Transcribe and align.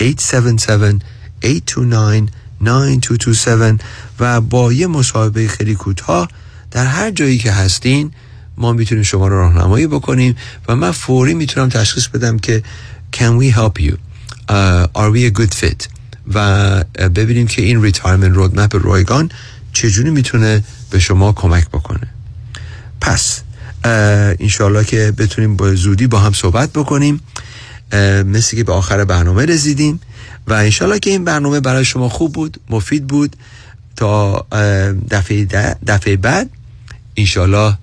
877 0.00 1.04
و 4.20 4.40
با 4.40 4.72
یه 4.72 4.86
مصاحبه 4.86 5.48
خیلی 5.48 5.74
کوتاه 5.74 6.28
در 6.70 6.86
هر 6.86 7.10
جایی 7.10 7.38
که 7.38 7.52
هستین 7.52 8.12
ما 8.56 8.72
می‌تونیم 8.72 9.04
شما 9.04 9.28
رو 9.28 9.38
راهنمایی 9.38 9.86
بکنیم 9.86 10.36
و 10.68 10.76
من 10.76 10.90
فوری 10.90 11.34
می‌تونم 11.34 11.68
تشخیص 11.68 12.06
بدم 12.06 12.38
که 12.38 12.62
can 13.16 13.40
we 13.40 13.50
help 13.56 13.82
you? 13.82 13.94
Uh, 14.48 14.86
are 14.94 15.10
we 15.14 15.26
a 15.26 15.30
good 15.40 15.54
fit? 15.54 15.88
و 16.34 16.84
ببینیم 17.14 17.46
که 17.46 17.62
این 17.62 17.82
retirement 17.82 18.36
roadmap 18.36 18.86
رایگان 18.86 19.30
چجوری 19.72 20.10
می‌تونه 20.10 20.64
به 20.90 20.98
شما 20.98 21.32
کمک 21.32 21.68
بکنه. 21.68 22.08
پس 23.00 23.42
انشالله 23.84 24.84
که 24.84 25.12
بتونیم 25.18 25.56
با 25.56 25.74
زودی 25.74 26.06
با 26.06 26.18
هم 26.18 26.32
صحبت 26.32 26.72
بکنیم. 26.72 27.20
مثل 28.26 28.56
که 28.56 28.64
به 28.64 28.72
آخر 28.72 29.04
برنامه 29.04 29.46
رسیدیم 29.46 30.00
و 30.48 30.52
انشالله 30.52 30.98
که 30.98 31.10
این 31.10 31.24
برنامه 31.24 31.60
برای 31.60 31.84
شما 31.84 32.08
خوب 32.08 32.32
بود 32.32 32.60
مفید 32.70 33.06
بود 33.06 33.36
تا 33.96 34.46
دفعه, 35.10 35.44
دفعه 35.86 36.16
بعد 36.16 36.50
انشالله 37.16 37.78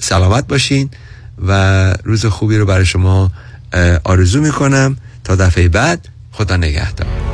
سلامت 0.00 0.46
باشین 0.46 0.90
و 1.46 1.94
روز 2.04 2.26
خوبی 2.26 2.58
رو 2.58 2.66
برای 2.66 2.86
شما 2.86 3.32
آرزو 4.04 4.40
می‌کنم. 4.40 4.96
تا 5.24 5.36
دفعه 5.36 5.68
بعد 5.68 6.08
خدا 6.32 6.56
نگهدار. 6.56 7.33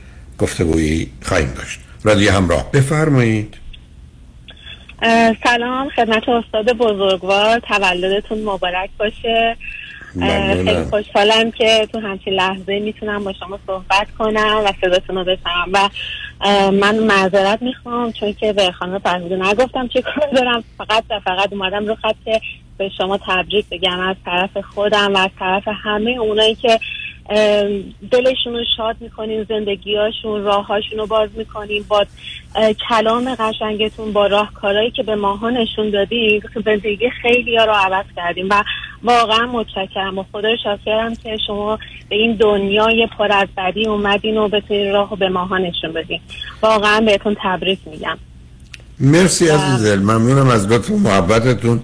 گفتگویی 0.41 1.11
خواهیم 1.21 1.53
داشت. 1.57 1.79
رادیو 2.03 2.31
همراه. 2.31 2.71
بفرمایید. 2.71 3.57
سلام 5.43 5.89
خدمت 5.89 6.29
استاد 6.29 6.73
بزرگوار. 6.73 7.59
تولدتون 7.59 8.43
مبارک 8.43 8.89
باشه. 8.99 9.57
خیلی 10.53 10.83
خوشحالم 10.83 11.51
که 11.51 11.87
تو 11.91 11.99
همچین 11.99 12.33
لحظه 12.33 12.79
می‌تونم 12.79 13.23
با 13.23 13.33
شما 13.33 13.59
صحبت 13.67 14.07
کنم 14.19 14.61
و 14.65 14.73
صداتون 14.81 15.15
رو 15.15 15.23
بشنم 15.23 15.69
و 15.73 15.89
من 16.71 16.95
معذرت 16.95 17.61
می‌خوام 17.61 18.11
چون 18.11 18.33
که 18.33 18.53
به 18.53 18.71
خانم 18.71 18.99
فرموده 18.99 19.35
نگفتم 19.35 19.87
چه 19.87 20.01
کار 20.01 20.29
دارم. 20.35 20.63
فقط 20.77 21.03
فقط 21.25 21.53
اومدم 21.53 21.87
رو 21.87 21.95
خط 21.95 22.15
که 22.25 22.41
به 22.77 22.89
شما 22.97 23.19
تبریک 23.27 23.65
بگم 23.71 23.99
از 23.99 24.15
طرف 24.25 24.57
خودم 24.57 25.13
و 25.13 25.17
از 25.17 25.29
طرف 25.39 25.63
همه 25.83 26.11
اونایی 26.11 26.55
که 26.55 26.79
دلشون 28.11 28.53
رو 28.53 28.63
شاد 28.77 28.95
می‌کنین 28.99 29.43
زندگیاشون 29.43 30.43
راههاشون 30.43 30.99
رو 30.99 31.07
باز 31.07 31.29
می‌کنین 31.35 31.85
با 31.87 32.05
کلام 32.89 33.35
قشنگتون 33.35 34.13
با 34.13 34.27
راهکارهایی 34.27 34.91
که 34.91 35.03
به 35.03 35.15
ماها 35.15 35.49
نشون 35.49 35.89
دادین 35.89 36.41
زندگی 36.65 37.09
خیلی 37.21 37.57
ها 37.57 37.65
رو 37.65 37.73
عوض 37.73 38.05
کردیم. 38.15 38.47
و 38.49 38.63
واقعا 39.03 39.45
متشکرم 39.45 40.17
و 40.17 40.25
خدا 40.31 40.49
شاکرم 40.63 41.15
که 41.15 41.37
شما 41.47 41.79
به 42.09 42.15
این 42.15 42.35
دنیای 42.35 43.07
پر 43.17 43.31
از 43.31 43.47
بدی 43.57 43.87
اومدین 43.87 44.37
و 44.37 44.47
بتونین 44.47 44.93
راه 44.93 45.15
به 45.15 45.29
ماها 45.29 45.57
نشون 45.57 45.93
بدین. 45.93 46.19
واقعا 46.61 47.01
بهتون 47.01 47.35
تبریک 47.43 47.79
میگم. 47.85 48.17
مرسی 48.99 49.47
عزیز 49.47 49.97
ممنونم 49.97 50.47
از 50.47 50.71
لطف 50.71 50.89
محبتتون. 50.89 51.79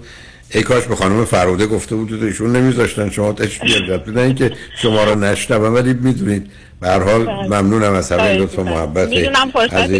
ای 0.54 0.62
کاش 0.62 0.84
به 0.84 0.96
خانم 0.96 1.24
فروده 1.24 1.66
گفته 1.66 1.96
بود 1.96 2.22
ایشون 2.22 2.56
نمیذاشتن. 2.56 3.10
شما 3.10 3.32
تشکیل 3.32 3.96
بدن 3.96 4.34
که 4.34 4.52
شما 4.76 5.04
رو 5.04 5.14
نشنوم 5.14 5.74
ولی 5.74 5.94
می‌دونید. 5.94 6.50
به 6.80 6.88
هر 6.88 7.02
حال 7.02 7.24
بله. 7.24 7.42
ممنونم 7.42 7.92
از 7.92 8.12
همه 8.12 8.34
لطف 8.34 8.58
و. 8.58 8.62
محبت 8.62 9.08
می‌دونم 9.08 9.50
فرصت 9.50 9.90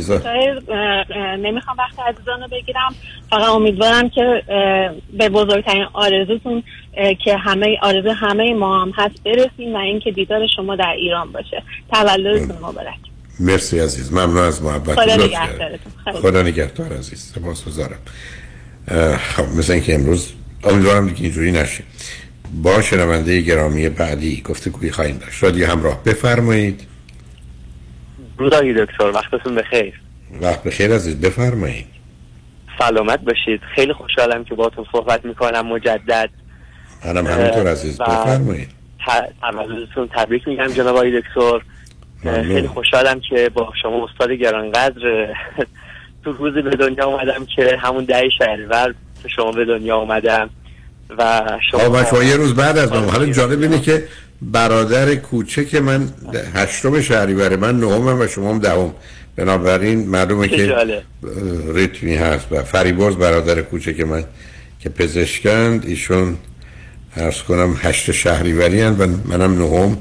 نمی‌خوام 1.39 1.77
وقت 1.79 1.99
عزیزان 2.09 2.41
رو 2.41 2.49
بگیرم. 2.49 2.95
فقط 3.31 3.49
امیدوارم 3.49 4.11
که 4.11 4.43
به 5.13 5.29
بزرگترین 5.29 5.87
آرزوتون 5.93 6.63
که 7.25 7.37
همه 7.37 7.79
آرزو 7.83 8.11
همه 8.11 8.55
ما 8.55 8.83
هم 8.83 8.93
هست 8.97 9.23
برسیم 9.25 9.75
و 9.75 9.77
اینکه 9.77 10.11
دیدار 10.11 10.41
شما 10.57 10.77
در 10.77 10.95
ایران 10.99 11.33
باشه. 11.33 11.63
تولدتون 11.93 12.57
مبارک. 12.57 12.99
مرسی 13.41 13.79
عزیز. 13.81 14.13
ممنون 14.13 14.39
از 14.39 14.63
محبت. 14.63 15.01
خدا 15.01 15.17
نگهدارتون. 15.17 15.93
خدا 16.13 16.43
نگهدار 16.43 16.93
عزیز. 16.93 17.33
سپاس 17.35 17.65
گذارم 17.65 17.99
خب 19.19 19.45
مثل 19.59 19.73
اینکه 19.73 19.95
امروز 19.95 20.33
امیدوارم 20.65 21.09
دیگه 21.09 21.23
اینجوری 21.23 21.53
نشه. 21.53 21.85
با 22.63 22.83
شنونده 22.83 23.41
گرامی 23.41 23.89
بعدی 23.89 24.43
گفته 24.43 24.71
کوی 24.71 24.91
خواهیم 24.91 25.19
داشت. 25.19 25.43
رادیو 25.43 25.67
همراه. 25.67 26.05
بفرمایید. 26.05 26.87
روزایی 28.39 28.75
دکتر 28.75 29.05
وقتتون 29.05 29.55
بخیر. 29.55 30.01
وقت 30.41 30.63
بخیر 30.63 30.95
عزیز. 30.95 31.21
بفرمایید. 31.21 31.87
سلامت 32.79 33.21
باشید. 33.21 33.61
خیلی 33.75 33.93
خوشحالم 33.93 34.45
که 34.45 34.55
باهاتون 34.55 34.87
صحبت 34.93 35.25
می‌کنم 35.25 35.67
مجدد. 35.67 36.31
منم 37.05 37.27
همینطور 37.27 37.67
عزیز. 37.67 37.99
بفرمایید. 37.99 38.69
تولدتون 39.41 40.09
تبریک 40.09 40.49
میگم 40.49 40.67
جناب 40.67 40.97
آقای 40.97 41.21
دکتر. 41.21 41.61
خیلی 42.43 42.69
خوشحالم 42.69 43.21
که 43.31 43.51
با 43.55 43.73
شما 43.83 44.09
استاد 44.09 44.31
گرانقدر. 44.31 45.01
تو 46.25 46.33
روزی 46.33 46.63
به 46.63 46.71
دنیا 46.71 47.05
اومدم 47.05 47.47
که 47.57 47.77
همون 47.81 48.05
ده 48.05 48.29
شهریور 48.39 48.95
که 49.23 49.29
شما 49.29 49.53
به 49.53 49.65
دنیا 49.65 49.97
اومدم 49.97 50.51
و 51.19 51.43
شما 51.71 52.05
شما 52.05 52.23
یه 52.23 52.37
روز 52.37 52.55
بعد 52.55 52.79
از 52.79 52.93
من 52.93 53.09
حالا 53.09 53.27
جالب 53.27 53.63
اینه 53.63 53.81
که 53.81 54.05
برادر 54.43 55.15
کوچک 55.15 55.75
من 55.75 56.09
هشتم 56.55 57.01
شهریور 57.01 57.57
من 57.57 57.81
نهمم 57.81 58.21
و 58.21 58.27
شما 58.27 58.51
هم 58.51 58.59
دهم. 58.59 58.95
بنابراین 59.37 60.09
معلومه 60.09 60.49
که 60.49 60.67
جالب. 60.67 61.03
اه، 61.25 61.75
ریتمی 61.75 62.15
هست 62.15 62.47
و 62.51 62.63
فریبرز 62.63 63.17
برادر 63.17 63.63
کوچک 63.63 64.01
من 64.01 64.25
که 64.81 64.89
پزشکند 64.89 65.87
ایشون 65.87 66.37
ارز 67.17 67.43
کنم 67.43 67.77
هشت 67.83 68.13
شهریوری 68.13 68.81
هن 68.81 68.97
و 68.99 69.07
منم 69.25 69.63
نهم 69.63 69.99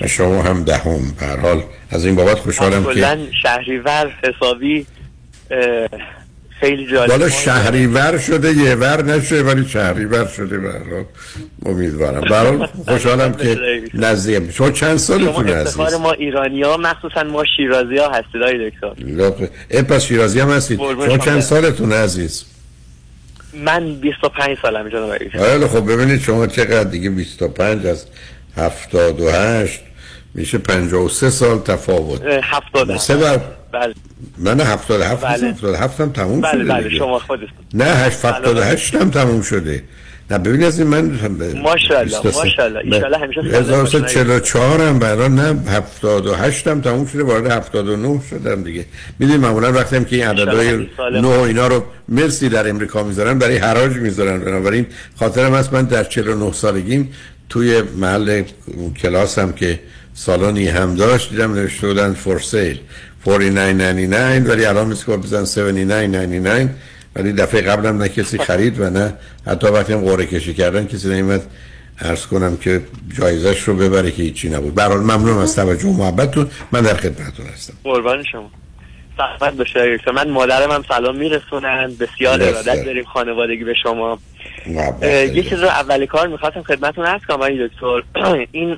و 0.00 0.06
شما 0.06 0.42
هم 0.42 0.64
دهم. 0.64 1.00
به 1.20 1.26
هر 1.26 1.36
حال 1.36 1.62
از 1.90 2.04
این 2.04 2.14
بابت 2.14 2.38
خوشحالم 2.38 2.84
که 2.84 3.18
شهریور 3.42 4.12
حسابی 4.24 4.86
خیلی 6.60 6.86
جالب. 6.86 7.08
بالا 7.08 7.28
شهریور 7.28 8.18
شده 8.18 8.52
یه 8.52 8.74
ور 8.74 9.04
نشه 9.04 9.42
ولی 9.42 9.68
شهریور 9.68 10.26
شده 10.26 10.56
حال. 10.60 11.04
امیدوارم. 11.66 12.24
حال 12.28 12.66
خوشحالم 12.66 13.32
که 13.32 13.58
نزدیک 13.94 14.50
شما 14.50 14.70
چند 14.70 14.88
شما 14.88 14.98
سالتون 14.98 15.48
عزیز؟ 15.48 15.80
افتخار 15.80 15.96
ما 15.96 16.12
ایرانی 16.12 16.62
ها 16.62 16.76
مخصوصا 16.76 17.22
ما 17.22 17.44
شیرازی 17.56 17.96
ها 17.96 18.10
هستید 18.12 18.42
دکتر. 18.42 19.48
ای 19.70 19.82
پس 19.82 20.04
شیرازی 20.04 20.40
هم 20.40 20.50
هستید. 20.50 20.78
شما 20.78 21.06
شما. 21.06 21.18
چند 21.18 21.40
سالتون 21.40 21.92
عزیز؟ 21.92 22.44
من 23.54 23.94
25 23.94 24.58
سالم 24.62 24.88
جناب 24.88 25.02
آقای 25.10 25.30
خیلی 25.30 25.66
خب 25.66 25.92
ببینید 25.92 26.20
شما 26.20 26.46
چقدر 26.46 26.84
دیگه 26.84 27.10
25 27.10 27.86
از 27.86 28.06
78 28.56 29.80
میشه 30.34 30.58
53 30.58 31.30
سال 31.30 31.58
تفاوت. 31.58 32.22
اه، 32.22 32.40
هفتاد 32.42 32.96
سه 32.96 33.16
بر 33.16 33.40
بله 33.72 33.94
من 34.38 34.60
77 34.60 35.24
بله. 35.24 35.52
77 35.52 36.00
هم 36.00 36.12
تموم 36.12 36.40
بله 36.40 36.52
شده 36.52 36.64
بله 36.64 36.82
دیگه. 36.82 36.98
شما 36.98 37.18
خودتون 37.18 37.48
نه 37.74 37.84
78 37.84 38.94
هم 38.94 39.10
تموم 39.10 39.42
شده 39.42 39.82
نه 40.30 40.38
ببین 40.38 40.64
از 40.64 40.78
این 40.78 40.88
من 40.88 41.00
ماشاءالله، 41.62 42.22
23. 42.22 42.38
ماشاءالله. 42.38 42.80
ایشاءالله 42.84 43.18
همیشه 43.18 43.42
سالم 43.42 43.54
1944 43.54 44.80
هم 44.80 44.98
برای 44.98 45.28
نه 45.28 45.56
78 45.68 46.66
هم 46.66 46.80
تموم 46.80 47.06
شده 47.06 47.22
وارد 47.22 47.50
79 47.50 48.20
شدم 48.30 48.62
دیگه 48.62 48.84
می‌دونی 49.18 49.38
معمولا 49.38 49.72
وقتی 49.72 49.96
هم 49.96 50.04
که 50.04 50.16
این 50.16 50.26
عددهای 50.26 50.68
ایشالله 50.68 50.88
سالم. 50.96 51.20
نو 51.20 51.28
اینا 51.28 51.66
رو 51.66 51.84
مرسی 52.08 52.48
در 52.48 52.68
امریکا 52.68 53.02
می‌ذارن 53.02 53.38
برای 53.38 53.56
حراج 53.56 53.92
می‌ذارن 53.92 54.40
بنابراین 54.40 54.86
خاطرم 55.18 55.54
هست 55.54 55.72
من 55.72 55.82
در 55.82 56.04
49 56.04 56.52
سالگیم 56.52 57.12
توی 57.48 57.82
محل 57.82 58.42
کلاسم 59.02 59.52
که 59.52 59.80
سالانی 60.14 60.68
هم 60.68 60.94
داشت 60.94 61.30
دیدم 61.30 61.54
نوشته 61.54 61.86
بودن 61.86 62.14
فور 62.14 62.38
سیل 62.38 62.80
49.99 63.24 63.30
ولی 64.48 64.64
الان 64.64 64.86
مثل 64.86 65.06
که 65.06 65.16
بزن 65.16 65.44
79.99 66.66 66.68
ولی 67.16 67.32
دفعه 67.32 67.60
قبلم 67.60 68.02
نه 68.02 68.08
کسی 68.08 68.38
خرید 68.38 68.80
و 68.80 68.90
نه. 68.90 69.12
حتی 69.46 69.66
وقتی 69.66 69.92
هم 69.92 70.00
قرعه 70.00 70.26
کشی 70.26 70.54
کردن 70.54 70.86
کسی 70.86 71.08
نمیمد 71.08 71.42
عرض 72.00 72.26
کنم 72.26 72.56
که 72.56 72.82
جایزش 73.18 73.60
رو 73.60 73.74
ببره 73.74 74.10
که 74.10 74.22
هیچی 74.22 74.48
نبود. 74.48 74.74
به 74.74 74.82
هر 74.82 74.88
حال 74.88 75.00
ممنونم 75.00 75.38
از 75.38 75.56
توجه 75.56 75.88
و 75.88 75.92
محبتتون. 75.92 76.50
من 76.72 76.80
در 76.80 76.94
خدمتتون 76.94 77.46
هستم. 77.46 77.74
قربان 77.84 78.24
شما. 78.32 78.50
آقای 79.18 79.50
دکتر 79.58 80.12
من 80.12 80.30
مادرم 80.30 80.70
هم 80.70 80.84
سلام 80.88 81.16
میرسونن. 81.16 81.92
بسیار. 82.00 82.42
ارادت 82.42 82.84
داریم 82.84 83.04
خانوادگی 83.04 83.64
به 83.64 83.74
شما. 83.82 84.18
یه 85.02 85.42
چیز 85.42 85.62
رو 85.62 85.68
اولی 85.68 86.06
کار 86.06 86.28
می‌خواستم 86.28 86.62
خدمتتون 86.62 87.06
عرض 87.06 87.20
کنم 87.28 87.66
دکتر. 87.66 88.02
این 88.52 88.76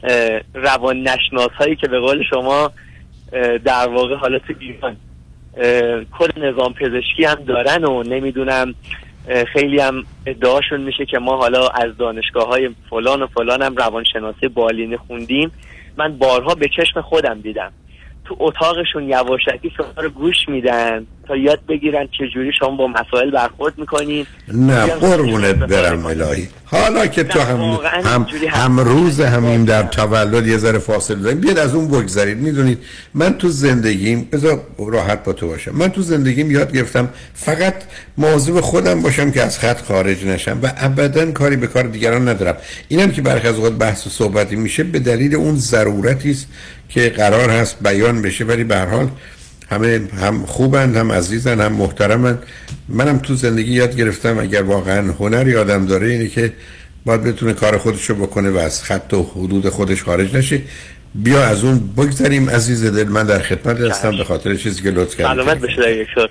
روان 0.55 1.09
نشناس 1.09 1.51
هایی 1.59 1.77
که 1.77 1.89
به 1.89 2.01
قول 2.01 2.23
شما 2.31 2.73
در 3.65 3.89
واقع 3.89 4.15
حالا 4.15 4.39
تو 4.39 4.55
ایران 4.61 4.97
کل 6.19 6.49
نظام 6.49 6.73
پزشکی 6.73 7.25
هم 7.25 7.35
دارن 7.35 7.85
و 7.85 8.03
نمی‌دونم 8.03 8.75
خیلی 9.53 9.81
هم 9.81 10.05
ادعاشون 10.27 10.81
میشه 10.81 11.07
که 11.07 11.19
ما 11.19 11.37
حالا 11.37 11.69
از 11.69 11.97
دانشگاه 11.97 12.49
های 12.49 12.71
فلان 12.91 13.23
و 13.23 13.27
فلان 13.27 13.63
هم 13.63 13.77
روانشناسی 13.77 14.49
بالینی 14.49 14.97
خوندیم. 14.97 15.53
من 15.97 16.19
بارها 16.19 16.55
به 16.55 16.69
چشم 16.77 17.01
خودم 17.01 17.41
دیدم. 17.41 17.73
تو 18.25 18.37
اتاقشون 18.39 19.09
یواشکی 19.09 19.71
شما 19.77 20.03
رو 20.03 20.09
گوش 20.09 20.49
میدن. 20.49 21.07
تا 21.29 21.37
یاد 21.37 21.61
بگیرن 21.69 22.09
چجوری 22.19 22.53
شما 22.59 22.77
با 22.77 22.87
مسائل 22.87 23.31
برخورد 23.31 23.79
می‌کنین. 23.79 24.27
نه 24.53 24.87
قربونت 24.87 25.55
برم 25.55 26.07
الهی. 26.07 26.49
حالا 26.65 27.07
که 27.07 27.25
تو 27.25 27.41
هم 27.41 27.79
هم. 28.05 28.27
هم 28.51 28.81
روز 28.81 29.21
همیم 29.21 29.65
در 29.65 29.83
تولد 29.83 30.47
یه 30.47 30.59
ذره 30.59 30.79
فاصله 30.79 31.17
داریم. 31.17 31.41
بیاد 31.41 31.59
از 31.59 31.75
اون 31.75 31.89
بگذارید 31.89 32.39
می‌دونید 32.39 32.79
من 33.15 33.39
تو 33.39 33.49
زندگیم 33.49 34.29
بذار 34.33 34.61
راحت 34.79 35.25
با 35.25 35.33
تو 35.33 35.49
باشم. 35.49 35.71
من 35.71 35.89
تو 35.89 36.03
زندگیم 36.03 36.51
یاد 36.51 36.73
گرفتم 36.73 37.09
فقط 37.35 37.75
مواظب 38.19 38.61
خودم 38.61 39.03
باشم 39.03 39.31
که 39.31 39.43
از 39.43 39.59
خط 39.59 39.83
خارج 39.83 40.27
نشم 40.27 40.59
و 40.63 40.73
ابدا 40.77 41.31
کاری 41.31 41.57
به 41.57 41.67
کار 41.67 41.83
دیگران 41.83 42.29
ندارم. 42.29 42.57
اینم 42.89 43.11
که 43.11 43.23
برخی 43.23 43.49
از 43.49 43.57
اوقات 43.57 43.73
بحث 43.73 44.07
و 44.07 44.11
صحبتی 44.11 44.57
میشه 44.57 44.83
به 44.83 44.99
دلیل 44.99 45.35
اون 45.35 45.57
ضرورتی 45.57 46.31
است 46.31 46.47
که 46.89 47.09
قرار 47.09 47.51
هست 47.51 47.77
بیان 47.83 48.23
بشه. 48.23 48.45
ولی 48.45 48.65
به 48.65 48.77
هر 48.77 48.87
حال 48.87 49.09
همه 49.73 50.01
هم 50.21 50.47
خوبند 50.47 50.97
هم 50.97 51.13
عزیزن 51.13 51.61
هم 51.61 51.73
محترمن. 51.73 52.39
منم 52.89 53.19
تو 53.19 53.35
زندگی 53.35 53.73
یاد 53.73 53.97
گرفتم 53.97 54.39
اگر 54.39 54.63
واقعا 54.63 55.13
هنری 55.13 55.57
آدم 55.57 55.87
داره 55.87 56.07
اینه 56.07 56.29
که 56.29 56.53
باید 57.07 57.23
بتونه 57.23 57.53
کار 57.53 57.79
خودش 57.79 58.11
رو 58.11 58.15
بکنه 58.15 58.51
و 58.51 58.57
از 58.57 58.83
خط 58.85 59.15
و 59.15 59.23
حدود 59.23 59.69
خودش 59.69 60.03
خارج 60.03 60.37
نشه. 60.37 60.61
بیا 61.15 61.45
از 61.45 61.65
اون 61.65 61.81
بگذاریم 61.97 62.51
عزیز 62.51 62.97
دل. 62.97 63.09
من 63.09 63.27
در 63.27 63.39
خدمت 63.39 63.81
هستم 63.81 64.17
به 64.17 64.25
خاطر 64.25 64.55
چیزی 64.55 64.83
که 64.83 64.91
لطف 64.91 65.17
کردید 65.17 65.43
سلامت 65.43 65.61
بشه 65.61 66.05
دکتر. 66.05 66.29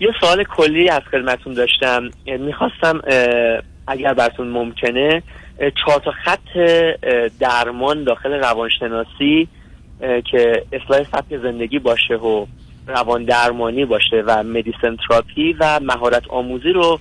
یه 0.00 0.08
سوال 0.20 0.44
کلی 0.56 0.88
از 0.88 1.02
خدمتون 1.10 1.54
داشتم. 1.54 2.02
می‌خواستم 2.26 3.00
اگر 3.86 4.14
براتون 4.14 4.48
ممکنه 4.48 5.22
چهار 5.58 6.02
تا 6.04 6.12
خط 6.24 6.58
درمان 7.40 8.04
داخل 8.04 8.32
روانشناسی 8.32 9.48
که 10.30 10.62
اصلاح 10.72 11.04
سبک 11.12 11.42
زندگی 11.42 11.78
باشه 11.78 12.14
و 12.14 12.46
روان 12.86 13.24
درمانی 13.24 13.84
باشه 13.84 14.24
و 14.26 14.42
مدیسن 14.42 14.96
تراپی 15.08 15.56
و 15.60 15.80
مهارت 15.82 16.22
آموزی 16.28 16.72
رو 16.72 16.98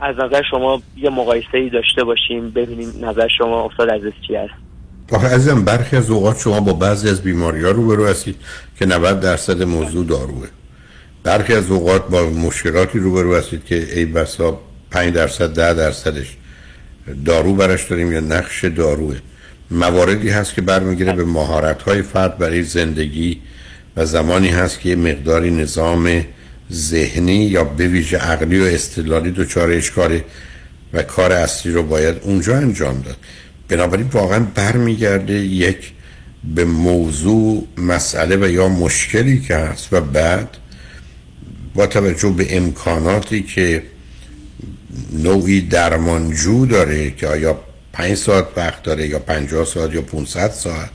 از 0.00 0.16
نظر 0.18 0.42
شما 0.50 0.82
یه 0.96 1.10
مقایسه 1.10 1.58
ای 1.58 1.70
داشته 1.70 2.04
باشیم 2.04 2.50
ببینیم 2.50 2.92
نظر 3.02 3.28
شما 3.38 3.66
استاد 3.66 3.90
عزیز 3.90 4.12
چی 4.26 4.34
هست 4.34 4.54
آخه 5.12 5.26
عزیزم 5.26 5.64
برخی 5.64 5.96
از 5.96 6.10
اوقات 6.10 6.38
شما 6.38 6.60
با 6.60 6.72
بعضی 6.72 7.08
از 7.08 7.22
بیماری 7.22 7.64
ها 7.64 7.70
روبرو 7.70 8.06
هستید 8.06 8.36
که 8.78 8.86
90 8.86 9.20
درصد 9.20 9.62
موضوع 9.62 10.06
داروه. 10.06 10.46
برخی 11.22 11.54
از 11.54 11.70
اوقات 11.70 12.08
با 12.08 12.30
مشکلاتی 12.30 12.98
روبرو 12.98 13.34
هستید 13.34 13.64
که 13.64 13.88
ای 13.94 14.04
بسا 14.04 14.58
5 14.90 15.14
درصد 15.14 15.54
10 15.54 15.74
درصدش 15.74 16.36
دارو 17.24 17.54
برش 17.54 17.84
داریم 17.84 18.12
یا 18.12 18.20
نقش 18.20 18.64
داروه. 18.64 19.16
مواردی 19.70 20.30
هست 20.30 20.54
که 20.54 20.62
برمیگیره 20.62 21.12
به 21.12 21.24
مهارت 21.24 21.82
های 21.82 22.02
فرد 22.02 22.38
برای 22.38 22.62
زندگی 22.62 23.40
و 23.98 24.06
زمانی 24.06 24.48
هست 24.48 24.80
که 24.80 24.96
مقداری 24.96 25.50
نظام 25.50 26.24
ذهنی 26.72 27.44
یا 27.44 27.64
به 27.64 27.88
ویژه 27.88 28.18
عقلی 28.18 28.60
و 28.60 28.64
استدلالی 28.64 29.30
دچار 29.30 29.70
اشکاله 29.70 30.24
و 30.92 31.02
کار 31.02 31.32
اصلی 31.32 31.72
رو 31.72 31.82
باید 31.82 32.16
اونجا 32.22 32.56
انجام 32.56 33.00
داد. 33.00 33.16
بنابراین 33.68 34.06
واقعا 34.06 34.46
برمیگرده 34.54 35.32
یک 35.34 35.92
به 36.54 36.64
موضوع 36.64 37.66
مسئله 37.76 38.36
و 38.36 38.48
یا 38.48 38.68
مشکلی 38.68 39.40
که 39.40 39.56
هست 39.56 39.92
و 39.92 40.00
بعد 40.00 40.48
با 41.74 41.86
توجه 41.86 42.30
به 42.30 42.56
امکاناتی 42.56 43.42
که 43.42 43.82
نوعی 45.12 45.60
درمانجو 45.60 46.66
داره 46.66 47.10
که 47.10 47.26
آیا 47.26 47.60
پنج 47.92 48.14
ساعت 48.14 48.46
وقت 48.56 48.82
داره 48.82 49.08
یا 49.08 49.18
پنجاه 49.18 49.64
ساعت 49.64 49.94
یا 49.94 50.02
500 50.02 50.50
ساعت 50.50 50.90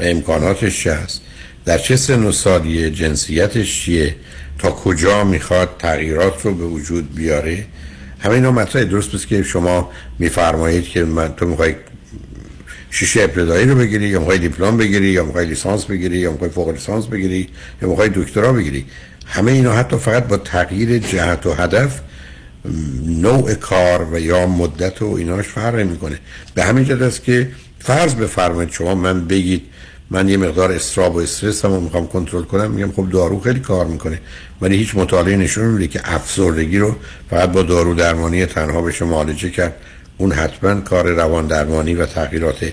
و 0.00 0.02
امکاناتش 0.02 0.86
هست 0.86 1.20
در 1.66 1.78
چه 1.78 1.96
سن 1.96 2.22
و 2.22 2.32
سالیه 2.32 2.90
جنسیتش 2.90 3.82
چیه؟ 3.82 4.14
تا 4.58 4.70
کجا 4.70 5.24
می‌خواد 5.24 5.76
تغییرات 5.78 6.42
رو 6.42 6.54
به 6.54 6.64
وجود 6.64 7.14
بیاره؟ 7.14 7.66
همه 8.18 8.34
اینا 8.34 8.52
مطرح. 8.52 8.84
درست 8.84 9.12
بس 9.12 9.26
که 9.26 9.42
شما 9.42 9.90
میفرمایید 10.18 10.84
که 10.84 11.04
من 11.04 11.34
تو 11.34 11.46
می‌خوای 11.46 11.74
شیشه 12.90 13.22
ابتدایی 13.22 13.66
رو 13.66 13.74
بگیری 13.74 14.08
یا 14.08 14.18
می‌خوای 14.18 14.38
دیپلم 14.38 14.76
بگیری 14.76 15.06
یا 15.06 15.24
می‌خوای 15.24 15.46
لیسانس 15.46 15.84
بگیری 15.84 16.18
یا 16.18 16.32
می‌خوای 16.32 16.50
فوق 16.50 16.68
لیسانس 16.68 17.06
بگیری 17.06 17.48
یا 17.82 17.88
می‌خوای 17.88 18.08
دکترا 18.14 18.52
بگیری. 18.52 18.86
همه 19.26 19.52
اینا 19.52 19.72
حتی 19.72 19.96
فقط 19.96 20.26
با 20.26 20.36
تغییر 20.36 20.98
جهت 20.98 21.46
و 21.46 21.52
هدف 21.52 22.00
نوع 23.06 23.54
کار 23.54 24.08
و 24.12 24.20
یا 24.20 24.46
مدت 24.46 25.02
و 25.02 25.06
ایناش 25.06 25.46
فرق 25.46 25.74
می‌کنه 25.74 26.18
به 26.54 26.64
همین 26.64 26.84
جد 26.84 27.02
است 27.02 27.24
که 27.24 27.48
فرض 27.78 28.14
بفرمایید 28.14 28.72
شما 28.72 28.94
من 28.94 29.26
بگید 29.26 29.62
من 30.10 30.28
یه 30.28 30.36
مقدار 30.36 30.72
استراب 30.72 31.16
و 31.16 31.18
استرس 31.18 31.64
هم 31.64 31.82
می‌خوام 31.82 32.06
کنترل 32.06 32.42
کنم 32.42 32.70
میگم 32.70 32.92
خب 32.92 33.10
دارو 33.10 33.40
خیلی 33.40 33.60
کار 33.60 33.86
می‌کنه 33.86 34.20
ولی 34.60 34.76
هیچ 34.76 34.94
مطالعه 34.94 35.36
نشون 35.36 35.64
میده 35.64 35.88
که 35.88 36.00
افسردگی 36.04 36.78
رو 36.78 36.96
فقط 37.30 37.52
با 37.52 37.62
دارو 37.62 37.94
درمانی 37.94 38.46
تنها 38.46 38.82
بشه 38.82 39.04
معالجه 39.04 39.50
کرد. 39.50 39.74
اون 40.18 40.32
حتما 40.32 40.80
کار 40.80 41.10
روان 41.10 41.46
درمانی 41.46 41.94
و 41.94 42.06
تغییرات 42.06 42.72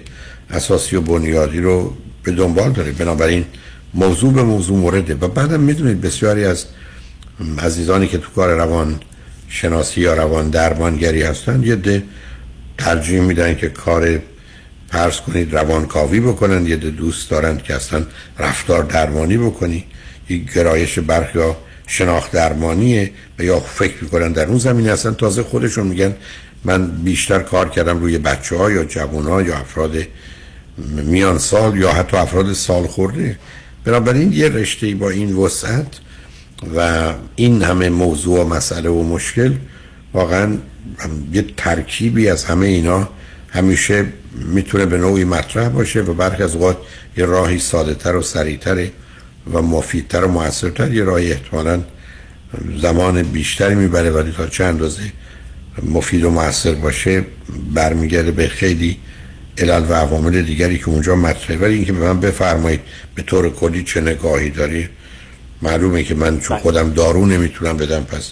اساسی 0.50 0.96
و 0.96 1.02
بنیادی 1.02 1.60
رو 1.60 1.94
به 2.24 2.32
دنبال 2.32 2.72
داره. 2.72 2.92
بنابراین 2.92 3.46
موضوع 3.94 4.34
به 4.34 4.44
موضوع 4.44 4.78
مورده. 4.78 5.16
و 5.16 5.28
بعدم 5.28 5.60
می‌دونید 5.60 6.02
بسیاری 6.02 6.46
از 6.46 6.66
عزیزانی 7.58 8.08
که 8.08 8.18
تو 8.18 8.30
کار 8.36 8.50
روان 8.50 9.00
شناسی 9.50 10.02
یا 10.02 10.14
روان 10.14 10.50
درمانگری 10.50 11.22
هستن 11.22 11.64
یه 11.64 11.76
ده 11.76 12.04
ترجیح 12.78 13.22
میدن 13.22 13.56
که 13.56 13.70
کار 13.70 14.20
پرس 14.94 15.22
کنید 15.22 15.56
روانکاوی 15.56 16.20
بکنن 16.20 16.68
یه 16.68 16.76
دوست 16.76 17.30
دارند 17.30 17.64
که 17.64 17.76
اصلا 17.76 18.06
رفتار 18.40 18.84
درمانی 18.84 19.38
بکنی 19.38 19.86
یک 20.30 20.54
گرایش 20.54 21.00
برخ 21.00 21.36
یا 21.36 21.58
شناخت 21.88 22.32
درمانیه 22.32 23.12
و 23.40 23.44
یا 23.44 23.60
فکر 23.60 24.04
می‌کنن 24.04 24.32
در 24.32 24.46
اون 24.46 24.58
زمینه 24.58 24.92
اصلا 24.92 25.12
تازه 25.12 25.44
خودشون 25.44 25.88
میگن 25.88 26.16
من 26.64 26.88
بیشتر 26.88 27.40
کار 27.40 27.70
کردم 27.70 28.00
روی 28.00 28.18
بچه 28.18 28.58
ها 28.58 28.72
یا 28.72 28.84
جوان 28.84 29.26
ها 29.26 29.42
یا 29.42 29.58
افراد 29.58 29.96
میان 30.88 31.38
سال 31.38 31.78
یا 31.78 31.92
حتی 31.92 32.18
افراد 32.18 32.54
سال 32.54 32.88
خورده 32.88 33.38
بنابراین 33.86 34.34
یه 34.34 34.50
رشته 34.50 34.96
با 34.96 35.10
این 35.10 35.36
وسعت 35.36 35.88
و 36.76 37.14
این 37.36 37.64
همه 37.64 37.90
موضوع 37.90 38.40
و 38.40 38.48
مسئله 38.48 38.90
و 38.90 39.04
مشکل 39.04 39.54
واقعا 40.14 40.58
یه 41.34 41.46
ترکیبی 41.58 42.30
از 42.30 42.46
همه 42.46 42.68
اینا 42.68 43.10
همیشه 43.50 44.06
می‌تونه 44.36 44.86
به 44.86 44.98
نوعی 44.98 45.24
مطرح 45.24 45.70
باشه 45.70 46.02
و 46.02 46.14
برخی 46.14 46.44
از 46.44 46.56
اوقات 46.56 46.78
یه 47.18 47.26
راهی 47.26 47.60
ساده 47.60 47.94
تر 47.94 48.16
و 48.16 48.22
سریعتر 48.22 48.88
و 49.54 49.62
مفیدتر 49.62 50.24
و 50.24 50.28
موثرتر 50.28 50.94
یه 50.94 51.04
راهی 51.04 51.32
احتمالا 51.32 51.84
زمان 52.82 53.24
بیشتری 53.24 53.76
می‌بره 53.76 54.12
ولی 54.12 54.32
تا 54.32 54.48
چند 54.48 54.68
اندازه 54.68 55.02
مفید 55.84 56.24
و 56.24 56.30
موثر 56.30 56.72
باشه 56.72 57.26
برمیگرده 57.74 58.32
به 58.32 58.48
خیلی 58.48 58.98
علل 59.58 59.86
و 59.90 59.94
عوامل 59.94 60.42
دیگری 60.42 60.78
که 60.78 60.90
اونجا 60.90 61.16
مطرحه. 61.16 61.60
ولی 61.60 61.74
اینکه 61.74 61.94
به 61.94 62.00
من 62.00 62.20
بفرمایید 62.20 62.80
به 63.16 63.22
طور 63.22 63.50
کلی 63.50 63.84
چه 63.84 64.02
نگاهی 64.02 64.50
داری 64.50 64.90
معلومه 65.62 66.04
که 66.04 66.16
من 66.16 66.40
چون 66.40 66.58
خودم 66.58 66.94
دارو 66.94 67.26
نمی‌تونم 67.26 67.78
بدم 67.78 68.04
پس 68.04 68.32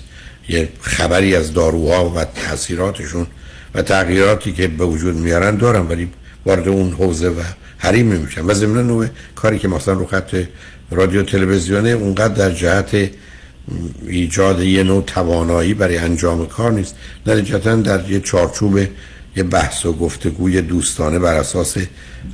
یه 0.50 0.70
خبری 0.82 1.36
از 1.36 1.54
داروها 1.54 2.10
و 2.10 2.26
تاثیراتشون 2.26 3.28
و 3.76 3.82
تغییراتی 3.82 4.52
که 4.52 4.68
به 4.68 4.86
وجود 4.86 5.16
میارن 5.16 5.56
دارم 5.56 5.90
ولی 5.90 6.10
وارد 6.46 6.68
اون 6.68 6.92
حوزه 6.92 7.30
و 7.30 7.42
حریم 7.78 8.12
نمیشم. 8.12 8.48
و 8.48 8.54
ضمن 8.54 8.88
نوع 8.88 9.08
کاری 9.36 9.60
که 9.60 9.68
مثلا 9.68 9.94
رو 9.94 10.06
خط 10.06 10.44
رادیو 10.92 11.24
تلویزیونه 11.24 11.90
اونقدر 11.90 12.34
در 12.34 12.52
جهت 12.52 13.10
ایجاد 14.08 14.62
یه 14.62 14.84
نوع 14.84 15.04
توانایی 15.04 15.74
برای 15.74 15.98
انجام 15.98 16.46
کار 16.46 16.72
نیست. 16.72 16.96
نتیجتا 17.26 17.76
در 17.76 18.10
یه 18.10 18.20
چارچوب 18.20 18.80
یه 19.36 19.44
بحث 19.44 19.86
و 19.86 19.94
گفتگوی 19.94 20.62
دوستانه 20.62 21.20
بر 21.20 21.34
اساس 21.34 21.78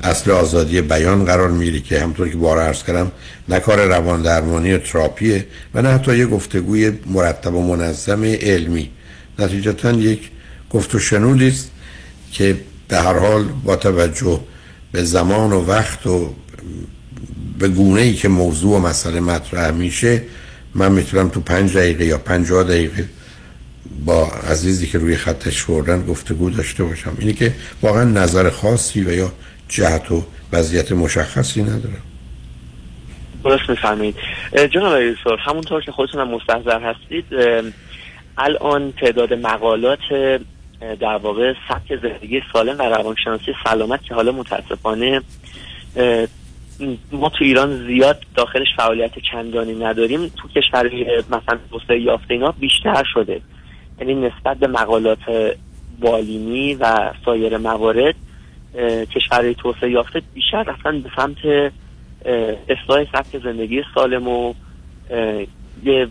اصل 0.03 0.31
آزادی 0.31 0.81
بیان 0.81 1.25
قرار 1.25 1.49
می‌گیری 1.49 1.81
که 1.81 1.99
همطور 1.99 2.29
که 2.29 2.37
بار 2.37 2.61
عرض 2.61 2.83
کردم 2.83 3.11
نه 3.49 3.59
کار 3.59 3.85
روان 3.85 4.21
درمانی 4.21 4.73
و 4.73 4.77
تراپیه 4.77 5.45
و 5.73 5.81
نه 5.81 5.89
حتی 5.89 6.17
یه 6.17 6.25
گفتگوی 6.25 6.91
مرتب 7.05 7.55
و 7.55 7.75
منظم 7.75 8.23
علمی. 8.23 8.89
نتیجتا 9.39 9.91
یک 9.91 10.29
گفت 10.71 10.95
و 10.95 10.99
شنودی 10.99 11.53
که 12.31 12.57
به 12.87 12.97
هر 12.97 13.19
حال 13.19 13.43
با 13.43 13.75
توجه 13.75 14.39
به 14.91 15.03
زمان 15.03 15.53
و 15.53 15.65
وقت 15.65 16.07
و 16.07 16.33
به 17.59 17.67
گونه 17.67 18.01
ای 18.01 18.13
که 18.13 18.27
موضوع 18.27 18.75
و 18.75 18.79
مسئله 18.79 19.19
مطرح 19.19 19.71
میشه 19.71 20.23
من 20.75 20.91
می‌تونم 20.91 21.29
تو 21.29 21.39
پنج 21.39 21.77
دقیقه 21.77 22.05
یا 22.05 22.17
پنجاه 22.17 22.63
دقیقه 22.63 23.09
با 24.05 24.27
عزیزی 24.27 24.87
که 24.87 24.97
روی 24.97 25.15
خطش 25.15 25.63
بردن 25.63 26.05
گفتگو 26.05 26.49
داشته 26.49 26.83
باشم. 26.83 27.17
اینی 27.19 27.33
که 27.33 27.53
واقعا 27.81 28.03
نظر 28.03 28.49
خاصی 28.49 29.01
و 29.01 29.11
یا 29.11 29.31
جهت 29.69 30.11
و 30.11 30.23
وضعیت 30.53 30.91
مشخصی 30.91 31.63
ندارم 31.63 32.01
درست 33.43 33.69
می‌فهمید. 33.69 34.15
جناب 34.73 35.01
یوسف 35.01 35.39
همونطور 35.39 35.81
که 35.81 35.91
خودتون 35.91 36.21
هم 36.21 36.27
مستحضر 36.27 36.79
هستید 36.81 37.25
الان 38.37 38.93
تعداد 39.01 39.33
مقالات 39.33 39.99
در 40.81 41.17
واقع 41.17 41.53
سبک 41.69 41.95
زندگی 42.01 42.41
سالم 42.53 42.79
و 42.79 42.81
روانشناسی 42.81 43.55
سلامت 43.63 44.03
که 44.03 44.15
حالا 44.15 44.31
متاسفانه 44.31 45.21
ما 47.11 47.29
تو 47.29 47.43
ایران 47.43 47.87
زیاد 47.87 48.23
داخلش 48.35 48.67
فعالیت 48.77 49.11
چندانی 49.31 49.73
نداریم. 49.73 50.27
تو 50.27 50.47
کشورهای 50.47 51.17
مثلا 51.17 51.59
توسعه 51.71 52.01
یافته 52.01 52.33
اینا 52.33 52.51
بیشتر 52.51 53.03
شده. 53.13 53.41
یعنی 53.99 54.15
نسبت 54.15 54.57
به 54.57 54.67
مقالات 54.67 55.53
بالینی 55.99 56.75
و 56.75 57.11
سایر 57.25 57.57
موارد 57.57 58.15
کشورهای 59.15 59.55
توسعه 59.55 59.91
یافته 59.91 60.21
بیشتر 60.33 60.63
رفتن 60.63 61.01
به 61.01 61.09
سمت 61.15 61.71
اصلاح 62.69 63.05
سبک 63.13 63.43
زندگی 63.43 63.83
سالم 63.95 64.27
و 64.27 64.53
یه 65.83 66.07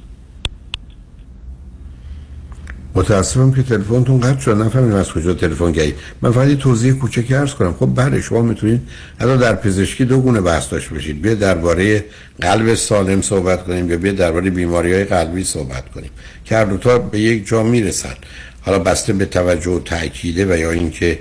متاسفم 2.96 3.52
که 3.52 3.62
تلفنتون 3.62 4.20
قطع 4.20 4.40
شد. 4.40 4.50
نفهمیدم 4.50 4.96
از 4.96 5.12
کجا 5.12 5.34
تلفن 5.34 5.72
گیرید 5.72 5.94
من 6.22 6.32
فقط 6.32 6.58
توضیح 6.58 6.92
کوچکی 6.92 7.34
عرض 7.34 7.54
کنم. 7.54 7.72
خب 7.72 7.90
بله 7.94 8.20
شما 8.20 8.42
می‌تونید 8.42 8.80
حتی 9.20 9.36
در 9.36 9.54
پزشکی 9.54 10.04
دو 10.04 10.20
گونه 10.20 10.40
بحث 10.40 10.70
داشته 10.70 10.94
باشید. 10.94 11.22
بیا 11.22 11.34
درباره 11.34 12.04
قلب 12.40 12.74
سالم 12.74 13.22
صحبت 13.22 13.64
کنیم 13.64 13.90
یا 13.90 13.96
بیا 13.96 14.12
درباره 14.12 14.50
بیماری 14.50 14.92
های 14.92 15.04
قلبی 15.04 15.44
صحبت 15.44 15.88
کنیم 15.94 16.10
که 16.44 16.56
هر 16.56 16.64
دوتا 16.64 16.98
به 16.98 17.20
یک 17.20 17.46
جا 17.46 17.62
می‌رسن. 17.62 18.14
حالا 18.60 18.78
بسته 18.78 19.12
به 19.12 19.24
توجه 19.24 19.70
و 19.70 19.80
تاکیده 19.80 20.54
و 20.54 20.56
یا 20.58 20.70
اینکه 20.70 21.18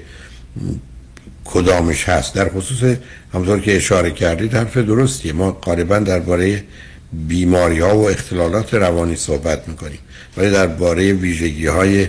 کدامش 1.46 2.10
هست. 2.10 2.36
در 2.36 2.50
خصوص 2.50 2.98
همطور 3.34 3.60
که 3.60 3.76
اشاره 3.76 4.12
کردید 4.12 4.54
حرف 4.54 4.78
درستیه. 4.78 5.34
ما 5.34 5.52
غالبا 5.52 6.00
درباره 6.00 6.64
بیماری 7.14 7.80
ها 7.80 7.98
و 7.98 8.10
اختلالات 8.10 8.74
روانی 8.74 9.16
صحبت 9.16 9.68
می‌کنیم. 9.68 10.00
ولی 10.38 10.52
درباره 10.52 11.14
ویژگی 11.14 11.68
های 11.68 12.08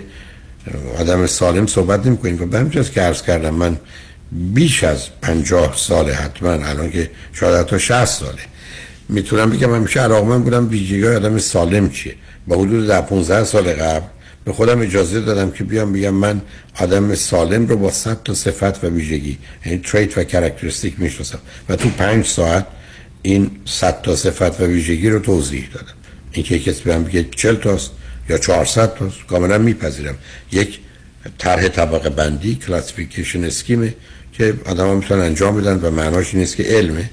آدم 0.98 1.26
سالم 1.26 1.66
صحبت 1.66 2.06
نمی 2.06 2.16
کنیم 2.16 2.42
و 2.42 2.46
به 2.46 2.58
همچنین 2.58 2.86
که 2.94 3.00
عرض 3.00 3.22
کردم 3.22 3.54
من 3.54 3.76
بیش 4.32 4.84
از 4.84 5.06
پنجاه 5.22 5.74
ساله 5.76 6.14
حتما 6.14 6.50
الان 6.50 6.90
که 6.90 7.10
شاید 7.32 7.56
حتی 7.56 7.78
60 7.78 8.04
ساله. 8.04 8.42
می‌تونم 9.08 9.50
بگم 9.50 9.74
همیشه 9.74 10.00
علاقمند 10.00 10.44
بودم 10.44 10.68
ویژگی 10.68 11.04
های 11.04 11.16
آدم 11.16 11.38
سالم 11.38 11.90
چیه. 11.90 12.14
با 12.46 12.56
حدود 12.56 12.86
در 12.86 13.00
15 13.00 13.44
سال 13.44 13.72
قبل 13.72 14.06
به 14.44 14.52
خودم 14.52 14.80
اجازه 14.80 15.20
دادم 15.20 15.50
که 15.50 15.64
بیام 15.64 15.92
بگم 15.92 16.14
من 16.14 16.40
آدم 16.80 17.14
سالم 17.14 17.66
رو 17.66 17.76
با 17.76 17.90
صد 17.90 18.22
تا 18.22 18.34
صفت 18.34 18.84
و 18.84 18.88
ویژگی 18.88 19.38
یعنی 19.66 19.78
trait 19.78 20.18
و 20.18 20.24
characteristic 20.24 20.94
می‌شناسم. 20.98 21.38
و 21.68 21.76
تو 21.76 21.88
پنج 21.88 22.26
ساعت 22.26 22.66
این 23.22 23.50
صد 23.64 24.02
تا 24.02 24.16
صفت 24.16 24.60
و 24.60 24.64
ویژگی 24.66 25.10
رو 25.10 25.18
توضیح 25.18 25.68
دادم. 25.74 25.94
اینکه 26.32 26.58
کسی 26.58 26.82
بهم 26.84 27.04
بگه 27.04 27.26
40 27.36 27.56
تاست 27.56 27.90
یا 28.28 28.38
400 28.38 28.94
تاست 28.94 29.26
کاملا 29.28 29.58
میپذیرم. 29.58 30.14
یک 30.52 30.78
طرح 31.38 31.68
طبقه 31.68 32.10
بندی 32.10 32.54
classification 32.54 33.44
scheme 33.44 33.87
ه 33.87 33.94
که 34.32 34.54
آدم 34.66 34.86
ها 34.86 34.94
می‌تونن 34.94 35.20
انجام 35.20 35.60
بدن 35.60 35.80
و 35.80 35.90
معناش 35.90 36.34
نیست 36.34 36.56
که 36.56 36.62
علمه 36.62 37.10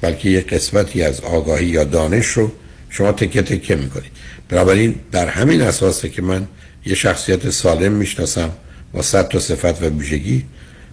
بلکه 0.00 0.30
یک 0.30 0.48
قسمتی 0.52 1.02
از 1.02 1.20
آگاهی 1.20 1.66
یا 1.66 1.84
دانش 1.84 2.26
رو 2.26 2.52
شما 2.90 3.12
تکه 3.12 3.42
تکه 3.42 3.76
می‌کنید. 3.76 4.12
بنابراین 4.48 4.94
در 5.12 5.28
همین 5.28 5.62
اساسه 5.62 6.08
که 6.08 6.22
من 6.22 6.46
یه 6.86 6.94
شخصیت 6.94 7.50
سالم 7.50 7.92
می‌شناسم 7.92 8.50
با 8.92 9.02
صد 9.02 9.28
تا 9.28 9.38
صفت 9.38 9.82
و 9.82 9.88
ویژگی 9.88 10.44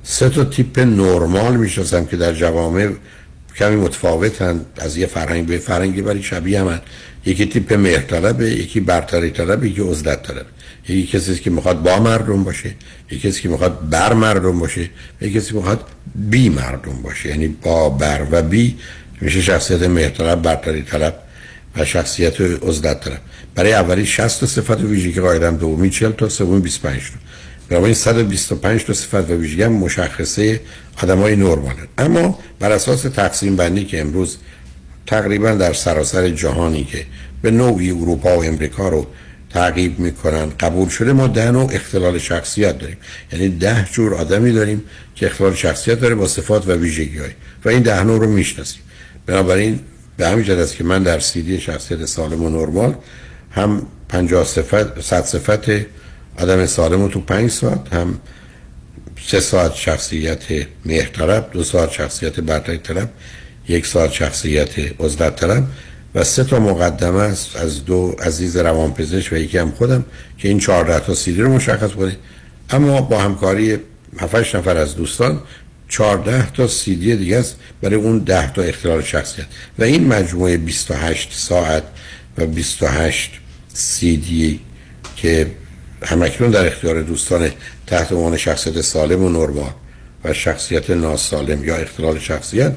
سه 0.03 0.29
تا 0.29 0.43
تیپ 0.43 0.79
نرمال 0.79 1.57
می‌شناسم 1.57 2.05
که 2.05 2.17
در 2.17 2.33
جوامع 2.33 2.89
کمی 3.57 3.75
متفاوتن 3.75 4.65
از 4.77 4.97
یه 4.97 5.05
فرهنگ 5.05 5.45
به 5.45 5.57
فرهنگی 5.57 6.01
ولی 6.01 6.23
شبیه 6.23 6.63
من. 6.63 6.81
یکی 7.25 7.45
تیپ 7.45 7.73
مهرطلبه 7.73 8.51
یکی 8.51 8.79
برتری 8.79 9.29
طلبه 9.29 9.69
یکی 9.69 9.81
عزلت 9.81 10.23
طلبه. 10.23 10.45
یکی 10.89 11.17
کسی 11.17 11.35
که 11.35 11.49
می‌خواد 11.49 11.83
با 11.83 11.99
مردم 11.99 12.43
باشه 12.43 12.75
یکی 13.11 13.29
کسی 13.29 13.41
که 13.41 13.49
می‌خواد 13.49 13.89
بر 13.89 14.13
مردم 14.13 14.59
باشه 14.59 14.89
یکی 15.21 15.39
کسی 15.39 15.55
می‌خواد 15.55 15.85
بی 16.15 16.49
مردم 16.49 17.01
باشه. 17.03 17.29
یعنی 17.29 17.47
با 17.47 17.89
بر 17.89 18.27
و 18.31 18.41
بی 18.41 18.77
میشه 19.21 19.41
شخصیت 19.41 19.83
مهرطلب 19.83 20.41
برتری 20.41 20.81
طلب 20.81 21.19
و 21.77 21.85
شخصیت 21.85 22.41
عزلت 22.41 22.99
طلب. 23.03 23.21
برای 23.55 23.73
اولی 23.73 24.05
60 24.05 24.45
صفت 24.45 24.81
ویژگی 24.81 25.21
قاعدم 25.21 25.57
دومی 25.57 25.89
40 25.89 26.11
تا 26.11 26.29
سومی 26.29 26.61
25 26.61 27.01
تا. 27.69 27.85
این 27.85 27.93
125 27.93 28.83
تا 28.83 28.93
صفت 28.93 29.29
و 29.29 29.33
ویژگی 29.33 29.63
هم 29.63 29.71
مشخصه 29.71 30.59
آدمای 31.03 31.35
نرمالن 31.35 31.87
اما 31.97 32.39
بر 32.59 32.71
اساس 32.71 33.01
تقسیم 33.01 33.55
بندی 33.55 33.85
که 33.85 34.01
امروز 34.01 34.37
تقریبا 35.07 35.51
در 35.51 35.73
سراسر 35.73 36.29
جهانی 36.29 36.83
که 36.83 37.05
به 37.41 37.51
نوعی 37.51 37.91
اروپا 37.91 38.37
و 38.37 38.43
امریکا 38.43 38.89
رو 38.89 39.07
تعقیب 39.49 39.99
می‌کنن 39.99 40.49
قبول 40.59 40.89
شده. 40.89 41.13
ما 41.13 41.27
ده 41.27 41.51
نوع 41.51 41.69
اختلال 41.73 42.17
شخصیت 42.17 42.79
داریم. 42.79 42.97
یعنی 43.33 43.49
ده 43.49 43.87
جور 43.91 44.15
آدمی 44.15 44.51
داریم 44.51 44.83
که 45.15 45.25
اختلال 45.25 45.55
شخصیت 45.55 45.99
داره 45.99 46.15
با 46.15 46.27
صفات 46.27 46.67
و 46.67 46.71
ویژگی 46.71 47.17
های 47.17 47.31
و 47.65 47.69
این 47.69 47.81
ده 47.81 48.03
نوع 48.03 48.19
رو 48.19 48.27
می‌شناسیم. 48.27 48.81
بنابراین 49.25 49.79
به 50.17 50.27
همین 50.27 50.45
جد 50.45 50.59
است 50.59 50.75
که 50.75 50.83
من 50.83 51.03
در 51.03 51.19
سیدی 51.19 51.59
شخصیت 51.59 52.05
سالم 52.05 52.43
و 52.43 52.49
نرمال 52.49 52.95
هم 53.51 53.87
50 54.09 54.43
صفت 54.43 55.01
صد 55.01 55.25
صفت 55.25 55.85
آدم 56.37 56.65
سالم 56.65 57.01
رو 57.01 57.07
تو 57.07 57.21
پنج 57.21 57.51
ساعت 57.51 57.93
هم 57.93 58.19
سه 59.27 59.39
ساعت 59.39 59.75
شخصیت 59.75 60.43
مهرطلب 60.85 61.49
دو 61.51 61.63
ساعت 61.63 61.91
شخصیت 61.91 62.39
برتری 62.39 62.77
طلب 62.77 63.09
یک 63.67 63.85
ساعت 63.85 64.11
شخصیت 64.11 64.69
عزلت 64.99 65.35
طلب 65.35 65.67
و 66.15 66.23
سه 66.23 66.43
تا 66.43 66.59
مقدمه 66.59 67.19
است 67.19 67.55
از 67.55 67.85
دو 67.85 68.15
عزیز 68.19 68.57
روانپزشک 68.57 69.33
و 69.33 69.35
یکی 69.35 69.57
هم 69.57 69.71
خودم 69.71 70.05
که 70.37 70.47
این 70.47 70.59
14 70.59 70.99
تا 70.99 71.15
سیدی 71.15 71.41
رو 71.41 71.53
مشخص 71.53 71.91
کنه. 71.91 72.17
اما 72.69 73.01
با 73.01 73.21
همکاری 73.21 73.77
7 74.19 74.55
نفر 74.55 74.77
از 74.77 74.95
دوستان 74.95 75.41
14 75.87 76.51
تا 76.51 76.67
سیدی 76.67 77.15
دیگه 77.15 77.37
است 77.37 77.55
برای 77.81 77.95
اون 77.95 78.19
10 78.19 78.53
تا 78.53 78.61
اختلال 78.61 79.01
شخصیت. 79.01 79.45
و 79.79 79.83
این 79.83 80.07
مجموعه 80.07 80.57
28 80.57 81.33
ساعت 81.33 81.83
و 82.37 82.45
28 82.45 83.31
سیدی 83.73 84.59
که 85.15 85.51
همکنون 86.03 86.51
در 86.51 86.67
اختیار 86.67 87.01
دوستان 87.01 87.51
تحت 87.87 88.11
عنوان 88.11 88.37
شخصیت 88.37 88.81
سالم 88.81 89.23
و 89.23 89.29
نرمال 89.29 89.71
و 90.23 90.33
شخصیت 90.33 90.89
ناسالم 90.89 91.63
یا 91.63 91.75
اختلال 91.75 92.19
شخصیت 92.19 92.73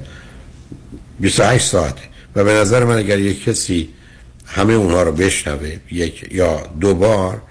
28 1.21 1.67
ساعته 1.67 2.03
و 2.37 2.45
به 2.45 2.53
نظر 2.53 2.85
من 2.85 2.97
اگر 2.97 3.19
یک 3.19 3.45
کسی 3.45 3.89
همه 4.47 4.73
اونها 4.73 5.03
رو 5.03 5.13
بشنوه 5.13 5.77
یک 5.93 6.29
یا 6.33 6.63
دو 6.81 6.95
بار 6.95 7.43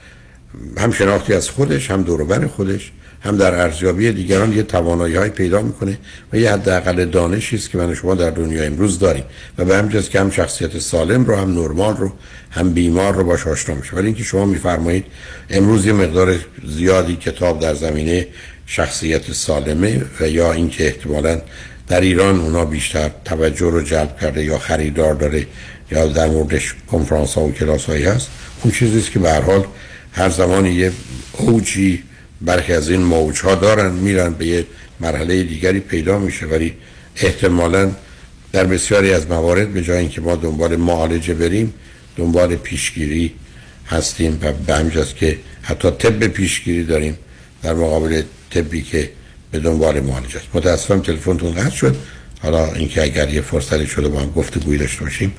هم 0.78 0.92
شناختی 0.92 1.34
از 1.34 1.50
خودش 1.50 1.92
هم 1.92 2.04
دوروبر 2.04 2.48
خودش 2.48 2.92
هم 3.26 3.38
در 3.38 3.62
ارزیابی 3.62 4.12
دیگران 4.12 4.54
یه 4.54 4.64
توانایی 4.64 5.16
های 5.16 5.30
پیدا 5.30 5.62
می‌کنه 5.62 5.98
و 6.34 6.38
یه 6.38 6.52
حداقل 6.52 7.06
دانشی 7.06 7.56
است 7.56 7.70
که 7.70 7.78
من 7.78 7.94
شما 7.94 8.16
در 8.16 8.30
دنیا 8.30 8.64
امروز 8.64 9.00
داریم. 9.00 9.24
و 9.58 9.66
به 9.66 9.78
همین 9.78 10.02
که 10.02 10.20
هم 10.20 10.32
شخصیت 10.32 10.80
سالم 10.80 11.26
رو 11.26 11.36
هم 11.36 11.54
نرمال 11.60 11.98
رو 11.98 12.12
هم 12.52 12.74
بیمار 12.74 13.16
رو 13.16 13.24
باش 13.24 13.48
آشنا 13.48 13.76
میشه. 13.76 13.96
ولی 13.96 14.06
اینکه 14.06 14.24
شما 14.24 14.46
میفرمایید 14.46 15.06
امروز 15.50 15.86
یه 15.86 15.94
مقدار 15.94 16.36
زیادی 16.68 17.16
کتاب 17.16 17.60
در 17.60 17.74
زمینه 17.74 18.28
شخصیت 18.66 19.32
سالمه 19.32 20.02
و 20.20 20.30
یا 20.30 20.54
اینکه 20.54 20.86
احتمالاً 20.86 21.42
در 21.88 22.02
ایران 22.02 22.40
اونا 22.40 22.66
بیشتر 22.66 23.12
توجه 23.26 23.70
رو 23.70 23.82
جلب 23.82 24.20
کرده 24.20 24.44
یا 24.44 24.58
خریدار 24.58 25.14
داره 25.14 25.48
یا 25.92 26.08
در 26.08 26.28
موردش 26.28 26.76
کنفرانس 26.92 27.34
ها 27.34 27.42
و 27.42 27.52
کلاس 27.52 27.86
هایی 27.86 28.04
هست. 28.04 28.28
اون 28.64 28.74
چیزیست 28.74 29.12
که 29.12 29.20
به 29.20 29.34
حال 29.34 29.66
هر 30.12 30.30
زمان 30.30 30.66
یه 30.66 30.92
اوجی 31.38 32.04
برخی 32.42 32.74
از 32.74 32.90
این 32.90 33.02
موج 33.02 33.40
ها 33.40 33.56
دارن 33.56 33.92
میرن 33.92 34.34
به 34.34 34.46
یه 34.46 34.66
مرحله 35.00 35.44
دیگری 35.44 35.80
پیدا 35.80 36.20
میشه. 36.20 36.46
ولی 36.46 36.74
احتمالا 37.16 37.92
در 38.52 38.66
بسیاری 38.66 39.14
از 39.14 39.28
موارد 39.28 39.74
به 39.74 39.82
جای 39.82 39.98
اینکه 39.98 40.22
ما 40.22 40.36
دنبال 40.36 40.76
معالجه 40.76 41.34
بریم 41.34 41.74
دنبال 42.18 42.56
پیشگیری 42.56 43.34
هستیم 43.88 44.40
و 44.42 44.54
به 44.54 44.76
همجاست 44.76 45.16
که 45.16 45.38
حتی 45.62 45.92
طب 45.92 46.28
پیشگیری 46.28 46.84
داریم. 46.84 47.18
در 47.64 47.74
مقابل 47.74 48.22
طبی 48.50 48.82
که 48.82 49.10
به 49.54 49.60
دنبال 49.60 50.00
معالجه 50.00 50.38
است 50.38 50.48
متاسفم 50.54 51.00
تلفنتون 51.00 51.52
قطع 51.54 51.76
شد. 51.76 51.96
حالا 52.42 52.74
اینکه 52.74 53.04
اگر 53.04 53.30
یه 53.30 53.42
فرصتی 53.42 53.88
شده 53.88 54.08
با 54.08 54.20
هم 54.20 54.32
گفتگویی 54.32 54.80
داشته 54.80 55.04
باشیم 55.04 55.34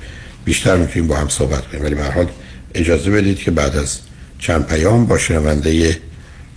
بیشتر 0.45 0.77
می‌تونیم 0.77 1.07
با 1.07 1.15
هم 1.15 1.29
صحبت 1.29 1.67
کنیم. 1.67 1.83
ولی 1.83 1.95
به 1.95 2.03
حال 2.03 2.27
اجازه 2.75 3.11
بدید 3.11 3.39
که 3.39 3.51
بعد 3.51 3.75
از 3.75 3.99
چند 4.39 4.67
پیام 4.67 5.05
با 5.05 5.17
شنونده 5.17 5.99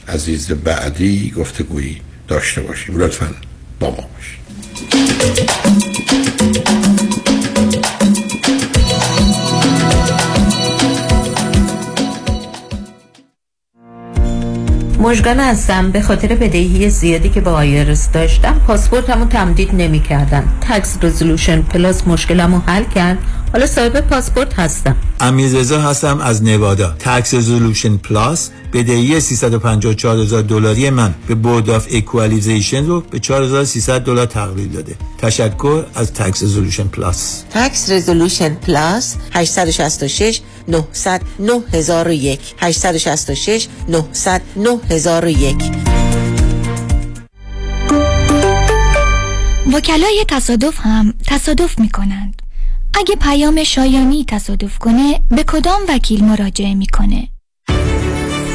عزیز 0.09 0.49
بعدی 0.49 1.31
گفتگویی 1.37 2.01
داشته 2.29 2.61
باشیم. 2.61 2.99
لطفا 2.99 3.35
با 3.81 3.91
ما 3.91 4.09
باشید. 4.17 5.48
مشگان 14.99 15.41
هستم. 15.41 15.91
به 15.91 16.03
خاطر 16.03 16.29
بدهی 16.29 16.91
زیادی 16.91 17.29
که 17.29 17.41
با 17.41 17.53
آیرس 17.53 18.11
داشتم 18.13 18.61
پاسپورتمو 18.67 19.25
تمدید 19.25 19.75
نمی 19.75 20.01
کردن 20.01 20.45
تکس 20.61 20.99
رزولوشن 21.03 21.63
پلاس 21.63 22.07
مشکلمو 22.07 22.59
حل 22.67 22.85
کرد. 22.85 23.19
حالا 23.53 23.67
صاحب 23.67 24.01
پاسپورت 24.01 24.59
هستم. 24.59 24.97
امیرزا 25.21 25.81
هستم 25.81 26.21
از 26.21 26.43
نوادا. 26.43 26.97
Tax 26.99 27.35
Resolution 27.35 27.97
Plus 27.97 28.51
بدهی 28.73 29.21
354 29.21 30.19
هزار 30.19 30.43
دلاری 30.43 30.91
من 30.91 31.15
به 31.29 31.35
Board 31.35 31.71
of 31.71 31.87
Equalization 31.91 32.87
رو 32.87 33.01
به 33.01 33.19
4300 33.19 34.01
دلار 34.01 34.27
تقلیل 34.27 34.69
داده. 34.69 34.97
تشکر 35.19 35.85
از 35.95 36.13
Tax 36.13 36.43
Resolution 36.43 36.85
Plus 36.85 37.45
Tax 37.51 37.91
Resolution 37.91 38.55
Plus 38.55 39.17
866 39.33 40.41
900 40.69 41.23
9001 41.39 42.41
866 42.59 43.69
900 43.89 44.43
9001 44.57 45.57
وکلای 49.73 50.25
تصادف 50.29 50.81
هم 50.81 51.15
تصادف 51.27 51.79
می 51.79 51.89
کنند 51.89 52.43
اگه 52.95 53.17
پیام 53.17 53.65
شایانی 53.65 54.25
تصادف 54.29 54.79
کنه 54.79 55.21
به 55.29 55.45
کدام 55.45 55.81
وکیل 55.89 56.25
مراجعه 56.25 56.75
می‌کنه؟ 56.75 57.29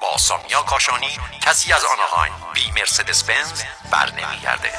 با 0.00 0.18
سامیا 0.18 0.62
کاشانی 0.62 1.18
کسی 1.40 1.72
از 1.72 1.84
آنهاین 1.84 2.32
بی 2.54 2.70
مرسدس 2.70 3.24
بنز 3.24 3.62
بر 3.90 4.10
نمیگرده 4.10 4.70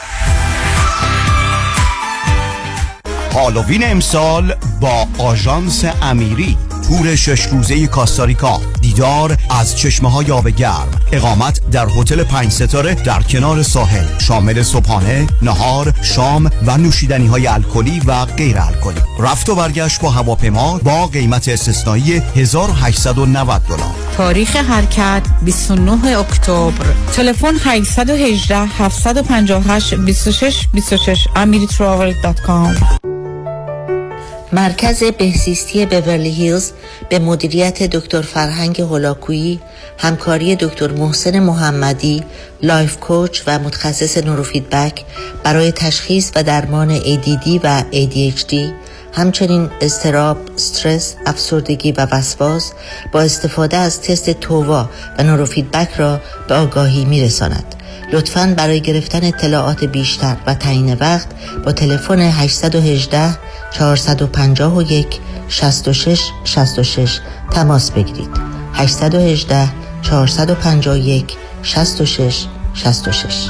هالووین 3.34 3.92
امسال 3.92 4.56
با 4.82 5.08
آژانس 5.18 5.86
امیری 6.02 6.58
تور 6.90 7.16
شش 7.16 7.46
روزه 7.46 7.88
کاستاریکا. 7.88 8.62
دیدار 8.82 9.38
از 9.50 9.78
چشمه 9.78 10.12
های 10.12 10.32
آب 10.32 10.50
گرم 10.50 10.88
اقامت 11.12 11.62
در 11.72 11.88
هتل 11.98 12.24
پنج 12.24 12.52
ستاره 12.52 12.94
در 12.94 13.22
کنار 13.22 13.64
ساحل. 13.64 14.06
شامل 14.20 14.64
صبحانه 14.64 15.28
نهار 15.42 15.94
شام 16.02 16.50
و 16.66 16.78
نوشیدنی 16.78 17.28
های 17.28 17.48
الکلی 17.48 18.00
و 18.06 18.26
غیر 18.26 18.58
الکلی. 18.60 19.02
رفت 19.20 19.50
و 19.50 19.56
برگشت 19.56 20.02
با 20.02 20.10
هواپیما 20.10 20.78
با 20.78 21.08
قیمت 21.08 21.50
استثنایی 21.50 22.22
1890 22.36 23.62
دلار. 23.70 23.96
تاریخ 24.18 24.56
حرکت 24.56 25.22
29 25.42 26.18
اکتبر. 26.18 26.86
تلفن 27.14 27.56
818 27.64 28.58
758 28.58 29.94
26 29.94 30.68
26 30.74 31.28
amiritravel.com 31.36 33.19
مرکز 34.54 35.04
بهزیستی 35.04 35.86
بورلی 35.86 36.30
هیلز 36.30 36.72
به 37.10 37.20
مدیریت 37.20 37.84
دکتر 37.84 38.22
فرهنگ 38.22 38.82
هولاکویی 38.82 39.60
همکاری 39.98 40.56
دکتر 40.56 40.92
محسن 40.92 41.40
محمدی 41.40 42.24
life 42.62 42.98
coach 42.98 43.42
و 43.48 43.60
متخصص 43.60 44.18
نوروفیدبک 44.18 45.06
برای 45.44 45.72
تشخیص 45.72 46.32
و 46.36 46.44
درمان 46.44 47.00
ADD 47.00 47.60
و 47.64 47.84
ADHD 47.92 48.56
همچنین 49.14 49.70
استراب، 49.82 50.38
استرس، 50.56 51.16
افسردگی 51.26 51.92
و 51.92 52.08
وسواس 52.12 52.72
با 53.12 53.22
استفاده 53.22 53.78
از 53.78 54.02
تست 54.02 54.30
تووا 54.30 54.90
و 55.18 55.24
نوروفیدبک 55.24 55.90
را 55.98 56.20
به 56.48 56.56
آگاهی 56.56 57.06
می 57.06 57.22
رساند. 57.22 57.76
لطفاً 58.14 58.54
برای 58.58 58.82
گرفتن 58.82 59.24
اطلاعات 59.24 59.84
بیشتر 59.84 60.38
و 60.48 60.54
تعیین 60.54 60.94
وقت 60.94 61.28
با 61.66 61.72
تلفن 61.72 62.20
818 62.20 63.38
451 63.74 65.20
66 65.48 66.22
66 66.44 67.20
تماس 67.52 67.92
بگیرید. 67.92 68.30
818 68.74 69.70
451 70.02 71.38
66 71.62 72.46
66 72.74 73.50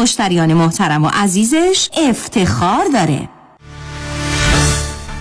مشتریان 0.00 0.54
محترم 0.54 1.04
و 1.04 1.10
عزیزش 1.12 1.88
افتخار 2.08 2.84
داره. 2.94 3.28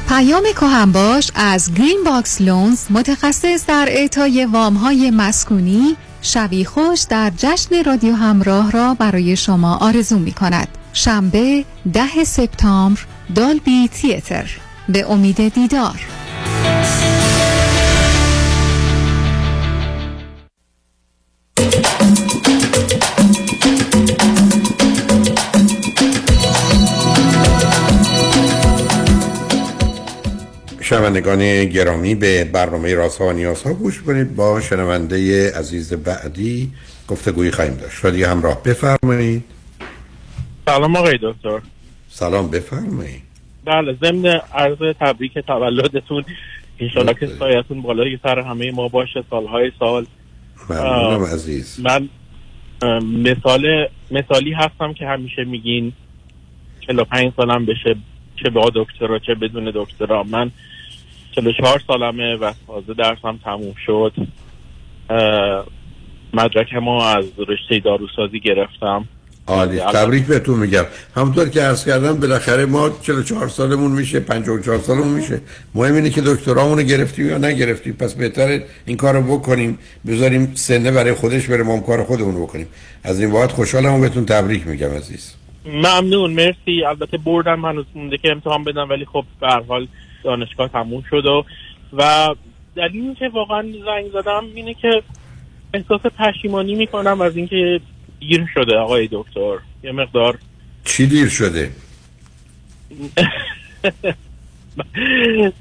پیام 0.08 0.44
باش 0.94 1.32
از 1.36 1.74
Green 1.74 2.04
Box 2.06 2.42
Loans 2.42 2.80
متخصص 2.90 3.66
در 3.68 3.86
اعطای 3.90 4.46
وام 4.46 4.74
های 4.74 5.12
مسکونی 5.12 5.96
شبی 6.22 6.66
خوش 6.66 7.02
در 7.10 7.32
جشن 7.38 7.84
رادیو 7.84 8.16
همراه 8.16 8.72
را 8.72 8.94
برای 8.94 9.36
شما 9.36 9.78
آرزو 9.78 10.20
می 10.20 10.32
کند 10.32 10.68
شنبه 10.94 11.66
ده 11.94 12.24
سپتامبر 12.24 13.02
Dolby 13.36 13.88
Theatre. 13.88 14.50
به 14.90 15.12
امید 15.12 15.54
دیدار. 15.54 16.00
شنوندگان 30.90 31.66
گرامی 31.66 32.16
به 32.16 32.44
برنامه 32.44 32.96
رازها 32.96 33.28
و 33.28 33.32
نیازها 33.32 33.74
گوش 33.74 34.02
کنید. 34.02 34.36
با 34.36 34.62
شنونده 34.62 35.52
عزیز 35.58 35.94
بعدی 35.94 36.72
گفتگوی 37.08 37.52
خواهیم 37.52 37.74
داشت. 37.74 38.06
رادیو 38.06 38.28
همراه 38.28 38.64
بفرمایید. 38.64 39.44
سلام 40.66 40.96
آقای 40.96 41.20
دکتر. 41.22 41.60
سلام 42.10 42.50
بفرمایید. 42.50 43.22
بله 43.66 43.98
ضمن 44.02 44.42
عرض 44.54 44.78
تبریک 45.00 45.38
تولدتون. 45.48 46.24
انشالله 46.80 47.14
که 47.14 47.28
سایتون 47.40 47.82
بالای 47.82 48.20
سر 48.24 48.40
همه 48.40 48.72
ما 48.72 48.88
باشه 48.88 49.24
سالهای 49.30 49.72
سال. 49.80 50.06
ممنونم 50.70 51.24
عزیز. 51.24 51.80
من 51.80 52.10
مثال 53.02 53.88
مثالی 54.12 54.54
هستم 54.54 54.94
که 54.94 55.06
همیشه 55.08 55.44
میگین 55.44 55.94
45 56.88 57.34
سالم 57.38 57.66
بشه 57.66 57.96
چه 58.44 58.50
با 58.50 58.72
دکترا 58.76 59.20
چه 59.20 59.36
بدون 59.36 59.72
دکترا. 59.76 60.24
من 60.24 60.52
44 61.36 61.82
سالمه 61.88 62.36
و 62.36 62.54
تازه 62.68 62.94
درسم 62.94 63.40
تموم 63.44 63.76
شد. 63.86 64.14
مدرک 66.34 66.74
ما 66.74 67.06
از 67.06 67.26
رشته 67.48 67.80
داروسازی 67.80 68.40
گرفتم. 68.40 69.06
عالی. 69.48 69.80
تبریک 69.80 70.26
بهتون 70.26 70.60
میگم. 70.60 70.86
همونطور 71.16 71.50
که 71.50 71.62
عرض 71.62 71.86
کردم 71.86 72.20
بالاخره 72.20 72.66
ما 72.66 72.90
44 73.02 73.48
سالمون 73.48 73.92
میشه 73.92 74.20
54 74.20 74.80
سالمون 74.80 75.08
میشه. 75.08 75.42
مهم 75.76 75.96
اینه 75.96 76.10
که 76.10 76.22
دکترامونو 76.22 76.84
گرفتیم 76.84 77.30
یا 77.30 77.38
نگرفتیم. 77.38 77.94
پس 77.94 78.14
بهتره 78.14 78.66
این 78.86 78.98
کارو 78.98 79.22
بکنیم 79.38 79.80
بذاریم 80.08 80.52
سنه 80.56 80.92
برای 80.92 81.14
خودش 81.14 81.48
بره 81.48 81.64
ما 81.64 81.80
کار 81.80 82.04
خودمون 82.04 82.44
بکنیم. 82.44 82.68
از 83.04 83.22
این 83.22 83.32
باید 83.32 83.52
خوشحالم 83.52 83.94
و 83.94 84.00
بهتون 84.00 84.26
تبریک 84.26 84.68
میگم 84.68 84.90
عزیز. 84.90 85.34
ممنون. 85.66 86.34
مرسی. 86.34 86.86
البته 86.88 87.18
بردم 87.18 87.66
هنوز 87.66 87.86
مونده 87.96 88.18
که 88.18 88.32
امتحان 88.32 88.64
بدم 88.64 88.90
ولی 88.90 89.06
خب 89.06 89.24
به 89.42 89.48
حال 89.68 89.88
دانشگاه 90.24 90.68
تموم 90.68 91.04
شد 91.10 91.26
و 91.26 91.46
و 91.94 92.36
دلیل 92.76 93.14
که 93.14 93.30
واقعا 93.30 93.62
زنگ 93.62 94.12
زدم 94.14 94.46
اینه 94.56 94.74
که 94.74 95.04
احساس 95.74 96.02
پشیمانی 96.02 96.76
می‌کنم 96.76 97.22
از 97.22 97.38
اینکه 97.38 97.82
دیر 98.20 98.46
شده 98.54 98.76
آقای 98.76 99.10
دکتر. 99.12 99.58
یه 99.84 99.92
مقدار 99.92 100.38
چی 100.86 101.08
دیر 101.08 101.30
شده؟ 101.30 101.72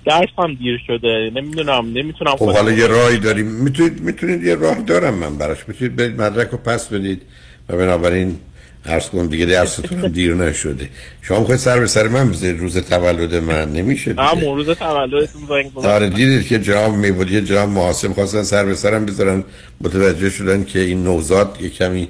درس 0.06 0.28
هم 0.38 0.54
دیر 0.54 0.82
شده. 0.86 1.30
نمی‌دونم 1.34 1.86
نمی‌تونم 1.86 2.36
خب 2.36 2.50
حالا 2.50 2.72
یه 2.72 2.86
راهی 2.86 3.18
داریم. 3.18 3.46
می‌تونید 3.46 4.00
می‌تونید 4.00 4.44
یه 4.44 4.54
راه 4.54 4.82
دارم 4.82 5.14
من 5.14 5.38
براش. 5.38 5.68
می‌تونید 5.68 5.96
برید 5.96 6.20
مدرک 6.20 6.48
رو 6.48 6.58
پس 6.58 6.88
بدید 6.88 7.22
و 7.68 7.76
بنابراین 7.76 8.38
عرض 8.86 9.08
کن 9.08 9.26
دیگه 9.26 9.46
درستون 9.46 10.12
دیر 10.12 10.34
نشده 10.34 10.88
شما 11.22 11.44
خواهید 11.44 11.60
سر 11.60 11.80
به 11.80 11.86
سر 11.86 12.08
من 12.08 12.30
بزنید 12.30 12.60
روز 12.60 12.78
تولد 12.78 13.34
من 13.34 13.72
نمیشه 13.72 14.10
دیگه 14.10 14.22
هم 14.22 14.54
روز 14.54 14.70
تولدتون 14.70 15.42
زنگ 15.48 15.86
آره 15.86 16.08
دیدید 16.08 16.46
که 16.46 16.58
جناب 16.58 16.94
میبودی 16.94 17.34
یه 17.34 17.40
جناب 17.40 17.68
محاسم 17.68 18.12
خواستن 18.12 18.42
سر 18.42 18.64
به 18.64 18.74
سرم 18.74 19.06
بذارن 19.06 19.44
متوجه 19.80 20.30
شدن 20.30 20.64
که 20.64 20.78
این 20.78 21.04
نوزاد 21.04 21.58
یه 21.60 21.68
کمی 21.68 22.08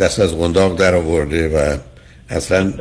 دست 0.00 0.20
از 0.20 0.34
قنداق 0.38 0.78
در 0.78 0.94
آورده 0.94 1.48
و 1.48 1.76
اصلا 2.28 2.72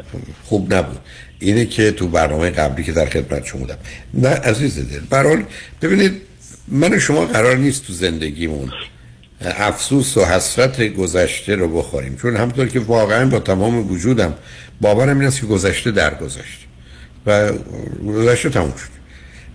خوب 0.44 0.74
نبود 0.74 1.00
اینه 1.40 1.66
که 1.66 1.92
تو 1.92 2.08
برنامه 2.08 2.50
قبلی 2.50 2.84
که 2.84 2.92
در 2.92 3.06
خدمت 3.06 3.46
شما 3.46 3.62
بودم 3.62 3.78
نه 4.14 4.30
عزیز 4.30 4.90
دل 4.90 5.00
برحال 5.10 5.44
ببینید 5.82 6.22
من 6.68 7.00
شما 7.00 7.26
قرار 7.26 7.58
نیست 7.58 7.88
تو 7.88 7.94
زندگیمون 7.94 8.72
افسوس 9.42 10.18
و 10.18 10.26
حسرت 10.26 10.82
گذشته 10.82 11.56
رو 11.56 11.78
بخوریم. 11.78 12.16
چون 12.16 12.36
همطور 12.36 12.68
که 12.68 12.80
واقعا 12.80 13.30
با 13.30 13.40
تمام 13.40 13.92
وجودم 13.92 14.34
باورم 14.82 15.20
این 15.20 15.28
است 15.28 15.40
که 15.40 15.46
گذشته 15.46 15.92
در 15.92 16.14
گذشته 16.14 16.66
و 17.26 17.52
گذشته 18.08 18.50
تموم 18.50 18.74
شد. 18.78 18.94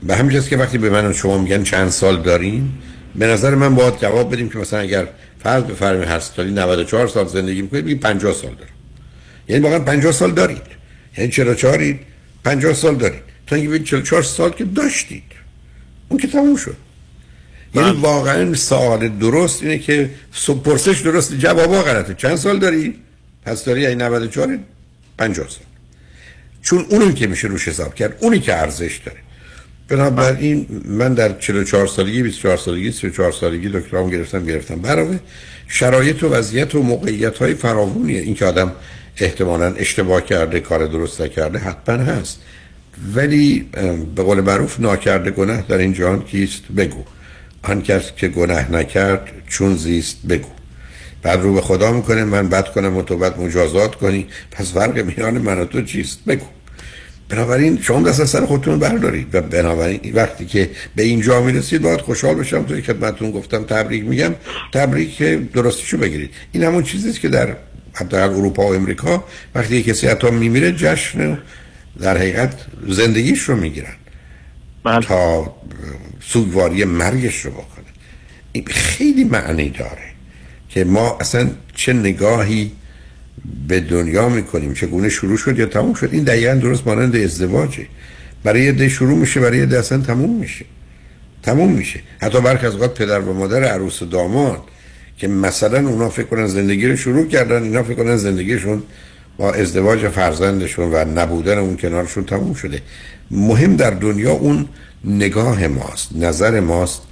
به 0.02 0.16
همین 0.16 0.42
که 0.42 0.56
وقتی 0.56 0.78
به 0.78 0.90
من 0.90 1.12
شما 1.12 1.38
میگن 1.38 1.62
چند 1.62 1.90
سال 1.90 2.22
داریم 2.22 2.78
به 3.14 3.26
نظر 3.26 3.54
من 3.54 3.74
باید 3.74 4.00
جواب 4.00 4.32
بدیم 4.32 4.48
که 4.48 4.58
مثلا 4.58 4.80
اگر 4.80 5.08
فرض 5.42 5.62
بفرمایید 5.62 6.08
هر 6.08 6.18
سالی 6.18 6.50
94 6.50 7.08
سال 7.08 7.26
زندگی 7.26 7.62
می‌کنید 7.62 7.84
بگید 7.84 8.00
50 8.00 8.32
سال 8.32 8.50
دارم 8.50 8.70
یعنی 9.48 9.62
واقعا 9.62 9.78
50 9.78 10.12
سال 10.12 10.32
دارید. 10.32 10.62
یعنی 11.18 11.30
44 11.30 11.78
اید 11.78 12.00
50 12.44 12.72
سال 12.72 12.94
دارید. 12.94 13.22
تا 13.46 13.56
اینکه 13.56 13.84
44 13.84 14.22
سال 14.22 14.50
که 14.50 14.64
داشتید. 14.64 15.22
اون 16.08 16.20
که 16.20 16.28
تموم 16.28 16.56
شد. 16.56 16.76
یعنی 17.86 18.00
واقعا 18.00 18.54
سوال 18.54 19.08
درست 19.08 19.62
اینه 19.62 19.78
که 19.78 20.10
پرسش 20.64 21.00
درست 21.00 21.34
جوابا 21.34 21.82
غلطه 21.82 22.14
چند 22.14 22.36
سال 22.36 22.58
داری؟ 22.58 22.94
پس 23.44 23.64
داری 23.64 23.80
یعنی 23.80 23.94
94 23.94 24.58
50 25.18 25.48
سال. 25.48 25.64
چون 26.62 26.86
اونی 26.88 27.14
که 27.14 27.26
میشه 27.26 27.48
روش 27.48 27.68
حساب 27.68 27.94
کرد 27.94 28.16
اونی 28.20 28.40
که 28.40 28.54
ارزش 28.54 29.00
داره. 29.06 29.18
بنابراین 29.88 30.66
من 30.84 31.14
در 31.14 31.38
44 31.38 31.86
سالگی 31.86 32.22
24 32.22 32.56
سالگی 32.56 32.92
34 32.92 33.32
سالگی 33.32 33.68
دکترام 33.68 34.10
گرفتم 34.10 34.44
گرفتم. 34.44 34.74
برای 34.74 35.18
شرایط 35.68 36.22
و 36.22 36.28
وضعیت 36.28 36.74
و 36.74 36.82
موقعیت 36.82 37.38
های 37.38 37.54
فراوونیه 37.54 38.20
این 38.20 38.34
که 38.34 38.44
آدم 38.44 38.72
احتمالا 39.16 39.74
اشتباه 39.74 40.24
کرده 40.24 40.60
کار 40.60 40.86
درست 40.86 41.22
کرده 41.22 41.58
حتما 41.58 42.04
هست. 42.04 42.40
ولی 43.14 43.70
به 44.14 44.22
قول 44.22 44.40
معروف 44.40 44.80
ناکرده 44.80 45.30
گناه 45.30 45.62
در 45.68 45.78
این 45.78 45.92
جهان 45.92 46.22
کیست؟ 46.22 46.62
بگو. 46.76 47.04
آن 47.62 47.82
کس 47.82 48.12
که 48.16 48.28
گناه 48.28 48.72
نکرد 48.72 49.32
چون 49.48 49.76
زیست 49.76 50.16
بگو. 50.28 50.48
بعد 51.22 51.40
رو 51.40 51.54
به 51.54 51.60
خدا 51.60 51.92
می‌کنه 51.92 52.24
من 52.24 52.48
بد 52.48 52.68
کنم 52.68 52.96
و 52.96 53.02
تو 53.02 53.16
بد 53.16 53.40
مجازات 53.40 53.94
کنی. 53.94 54.26
پس 54.50 54.72
فرق 54.72 54.98
میان 54.98 55.38
من 55.38 55.58
و 55.58 55.64
تو 55.64 55.82
چیست؟ 55.82 56.18
بگو. 56.26 56.46
بنابراین 57.28 57.78
شما 57.82 58.08
دست 58.08 58.20
از 58.20 58.30
سر 58.30 58.46
خودتون 58.46 58.78
بردارید 58.78 59.34
و 59.34 59.40
بنابراین 59.40 60.00
وقتی 60.14 60.46
که 60.46 60.70
به 60.96 61.02
اینجا 61.02 61.42
می‌رسید 61.42 61.82
باید 61.82 62.00
خوشحال 62.00 62.34
بشم. 62.34 62.62
توی 62.62 62.82
خدمتتون 62.82 63.30
گفتم 63.30 63.64
تبریک 63.64 64.04
میگم. 64.04 64.34
تبریک 64.72 65.22
درستیشو 65.52 65.98
بگیرید. 65.98 66.30
این 66.52 66.64
همون 66.64 66.82
چیزیست 66.82 67.20
که 67.20 67.28
در 67.28 67.56
در 68.10 68.22
اروپا 68.22 68.66
و 68.66 68.74
امریکا 68.74 69.24
وقتی 69.54 69.82
کسی 69.82 70.06
حتی 70.06 70.30
میمیره 70.30 70.72
جشن 70.72 71.38
در 72.00 72.18
حقیقت 72.18 72.54
زندگیش 72.88 73.42
رو 73.42 73.56
می‌گیرن. 73.56 73.94
بله. 74.84 75.00
تا 75.00 75.54
سوگواری 76.20 76.84
مرگش 76.84 77.44
رو 77.44 77.50
بکنه. 77.50 77.84
این 78.52 78.64
خیلی 78.66 79.24
معنی 79.24 79.70
داره 79.70 80.08
که 80.68 80.84
ما 80.84 81.18
اصلا 81.20 81.50
چه 81.74 81.92
نگاهی 81.92 82.72
به 83.68 83.80
دنیا 83.80 84.28
می‌کنیم 84.28 84.74
چگونه 84.74 85.08
شروع 85.08 85.36
شد 85.36 85.58
یا 85.58 85.66
تموم 85.66 85.94
شد 85.94 86.08
این 86.12 86.24
دقیقا 86.24 86.54
درست 86.54 86.86
مانند 86.86 87.16
ازدواجه. 87.16 87.86
برای 88.44 88.62
یه 88.62 88.88
شروع 88.88 89.18
میشه 89.18 89.40
برای 89.40 89.58
یه 89.58 89.78
اصلا 89.78 89.98
تموم 89.98 90.40
میشه. 90.40 90.64
تموم 91.42 91.72
میشه. 91.72 92.00
حتی 92.20 92.40
برخ 92.40 92.64
از 92.64 92.72
اوقات 92.74 92.98
پدر 92.98 93.20
و 93.20 93.32
مادر 93.32 93.64
عروس 93.64 94.02
و 94.02 94.06
داماد 94.06 94.62
که 95.18 95.28
مثلا 95.28 95.88
اونا 95.88 96.08
فکر 96.08 96.26
کنن 96.26 96.46
زندگی 96.46 96.86
رو 96.86 96.96
شروع 96.96 97.28
کردن 97.28 97.62
اینا 97.62 97.82
فکر 97.82 97.94
کنن 97.94 98.16
زندگیشون 98.16 98.82
با 99.38 99.52
ازدواج 99.52 100.08
فرزندشون 100.08 100.90
و 100.92 101.04
نبودن 101.04 101.58
اون 101.58 101.76
کنارشون 101.76 102.24
تموم 102.24 102.54
شده. 102.54 102.82
مهم 103.30 103.76
در 103.76 103.90
دنیا 103.90 104.32
اون 104.32 104.68
نگاه 105.04 105.66
ماست 105.66 106.08
نظر 106.16 106.60
ماست 106.60 107.02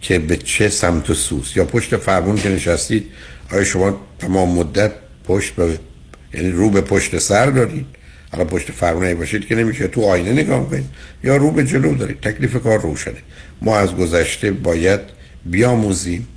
که 0.00 0.18
به 0.18 0.36
چه 0.36 0.68
سمت 0.68 1.10
و 1.10 1.14
سوز 1.14 1.52
یا 1.56 1.64
پشت 1.64 1.96
فرمون 1.96 2.36
که 2.36 2.48
نشستید 2.48 3.06
آیا 3.52 3.64
شما 3.64 4.00
تمام 4.18 4.58
مدت 4.58 4.92
پشت 5.24 5.54
به 5.54 5.78
یعنی 6.34 6.50
رو 6.50 6.70
به 6.70 6.80
پشت 6.80 7.18
سر 7.18 7.46
دارید؟ 7.46 7.86
حالا 8.32 8.44
پشت 8.44 8.72
فرمون 8.72 9.14
باشید 9.14 9.46
که 9.46 9.54
نمیشه 9.54 9.88
تو 9.88 10.02
آینه 10.02 10.32
نگاه 10.32 10.70
کنید. 10.70 10.84
یا 11.24 11.36
رو 11.36 11.50
به 11.50 11.64
جلو 11.64 11.94
دارید. 11.94 12.20
تکلیف 12.20 12.62
کار 12.62 12.80
روشنه. 12.80 13.14
ما 13.62 13.78
از 13.78 13.96
گذشته 13.96 14.50
باید 14.50 15.00
بیاموزیم. 15.44 16.28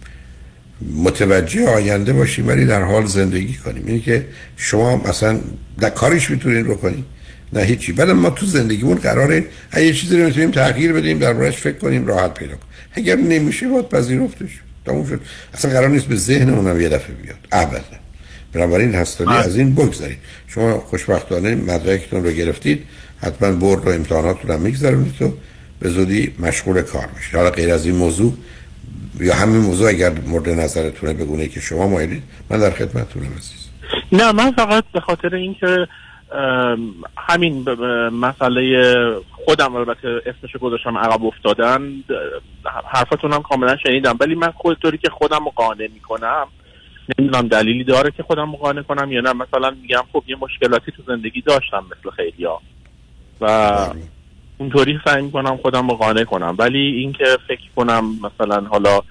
متوجه 0.95 1.69
آینده 1.69 2.13
باشیم 2.13 2.47
ولی 2.47 2.65
در 2.65 2.81
حال 2.81 3.05
زندگی 3.05 3.53
کنیم. 3.53 3.83
اینی 3.85 3.99
که 3.99 4.25
شما 4.57 4.97
مثلا 4.97 5.39
در 5.79 5.89
کارش 5.89 6.29
می‌تونین 6.29 6.65
رو 6.65 6.75
کنیم 6.75 7.05
نه 7.53 7.61
هیچی. 7.61 7.91
بعد 7.91 8.09
ما 8.09 8.29
تو 8.29 8.45
زندگیمون 8.45 8.97
قراره 8.97 9.45
یه 9.77 9.93
چیزی 9.93 10.19
رو 10.19 10.25
می‌تونیم 10.25 10.51
تغییر 10.51 10.93
بدیم 10.93 11.19
در 11.19 11.33
برش 11.33 11.57
فکر 11.57 11.77
کنیم 11.77 12.07
راحت 12.07 12.33
پیدا 12.33 12.53
کنیم. 12.53 12.69
اگر 12.93 13.15
نمیشه 13.15 13.67
باید 13.67 13.89
پذیرفتش. 13.89 14.59
تموم 14.85 15.05
شد. 15.05 15.21
اصلا 15.53 15.71
قرار 15.71 15.89
نیست 15.89 16.05
به 16.05 16.15
ذهن 16.15 16.49
اونم 16.49 16.81
یه 16.81 16.89
دفعه 16.89 17.15
بیاد. 17.15 17.37
ابدا. 17.51 17.83
بنابراین 18.53 18.95
هستانی 18.95 19.37
از 19.37 19.57
این 19.57 19.75
بگذارید 19.75 20.17
شما 20.47 20.79
خوشبختانه 20.79 21.55
مدرکتون 21.55 22.23
رو 22.23 22.31
گرفتید. 22.31 22.83
حتما 23.21 23.51
برد 23.51 23.87
و 23.87 23.89
امتحاناتتون 23.89 24.51
هم 24.51 24.61
می‌گذارید 24.61 25.13
تو 25.19 25.33
به 25.79 25.89
زودی 25.89 26.33
مشغول 26.39 26.81
کار 26.81 27.09
میشید. 27.15 27.35
حالا 27.35 27.49
غیر 27.49 27.73
از 27.73 27.85
این 27.85 27.95
موضوع 27.95 28.33
یا 29.19 29.35
همین 29.35 29.61
موضوع 29.61 29.89
اگر 29.89 30.11
مورد 30.27 30.49
نظرتونه 30.49 31.13
بگونه 31.13 31.47
که 31.47 31.59
شما 31.59 31.87
مایلید 31.87 32.23
من 32.49 32.59
در 32.59 32.71
خدمتتونم 32.71 33.25
عزیز. 33.37 33.69
نه 34.11 34.31
من 34.31 34.51
فقط 34.51 34.83
به 34.93 34.99
خاطر 34.99 35.35
اینکه 35.35 35.87
همین 37.17 37.65
مسئله 38.09 38.61
خودم 39.31 39.75
البته 39.75 40.07
اسمش 40.25 40.55
گذاشتم 40.61 40.97
عقب 40.97 41.25
افتادن 41.25 41.91
حرفتون 42.85 43.33
هم 43.33 43.41
کاملا 43.41 43.77
شنیدم 43.77 44.17
ولی 44.19 44.35
من 44.35 44.51
خودطوری 44.51 44.97
که 44.97 45.09
خودم 45.09 45.45
رو 45.45 45.51
قانع 45.55 45.87
می‌کنم 45.93 46.47
نمی‌دونم 47.19 47.47
دلیلی 47.47 47.83
داره 47.83 48.11
که 48.11 48.23
خودم 48.23 48.51
قانع 48.51 48.81
کنم 48.81 49.11
یا 49.11 49.21
نه. 49.21 49.33
مثلا 49.33 49.75
میگم 49.81 50.03
خب 50.13 50.23
یه 50.27 50.35
مشکلاتی 50.41 50.91
تو 50.91 51.03
زندگی 51.07 51.41
داشتم 51.41 51.85
مثل 51.85 52.15
خیلی 52.15 52.45
ها 52.45 52.61
و 53.41 53.47
بله. 53.47 54.01
اونطوری 54.59 54.99
سعی 55.05 55.21
می‌کنم 55.21 55.57
خودم 55.57 55.89
رو 55.89 55.95
قانع 55.95 56.23
کنم. 56.23 56.55
ولی 56.59 56.79
اینکه 56.79 57.25
فکر 57.47 57.69
کنم 57.75 58.03
مثلا 58.05 58.61
حالا 58.61 59.01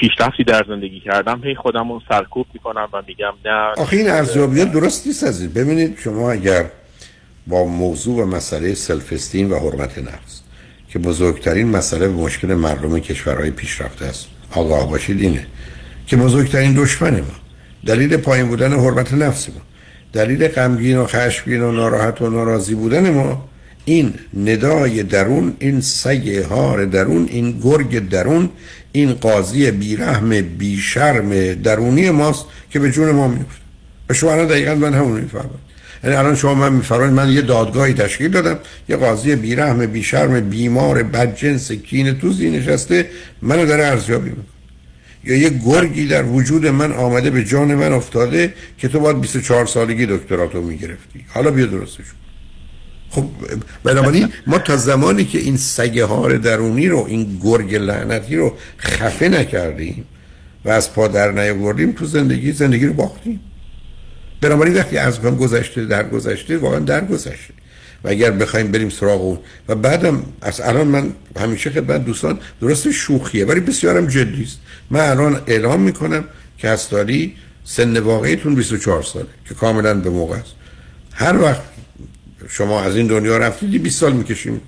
پیشرفتی 0.00 0.44
در 0.44 0.64
زندگی 0.68 1.00
کردم 1.00 1.40
هی 1.44 1.54
خودم 1.54 1.92
رو 1.92 2.00
سرکوب 2.08 2.46
می‌کنم 2.54 2.88
و 2.92 3.02
میگم 3.06 3.32
نه. 3.44 3.72
آخه 3.76 3.96
این 3.96 4.10
ارزیابی 4.10 4.64
درست 4.64 5.06
نیست 5.06 5.24
از 5.24 5.54
ببینید 5.54 5.98
شما 5.98 6.30
اگر 6.30 6.64
با 7.46 7.64
موضوع 7.64 8.22
و 8.22 8.26
مسئله 8.26 8.74
سلف 8.74 9.12
استیم 9.12 9.52
و 9.52 9.54
حرمت 9.54 9.98
نفس 9.98 10.42
که 10.88 10.98
بزرگترین 10.98 11.68
مسئله 11.68 12.08
و 12.08 12.24
مشکل 12.24 12.54
مردم 12.54 12.98
کشورهای 12.98 13.50
پیشرفته 13.50 14.04
است. 14.04 14.28
آگاه 14.56 14.90
باشید 14.90 15.20
اینه 15.20 15.46
که 16.06 16.16
بزرگترین 16.16 16.74
دشمن 16.74 17.20
ما 17.20 17.34
دلیل 17.86 18.16
پایین 18.16 18.48
بودن 18.48 18.72
حرمت 18.72 19.14
نفس 19.14 19.48
ما 19.48 19.60
دلیل 20.12 20.48
غمگین 20.48 20.98
و 20.98 21.06
خشمگین 21.06 21.60
و 21.62 21.72
ناراحت 21.72 22.22
و 22.22 22.30
ناراضی 22.30 22.74
بودن 22.74 23.10
ما 23.10 23.49
این 23.90 24.14
ندای 24.46 25.02
درون 25.02 25.56
این 25.58 25.80
سگ 25.80 26.28
هار 26.50 26.84
درون 26.84 27.28
این 27.30 27.60
گرگ 27.64 28.08
درون 28.08 28.48
این 28.92 29.12
قاضی 29.12 29.70
بیرحم 29.70 30.40
بیشرم 30.40 31.54
درونی 31.54 32.10
ماست 32.10 32.44
که 32.70 32.78
به 32.78 32.90
جون 32.90 33.10
ما 33.10 33.28
میفته 33.28 33.60
و 34.10 34.14
شما 34.14 34.32
الان 34.32 34.46
دقیقا 34.46 34.74
من 34.74 34.94
همون 34.94 35.20
می‌فهمم. 35.20 35.60
یعنی 36.04 36.16
الان 36.16 36.36
شما 36.36 36.54
من 36.54 36.72
میفرمایید 36.72 37.12
من 37.12 37.28
یه 37.28 37.40
دادگاهی 37.40 37.94
تشکیل 37.94 38.28
دادم 38.28 38.58
یه 38.88 38.96
قاضی 38.96 39.36
بیرحم 39.36 39.86
بیشرم 39.86 40.40
بیمار 40.40 41.02
بدجنس 41.02 41.72
کین 41.72 42.18
توزی 42.18 42.50
نشسته 42.50 43.06
منو 43.42 43.66
داره 43.66 43.84
ارزیابی 43.84 44.30
می‌کنه. 44.30 44.44
یا 45.24 45.36
یه 45.36 45.50
گرگی 45.66 46.06
در 46.06 46.24
وجود 46.24 46.66
من 46.66 46.92
آمده 46.92 47.30
به 47.30 47.44
جان 47.44 47.74
من 47.74 47.92
افتاده 47.92 48.54
که 48.78 48.88
تو 48.88 49.00
باید 49.00 49.20
24 49.20 49.66
سالگی 49.66 50.06
دکتراتو 50.06 50.62
می‌گرفتی. 50.62 51.24
حالا 51.28 51.50
بیا 51.50 51.66
درستش 51.66 52.04
خب 53.10 53.24
بنابراین 53.84 54.28
ما 54.46 54.58
تا 54.58 54.76
زمانی 54.76 55.24
که 55.24 55.38
این 55.38 55.56
سگه 55.56 56.04
هار 56.04 56.36
درونی 56.36 56.88
رو 56.88 57.04
این 57.08 57.40
گرگ 57.42 57.74
لعنتی 57.74 58.36
رو 58.36 58.54
خفه 58.78 59.28
نکردیم 59.28 60.04
و 60.64 60.70
از 60.70 60.92
پا 60.92 61.08
در 61.08 61.30
نیاوردیم 61.32 61.92
تو 61.92 62.04
زندگی 62.06 62.52
زندگی 62.52 62.86
رو 62.86 62.92
باختیم. 62.92 63.40
بنابراین 64.40 64.74
وقتی 64.74 64.96
از 64.96 65.20
کن 65.20 65.36
گذشته 65.36 65.84
در 65.84 66.08
گذشته 66.08 66.58
واقعا 66.58 66.78
در 66.78 67.04
گذشته. 67.04 67.54
و 68.04 68.08
اگر 68.08 68.30
بخوایم 68.30 68.72
بریم 68.72 68.88
سراغ 68.88 69.22
اون 69.22 69.38
و 69.68 69.74
بعدم 69.74 70.22
از 70.42 70.60
الان 70.60 70.86
من 70.86 71.12
همیشه 71.40 71.70
خدمت 71.70 72.04
دوستان 72.04 72.38
درست 72.60 72.90
شوخیه 72.90 73.44
ولی 73.44 73.60
بسیارم 73.60 74.06
جدی 74.06 74.42
است. 74.42 74.58
من 74.90 75.00
الان 75.00 75.40
اعلام 75.46 75.80
می‌کنم 75.80 76.24
که 76.58 76.68
از 76.68 76.88
سن 77.64 77.98
واقعیتون 77.98 78.54
24 78.54 79.02
ساله 79.02 79.26
که 79.48 79.54
کاملا 79.54 79.94
به 79.94 80.10
موقع 80.10 80.36
است. 80.36 80.54
هر 81.12 81.42
وقت 81.42 81.62
شما 82.48 82.80
از 82.80 82.96
این 82.96 83.06
دنیا 83.06 83.38
رفتیدی 83.38 83.78
20 83.78 84.00
سال 84.00 84.12
می‌کشیم 84.12 84.60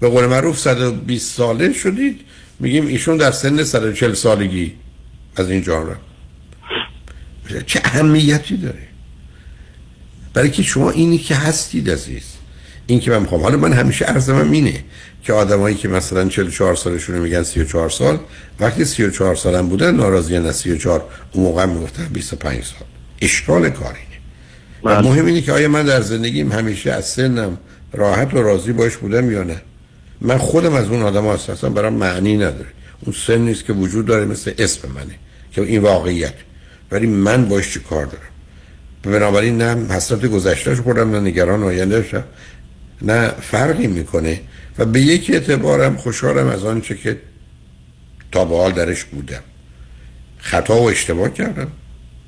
به 0.00 0.08
قول 0.08 0.26
معروف 0.26 0.58
120 0.58 1.36
ساله 1.36 1.72
شدید. 1.72 2.20
میگیم 2.60 2.86
ایشون 2.86 3.16
در 3.16 3.30
سن 3.30 3.64
140 3.64 4.14
سالگی 4.14 4.74
از 5.36 5.50
این 5.50 5.62
جان 5.62 5.86
رفت. 5.86 6.00
چه 7.66 7.80
اهمیتی 7.84 8.56
داره؟ 8.56 8.88
برای 10.34 10.50
که 10.50 10.62
شما 10.62 10.90
اینی 10.90 11.18
که 11.18 11.34
هستید 11.34 11.90
عزیز. 11.90 12.24
این 12.86 13.00
که 13.00 13.10
من 13.10 13.18
می‌خوام. 13.18 13.42
حالا 13.42 13.56
من 13.56 13.72
همیشه 13.72 14.04
عرضم 14.04 14.50
اینه 14.50 14.84
که 15.22 15.32
آدمایی 15.32 15.76
که 15.76 15.88
مثلا 15.88 16.28
44 16.28 16.74
سالشون 16.74 17.18
میگن 17.18 17.42
34 17.42 17.90
سال 17.90 18.18
وقتی 18.60 18.84
34 18.84 19.36
سالم 19.36 19.68
بودن 19.68 19.94
ناراضی 19.94 20.38
نه 20.38 20.52
34 20.52 21.04
اون 21.32 21.44
موقع 21.44 21.64
می‌گفتن 21.64 22.08
25 22.12 22.64
سال. 22.64 22.88
اشکال 23.22 23.70
کاری. 23.70 24.09
مهم 24.84 25.26
اینه 25.26 25.40
که 25.40 25.52
آیا 25.52 25.68
من 25.68 25.86
در 25.86 26.00
زندگیم 26.00 26.52
همیشه 26.52 26.92
از 26.92 27.04
سنم 27.04 27.58
راحت 27.92 28.34
و 28.34 28.42
راضی 28.42 28.72
باش 28.72 28.96
بودم 28.96 29.30
یا 29.30 29.42
نه؟ 29.42 29.62
من 30.20 30.38
خودم 30.38 30.74
از 30.74 30.88
اون 30.88 31.02
آدم 31.02 31.26
هستم 31.26 31.74
برام 31.74 31.92
معنی 31.92 32.36
نداره. 32.36 32.68
اون 33.00 33.14
سن 33.26 33.38
نیست 33.38 33.64
که 33.64 33.72
وجود 33.72 34.06
داره 34.06 34.24
مثل 34.24 34.52
اسم 34.58 34.88
منه 34.88 35.14
که 35.52 35.62
این 35.62 35.80
واقعیت. 35.80 36.34
ولی 36.90 37.06
من 37.06 37.48
باش 37.48 37.72
چی 37.72 37.80
کار 37.80 38.06
دارم؟ 38.06 38.24
بنابراین 39.02 39.62
نه 39.62 39.94
حسرت 39.94 40.26
گذشتهش 40.26 40.80
خودم 40.80 41.10
نه 41.10 41.20
نگران 41.20 41.62
آیندهش 41.62 42.14
نه 43.02 43.28
فرقی 43.28 43.86
می‌کنه. 43.86 44.40
و 44.78 44.84
به 44.84 45.00
یک 45.00 45.30
اعتبارم 45.30 45.96
خوشحالم 45.96 46.46
از 46.46 46.64
آنچه 46.64 46.96
که 46.96 47.20
تا 48.32 48.44
به 48.44 48.56
حال 48.56 48.72
درش 48.72 49.04
بودم. 49.04 49.42
خطا 50.38 50.82
و 50.82 50.90
اشتباه 50.90 51.30
کردم. 51.30 51.68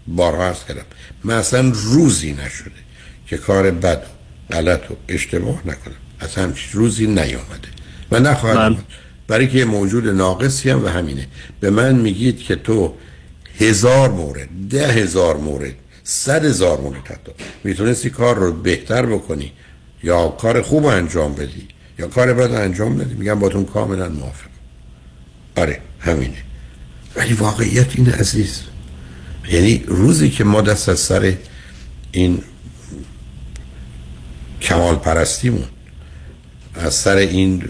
بارها 0.06 0.50
هست 0.50 0.66
کردم. 0.66 0.84
من 1.24 1.34
اصلا 1.34 1.72
روزی 1.74 2.32
نشده 2.32 2.70
که 3.26 3.36
کار 3.36 3.70
بد 3.70 4.02
و 4.50 4.54
غلط 4.54 4.90
و 4.90 4.94
اشتباه 5.08 5.62
نکنم. 5.66 5.94
اصلا 6.20 6.44
همچین 6.44 6.72
روزی 6.72 7.06
نیامده. 7.06 7.68
و 8.10 8.20
نخواهد 8.20 8.76
برای 9.28 9.48
که 9.48 9.64
موجود 9.64 10.08
ناقصی 10.08 10.70
هم 10.70 10.84
و 10.84 10.88
همینه. 10.88 11.26
به 11.60 11.70
من 11.70 11.94
میگید 11.94 12.38
که 12.38 12.56
تو 12.56 12.94
هزار 13.58 14.10
مورد 14.10 14.48
ده 14.70 14.88
هزار 14.88 15.36
مورد 15.36 15.74
صد 16.04 16.44
هزار 16.44 16.80
مورد 16.80 17.06
حتی 17.06 17.32
می‌تونستی 17.64 18.10
کار 18.10 18.36
رو 18.36 18.52
بهتر 18.52 19.06
بکنی 19.06 19.52
یا 20.02 20.28
کار 20.28 20.62
خوب 20.62 20.86
انجام 20.86 21.34
بدی 21.34 21.68
یا 21.98 22.08
کار 22.08 22.34
بد 22.34 22.52
انجام 22.54 22.96
بدی. 22.98 23.14
میگم 23.14 23.38
باتون 23.38 23.64
کاملا 23.64 24.08
موافق 24.08 24.46
آره 25.56 25.80
همینه. 26.00 26.42
ولی 27.16 27.34
واقعیت 27.34 27.96
این 27.96 28.10
عزیز 28.10 28.62
یعنی 29.50 29.84
روزی 29.86 30.30
که 30.30 30.44
ما 30.44 30.60
دست 30.60 30.88
از 30.88 31.00
سر 31.00 31.34
این 32.12 32.42
کمال 34.60 34.96
پرستیمون 34.96 35.64
از 36.74 36.94
سر 36.94 37.16
این 37.16 37.68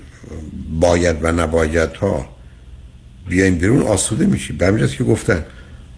باید 0.80 1.16
و 1.22 1.32
نباید 1.32 1.92
ها 1.92 2.28
بیایم 3.28 3.58
بیرون 3.58 3.82
آسوده 3.82 4.26
میشیم. 4.26 4.56
به 4.56 4.66
همینجاست 4.66 4.96
که 4.96 5.04
گفتن 5.04 5.44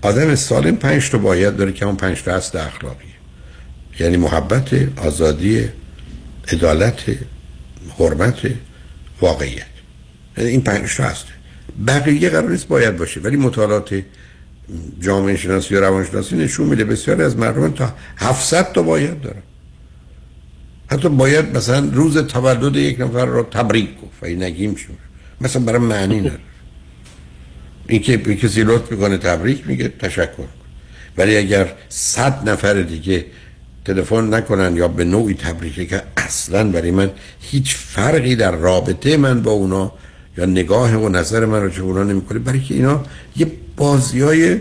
آدم 0.03 0.35
سالم 0.35 0.77
پنج 0.77 1.11
تا 1.11 1.19
باید 1.19 1.57
داره 1.57 1.73
که 1.73 1.87
اون 1.87 1.97
پنج 1.97 2.23
تا 2.23 2.35
هست 2.35 2.57
اخلاقیه. 2.57 3.09
یعنی 4.01 4.17
محبت 4.17 4.69
آزادی 4.97 5.69
عدالت 6.53 7.03
حرمت 7.99 8.37
واقعیت. 9.21 9.67
یعنی 10.37 10.51
این 10.51 10.61
پنج 10.61 10.97
تا 10.97 11.05
هست 11.05 11.25
بقیه 11.87 12.31
قرار 12.31 12.51
نیست 12.51 12.69
باید 12.69 12.97
باشه 12.97 13.21
ولی 13.21 13.37
مطالعات 13.37 14.03
جامعه 15.01 15.37
شناسی 15.37 15.75
و 15.75 15.81
روانشناسی 15.81 16.37
نشون 16.37 16.67
میده 16.67 16.85
بسیاری 16.85 17.23
از 17.23 17.37
مردم 17.37 17.71
تا 17.73 17.95
700 18.17 18.73
تا 18.73 18.83
باید 18.83 19.21
دارن. 19.21 19.43
حتی 20.87 21.09
باید 21.09 21.57
مثلا 21.57 21.91
روز 21.93 22.19
تولد 22.19 22.77
یک 22.77 23.01
نفر 23.01 23.27
رو 23.27 23.43
تبریک 23.43 23.89
گفت 24.01 24.23
و 24.23 24.27
این 24.27 24.43
نگیم 24.43 24.75
شد. 24.75 24.95
مثلا 25.41 25.63
برای 25.63 25.79
معنی 25.79 26.21
نداره. 26.21 26.39
این 27.89 28.03
که 28.03 28.19
کسی 28.19 28.63
لطف 28.63 28.93
می‌کنه 28.93 29.19
تبریک 29.19 29.67
میگه 29.67 29.89
تشکر 29.89 30.49
ولی 31.17 31.37
اگر 31.37 31.73
صد 31.89 32.49
نفر 32.49 32.83
دیگه 32.83 33.25
تلفن 33.85 34.35
نکنن 34.35 34.77
یا 34.77 34.89
به 34.89 35.05
نوعی 35.05 35.35
تبریکه 35.35 35.87
که 35.87 36.03
اصلا 36.17 36.65
برای 36.71 36.91
من 36.91 37.11
هیچ 37.41 37.77
فرقی 37.77 38.37
در 38.37 38.51
رابطه 38.51 39.17
من 39.17 39.43
با 39.43 39.51
اونا 39.51 39.93
یا 40.39 40.45
نگاه 40.45 40.97
و 40.97 41.09
نظر 41.09 41.45
من 41.45 41.63
رو 41.63 41.71
چه 41.71 41.83
اونا 41.83 42.03
نمی‌کنه 42.03 42.39
برای 42.39 42.61
که 42.61 42.75
اینا 42.75 43.05
یه 43.37 43.53
بازی 43.77 44.21
های 44.21 44.59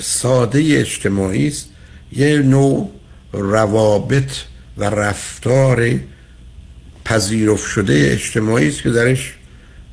ساده 0.00 0.58
اجتماعی 0.58 1.48
است 1.48 1.68
یه 2.12 2.38
نوع 2.38 2.90
روابط 3.32 4.30
و 4.76 4.84
رفتار 4.84 6.00
پذیرف 7.04 7.66
شده 7.66 8.08
اجتماعی 8.12 8.68
است 8.68 8.82
که 8.82 8.90
درش 8.90 9.34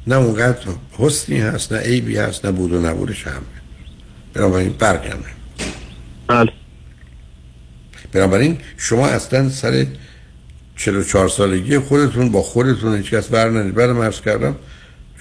نه 0.08 0.16
اونقدر 0.16 0.60
حسنی 0.92 1.38
هست 1.40 1.74
نه 1.74 1.80
عیبی 1.80 2.18
هست 2.18 2.46
نه 2.46 2.52
بود 2.52 2.74
و 2.74 2.82
نبودش 2.82 3.28
هم. 3.28 3.42
بنابراین 4.34 4.76
برگمه 4.80 5.32
بله. 6.28 6.52
بنابراین 8.12 8.58
شما 8.78 9.08
اصلا 9.08 9.50
سر 9.50 9.86
44 10.76 11.28
سالگی 11.28 11.78
خودتون 11.80 12.32
با 12.32 12.42
خودتون 12.42 12.98
هیچ 12.98 13.14
کس 13.14 13.28
برنید 13.28 13.74
بعد 13.74 13.90
مرز 13.90 14.22
کردم 14.22 14.56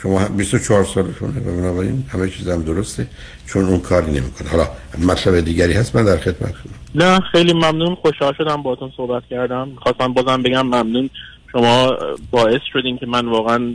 شما 0.02 0.28
24 0.28 0.84
سالتونه 0.84 1.40
و 1.40 1.56
بنابراین 1.60 2.04
همه 2.08 2.30
چیزم 2.30 2.62
درسته. 2.62 3.06
چون 3.46 3.64
اون 3.64 3.80
کاری 3.80 4.06
نمی‌کنه. 4.06 4.48
حالا 4.50 4.66
مطلب 5.08 5.40
دیگری 5.40 5.72
هست 5.72 5.96
من 5.96 6.04
در 6.04 6.16
خدمتتونم 6.16 6.74
نه 6.94 7.20
خیلی 7.20 7.52
ممنون. 7.52 7.94
خوشحال 7.94 8.34
شدم 8.38 8.62
باهاتون 8.62 8.92
صحبت 8.96 9.22
کردم. 9.30 9.70
خواستم 9.76 10.12
بازم 10.12 10.42
بگم 10.42 10.66
ممنون. 10.66 11.10
شما 11.52 11.96
باعث 12.30 12.60
شدین 12.72 12.98
که 12.98 13.06
من 13.06 13.28
واقعا 13.28 13.72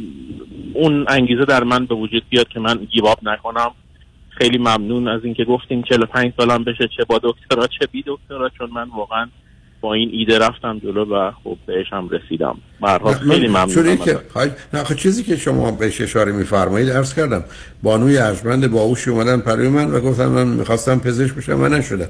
اون 0.74 1.06
انگیزه 1.08 1.46
در 1.46 1.64
من 1.64 1.86
به 1.86 1.96
وجود 1.96 2.24
بیاد 2.30 2.48
که 2.48 2.60
من 2.60 2.76
گیواب 2.76 3.20
نکنم. 3.24 3.72
خیلی 4.30 4.58
ممنون 4.58 5.08
از 5.08 5.22
اینکه 5.24 5.46
گفتین 5.46 5.84
45 5.84 6.34
سالم 6.38 6.64
بشه 6.64 6.90
چه 6.98 7.04
با 7.08 7.20
دکترا 7.24 7.68
چه 7.68 7.88
بی 7.92 8.04
دکترا 8.08 8.50
چون 8.50 8.70
من 8.70 8.90
واقعا 8.90 9.28
با 9.86 9.94
این 9.94 10.10
ایده 10.14 10.40
رفتم 10.40 10.80
جلو 10.80 11.06
و 11.06 11.32
خب 11.44 11.58
بهش 11.66 11.86
هم 11.92 12.10
رسیدم. 12.10 12.58
برها 12.82 13.14
خیلی 13.14 13.48
ممنونم 13.48 13.98
که 13.98 14.20
نه 14.74 14.84
خب 14.84 14.96
چیزی 14.96 15.24
که 15.24 15.38
شما 15.38 15.72
بهش 15.72 16.02
اشاره 16.02 16.32
میفرمایید 16.32 16.90
عرض 16.90 17.14
کردم. 17.14 17.44
بانوی 17.84 18.18
ارجمند 18.18 18.72
باوشی 18.72 19.10
اومدن 19.10 19.40
پروی 19.40 19.70
من 19.70 19.92
و 19.92 20.00
گفتم 20.00 20.28
من 20.28 20.48
می‌خواستم 20.48 21.00
پزشک 21.00 21.34
بشم 21.34 21.62
و 21.62 21.68
نشدم. 21.68 22.10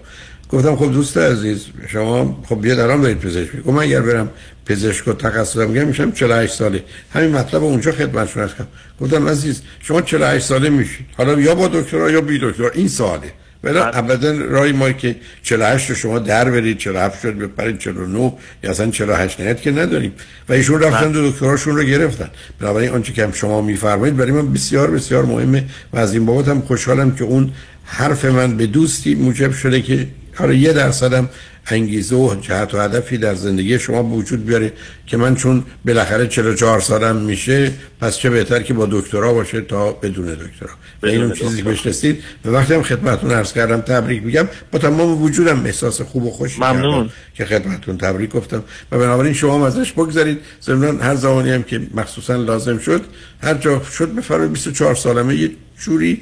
گفتم 0.49 0.75
خب 0.75 0.91
دوست 0.91 1.17
عزیز 1.17 1.67
شما 1.87 2.43
خب 2.49 2.61
بیا 2.61 2.75
درام 2.75 3.01
دارید 3.01 3.19
پزشک. 3.19 3.57
گفتم 3.57 3.71
من 3.71 3.83
اگر 3.83 4.01
برم 4.01 4.29
پزشک 4.65 5.07
و 5.07 5.13
تخصصم 5.13 5.69
میگم 5.69 5.87
میشم 5.87 6.11
48 6.11 6.53
ساله. 6.53 6.83
همین 7.13 7.31
مطلب 7.31 7.63
اونجا 7.63 7.91
خدمتشون 7.91 8.43
هستم 8.43 8.67
گفتم 9.01 9.27
عزیز 9.27 9.61
شما 9.79 10.01
48 10.01 10.45
ساله 10.45 10.69
میشید 10.69 11.05
حالا 11.17 11.39
یا 11.39 11.55
با 11.55 11.67
دکترا 11.67 12.11
یا 12.11 12.21
بی 12.21 12.39
دکترا. 12.39 12.69
این 12.69 12.87
ساله 12.87 13.31
ولی 13.65 13.77
ابدا 13.77 14.31
رای 14.31 14.71
ما 14.71 14.91
که 14.91 15.15
48 15.43 15.93
شما 15.93 16.19
در 16.19 16.51
برید 16.51 16.77
47 16.77 17.21
شد 17.21 17.37
بپرید 17.37 17.79
49 17.79 18.33
یا 18.63 18.71
اصلا 18.71 18.91
48 18.91 19.39
نهایت 19.39 19.61
که 19.61 19.71
نداریم. 19.71 20.13
و 20.49 20.53
ایشون 20.53 20.81
رفتن 20.81 21.11
دو 21.11 21.31
دکتراشون 21.31 21.75
رو 21.75 21.83
گرفتن. 21.83 22.29
بنابراین 22.59 22.89
آنچه 22.89 23.13
که 23.13 23.29
شما 23.33 23.61
میفرمایید 23.61 24.17
برای 24.17 24.31
من 24.31 24.53
بسیار 24.53 24.91
بسیار 24.91 25.25
مهمه 25.25 25.63
و 25.93 25.97
از 25.97 26.13
این 26.13 26.25
بابت 26.25 26.47
هم 26.47 26.61
خوشحالم 26.61 27.15
که 27.15 27.23
اون 27.23 27.51
حرف 27.85 28.25
من 28.25 28.57
به 28.57 28.67
دوستی 28.67 29.15
موجب 29.15 29.51
شده 29.51 29.81
که 29.81 30.07
حالا 30.35 30.53
یه 30.53 30.73
درصدم 30.73 31.29
انگیزه 31.67 32.15
و 32.15 32.35
جهت 32.41 32.73
و 32.73 32.79
هدفی 32.79 33.17
در 33.17 33.35
زندگی 33.35 33.79
شما 33.79 34.03
به 34.03 34.09
وجود 34.09 34.45
بیاره 34.45 34.73
که 35.07 35.17
من 35.17 35.35
چون 35.35 35.63
بالاخره 35.85 36.27
44 36.27 36.79
سالم 36.79 37.15
میشه 37.15 37.71
پس 38.01 38.17
چه 38.17 38.29
بهتر 38.29 38.61
که 38.61 38.73
با 38.73 38.87
دکترا 38.91 39.33
باشه 39.33 39.61
تا 39.61 39.91
بدون 39.91 40.25
دکترا. 40.25 40.69
و 41.03 41.05
این 41.05 41.31
چیزی 41.31 41.57
که 41.57 41.63
بهش 41.63 41.85
رسید 41.85 42.23
و 42.45 42.49
وقتی 42.49 42.73
هم 42.73 42.83
خدمتتون 42.83 43.31
عرض 43.31 43.53
کردم 43.53 43.81
تبریک 43.81 44.23
میگم. 44.23 44.47
با 44.71 44.79
تمام 44.79 45.21
وجودم 45.21 45.65
احساس 45.65 46.01
خوب 46.01 46.25
و 46.25 46.31
خوش 46.31 46.59
ممنون. 46.59 47.09
که 47.35 47.45
خدمتتون 47.45 47.97
تبریک 47.97 48.29
گفتم. 48.29 48.63
و 48.91 48.99
بنابراین 48.99 49.33
شما 49.33 49.67
ازش 49.67 49.91
بگذارید 49.91 50.39
ضمن 50.61 50.99
هر 50.99 51.15
زمانی 51.15 51.51
هم 51.51 51.63
که 51.63 51.81
مخصوصا 51.93 52.35
لازم 52.35 52.77
شد 52.77 53.01
هر 53.43 53.53
جا 53.53 53.81
شد 53.97 54.15
بفرمایید. 54.15 54.51
24 54.51 54.95
سالمه 54.95 55.35
یه 55.35 55.51
جوری 55.79 56.21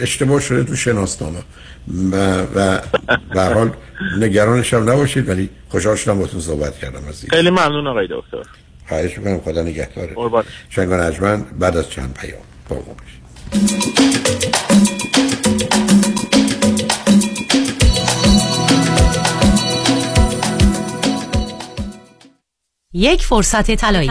اشتباه 0.00 0.40
شده 0.40 0.64
تو 0.64 0.76
شناسنامه. 0.76 1.38
و 2.12 2.40
و 2.54 2.80
به 3.34 3.42
حال 3.42 3.70
نگرانش 4.20 4.74
هم 4.74 4.90
نباشید 4.90 5.28
ولی 5.28 5.50
خوشحال 5.68 5.96
شدم 5.96 6.18
باتون 6.18 6.40
صحبت 6.40 6.78
کردم 6.78 7.08
از 7.08 7.24
خیلی 7.30 7.50
ممنون 7.50 7.86
آقای 7.86 8.08
دکتر. 8.10 8.50
خواهش 8.88 9.18
می‌کنم 9.18 9.40
خدا 9.40 9.62
نگهداره 9.62 10.14
قربان. 10.14 10.44
شنگان 10.70 11.00
اجمن 11.00 11.42
بعد 11.42 11.76
از 11.76 11.90
چند 11.90 12.14
پیام. 12.14 12.42
قربان 12.68 12.96
یک 22.92 23.22
فرصت 23.24 23.74
طلایی. 23.74 24.10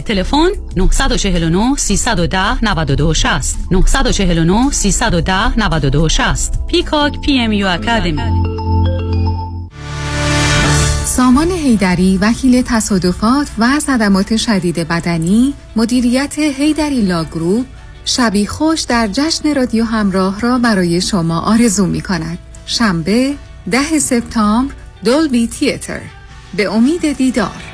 تلفن 0.00 0.48
949 0.76 1.76
310 1.76 2.58
92 2.62 3.14
60 3.14 3.56
949 3.70 4.70
310 4.72 5.56
92 5.56 6.08
60 6.08 6.66
Peacock 6.66 7.20
PMU 7.20 7.52
Academy. 7.52 8.22
سامان 11.04 11.50
حیدری 11.50 12.18
وکیل 12.18 12.62
تصادفات 12.62 13.46
و 13.58 13.80
صدمات 13.80 14.36
شدید 14.36 14.78
بدنی 14.78 15.54
مدیریت 15.76 16.38
حیدری 16.38 17.02
Law 17.02 17.26
Group 17.26 17.66
شبی 18.04 18.46
خوش 18.46 18.80
در 18.80 19.08
جشن 19.12 19.54
رادیو 19.54 19.84
همراه 19.84 20.40
را 20.40 20.58
برای 20.58 21.00
شما 21.00 21.40
آرزو 21.40 21.86
می 21.86 22.00
کند. 22.00 22.38
شنبه 22.66 23.34
ده 23.70 23.98
سپتامبر 23.98 24.74
دولبی 25.04 25.46
تیتر. 25.46 26.00
به 26.56 26.72
امید 26.72 27.12
دیدار. 27.12 27.73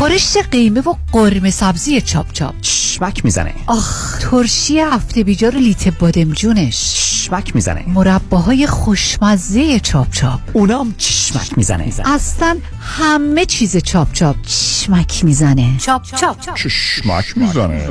خورشت 0.00 0.36
قیمه 0.36 0.80
و 0.80 0.94
قرمه 1.12 1.50
سبزی 1.50 2.00
چاپ 2.00 2.32
چاپ. 2.32 2.60
چشمک 2.60 3.24
می‌زنه. 3.24 3.54
آخ 3.66 4.18
ترشی 4.18 4.78
هفته 4.78 5.24
بیجار 5.24 5.54
لیت 5.54 5.88
بادمجونش. 5.98 6.94
چشمک 6.94 7.54
می‌زنه. 7.54 7.84
مرباهای 7.86 8.66
خوشمزه 8.66 9.80
چاپ 9.80 10.10
چاپ. 10.10 10.40
اونام 10.52 10.94
چشمک 10.98 11.58
می‌زنه. 11.58 11.92
اصلا 12.04 12.58
همه 12.80 13.44
چیز 13.44 13.76
چاپ 13.76 14.12
چاپ. 14.12 14.36
چشمک 14.46 15.24
می‌زنه. 15.24 15.78
چاپ 15.78 16.02
چاپ. 16.02 16.54
چشمک 16.54 17.38
می‌زنه. 17.38 17.88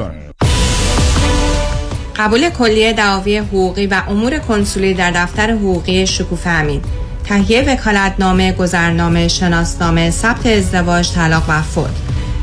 قبول 2.15 2.49
کلیه 2.49 2.93
دعاوی 2.93 3.37
حقوقی 3.37 3.87
و 3.87 4.01
امور 4.07 4.39
کنسولی 4.39 4.93
در 4.93 5.11
دفتر 5.11 5.51
حقوقی 5.51 6.07
شکوفه 6.07 6.49
امین. 6.49 6.81
تهیه 7.29 7.61
وکالتنامه 7.67 8.51
گذرنامه 8.51 9.27
شناسنامه 9.27 10.11
ثبت 10.11 10.45
ازدواج 10.45 11.11
طلاق 11.11 11.43
و 11.49 11.61
فوت. 11.61 11.89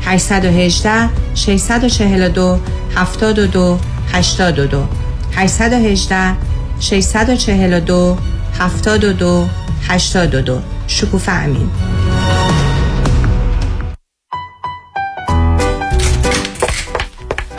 818 0.01 1.09
642 1.35 2.59
72 2.95 3.79
82 4.13 4.87
818 5.35 6.35
642 6.79 8.17
72 8.59 9.49
82 9.87 10.61
شکوفه 10.87 11.31
امین. 11.31 11.69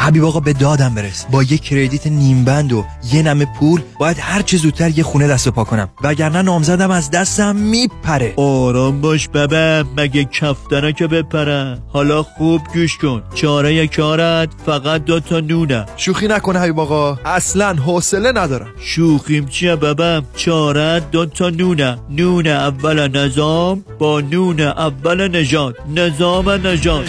حبیب 0.09 0.25
آقا 0.25 0.41
به 0.41 0.53
دادم 0.53 0.95
برس. 0.95 1.27
با 1.31 1.43
یه 1.43 1.59
کردیت 1.59 2.07
نیم 2.07 2.45
بند 2.45 2.73
و 2.73 2.85
یه 3.13 3.23
نمه 3.23 3.47
پول 3.61 3.81
باید 4.01 4.17
هر 4.21 4.43
چه 4.43 4.57
زودتر 4.57 4.99
یه 4.99 5.05
خونه 5.05 5.29
دست 5.29 5.47
و 5.47 5.51
پا 5.51 5.65
کنم. 5.65 5.89
وگرنه 6.03 6.43
نامزدم 6.43 6.91
از 6.91 7.11
دستم 7.11 7.57
میپره. 7.57 8.35
آرام 8.37 9.01
باش 9.01 9.29
ببه 9.29 9.85
مگه 9.97 10.25
کفتنه 10.25 10.93
که 10.93 11.07
بپره. 11.07 11.79
حالا 11.89 12.23
خوب 12.23 12.61
گوش 12.75 12.99
کن. 12.99 13.23
چاره 13.35 13.87
کارت 13.87 14.49
فقط 14.67 15.05
دو 15.05 15.21
تا 15.21 15.41
نونه. 15.41 15.87
شوخی 15.97 16.29
نکنه 16.29 16.59
حبیب 16.59 16.81
آقا. 16.81 17.19
اصلا 17.25 17.75
حوصله 17.75 18.33
ندارم. 18.33 18.69
شوخیم 18.81 19.47
چیه 19.47 19.77
ببم 19.77 20.23
چاره 20.37 21.01
دو 21.01 21.27
تا 21.27 21.51
نونه. 21.51 21.99
نون 22.11 22.47
اول 22.47 23.09
نظام 23.09 23.85
با 23.99 24.21
نون 24.21 24.61
اول 24.61 25.37
نجات 25.37 25.75
نظام 25.95 26.51
نجات 26.51 27.09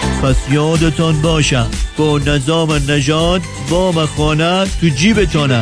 پس 0.23 0.35
یادتان 0.51 1.21
باشه 1.21 1.67
با 1.97 2.19
نظام 2.19 2.71
نژاد 2.71 3.41
وام 3.69 4.05
خانه 4.05 4.65
تو 4.81 4.87
جیبتانه 4.87 5.61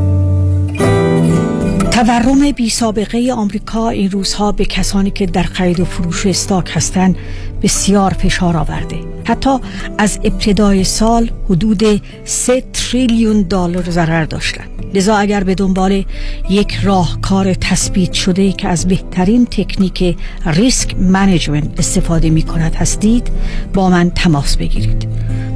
تورم 2.07 2.51
بی 2.51 2.69
سابقه 2.69 3.33
آمریکا 3.33 3.89
این 3.89 4.11
روزها 4.11 4.51
به 4.51 4.65
کسانی 4.65 5.11
که 5.11 5.25
در 5.25 5.43
خرید 5.43 5.79
و 5.79 5.85
فروش 5.85 6.25
استاک 6.25 6.71
هستند 6.73 7.15
بسیار 7.61 8.13
فشار 8.13 8.57
آورده. 8.57 8.99
حتی 9.25 9.57
از 9.97 10.19
ابتدای 10.23 10.83
سال 10.83 11.31
حدود 11.49 12.01
3 12.25 12.63
تریلیون 12.73 13.41
دلار 13.41 13.89
ضرر 13.89 14.25
داشتند. 14.25 14.69
لذا 14.93 15.15
اگر 15.15 15.43
به 15.43 15.55
دنبال 15.55 16.03
یک 16.49 16.79
راهکار 16.83 17.53
تثبیت 17.53 18.13
شده 18.13 18.51
که 18.51 18.67
از 18.67 18.87
بهترین 18.87 19.45
تکنیک 19.45 20.17
ریسک 20.45 20.95
منیجمنت 20.99 21.79
استفاده 21.79 22.29
می 22.29 22.41
کند 22.41 22.75
هستید 22.75 23.31
با 23.73 23.89
من 23.89 24.09
تماس 24.09 24.57
بگیرید. 24.57 25.07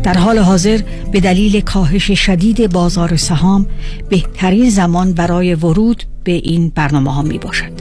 در 0.06 0.18
حال 0.18 0.40
حاضر 0.40 0.80
به 1.12 1.20
دلیل 1.20 1.62
کاهش 1.62 2.12
شدید 2.12 2.72
بازار 2.72 3.16
سهام 3.16 3.66
بهترین 4.10 4.70
زمان 4.70 5.14
برای 5.14 5.56
ورود 5.56 6.04
به 6.24 6.32
این 6.32 6.72
برنامه 6.76 7.14
ها 7.14 7.22
می 7.22 7.38
باشد. 7.38 7.72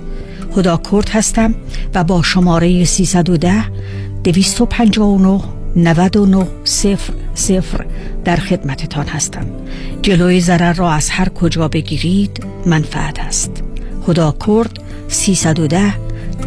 هدا 0.57 0.81
کرد 0.91 1.09
هستم 1.09 1.55
و 1.95 2.05
با 2.05 2.23
شماره 2.23 2.85
310 2.85 3.65
259 4.25 5.41
99 5.77 6.47
صفر 6.65 7.13
صفر 7.35 7.87
در 8.25 8.37
خدمتتان 8.37 9.07
هستم. 9.07 9.47
جلوی 10.03 10.41
ضرر 10.41 10.73
را 10.73 10.93
از 10.93 11.11
هر 11.11 11.29
کجا 11.29 11.69
بگیرید 11.69 12.47
منفعت 12.67 13.19
است. 13.19 13.63
خدا 14.07 14.37
کرد 14.47 14.79
310 15.09 15.95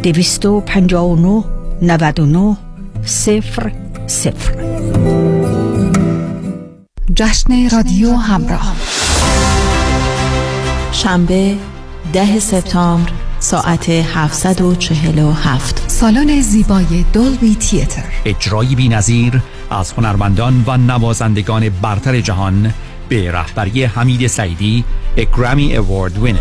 259 0.04 1.44
99 1.82 2.58
صفر 3.06 3.72
صفر. 4.08 5.27
جشن 7.20 7.70
رادیو 7.70 8.16
همراه. 8.16 8.76
شنبه 10.92 11.58
ده 12.14 12.40
سپتامبر 12.40 13.12
ساعت 13.40 13.90
747 13.90 15.84
سالن 15.88 16.42
زیبای 16.42 17.06
دولبی 17.14 17.56
تیتر. 17.56 18.04
اجرایی 18.26 18.76
بی 18.76 18.90
نظیر 18.90 19.42
از 19.72 19.92
هنرمندان 19.92 20.64
و 20.68 20.78
نوازندگان 20.78 21.70
برتر 21.70 22.22
جهان 22.22 22.74
به 23.10 23.32
رهبری 23.32 23.84
حمید 23.84 24.28
سعیدی 24.28 24.84
اگرامی 25.18 25.76
اوارد 25.76 26.18
وینر. 26.18 26.40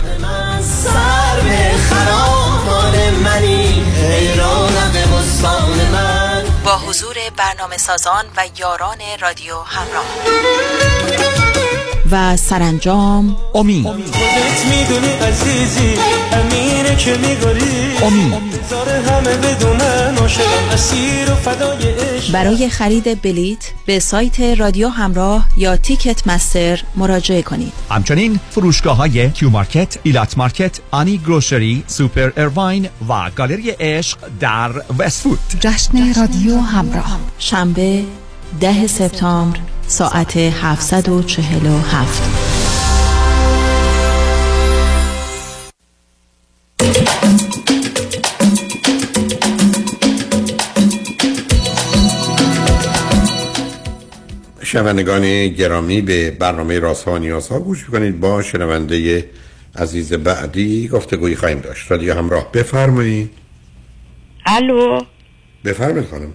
با 6.67 6.77
حضور 6.77 7.17
برنامه 7.37 7.77
سازان 7.77 8.25
و 8.37 8.49
یاران 8.59 8.99
رادیو 9.21 9.61
همراه. 9.61 10.07
و 12.11 12.37
سرانجام. 12.37 13.37
امید 13.55 13.87
امید 13.87 14.15
برای 22.33 22.69
خرید 22.69 23.23
بلیت 23.23 23.73
به 23.87 23.99
سایت 23.99 24.41
رادیو 24.41 24.89
همراه 24.89 25.49
یا 25.57 25.77
Ticketmaster 25.77 26.83
مراجعه 26.97 27.43
کنید. 27.43 27.73
همچنین 27.91 28.41
فروشگاه 28.51 28.97
های 28.97 29.31
کیو 29.31 29.51
مارکت، 29.51 29.99
ایلات 30.03 30.39
مارکت، 30.39 30.81
آنی 30.91 31.19
Grocery، 31.18 31.85
سوپر 31.87 32.31
ارواین 32.37 32.89
و 33.09 33.31
گالری 33.37 33.71
عشق 33.71 34.19
در 34.41 34.71
وستوود 34.99 35.39
جشن 35.61 36.15
رادیو 36.15 36.59
همراه. 36.59 37.21
شنبه 37.39 38.05
ده 38.61 38.87
سپتامبر 38.87 39.59
ساعت 39.87 40.37
747 40.37 42.23
شنوندگان 54.63 55.49
گرامی 55.49 56.01
به 56.01 56.31
برنامه 56.31 56.79
رازها 56.79 57.13
و 57.13 57.19
نیازها 57.19 57.59
گوش 57.59 57.85
کنید 57.85 58.21
با 58.21 58.43
شنونده 58.43 59.25
عزیز 59.77 60.13
بعدی 60.13 60.89
گفتگویی 60.89 61.37
خواهیم 61.37 61.59
داشت. 61.59 61.91
رادیو 61.91 62.15
همراه 62.15 62.53
بفرمایید. 62.53 63.31
الو. 64.47 65.01
بفرمایید 65.65 66.09
خانم. 66.09 66.33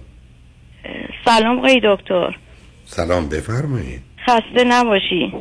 سلام 1.24 1.58
آقای 1.58 1.80
دکتر. 1.84 2.36
سلام 2.84 3.28
بفرمایید. 3.28 4.00
خسته 4.26 4.64
نباشی. 4.64 5.32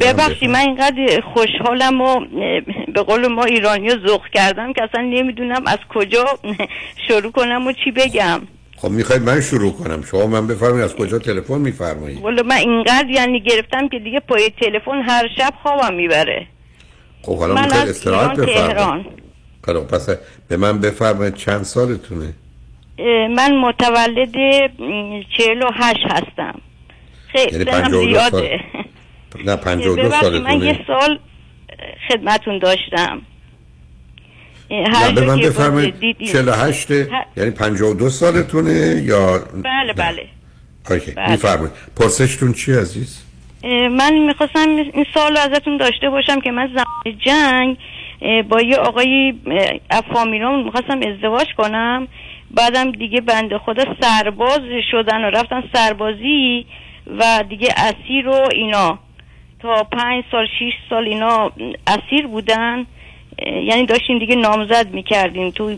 ببخشی 0.00 0.46
من 0.46 0.60
اینقدر 0.60 1.20
خوشحالم 1.34 2.00
و 2.00 2.20
به 2.94 3.02
قول 3.02 3.26
ما 3.26 3.44
ایرانی 3.44 3.90
ذوق 3.90 4.22
کردم 4.34 4.72
که 4.72 4.82
اصلا 4.82 5.00
نمی‌دونم 5.00 5.62
از 5.66 5.78
کجا 5.88 6.24
شروع 7.08 7.32
کنم 7.32 7.66
و 7.66 7.72
چی 7.72 7.90
بگم. 7.90 8.40
خب 8.76 8.90
می‌خواید 8.90 9.22
من 9.22 9.40
شروع 9.40 9.72
کنم. 9.72 10.02
شما 10.02 10.26
من 10.26 10.46
بفرمایید 10.46 10.84
از 10.84 10.96
کجا 10.96 11.18
تلفن 11.18 11.58
میفرمایید؟ 11.58 12.20
والا 12.20 12.42
من 12.42 12.56
اینقدر 12.56 13.10
یعنی 13.10 13.40
گرفتم 13.40 13.88
که 13.88 13.98
دیگه 13.98 14.20
پای 14.20 14.50
تلفن 14.60 15.02
هر 15.06 15.28
شب 15.38 15.54
خوابم 15.62 15.94
می‌بره. 15.94 16.46
خب 17.22 17.38
حالا 17.38 17.54
من 17.54 17.72
از 17.72 17.88
استراحت 17.88 18.40
تهران. 18.40 19.06
خب 19.66 19.86
پس 19.86 20.08
به 20.48 20.56
من 20.56 20.80
بفرمایید 20.80 21.34
چند 21.34 21.62
سالتونه؟ 21.62 22.34
من 23.36 23.56
متولد 23.56 24.32
چهل 25.36 25.62
و 25.62 25.70
هشت 25.74 26.04
هستم. 26.10 26.60
خیلی 27.32 27.52
یعنی 27.52 27.64
سنم 27.64 27.82
52 27.82 28.04
زیاده. 28.04 28.60
سال. 29.32 29.42
نه 29.44 29.56
52 29.56 30.02
ببخشید 30.02 30.24
من 30.24 30.40
سالتونه. 30.40 30.66
یه 30.66 30.80
سال 30.86 31.18
خدمتون 32.08 32.58
داشتم. 32.58 33.22
نه 34.70 34.88
هر 34.98 35.12
به 35.12 35.20
من 35.20 35.40
بفرمایید 35.40 36.00
دیدیم. 36.00 36.28
48 36.28 36.88
ه- 37.04 37.08
یعنی 37.36 37.50
52 37.50 38.08
سالتونه 38.10 39.02
یا 39.04 39.38
بله 39.64 39.92
بله. 39.96 40.26
اوکی 40.90 41.10
بله. 41.10 41.30
میفرمایید. 41.30 41.72
پرسشتون 41.96 42.52
چی 42.52 42.72
عزیز؟ 42.72 43.24
من 43.90 44.18
می‌خواستم 44.18 44.68
این 44.68 45.06
سال 45.14 45.36
رو 45.36 45.38
ازتون 45.38 45.76
داشته 45.76 46.10
باشم 46.10 46.40
که 46.40 46.50
من 46.50 46.66
زمان 46.74 47.18
جنگ 47.26 47.76
با 48.48 48.60
یه 48.60 48.76
آقای 48.76 49.34
فامیلام 50.14 50.64
می‌خواستم 50.64 51.00
ازدواج 51.14 51.46
کنم. 51.56 52.08
بعدم 52.50 52.90
دیگه 52.90 53.20
بنده 53.20 53.58
خدا 53.58 53.84
سرباز 54.00 54.60
شدن 54.90 55.24
و 55.24 55.30
رفتن 55.30 55.64
سربازی 55.72 56.66
و 57.18 57.44
دیگه 57.48 57.68
اسیر 57.76 58.28
و 58.28 58.48
اینا. 58.52 58.98
تا 59.62 59.84
پنج 59.84 60.24
سال 60.30 60.46
شیش 60.58 60.74
سال 60.90 61.04
اینا 61.04 61.52
اسیر 61.86 62.26
بودن. 62.26 62.86
یعنی 63.46 63.86
داشتیم 63.86 64.18
دیگه 64.18 64.36
نامزد 64.36 64.94
می‌کردیم 64.94 65.50
تو 65.50 65.74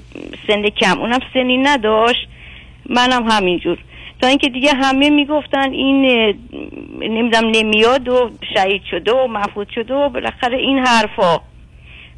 سن 0.47 0.69
کم. 0.69 1.01
اونم 1.01 1.21
سنی 1.35 1.57
نداشت. 1.57 2.29
منم 2.87 3.29
همینجور. 3.31 3.79
تا 4.23 4.29
اینکه 4.29 4.49
دیگه 4.49 4.73
همه 4.75 5.11
می‌گفتن 5.11 5.73
این 5.73 6.05
نمی‌دونم 7.01 7.51
نمیاد 7.55 8.09
و 8.09 8.31
شهید 8.55 8.83
شده 8.91 9.13
و 9.13 9.27
مفقود 9.27 9.69
شده 9.75 9.95
و 9.95 10.09
بالاخره 10.09 10.59
این 10.59 10.79
حرفا. 10.79 11.41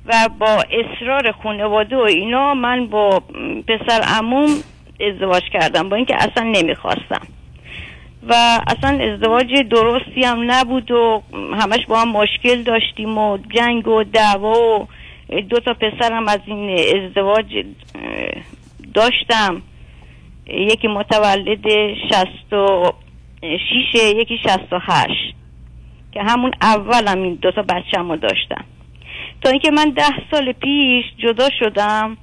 و 0.06 0.28
با 0.38 0.64
اصرار 0.70 1.32
خانواده 1.42 1.96
و 1.96 2.00
اینا 2.00 2.54
من 2.54 2.86
با 2.86 3.22
پسر 3.68 4.00
عموم 4.18 4.50
ازدواج 5.00 5.42
کردم 5.52 5.88
با 5.88 5.96
اینکه 5.96 6.14
اصلا 6.14 6.42
نمی‌خواستم. 6.44 7.26
و 8.28 8.34
اصلا 8.66 9.12
ازدواج 9.12 9.62
درستی 9.70 10.24
هم 10.24 10.50
نبود 10.50 10.90
و 10.90 11.22
همش 11.32 11.86
با 11.86 12.00
هم 12.00 12.08
مشکل 12.08 12.62
داشتیم 12.62 13.18
و 13.18 13.38
جنگ 13.54 13.88
و 13.88 14.04
دعوا 14.04 14.80
و 14.80 14.88
دو 15.50 15.60
تا 15.60 15.74
پسرم 15.74 16.28
از 16.28 16.40
این 16.46 16.78
ازدواج 16.78 17.64
داشتم. 18.94 19.62
یکی 20.46 20.88
متولد 20.88 21.94
شست 22.10 22.52
و 22.52 22.92
شیشه 23.40 24.08
یکی 24.16 24.38
شست 24.38 24.72
و 24.72 24.78
هشت. 24.82 25.34
که 26.12 26.22
همون 26.22 26.52
اولم 26.62 27.22
این 27.22 27.34
دوتا 27.34 27.62
بچه 27.62 27.98
رو 27.98 28.16
داشتم. 28.16 28.64
تا 29.44 29.50
اینکه 29.50 29.70
من 29.70 29.90
ده 29.90 30.30
سال 30.30 30.52
پیش 30.52 31.04
جدا 31.18 31.48
شدم 31.58 32.16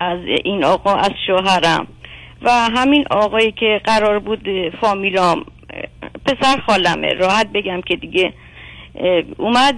از 0.00 0.18
این 0.44 0.64
آقا 0.64 0.94
از 0.94 1.10
شوهرم. 1.26 1.86
و 2.42 2.50
همین 2.50 3.04
آقایی 3.10 3.52
که 3.52 3.80
قرار 3.84 4.18
بود 4.18 4.48
فامیلام 4.80 5.44
پسر 6.26 6.60
خالمه. 6.66 7.12
راحت 7.12 7.52
بگم 7.54 7.80
که 7.80 7.96
دیگه 7.96 8.32
اومد 9.36 9.74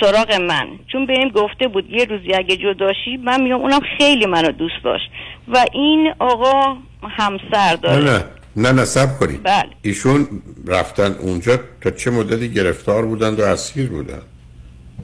سراغ 0.00 0.32
من. 0.32 0.68
چون 0.92 1.06
بهم 1.06 1.28
گفته 1.28 1.68
بود 1.68 1.90
یه 1.90 2.04
روزی 2.04 2.34
اگه 2.34 2.56
جداشی 2.56 3.16
من 3.16 3.42
میام 3.42 3.60
اونم 3.60 3.80
خیلی 3.98 4.26
منو 4.26 4.52
دوست 4.52 4.84
داشت. 4.84 5.10
و 5.48 5.64
این 5.72 6.12
آقا 6.18 6.76
همسر 7.02 7.76
داره. 7.76 8.04
نه 8.04 8.24
نه. 8.56 8.72
نه 8.72 8.84
سب 8.84 9.18
کنید 9.20 9.42
بله. 9.42 9.70
ایشون 9.82 10.28
رفتن 10.66 11.14
اونجا 11.20 11.58
تا 11.80 11.90
چه 11.90 12.10
مدتی 12.10 12.52
گرفتار 12.52 13.06
بودند 13.06 13.40
و 13.40 13.42
اسیر 13.42 13.88
بودن 13.88 14.22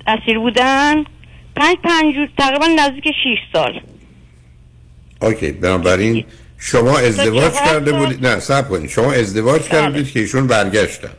اسیر 0.07 0.39
بودن. 0.39 1.05
پنج 1.57 1.77
پنج 1.85 2.15
تقریبا 2.39 2.67
نزدیک 2.67 3.05
شیش 3.05 3.39
سال. 3.53 3.81
اوکی 5.23 5.53
بنابراین 5.53 6.25
شما 6.59 6.99
ازدواج 6.99 7.53
کرده. 7.53 7.93
بودید. 7.93 8.27
نه 8.27 8.41
سب 8.41 8.69
کنید. 8.69 8.91
شما 8.91 9.13
ازدواج 9.13 9.63
کرده 9.63 9.91
بودید 9.91 10.13
که 10.13 10.21
ایشون 10.21 10.47
برگشتن. 10.47 11.11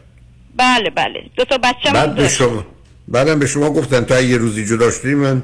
بله 0.56 0.90
بله. 0.90 1.24
دو 1.36 1.46
تا 1.46 1.58
بچه 1.58 1.92
بعد 1.94 2.16
به 2.16 2.28
شما 2.28 2.66
بعدم 3.08 3.40
به 3.40 3.48
شما 3.48 3.70
گفتن 3.70 4.06
تا 4.06 4.22
یه 4.22 4.38
روزی 4.38 4.66
جدا 4.66 4.92
شدی 4.92 5.16
من 5.16 5.44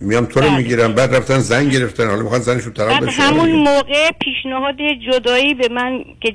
میام 0.00 0.24
تو 0.24 0.40
رو 0.40 0.46
بله. 0.46 0.56
می‌گیرم. 0.56 0.92
بعد 0.94 1.14
رفتن 1.14 1.38
زن 1.38 1.68
گرفتن. 1.68 2.06
حالا 2.08 2.22
می‌خوان 2.22 2.40
زنشون 2.40 2.72
طلاق 2.72 2.90
بعد 2.90 3.06
بشه. 3.06 3.22
همون 3.22 3.52
موقع 3.52 4.10
پیشنهاد 4.20 4.76
جدایی 5.06 5.54
به 5.54 5.68
من 5.68 6.04
که 6.20 6.34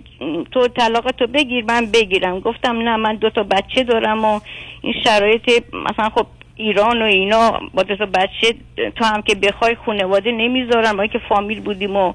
تو 0.51 0.67
طلاق 0.67 1.11
تو 1.11 1.27
بگیر 1.27 1.65
من 1.65 1.85
بگیرم. 1.85 2.39
گفتم 2.39 2.77
نه 2.77 2.95
من 2.95 3.15
دو 3.15 3.29
تا 3.29 3.43
بچه 3.43 3.83
دارم 3.83 4.25
و 4.25 4.39
این 4.81 4.93
شرایط 5.03 5.63
مثلا 5.73 6.09
خب 6.09 6.25
ایران 6.55 7.01
و 7.01 7.05
اینا 7.05 7.59
با 7.73 7.83
دو 7.83 7.95
تا 7.95 8.05
بچه 8.05 8.55
تو 8.95 9.05
هم 9.05 9.21
که 9.21 9.35
بخوای 9.35 9.75
خانواده 9.85 10.31
نمی‌ذارم 10.31 10.97
با 10.97 11.07
که 11.07 11.19
فامیل 11.29 11.59
بودیم 11.59 11.95
و 11.95 12.13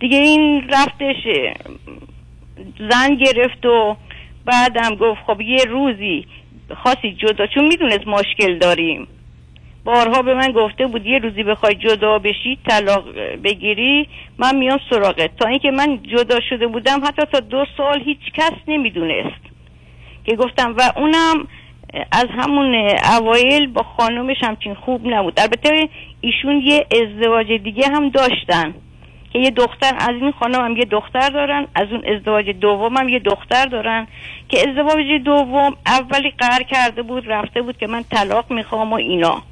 دیگه 0.00 0.16
این 0.16 0.68
رفتش 0.68 1.16
زن 2.90 3.14
گرفت 3.14 3.66
و 3.66 3.96
بعدم 4.44 4.94
گفت 4.94 5.20
خب 5.26 5.40
یه 5.40 5.64
روزی 5.64 6.26
خواستی 6.82 7.12
جدا 7.12 7.46
چون 7.46 7.66
می‌دونست 7.68 8.06
مشکل 8.06 8.58
داریم. 8.58 9.08
بارها 9.86 10.22
به 10.22 10.34
من 10.34 10.52
گفته 10.52 10.86
بود 10.86 11.06
یه 11.06 11.18
روزی 11.18 11.42
بخوای 11.42 11.74
جدا 11.74 12.18
بشی 12.18 12.58
طلاق 12.68 13.04
بگیری 13.44 14.08
من 14.38 14.56
میام 14.56 14.80
سراغت. 14.90 15.36
تا 15.36 15.48
اینکه 15.48 15.70
من 15.70 16.02
جدا 16.02 16.40
شده 16.50 16.66
بودم 16.66 17.00
حتی 17.04 17.22
تا 17.32 17.40
دو 17.40 17.64
سال 17.76 18.02
هیچ 18.02 18.18
کس 18.34 18.52
نمی‌دونست. 18.68 19.40
که 20.24 20.36
گفتم 20.36 20.74
و 20.76 20.92
اونم 20.96 21.48
از 22.12 22.26
همون 22.38 22.74
اوایل 23.18 23.66
با 23.66 23.82
خانمش 23.82 24.36
همچین 24.42 24.74
خوب 24.74 25.06
نبود. 25.06 25.40
البته 25.40 25.88
ایشون 26.20 26.60
یه 26.60 26.86
ازدواج 27.02 27.52
دیگه 27.52 27.88
هم 27.88 28.08
داشتن. 28.08 28.74
که 29.32 29.38
یه 29.38 29.50
دختر 29.50 29.94
از 29.98 30.14
این 30.20 30.32
خانم 30.32 30.64
هم 30.64 30.76
یه 30.76 30.84
دختر 30.84 31.28
دارن 31.28 31.66
از 31.74 31.88
اون 31.92 32.02
ازدواج 32.16 32.50
دوم 32.50 32.96
هم 32.96 33.08
یه 33.08 33.18
دختر 33.18 33.66
دارن. 33.66 34.06
که 34.48 34.58
ازدواج 34.68 35.06
دوم 35.24 35.76
اولی 35.86 36.30
قرار 36.38 36.62
کرده 36.62 37.02
بود 37.02 37.30
رفته 37.32 37.62
بود 37.62 37.78
که 37.78 37.86
من 37.86 38.02
طلاق 38.02 38.50
می‌خوام 38.50 38.92
و 38.92 38.96
اینا. 38.96 39.42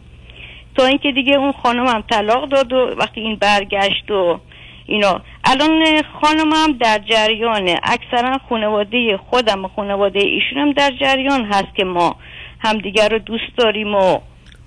تا 0.77 0.87
اینکه 0.87 1.13
دیگه 1.13 1.33
اون 1.33 1.53
خانم 1.63 1.87
هم 1.87 2.05
طلاق 2.11 2.49
داد 2.49 2.73
و 2.73 2.95
وقتی 2.99 3.21
این 3.21 3.37
برگشت 3.37 4.11
و 4.11 4.41
اینا. 4.87 5.21
الان 5.45 6.03
خانم 6.23 6.53
هم 6.53 6.73
در 6.81 7.01
جریانه. 7.11 7.81
اکثرا 7.83 8.39
خانواده 8.49 9.17
خودم 9.31 9.65
و 9.65 9.69
خانواده 9.69 10.19
ایشون 10.19 10.59
هم 10.59 10.73
در 10.73 10.91
جریان 11.01 11.45
هست 11.45 11.77
که 11.77 11.85
ما 11.85 12.17
همدیگر 12.61 13.09
رو 13.09 13.19
دوست 13.19 13.57
داریم 13.59 13.95
و 13.95 14.19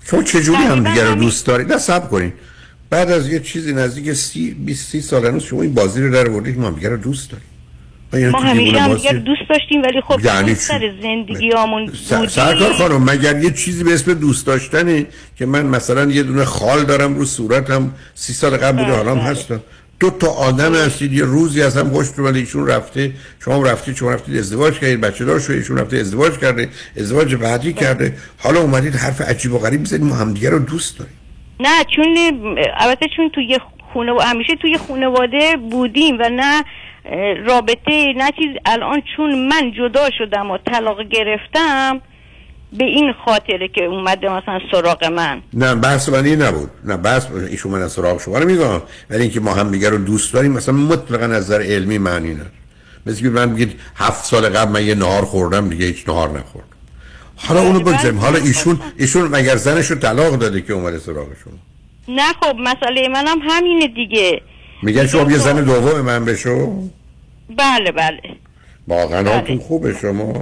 شما 0.09 0.23
چجوری 0.23 0.63
هم 0.63 0.83
تقریباً 0.83 0.89
دیگه 0.89 1.09
رو 1.09 1.15
دوست 1.15 1.47
دارید؟ 1.47 1.71
نه 1.71 1.77
سب 1.77 2.09
کنید 2.09 2.33
بعد 2.89 3.11
از 3.11 3.29
یه 3.29 3.39
چیزی 3.39 3.73
نزدیک 3.73 4.13
سی 4.13 4.53
20 4.53 4.91
30 4.91 5.01
سال 5.01 5.25
هنوز 5.25 5.43
شما 5.43 5.61
این 5.61 5.73
بازی 5.73 6.01
رو 6.01 6.13
در 6.13 6.29
آوردید 6.29 6.55
که 6.55 6.61
ما 6.61 6.67
هم 6.67 6.75
دیگه 6.75 6.89
رو 6.89 6.97
دوست 6.97 7.31
داریم. 7.31 7.46
ما 8.13 8.31
تو 8.31 8.37
همیشه 8.37 8.79
هم 8.79 8.93
دیگر 8.93 9.13
دوست 9.13 9.41
داشتیم 9.49 9.83
ولی 9.83 10.01
خب 10.01 10.19
یعنی 10.25 10.55
سر؟ 10.55 10.93
زندگی 11.01 11.51
همون 11.51 11.91
سرکار 12.29 12.73
خانم 12.73 13.09
مگر 13.09 13.43
یه 13.43 13.51
چیزی 13.51 13.83
به 13.83 13.93
اسم 13.93 14.13
دوست 14.13 14.47
داشتنه 14.47 15.05
که 15.37 15.45
من 15.45 15.65
مثلا 15.65 16.11
یه 16.11 16.23
دونه 16.23 16.45
خال 16.45 16.83
دارم 16.83 17.15
رو 17.15 17.25
صورتم 17.25 17.91
سی 18.13 18.33
سال 18.33 18.57
قبل 18.57 18.83
بوده 18.83 18.95
حالم 18.95 19.17
هستم. 19.17 19.61
دو 19.99 20.09
تا 20.09 20.27
آدم 20.27 20.75
هستید 20.75 21.13
یه 21.13 21.23
روزی 21.23 21.61
از 21.61 21.77
هم 21.77 21.89
خوش 21.89 22.07
اومده 22.17 22.39
ایشون 22.39 22.67
رفته 22.67 23.11
شما 23.39 23.55
هم 23.55 23.63
رفتید 23.63 23.95
شما 23.95 24.11
رفتید 24.11 24.37
ازدواج 24.37 24.79
کردید 24.79 25.01
بچه 25.01 25.25
دار 25.25 25.39
شدید 25.39 25.57
ایشون 25.57 25.77
رفته 25.77 25.97
ازدواج 25.97 26.37
کرده 26.37 26.69
ازدواج 26.97 27.35
بعدی 27.35 27.73
کرده. 27.73 28.13
حالا 28.37 28.59
اومدید 28.59 28.95
حرف 28.95 29.21
عجیب 29.21 29.53
و 29.53 29.59
غریب 29.59 29.79
می‌زنید 29.79 30.03
ما 30.03 30.15
همدیگه 30.15 30.49
رو 30.49 30.59
دوست 30.59 30.99
داریم. 30.99 31.13
نه 31.59 31.83
چون 31.95 32.17
البته 32.77 33.05
چون 33.15 33.29
توی 33.29 33.59
خونه 33.97 34.23
همیشه 34.23 34.55
توی 34.55 34.77
خانواده 34.77 35.57
بودیم 35.71 36.17
و 36.19 36.29
نه 36.29 36.63
رابطه 37.47 38.13
نه 38.17 38.31
چیز. 38.31 38.55
الان 38.65 39.01
چون 39.15 39.47
من 39.47 39.71
جدا 39.77 40.09
شدم 40.17 40.51
و 40.51 40.57
طلاق 40.57 41.03
گرفتم 41.03 42.01
به 42.73 42.85
این 42.85 43.13
خاطره 43.25 43.67
که 43.67 43.83
اومده 43.83 44.29
مثلا 44.29 44.59
سراغ 44.71 45.05
من. 45.05 45.41
نه 45.53 45.75
بحث 45.75 46.09
من 46.09 46.25
این 46.25 46.41
نبود. 46.41 46.69
نه 46.85 46.97
بحث 46.97 47.27
ایشون 47.49 47.71
من 47.71 47.81
از 47.81 47.91
سراغ 47.91 48.21
شما 48.21 48.39
رو 48.39 48.45
میگم. 48.45 48.81
ولی 49.09 49.21
اینکه 49.21 49.39
ما 49.39 49.53
هم 49.53 49.71
دیگه 49.71 49.89
رو 49.89 49.97
دوست 49.97 50.33
داریم 50.33 50.51
مثلا 50.51 50.75
مطلقا 50.75 51.25
از 51.25 51.31
نظر 51.31 51.61
علمی 51.61 51.97
معنی 51.97 52.33
نداره. 52.33 52.51
مثل 53.05 53.21
که 53.21 53.29
من 53.29 53.53
بگید 53.53 53.79
هفت 53.95 54.25
سال 54.25 54.49
قبل 54.49 54.71
من 54.71 54.85
یه 54.85 54.95
نهار 54.95 55.21
خوردم 55.21 55.69
دیگه 55.69 55.85
هیچ 55.85 56.09
نهار 56.09 56.29
نخورد 56.29 56.65
حالا 57.35 57.61
اونو 57.61 57.79
بگذاریم. 57.79 58.19
حالا 58.19 58.39
ایشون 58.39 58.79
ایشون 58.97 59.27
مگر 59.27 59.55
زنش 59.55 59.91
رو 59.91 59.97
طلاق 59.97 60.35
داده 60.35 60.61
که 60.61 60.73
اومده 60.73 60.99
سراغ 60.99 61.27
شما؟ 61.43 61.53
نه 62.07 62.33
خب 62.41 62.55
مسئله 62.59 63.07
منم 63.07 63.37
همینه 63.41 63.87
دیگه. 63.87 64.41
میگن 64.83 65.07
شما 65.07 65.31
یه 65.31 65.37
زن 65.37 65.63
دوم 65.63 66.01
من 66.01 66.25
بشو. 66.25 66.83
بله 67.57 67.91
بله. 67.91 68.21
واقعا 68.87 69.29
حالتون 69.29 69.57
خوبه 69.57 69.93
شما. 70.01 70.33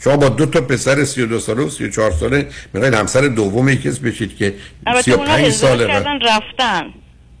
شما 0.00 0.16
با 0.16 0.28
دو 0.28 0.46
تا 0.46 0.60
پسر 0.60 1.04
32 1.04 1.38
ساله 1.38 1.62
و 1.62 1.68
34 1.68 2.10
ساله 2.10 2.48
می‌خواید 2.74 2.94
همسر 2.94 3.20
دوم 3.20 3.74
کس 3.74 3.98
بشید 3.98 4.36
که 4.36 4.54
البته 4.86 5.12
اونا 5.12 5.36
35 5.36 5.46
ازدواج 5.46 5.52
ساله 5.52 5.86
کردن 5.86 6.18
رفتن. 6.20 6.92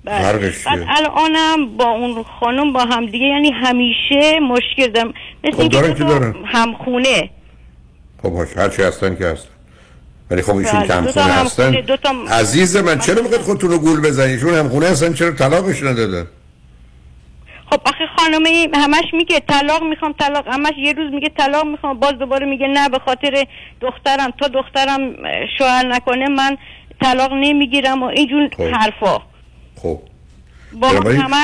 بله. 0.04 0.52
بعد؟ 0.66 0.86
الانم 0.88 1.76
با 1.76 1.84
اون 1.84 2.24
خانم 2.40 2.72
با 2.72 2.80
هم 2.80 3.06
دیگه 3.06 3.26
یعنی 3.26 3.50
همیشه 3.50 4.40
مشکل 4.40 4.92
دارم. 4.92 5.14
مثل 5.44 5.56
خب 5.56 5.68
دارن 5.68 5.94
که 5.94 6.04
دارن. 6.04 6.34
همخونه. 6.44 7.30
خب 8.22 8.28
باش 8.28 8.48
هرچی 8.56 8.82
هستن 8.82 9.16
که 9.16 9.26
هستن. 9.26 9.50
ولی 10.30 10.42
خب 10.42 10.56
ایشون 10.56 10.80
بله، 10.80 10.88
کم 10.88 11.06
خونه 11.06 11.32
هستن. 11.32 11.74
عزیز 12.30 12.76
من 12.76 12.98
چرا 12.98 13.22
می‌خواید 13.22 13.42
خودتون 13.42 13.70
رو 13.70 13.78
گول 13.78 14.00
بزنید 14.00 14.30
ایشون 14.30 14.54
هم 14.54 14.68
خونه 14.68 14.86
هستن 14.86 15.12
چرا 15.12 15.30
طلاقش 15.30 15.82
ندادن؟ 15.82 16.26
خب 17.70 17.80
آخه 17.84 18.04
خانمه 18.16 18.68
همش 18.74 19.04
میگه 19.12 19.40
طلاق 19.48 19.82
می‌خوام 19.82 20.14
طلاق 20.20 20.48
همش 20.48 20.72
یه 20.78 20.92
روز 20.92 21.12
میگه 21.12 21.30
طلاق 21.38 21.66
می‌خوام. 21.66 22.00
باز 22.00 22.12
دوباره 22.12 22.46
میگه 22.46 22.66
نه 22.66 22.88
به 22.88 22.98
خاطر 22.98 23.46
دخترم. 23.80 24.30
تا 24.40 24.48
دخترم 24.48 25.00
شوهر 25.58 25.86
نکنه 25.86 26.28
من 26.28 26.56
طلاق 27.02 27.32
نمی‌گیرم 27.32 28.02
و 28.02 28.06
اینجور 28.06 28.50
حرفا. 28.72 29.18
خب. 29.76 30.00
با 30.72 30.88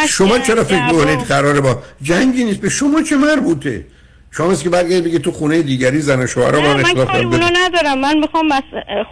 شما 0.08 0.38
چرا 0.38 0.64
فکر. 0.64 0.86
می‌کنید 0.86 1.18
قراره 1.18 1.60
با 1.60 1.78
جنگی 2.02 2.44
نیست 2.44 2.60
به 2.60 2.68
شما 2.68 3.02
چه 3.02 3.16
مربوطه؟ 3.16 3.86
شما 4.36 4.52
است 4.52 4.62
که 4.62 4.70
برگردید 4.70 5.04
بگید 5.04 5.22
تو 5.22 5.32
خونه 5.32 5.62
دیگری 5.62 6.00
زن 6.00 6.22
و 6.22 6.26
با 6.36 6.50
نه 6.50 6.68
هم 6.68 6.80
من 6.80 7.04
کاری 7.04 7.26
ندارم. 7.26 7.98
من 8.00 8.18
می‌خوام 8.18 8.48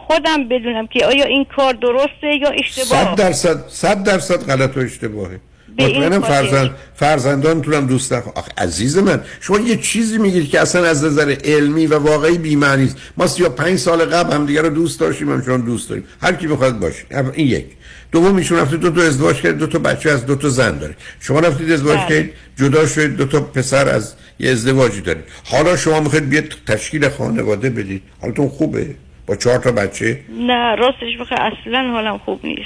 خودم 0.06 0.48
بدونم 0.48 0.86
که 0.86 1.06
آیا 1.06 1.24
این 1.24 1.46
کار 1.56 1.72
درسته 1.72 2.26
یا 2.42 2.48
اشتباه. 2.48 3.04
صد 3.04 3.14
درصد 3.14 3.68
صد 3.68 4.02
درصد 4.02 4.46
غلط 4.46 4.76
و 4.76 4.80
اشتباهه. 4.80 5.40
مطمئنم. 5.78 6.20
فرزند 6.22 6.70
فرزندانتونم 6.94 7.86
دوست 7.86 8.12
نخوا 8.12 8.32
آخه 8.36 8.52
عزیز 8.58 8.98
من 8.98 9.24
شما 9.40 9.58
یه 9.58 9.76
چیزی 9.76 10.18
میگید 10.18 10.50
که 10.50 10.60
اصلا 10.60 10.84
از 10.84 11.04
نظر 11.04 11.36
علمی 11.44 11.86
و 11.86 11.98
واقعی 11.98 12.38
بی‌معنی 12.38 12.84
است. 12.84 12.96
ما 13.16 13.26
35 13.26 13.78
سال 13.78 14.04
قبل 14.04 14.32
هم 14.32 14.46
دیگه 14.46 14.62
رو 14.62 14.68
دوست 14.68 15.00
داشتیم 15.00 15.32
همچنان 15.32 15.60
دوست 15.60 15.88
داریم. 15.88 16.04
هر 16.22 16.32
کی 16.32 16.46
بخواد 16.46 16.78
باشه. 16.78 17.04
این 17.34 17.46
یک. 17.48 17.66
دوم 18.12 18.36
ایشون 18.36 18.58
رفته 18.58 18.76
دو 18.76 18.90
تا 18.90 19.02
ازدواج 19.02 19.36
کرد 19.36 19.58
دو 19.58 19.66
تا 19.66 19.78
بچه 19.78 20.10
از 20.10 20.26
دو 20.26 20.36
تا 20.36 20.48
زن 20.48 20.78
داره. 20.78 20.94
شما 21.20 21.40
رفتید 21.40 21.72
ازدواج 21.72 21.98
بله. 21.98 22.08
کردید 22.08 22.32
جدا 22.56 22.86
شدید 22.86 23.16
دو 23.16 23.24
تا 23.24 23.40
پسر 23.40 23.88
از 23.88 24.14
یه 24.38 24.50
ازدواجی 24.50 25.00
دارید. 25.00 25.24
حالا 25.44 25.76
شما 25.76 26.00
می‌خواید 26.00 26.28
بیاد 26.28 26.44
تشکیل 26.66 27.08
خانواده 27.08 27.70
بدید. 27.70 28.02
حالتون 28.22 28.48
خوبه؟ 28.48 28.94
با 29.26 29.36
چهار 29.36 29.58
تا 29.58 29.72
بچه؟ 29.72 30.20
نه 30.38 30.76
راستش 30.76 31.18
بخوای 31.20 31.40
اصلا 31.40 31.90
حالم 31.92 32.18
خوب 32.18 32.40
نیست. 32.44 32.62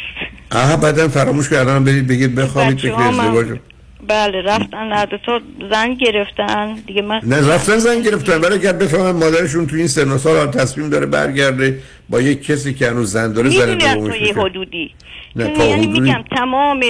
آها 0.53 0.77
بعدا 0.77 1.09
فراموش 1.09 1.49
کردن 1.49 1.85
برید 1.85 2.07
بگید 2.07 2.35
بخوابید 2.35 2.79
فکر 2.79 2.95
ازدواج 2.95 3.47
بله 4.09 4.43
رفتن 4.43 4.93
هر 4.93 5.07
دو 5.07 5.19
تا 5.27 5.41
زن 5.71 5.95
گرفتن. 5.95 6.75
دیگه 6.87 7.03
من 7.03 7.21
نه 7.23 7.49
رفتن 7.49 7.79
زن 7.79 8.03
گرفتن 8.03 8.39
برای 8.39 8.59
اگر 8.59 8.73
بفهمن 8.73 9.11
مادرشون 9.11 9.67
تو 9.67 9.77
این 9.77 9.87
سن 9.87 10.11
و 10.11 10.19
سال 10.19 10.47
تصمیم 10.47 10.91
داره 10.91 11.07
برگرده 11.07 11.79
با 12.09 12.21
یک 12.21 12.45
کسی 12.47 12.75
که 12.75 12.91
هنوز 12.91 13.13
زن 13.13 13.33
داره 13.33 13.51
زن 13.51 13.81
یه. 13.81 14.35
حدودی. 14.37 14.95
چون 15.39 15.61
یعنی 15.61 15.87
میگم 15.87 16.25
تمام 16.37 16.81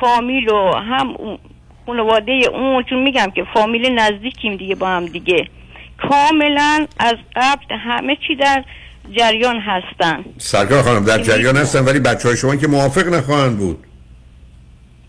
فامیل 0.00 0.48
و 0.48 0.74
هم 0.74 1.38
خانواده 1.86 2.32
اون 2.52 2.84
چون 2.90 3.02
میگم 3.02 3.32
که 3.34 3.44
فامیل 3.54 3.98
نزدیکیم 3.98 4.56
دیگه 4.56 4.74
با 4.74 4.88
هم 4.88 5.06
دیگه. 5.06 5.48
کاملا 6.08 6.86
از 6.98 7.16
قبل 7.36 7.76
همه 7.86 8.16
چی 8.26 8.36
در 8.36 8.64
جریان 9.16 9.56
هستن. 9.60 10.24
سرکار 10.38 10.82
خانم 10.82 11.04
در 11.04 11.18
جریان 11.18 11.56
هستن 11.56 11.84
ولی 11.84 12.00
بچه 12.00 12.28
های 12.28 12.36
شما 12.36 12.56
که 12.56 12.68
موافق 12.68 13.14
نخواهند 13.14 13.58
بود. 13.58 13.78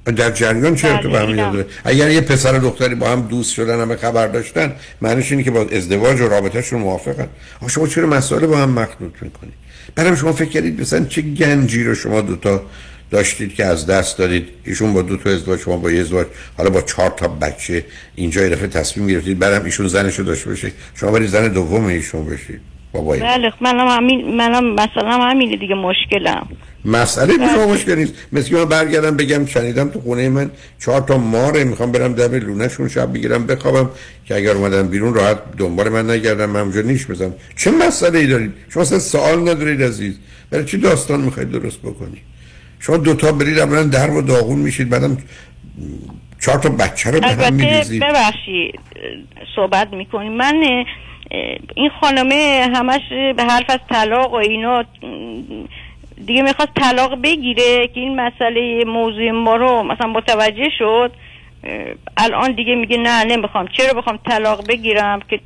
در 0.05 0.31
جریان 0.31 0.75
چه 0.75 0.87
بله، 0.87 1.43
ارتباطی 1.43 1.69
اگر 1.85 2.09
یه 2.09 2.21
پسر 2.21 2.55
و 2.55 2.59
دختری 2.59 2.95
با 2.95 3.09
هم 3.09 3.21
دوست 3.21 3.53
شدن 3.53 3.81
همه 3.81 3.95
خبر 3.95 4.27
داشتن 4.27 4.75
معنیش 5.01 5.31
اینه 5.31 5.43
که 5.43 5.51
با 5.51 5.61
ازدواج 5.61 6.21
و 6.21 6.29
رابطهشون 6.29 6.79
موافقن. 6.79 7.27
آخه 7.61 7.71
شما 7.71 7.87
چرا 7.87 8.07
مسائل 8.07 8.45
با 8.45 8.57
هم 8.57 8.69
مخلوط 8.69 9.13
می‌کنید؟ 9.21 9.53
برای 9.95 10.17
شما 10.17 10.33
فکر 10.33 10.49
کردید 10.49 10.81
مثلا 10.81 11.05
چه 11.05 11.21
گنجی 11.21 11.83
رو 11.83 11.95
شما 11.95 12.21
دوتا 12.21 12.61
داشتید 13.11 13.55
که 13.55 13.65
از 13.65 13.87
دست 13.87 14.17
دادید؟ 14.17 14.49
ایشون 14.65 14.93
با 14.93 15.01
دو 15.01 15.17
تا 15.17 15.29
ازدواج 15.29 15.59
شما 15.59 15.77
با 15.77 15.91
یه 15.91 16.01
ازدواج 16.01 16.27
حالا 16.57 16.69
با 16.69 16.81
چهار 16.81 17.09
تا 17.09 17.27
بچه 17.27 17.85
اینجا 18.15 18.49
دفعه 18.49 18.67
تصمیم 18.67 19.07
گرفتید 19.07 19.39
بعدم 19.39 19.65
ایشون 19.65 19.87
زنشو 19.87 20.23
داشته 20.23 20.49
باشه؟ 20.49 20.71
شما 20.95 21.11
برید 21.11 21.29
زن 21.29 21.47
دوم 21.47 21.85
ایشون 21.85 22.25
بشید 22.25 22.61
بابا 22.93 23.15
بله 23.15 23.53
منم 23.61 23.87
همین 23.87 24.35
منم 24.35 24.73
مثلا 24.73 25.11
همینه 25.11 25.57
دیگه 25.57 25.75
مشکلم. 25.75 26.47
مسئله 26.85 27.33
شما 27.33 27.65
بله. 27.65 27.73
مشکل 27.73 27.95
نیست 27.95 28.13
مثل 28.31 28.55
من 28.55 28.65
برگردم 28.65 29.17
بگم 29.17 29.45
شنیدم 29.45 29.89
تو 29.89 30.01
خونه 30.01 30.29
من 30.29 30.51
چهار 30.79 31.01
تا 31.01 31.17
ماره 31.17 31.63
می‌خوام 31.63 31.91
برم 31.91 32.13
در 32.13 32.27
لونهشون 32.27 32.87
شب 32.87 33.13
بگیرم 33.13 33.47
بخوابم. 33.47 33.89
که 34.25 34.35
اگر 34.35 34.51
اومدن 34.51 34.87
بیرون 34.87 35.13
راحت 35.13 35.37
دنبال 35.57 35.89
من 35.89 36.09
نگردم 36.09 36.45
من 36.45 36.59
اونجا 36.59 36.81
نیش 36.81 37.05
بزنم. 37.05 37.33
چه 37.55 37.71
مسئله 37.71 38.19
ای 38.19 38.27
دارید؟ 38.27 38.53
شما 38.69 38.83
اصلا 38.83 38.99
سوال 38.99 39.41
ندارید 39.49 39.83
عزیز. 39.83 40.19
برای 40.51 40.65
چی 40.65 40.77
داستان 40.77 41.21
می‌خواید 41.21 41.51
درست 41.51 41.79
بکنید؟ 41.79 42.21
شما 42.79 42.97
دوتا 42.97 43.31
برید 43.31 43.59
اولا 43.59 43.83
در 43.83 44.09
و 44.11 44.21
داغون 44.21 44.59
میشید 44.59 44.89
بعدم 44.89 45.17
چهار 46.39 46.57
تا 46.57 46.69
بچه 46.69 47.11
رو 47.11 47.19
به 47.19 47.27
هم 47.27 47.39
البته 47.39 47.51
میریزید. 47.51 48.03
ببخشید 48.03 48.79
صحبت 49.55 49.93
می‌کنیم. 49.93 50.31
من 50.31 50.83
این 51.75 51.89
خانمه 52.01 52.69
همش 52.75 53.01
به 53.37 53.43
حرف 53.43 53.69
از 53.69 53.79
طلاق 53.89 54.33
و 54.33 54.35
اینا 54.35 54.85
دیگه 56.27 56.41
می‌خواست 56.41 56.71
طلاق 56.75 57.21
بگیره 57.21 57.87
که 57.87 57.99
این 57.99 58.19
مسئله 58.19 58.83
موضوع 58.85 59.31
ما 59.31 59.55
رو 59.55 59.83
مثلا 59.83 60.07
متوجه 60.07 60.69
شد 60.77 61.11
الان 62.17 62.51
دیگه 62.51 62.75
میگه 62.75 62.97
نه 62.97 63.23
نمی‌خوام 63.23 63.67
چرا 63.77 63.93
بخوام 63.93 64.19
طلاق 64.25 64.67
بگیرم 64.67 65.19
که 65.29 65.39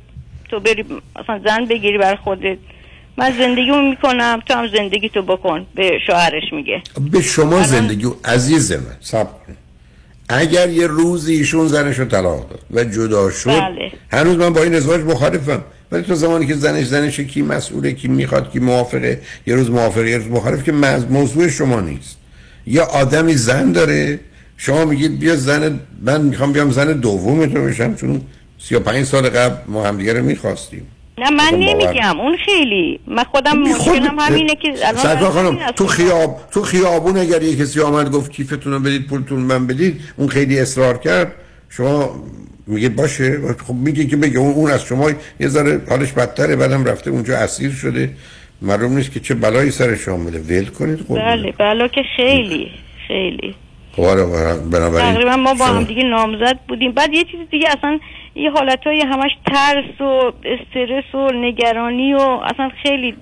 تو 0.48 0.60
بری 0.60 0.84
مثلا 1.20 1.40
زن 1.44 1.64
بگیری 1.64 1.98
بر 1.98 2.16
خودت 2.16 2.58
من 3.16 3.30
زندگیمو 3.30 3.90
می‌کنم 3.90 4.42
تو 4.46 4.54
هم 4.54 4.68
زندگی 4.68 5.08
تو 5.08 5.22
بکن 5.22 5.66
به 5.74 5.98
شوهرش 6.06 6.52
میگه 6.52 6.82
به 7.12 7.22
شما 7.22 7.62
زندگی 7.62 8.06
عزیز 8.24 8.72
من 8.72 9.24
کن. 9.24 9.56
اگر 10.28 10.68
یه 10.68 10.86
روزی 10.86 11.36
ایشون 11.36 11.66
زنش 11.66 11.98
رو 11.98 12.04
طلاق 12.04 12.48
داد 12.48 12.60
و 12.70 12.84
جدا 12.84 13.30
شد 13.30 13.50
بله. 13.50 13.92
هنوز 14.12 14.36
من 14.36 14.52
با 14.52 14.62
این 14.62 14.74
ازدواج 14.74 15.00
مخالفم 15.00 15.64
ولی 15.92 16.02
تو 16.02 16.14
زمانی 16.14 16.46
که 16.46 16.54
زنش 16.54 16.86
زنشه 16.86 17.24
کی 17.24 17.42
مسئوله 17.42 17.92
کی 17.92 18.08
می‌خواد 18.08 18.50
کی 18.52 18.58
موافقه. 18.58 19.20
یه 19.46 19.54
روز 19.54 19.70
موافقه 19.70 20.10
یه 20.10 20.16
روز 20.16 20.26
مخالف 20.30 20.64
که 20.64 20.72
موضوع 21.10 21.48
شما 21.48 21.80
نیست. 21.80 22.16
یه 22.66 22.82
آدمی 22.82 23.34
زن 23.34 23.72
داره 23.72 24.20
شما 24.56 24.84
میگید 24.84 25.18
بیا 25.18 25.36
زن 25.36 25.80
من 26.02 26.20
می‌خوام 26.20 26.52
بیام 26.52 26.70
زن 26.70 26.92
دوم 26.92 27.46
تو 27.46 27.64
بشم 27.64 27.94
چون 27.94 28.20
35 28.58 29.04
سال 29.06 29.28
قبل 29.28 29.56
ما 29.66 29.86
همدیگه 29.86 30.12
رو 30.12 30.24
می‌خواستیم. 30.24 30.86
نه 31.18 31.30
من 31.30 31.44
خب 31.44 31.54
نمیگم. 31.54 32.20
اون 32.20 32.36
خیلی. 32.44 33.00
من 33.06 33.24
خودم 33.24 33.58
مشکلم 33.58 34.18
همینه 34.18 34.54
که 34.54 34.74
الان 34.84 35.30
خانم. 35.30 35.58
تو 35.76 35.86
خیاب 35.86 36.40
تو 36.50 36.62
خیابون 36.62 37.16
اگر 37.16 37.42
یه 37.42 37.56
کسی 37.56 37.80
آمد 37.80 38.10
گفت 38.10 38.30
کیفتون 38.30 38.72
رو 38.72 38.78
بدید 38.78 39.06
پولتون 39.06 39.40
من 39.40 39.66
بدید 39.66 40.00
اون 40.16 40.28
خیلی 40.28 40.60
اصرار 40.60 40.98
کرد. 40.98 41.32
شما 41.68 42.24
میگید 42.66 42.96
باشه 42.96 43.40
خب 43.66 43.74
میگه 43.74 44.06
که 44.06 44.16
بگه 44.16 44.38
اون, 44.38 44.70
از 44.70 44.82
شما 44.84 45.10
یه 45.40 45.48
ذره 45.48 45.80
حالش 45.88 46.12
بدتره 46.12 46.56
بعدم 46.56 46.84
رفته 46.84 47.10
اونجا 47.10 47.36
اسیر 47.38 47.70
شده. 47.70 48.10
معلوم 48.62 48.96
نیست 48.96 49.12
که 49.12 49.20
چه 49.20 49.34
بلایی 49.34 49.70
سرش 49.70 50.08
آمده 50.08 50.38
ول 50.38 50.64
کنید 50.64 51.00
خب 51.08 51.14
بله 51.14 51.52
بله 51.58 51.88
که 51.88 52.02
خیلی 52.16 52.70
خیلی. 53.08 53.54
خب 53.92 54.02
بنابراین 54.70 55.12
تقریبا 55.14 55.36
ما 55.36 55.54
با 55.54 55.64
هم 55.64 55.84
دیگه 55.84 56.02
نامزد 56.02 56.58
بودیم. 56.68 56.92
بعد 56.92 57.12
یه 57.12 57.24
چیز 57.24 57.40
دیگه 57.50 57.68
اصلا 57.78 57.98
یه 58.34 58.50
حالت 58.50 58.78
های 58.86 59.00
همش 59.00 59.30
ترس 59.46 60.00
و 60.00 60.32
استرس 60.44 61.14
و 61.14 61.30
نگرانی 61.34 62.14
و 62.14 62.20
اصلا 62.20 62.70
خیلی 62.82 63.14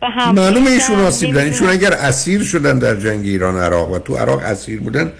به 0.00 0.06
هم 0.08 0.34
معلومه. 0.34 0.70
ایشون 0.70 0.98
آسیب 0.98 1.28
دیدن 1.28 1.44
ایشون. 1.44 1.68
اگر 1.68 1.92
اسیر 1.92 2.42
شدن 2.42 2.78
در 2.78 2.94
جنگ 2.94 3.26
ایران 3.26 3.56
عراق 3.56 3.92
و 3.92 3.98
تو 3.98 4.16
عراق 4.16 4.40
اسیر 4.44 4.80
بودن 4.80 5.12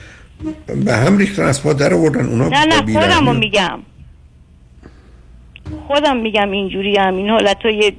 به 0.84 0.92
هم 0.92 1.18
ریختن 1.18 1.42
از 1.42 1.62
پا 1.62 1.72
در 1.72 1.94
آوردن 1.94 2.26
اونا 2.26 2.48
نه 2.48 2.64
نه 2.64 3.00
خودم 3.00 3.26
رو 3.26 3.32
میگم. 3.32 3.78
خودم 5.86 6.16
میگم 6.16 6.50
اینجوری 6.50 6.96
هم 6.96 7.16
این 7.16 7.30
حالت 7.30 7.62
های 7.64 7.92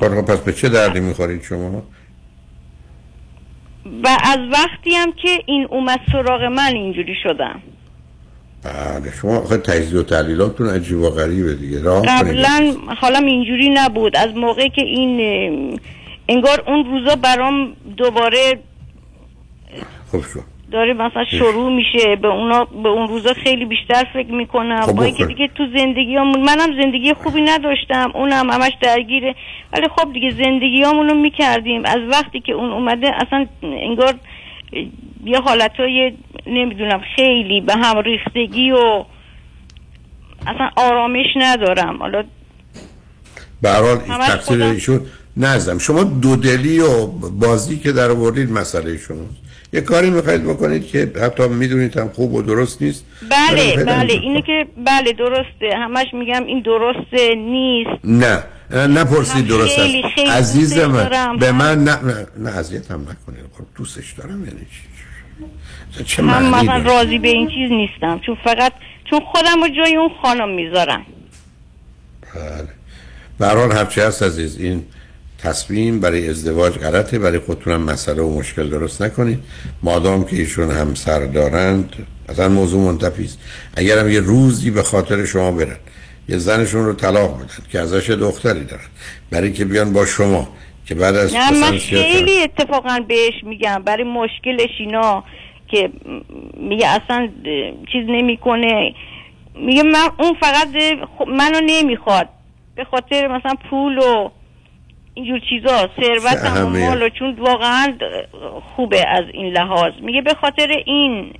خب 0.00 0.20
پس 0.20 0.38
به 0.38 0.52
چه 0.52 0.68
دردی 0.68 1.00
می‌خورید 1.00 1.42
شما؟ 1.42 1.82
و 4.04 4.08
از 4.24 4.38
وقتی 4.52 4.90
هم 4.94 5.12
که 5.12 5.28
این 5.46 5.66
اومد 5.70 6.00
سراغ 6.12 6.42
من 6.42 6.72
اینجوری 6.74 7.14
شدم. 7.22 7.62
بله 8.62 9.12
شما 9.20 9.38
آخه 9.38 9.56
تجزیه 9.56 10.00
و 10.00 10.02
تحلیلاتتون 10.02 10.68
عجیب 10.68 10.98
و 10.98 11.10
غریبه 11.10 11.54
دیگه 11.54 11.82
راه 11.82 12.02
قبلا 12.06 12.74
حالم 13.00 13.24
اینجوری 13.24 13.70
نبود. 13.70 14.16
از 14.16 14.34
موقعی 14.36 14.70
که 14.70 14.82
این 14.82 15.80
انگار 16.28 16.64
اون 16.66 16.84
روزا 16.84 17.16
برام 17.16 17.72
دوباره 17.96 18.58
خب 20.12 20.20
شو. 20.20 20.40
داره 20.72 20.92
مثلا 20.92 21.24
شروع 21.24 21.72
میشه. 21.72 22.16
به 22.16 22.28
اونا 22.28 22.64
به 22.64 22.88
اون 22.88 23.08
روزا 23.08 23.32
خیلی 23.34 23.64
بیشتر 23.64 24.04
فکر 24.12 24.32
می‌کنم. 24.32 24.80
خب 24.80 24.92
با 24.92 25.02
اینکه 25.02 25.24
بخیر. 25.24 25.36
دیگه 25.36 25.50
تو 25.54 25.66
زندگیامون 25.78 26.40
منم 26.40 26.82
زندگی 26.82 27.14
خوبی 27.14 27.40
نداشتم. 27.40 28.10
اونم 28.14 28.50
همش 28.50 28.72
درگیره. 28.82 29.34
ولی 29.72 29.88
خب 29.88 30.12
دیگه 30.12 30.30
زندگیامونو 30.30 31.14
می‌کردیم. 31.14 31.84
از 31.84 32.00
وقتی 32.10 32.40
که 32.40 32.52
اون 32.52 32.72
اومده 32.72 33.06
اصلا 33.26 33.46
انگار 33.62 34.14
یه 35.24 35.40
حالتهای 35.40 36.12
نمی‌دونم 36.46 37.00
خیلی 37.16 37.60
به 37.60 37.74
هم 37.74 37.98
ریختگی 37.98 38.70
و 38.70 39.04
اصلا 40.46 40.70
آرامش 40.76 41.26
ندارم. 41.36 41.96
حالا 41.96 42.24
به 43.62 43.70
حال. 43.70 44.62
ایشون 44.62 45.00
نزدم 45.36 45.78
شما 45.78 46.02
دودلی 46.04 46.80
و 46.80 47.06
بازی 47.40 47.78
که 47.78 47.92
در 47.92 48.10
آوردید 48.10 48.50
مسئله 48.50 48.98
شماست. 48.98 49.45
یه 49.76 49.82
کاری 49.82 50.10
می‌خواید 50.10 50.44
بکنید 50.44 50.86
که 50.86 51.12
حتی 51.22 51.48
می‌دونید 51.48 51.96
هم 51.96 52.08
خوب 52.08 52.34
و 52.34 52.42
درست 52.42 52.82
نیست. 52.82 53.04
بله 53.30 53.84
بله. 53.84 54.12
اینه 54.12 54.42
که 54.42 54.66
بله 54.86 55.12
درسته. 55.12 55.76
همش 55.76 56.06
میگم 56.12 56.44
این 56.46 56.60
درسته 56.60 57.34
نیست. 57.34 58.04
نه 58.04 58.42
نه 58.70 58.86
نپرسید 58.86 59.42
هم 59.42 59.48
درست 59.48 59.78
است. 59.78 60.18
عزیز 60.18 60.78
من. 60.78 61.36
به 61.36 61.52
من 61.52 61.84
نه 61.84 62.02
نه, 62.02 62.26
نه 62.36 62.58
اذیت 62.58 62.90
هم 62.90 63.00
نکنید. 63.00 63.44
خب 63.58 63.64
دوستش 63.76 64.12
دارم 64.12 64.44
یعنی 64.44 64.60
چی؟ 64.60 66.04
چه 66.04 66.22
معنی 66.22 66.48
مثلا 66.48 66.76
راضی 66.76 67.18
به 67.18 67.28
این 67.28 67.48
چیز 67.48 67.70
نیستم. 67.70 68.20
چون 68.26 68.36
فقط 68.44 68.72
چون 69.10 69.20
خودم 69.20 69.62
رو 69.62 69.68
جای 69.68 69.96
اون 69.96 70.10
خانم 70.22 70.48
می‌ذارم. 70.48 71.06
بله. 72.34 72.68
به 73.38 73.46
هر 73.46 73.56
حال 73.56 73.72
هرچی 73.72 74.00
هست 74.00 74.22
عزیز 74.22 74.58
این 74.58 74.84
تصمیم 75.46 76.00
برای 76.00 76.28
ازدواج 76.28 76.72
غلطه 76.78 77.18
برای 77.18 77.38
خودتونم 77.38 77.82
مسئله 77.82 78.22
و 78.22 78.38
مشکل 78.38 78.68
درست 78.68 79.02
نکنید. 79.02 79.38
مادام 79.82 80.24
که 80.24 80.36
ایشون 80.36 80.70
همسر 80.70 81.26
دارند 81.26 82.06
اصلا 82.28 82.48
موضوع 82.48 82.80
منتفی 82.80 83.24
است. 83.24 83.38
اگر 83.76 83.98
هم 83.98 84.10
یه 84.10 84.20
روزی 84.20 84.70
به 84.70 84.82
خاطر 84.82 85.24
شما 85.24 85.50
برن 85.50 85.76
یه 86.28 86.38
زنشون 86.38 86.84
رو 86.86 86.92
طلاق 86.92 87.36
بدن 87.36 87.46
که 87.72 87.80
ازش 87.80 88.10
دختری 88.10 88.64
دارن 88.64 88.88
برای 89.30 89.52
که 89.52 89.64
بیان 89.64 89.92
با 89.92 90.06
شما 90.06 90.48
که 90.86 90.94
بعد 90.94 91.14
از 91.16 91.34
نه 91.34 91.50
من 91.50 91.78
خیلی 91.78 92.42
اتفاقا 92.42 93.00
بهش 93.08 93.34
میگم. 93.42 93.82
برای 93.82 94.04
مشکلش 94.04 94.70
اینا 94.78 95.24
که 95.68 95.90
میگه 96.60 96.86
اصلا 96.88 97.28
چیز 97.92 98.04
نمی‌کنه. 98.08 98.94
میگه 99.54 99.82
من 99.82 100.08
اون 100.18 100.34
فقط 100.40 100.68
خ- 101.18 101.28
منو 101.28 101.60
نمی‌خواد. 101.66 102.28
به 102.76 102.84
خاطر 102.84 103.26
مثلا 103.26 103.54
پول 103.70 103.98
و 103.98 104.30
اینجور 105.16 105.40
چیزا. 105.50 105.90
ثروت 105.96 106.44
اهمیت؟ 106.44 106.88
مال 106.88 107.08
چون 107.18 107.34
واقعا 107.38 107.94
خوبه 108.76 109.08
از 109.08 109.24
این 109.32 109.52
لحاظ. 109.52 109.92
میگه 110.02 110.22
به 110.22 110.34
خاطر 110.40 110.68
این 110.86 111.32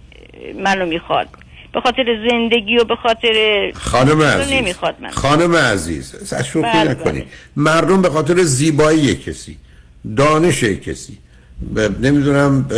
منو 0.65 0.87
می‌خواد. 0.87 1.29
به 1.75 1.81
خاطر 1.81 2.29
زندگی 2.31 2.77
و 2.77 2.85
به 2.85 2.97
خاطر 2.97 3.71
خانم 3.75 4.23
عزیز. 4.23 4.53
نمی‌خواد 4.53 4.97
من 5.01 5.11
خانم 5.11 5.57
عزیز 5.57 6.33
از 6.33 6.47
شوخی 6.47 6.69
بله، 6.69 6.91
نکنی. 6.91 7.25
مردم 7.57 8.03
به 8.03 8.11
خاطر 8.11 8.43
زیبایی 8.43 9.15
کسی 9.15 9.57
دانش 10.17 10.65
کسی 10.65 11.19
ب- 11.77 12.07
نمی‌دونم 12.07 12.63
ب- 12.63 12.75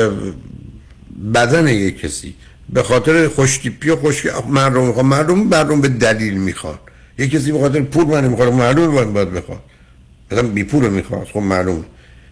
بدن 1.34 1.68
یک 1.68 2.00
کسی 2.00 2.34
به 2.68 2.82
خاطر 2.82 3.28
خوشتیپی 3.28 3.90
و 3.90 3.96
خوش 3.96 4.26
مردم 4.48 4.86
می‌خواد. 4.86 5.04
مردم 5.04 5.38
مردم 5.38 5.80
به 5.80 5.88
دلیل 5.88 6.34
می‌خواد. 6.34 6.78
یک 7.18 7.30
کسی 7.30 7.52
به 7.52 7.58
خاطر 7.58 7.80
پول 7.80 8.04
من 8.04 8.28
می‌خواد 8.28 8.52
مردم 8.52 9.12
باید 9.12 9.32
بخواد. 9.32 9.62
مثلا 10.30 10.48
بی 10.48 10.64
پول 10.64 10.88
می‌خواد 10.88 11.26
خب 11.32 11.40
معلوم. 11.40 11.84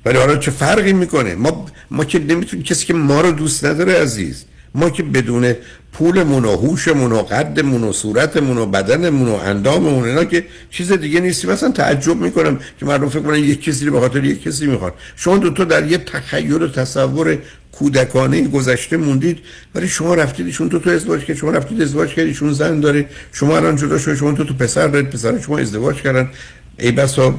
ولی 0.05 0.19
حالا 0.19 0.37
چه 0.37 0.51
فرقی 0.51 0.93
می‌کنه؟ 0.93 1.35
ما 1.35 1.67
ما 1.91 2.05
که 2.05 2.19
نمی‌تونیم 2.19 2.65
کسی 2.65 2.87
که 2.87 2.95
ما 2.95 3.21
رو 3.21 3.33
دوست 3.33 3.65
نداره 3.65 3.93
عزیز. 3.93 4.45
ما 4.75 4.91
که 4.91 5.03
بدون 5.03 5.55
پولمون 5.93 6.45
و 6.45 6.57
هوشمون 6.57 7.13
و 7.13 7.23
قدمون 7.23 7.85
و 7.85 7.93
صورتمون 7.93 8.59
و 8.59 8.67
بدنمون 8.67 9.29
و 9.29 9.35
انداممون 9.35 10.05
اینا 10.09 10.25
که 10.25 10.45
چیز 10.71 10.93
دیگه 10.93 11.21
نیستیم 11.21 11.51
مثلا 11.51 11.71
تعجب 11.71 12.17
می‌کنم 12.17 12.61
که 12.81 12.87
مردم 12.87 13.09
فکر 13.09 13.21
کنن 13.21 13.39
یک 13.39 13.63
کسی 13.63 13.85
رو 13.87 13.93
به 13.93 14.01
خاطر 14.01 14.25
یک 14.25 14.43
کسی 14.43 14.67
می‌خواد 14.67 14.95
شما 15.17 15.39
دو 15.39 15.51
تا 15.51 15.65
در 15.65 15.87
یه 15.87 15.99
تخیل 15.99 16.63
و 16.63 16.69
تصور 16.69 17.39
کودکانه 17.73 18.49
گذشته 18.49 18.97
موندید. 18.97 19.39
ولی 19.75 19.89
شما 19.89 20.15
رفتید 20.15 20.47
ایشون 20.47 20.69
دو 20.69 20.79
تا 20.79 20.91
ازدواج 20.91 21.25
کرد. 21.25 21.37
شما 21.37 21.51
رفتید 21.51 21.83
ازدواج 21.83 22.09
کردید 22.09 22.27
ایشون 22.27 22.53
زن 22.53 22.81
داره. 22.81 23.09
شما 23.33 23.57
الان 23.57 23.77
جدا 23.77 23.99
شدید 23.99 24.17
شما 24.17 24.33
دو 24.33 24.45
تا 24.45 24.55
پسر 24.55 24.89
دارید 24.89 25.11
پسر 25.11 25.41
شما 25.41 25.59
ازدواج 25.59 25.97
کردن. 25.97 26.31
ای 26.79 26.93
بسا 26.93 27.35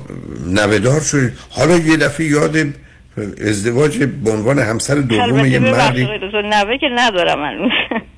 نوهدار 0.47 1.01
شدید 1.01 1.33
حالا 1.49 1.75
یه 1.77 1.97
دفعه 1.97 2.25
یاد 2.25 2.57
ازدواج 3.47 3.97
به 3.97 4.31
عنوان 4.31 4.59
همسر 4.59 4.95
دوم 4.95 5.45
یه 5.45 5.59
ببخشید 5.59 6.07
مردی. 6.07 6.07
نوه 6.33 6.77
که 6.77 6.88
ندارم 6.95 7.39
من 7.39 7.69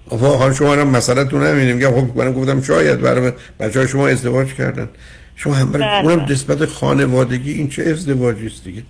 خب 0.10 0.18
حال 0.18 0.54
شما 0.54 0.74
هم 0.74 0.88
مسئله 0.88 1.24
تون 1.26 1.44
همینه 1.44 1.74
میگم 1.74 1.92
خب 1.92 2.18
منم 2.18 2.34
گفتم 2.34 2.62
شاید 2.62 3.02
برای 3.02 3.32
بچه 3.60 3.88
شما 3.88 4.08
ازدواج 4.08 4.54
کردن. 4.54 4.90
شما 5.36 5.54
هم 5.54 5.72
برای 5.72 5.86
بله. 5.88 6.12
اونم 6.12 6.26
نسبت 6.30 6.66
خانوادگی 6.66 7.52
این 7.52 7.70
چه 7.70 7.84
ازدواجی 7.84 8.46
است 8.48 8.64
دیگه؟ 8.64 8.84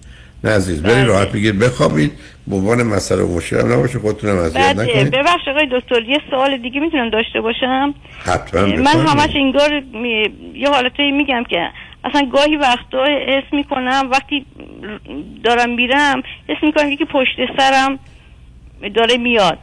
نه 0.43 0.51
عزیز 0.51 0.81
برید 0.83 0.95
بله. 0.95 1.05
راحت 1.05 1.31
بگید. 1.31 1.59
بخوابید. 1.59 2.11
به 2.47 2.55
عنوان 2.55 2.83
مسئله 2.83 3.21
و 3.23 3.35
مشکل 3.35 3.59
هم 3.59 3.73
نباشه. 3.73 3.99
خودتونم 3.99 4.37
اذیت 4.37 4.75
نکنید. 4.75 5.11
ببخش 5.11 5.47
آقای 5.47 5.67
دکتر 5.71 6.01
یه 6.01 6.19
سوال 6.29 6.57
دیگه 6.57 6.79
می‌تونم 6.79 7.09
داشته 7.09 7.41
باشم؟ 7.41 7.93
حتما 8.19 8.61
من. 8.65 8.87
همش 8.87 9.29
انگار 9.35 9.69
می- 9.93 10.29
یه 10.55 10.69
حالتایی 10.69 11.11
میگم 11.11 11.43
که 11.49 11.67
اصلا 12.03 12.29
گاهی 12.33 12.55
وقتا 12.55 13.05
حس 13.05 13.53
می‌کنم 13.53 14.09
وقتی 14.11 14.45
دارم 15.43 15.69
میرم 15.69 16.23
حس 16.49 16.63
می‌کنم 16.63 16.91
یکی 16.91 17.05
پشت 17.05 17.37
سرم 17.57 17.99
داره 18.93 19.17
میاد. 19.17 19.57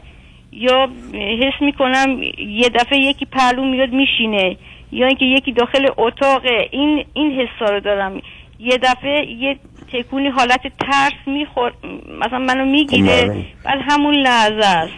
یا 0.52 0.88
حس 1.12 1.62
می‌کنم 1.62 2.22
یه 2.38 2.68
دفعه 2.68 2.98
یکی 2.98 3.24
پهلو 3.24 3.64
میاد 3.64 3.92
میشینه 3.92 4.56
یا 4.92 5.06
اینکه 5.06 5.24
یکی 5.24 5.52
داخل 5.52 5.86
اتاقه. 5.96 6.68
این 6.70 7.04
این 7.14 7.40
حسا 7.40 7.72
رو 7.72 7.80
دارم. 7.80 8.20
یه 8.60 8.78
دفعه 8.78 9.26
یه 9.26 9.58
تکونی 9.92 10.28
حالت 10.28 10.60
ترس 10.60 11.12
میخور 11.26 11.72
مثلا 12.20 12.38
منو 12.38 12.64
می‌گیره. 12.64 13.44
بعد 13.64 13.78
همون 13.88 14.14
لحظه 14.14 14.66
است. 14.66 14.92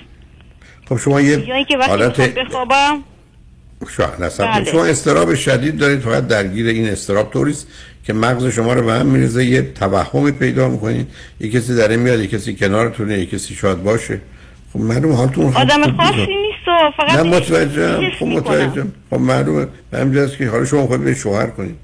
خب 0.88 0.96
شما 0.96 1.20
یه 1.20 1.48
یا 1.48 1.54
اینکه 1.54 1.76
وقتی 1.76 1.90
حالت 1.90 2.20
بخوابم 2.20 3.02
نصب 4.20 4.44
بله. 4.44 4.64
شما 4.64 4.84
استراب 4.84 5.34
شدید 5.34 5.78
دارید 5.78 6.00
فقط 6.00 6.26
درگیر 6.26 6.66
این 6.66 6.88
استراب 6.88 7.32
طوریست 7.32 7.66
که 8.04 8.12
مغز 8.12 8.46
شما 8.46 8.72
رو 8.72 8.82
به 8.86 8.92
هم 8.92 9.06
میریزه 9.06 9.44
یه 9.44 9.62
توهمی 9.62 10.32
پیدا 10.32 10.68
می‌کنید. 10.68 11.08
یه 11.40 11.50
کسی 11.50 11.76
در 11.76 11.88
این 11.88 12.00
میاد 12.00 12.20
یه 12.20 12.26
کسی 12.26 12.54
کنارتونه 12.56 13.18
یه 13.18 13.26
کسی 13.26 13.54
شاد 13.54 13.82
باشه. 13.82 14.20
خب 14.72 14.80
معلوم 14.80 15.12
حالتون 15.12 15.44
آدم 15.56 15.96
خاصی 15.96 16.16
نیست. 16.18 16.68
و 16.68 16.90
فقط 16.96 17.16
نه 17.16 17.22
متوجهم. 17.22 18.10
خب. 18.18 18.26
متوجهم. 18.26 18.92
خب 19.10 19.16
معلومه. 19.16 19.66
به 19.90 19.98
همین 19.98 20.14
جاست 20.14 20.38
که 20.38 20.48
حالا 20.48 20.64
شما 20.64 20.86
خود 20.86 21.04
به 21.04 21.14
شوهر 21.14 21.46
کنید. 21.46 21.76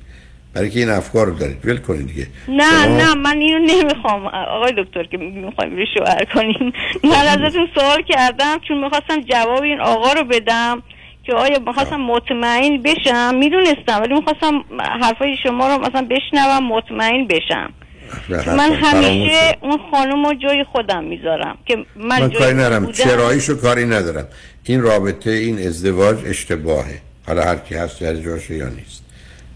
برای 0.55 0.71
که 0.71 0.79
این 0.81 0.89
افکار 0.91 1.27
رو 1.27 1.35
دارید. 1.35 1.57
ول 1.65 1.77
کنید 1.77 2.07
دیگه. 2.07 2.27
نه 2.49 2.85
شما- 2.85 2.97
نه 2.97 3.15
من 3.15 3.37
اینو 3.37 3.59
نمی‌خوام. 3.59 4.27
آقای 4.27 4.73
دکتر 4.79 5.05
که 5.05 5.17
می‌خوایم 5.17 5.77
به 5.77 5.85
شوهر 5.99 6.25
کنیم 6.35 6.73
من 7.05 7.27
ازتون 7.45 7.69
سوال 7.75 8.03
کردم 8.09 8.59
چون 8.69 8.85
می‌خواستم 8.85 9.21
جواب 9.21 9.63
این 9.63 9.81
آقا 9.81 10.13
رو 10.13 10.25
بدم. 10.25 10.83
که 11.27 11.33
آیا 11.33 11.59
می‌خواستم 11.67 11.97
مطمئن 11.97 12.83
بشم 12.83 13.35
می‌دونستم 13.35 14.03
ولی 14.03 14.15
می‌خواستم 14.15 14.65
حرفای 15.03 15.37
شما 15.43 15.75
رو 15.75 15.83
مثلا 15.83 16.07
بشنوم 16.11 16.69
مطمئن 16.69 17.27
بشم. 17.27 17.71
من 18.29 18.73
همیشه 18.73 19.57
اون 19.61 19.79
خانم 19.91 20.27
رو 20.27 20.35
جای 20.35 20.65
خودم 20.73 21.05
می‌ذارم 21.05 21.59
که 21.67 21.77
من, 21.97 22.21
من 22.21 22.31
کاری 22.31 22.55
ندارم. 22.55 22.93
چراییشو 22.93 23.57
کاری 23.61 23.85
ندارم. 23.85 24.27
این 24.65 24.83
رابطه 24.83 25.31
این 25.31 25.59
ازدواج 25.67 26.17
اشتباهه. 26.27 27.01
حالا 27.27 27.43
هر 27.43 27.57
کی 27.57 27.75
هست 27.75 28.01
در 28.01 28.15
جاشه 28.15 28.55
یا 28.55 28.69
نیست. 28.69 29.05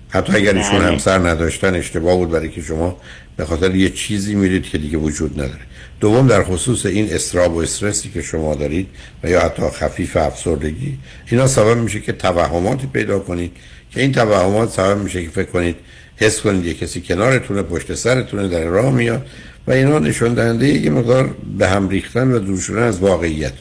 حتی 0.09 0.37
اگر 0.37 0.55
ایشون 0.55 0.79
بله. 0.79 0.87
همسر 0.87 1.19
نداشتن 1.19 1.75
اشتباه 1.75 2.17
بود 2.17 2.31
برای 2.31 2.49
که 2.49 2.63
شما 2.63 2.97
به 3.37 3.45
خاطر 3.45 3.75
یه 3.75 3.91
چیزی 3.91 4.35
میرید 4.35 4.71
که 4.71 4.79
دیگه 4.79 4.99
وجود 4.99 5.33
نداره. 5.33 5.61
دوم 6.01 6.27
در 6.27 6.45
خصوص 6.45 6.87
این 6.87 7.09
استراب 7.13 7.57
و 7.57 7.59
استرسی 7.59 8.11
که 8.11 8.23
شما 8.23 8.55
دارید 8.55 8.89
و 9.25 9.31
یا 9.31 9.41
حتی 9.41 9.63
خفیف 9.63 10.17
افسردگی 10.17 10.99
اینا 11.31 11.47
سبب 11.47 11.77
میشه 11.77 12.01
که 12.01 12.13
توهماتی 12.13 12.87
پیدا 12.87 13.19
کنید. 13.19 13.53
که 13.91 14.01
این 14.01 14.13
توهمات 14.13 14.69
سبب 14.69 14.99
میشه 14.99 15.23
که 15.23 15.31
فکر 15.31 15.51
کنید 15.51 15.77
حس 16.17 16.41
کنید 16.41 16.65
یه 16.65 16.75
کسی 16.75 17.01
کنارتونه 17.01 17.63
پشت 17.63 17.95
سرتونه 17.95 18.49
در 18.49 18.65
راه 18.65 18.93
میاد 18.93 19.27
و 19.67 19.73
اینا 19.73 19.99
نشون 19.99 20.35
دهنده 20.35 20.69
یه 20.69 20.91
مقدار 20.91 21.35
به 21.59 21.69
هم 21.69 21.89
ریختن 21.89 22.33
و 22.33 22.39
دور 22.39 22.61
شدن 22.61 22.83
از 22.83 23.01
واقعیت. 23.01 23.53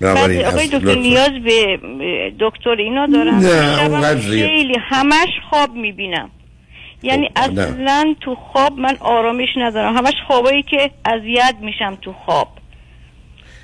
بنابراین 0.00 0.42
بعد 0.42 0.52
آقای 0.52 0.68
دکتر 0.68 0.94
نیاز 0.94 1.30
به 1.44 1.78
دکتر 2.40 2.76
اینا 2.78 3.06
دارم. 3.06 3.34
نه،. 3.34 4.16
خیلی 4.16 4.76
همش 4.80 5.28
خواب 5.50 5.74
می‌بینم. 5.74 6.30
یعنی 7.02 7.30
خب،. 7.36 7.58
اصلا 7.58 8.14
تو 8.20 8.34
خواب 8.34 8.78
من 8.78 8.96
آرامش 9.00 9.48
ندارم. 9.56 9.96
همش 9.96 10.14
خوابایی 10.26 10.62
که 10.62 10.90
اذیت 11.04 11.54
میشم 11.62 11.98
تو 12.02 12.12
خواب. 12.12 12.48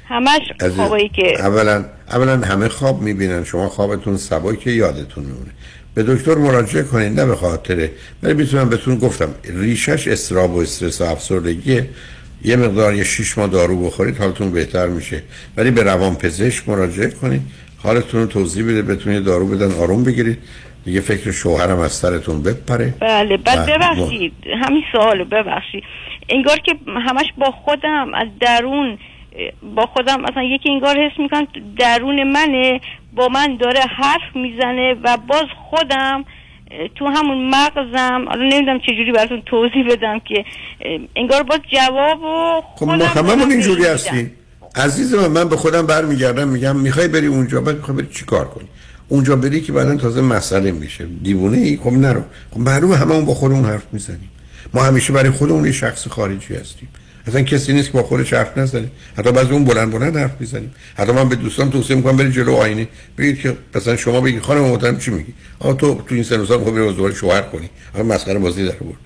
همش 0.09 0.43
از 0.61 0.73
خوابایی 0.73 1.09
که 1.09 1.41
اولا 1.41 1.85
اولا 2.11 2.47
همه 2.47 2.69
خواب 2.69 3.03
می‌بینن. 3.03 3.45
شما 3.45 3.69
خوابتون 3.69 4.17
سبک 4.17 4.67
یادتون 4.67 5.25
میمونه. 5.25 5.51
به 5.95 6.03
دکتر 6.03 6.35
مراجعه 6.35 6.83
کنید 6.83 7.21
نه 7.21 7.27
به 7.27 7.37
خاطره 7.37 7.91
ولی 8.23 8.35
می‌تونم 8.35 8.69
بهتون 8.69 8.99
گفتم 8.99 9.35
ریشش 9.45 10.09
استراب 10.09 10.55
و 10.55 10.59
استرس 10.59 11.01
و 11.01 11.05
افسردگیه 11.05 11.89
یه 12.45 12.57
مقدار 12.57 12.95
یه 12.95 13.05
شیش 13.05 13.39
ماه 13.39 13.47
دارو 13.47 13.87
بخورید 13.87 14.17
حالتون 14.17 14.51
بهتر 14.51 14.87
میشه. 14.87 15.23
ولی 15.57 15.71
به 15.71 15.83
روان 15.83 16.15
پزشک 16.15 16.69
مراجعه 16.69 17.11
کنید 17.11 17.43
حالتون 17.79 18.21
رو 18.21 18.27
توضیح 18.27 18.65
بده 18.65 18.83
بتونید 18.83 19.25
دارو 19.25 19.47
بدن 19.47 19.73
آروم 19.73 20.05
بگیرید. 20.05 20.39
دیگه 20.87 21.01
فکر 21.01 21.31
شوهرم 21.31 21.79
از 21.79 21.93
سرتون 21.93 22.43
بپره. 22.43 22.95
بله 23.01 23.37
بعد. 23.37 23.67
ببخشید. 23.67 24.33
همین 24.67 24.83
سوال 24.93 25.25
ببخشید. 25.25 25.85
انگار 26.29 26.59
که 26.59 26.75
همش 26.87 27.27
با 27.39 27.51
خودم 27.51 28.15
از 28.15 28.29
درون 28.41 28.99
با 29.75 29.87
خودم 29.87 30.21
مثلا 30.21 30.43
یکی 30.43 30.71
انگار 30.71 30.97
حس 30.99 31.19
می‌کنم 31.19 31.47
درون 31.79 32.23
منه 32.23 32.81
با 33.13 33.29
من 33.29 33.57
داره 33.57 33.81
حرف 33.81 34.37
می‌زنه 34.37 34.95
و 35.05 35.17
باز 35.17 35.47
خودم 35.71 36.25
تو 36.95 37.07
همون 37.07 37.51
مغزم 37.51 38.25
حالا 38.29 38.43
نمی‌دونم 38.43 38.79
چجوری 38.79 39.13
براتون 39.13 39.43
توضیح 39.47 39.87
بدم 39.91 40.19
که 40.19 40.45
انگار 41.17 41.43
باز 41.43 41.61
جواب 41.73 42.23
و 42.23 42.63
خب 42.77 42.87
ما 42.87 42.93
هممون 42.93 43.51
اینجوری 43.51 43.85
هستیم. 43.85 44.33
عزیز 44.77 45.15
من, 45.15 45.27
من 45.27 45.49
به 45.49 45.57
خودم 45.57 45.87
برمیگردم 45.87 46.49
میگم 46.49 46.77
می‌خوای 46.77 47.09
بری 47.09 47.27
اونجا 47.27 47.61
بعد 47.61 47.77
می‌خوای 47.77 47.97
بری 47.97 48.07
چیکار 48.07 48.45
کنی؟ 48.45 48.69
اونجا 49.09 49.37
بری 49.37 49.61
که 49.61 49.73
بعدا 49.73 49.97
تازه 49.97 50.21
مسئله 50.21 50.73
میشه. 50.73 51.07
دیوونه 51.23 51.59
ای؟ 51.59 51.77
خب 51.77 51.93
نرو. 51.93 52.23
خب 52.51 52.61
معلومه 52.61 52.97
هممون 52.97 53.25
با 53.25 53.35
خودمون 53.35 53.65
حرف 53.65 53.87
می‌زنیم. 53.93 54.31
ما 54.75 54.85
همیشه 54.85 55.13
برای 55.13 55.31
خودمون 55.31 55.65
یه 55.65 55.73
شخص 55.73 56.09
خارجی 56.09 56.55
هستیم. 56.55 56.89
اصلا 57.27 57.43
کسی 57.43 57.73
نیست 57.73 57.91
که 57.91 57.93
با 57.93 58.03
خودش 58.03 58.33
حرف 58.33 58.59
نزنه. 58.59 58.91
حتی 59.19 59.33
بعضی 59.33 59.51
اون 59.51 59.65
بلند 59.65 59.91
بلند 59.91 60.17
حرف 60.17 60.41
می‌زنیم. 60.41 60.71
حتی 60.95 61.13
من 61.13 61.29
به 61.29 61.37
دوستان 61.37 61.71
توصیه 61.71 61.97
می‌کنم 61.97 62.17
برید 62.17 62.33
جلو 62.33 62.53
آینه. 62.53 62.89
بگید 63.19 63.41
که 63.41 63.57
مثلا 63.75 63.97
شما 63.97 64.21
بگید 64.21 64.43
خانم 64.43 64.61
محترم 64.61 64.99
چی 64.99 65.11
میگی؟ 65.11 65.35
آ 65.59 65.73
تو 65.73 65.95
تو 65.95 66.15
این 66.15 66.25
سن 66.25 66.41
و 66.41 66.47
سال 66.47 66.65
خب 66.65 66.75
ازدواج 66.75 67.15
شوهر 67.15 67.43
کنی 67.43 67.71
آ 67.95 68.03
مسخره 68.03 68.39
بازی 68.39 68.67
در 68.67 68.73
بود 68.73 68.97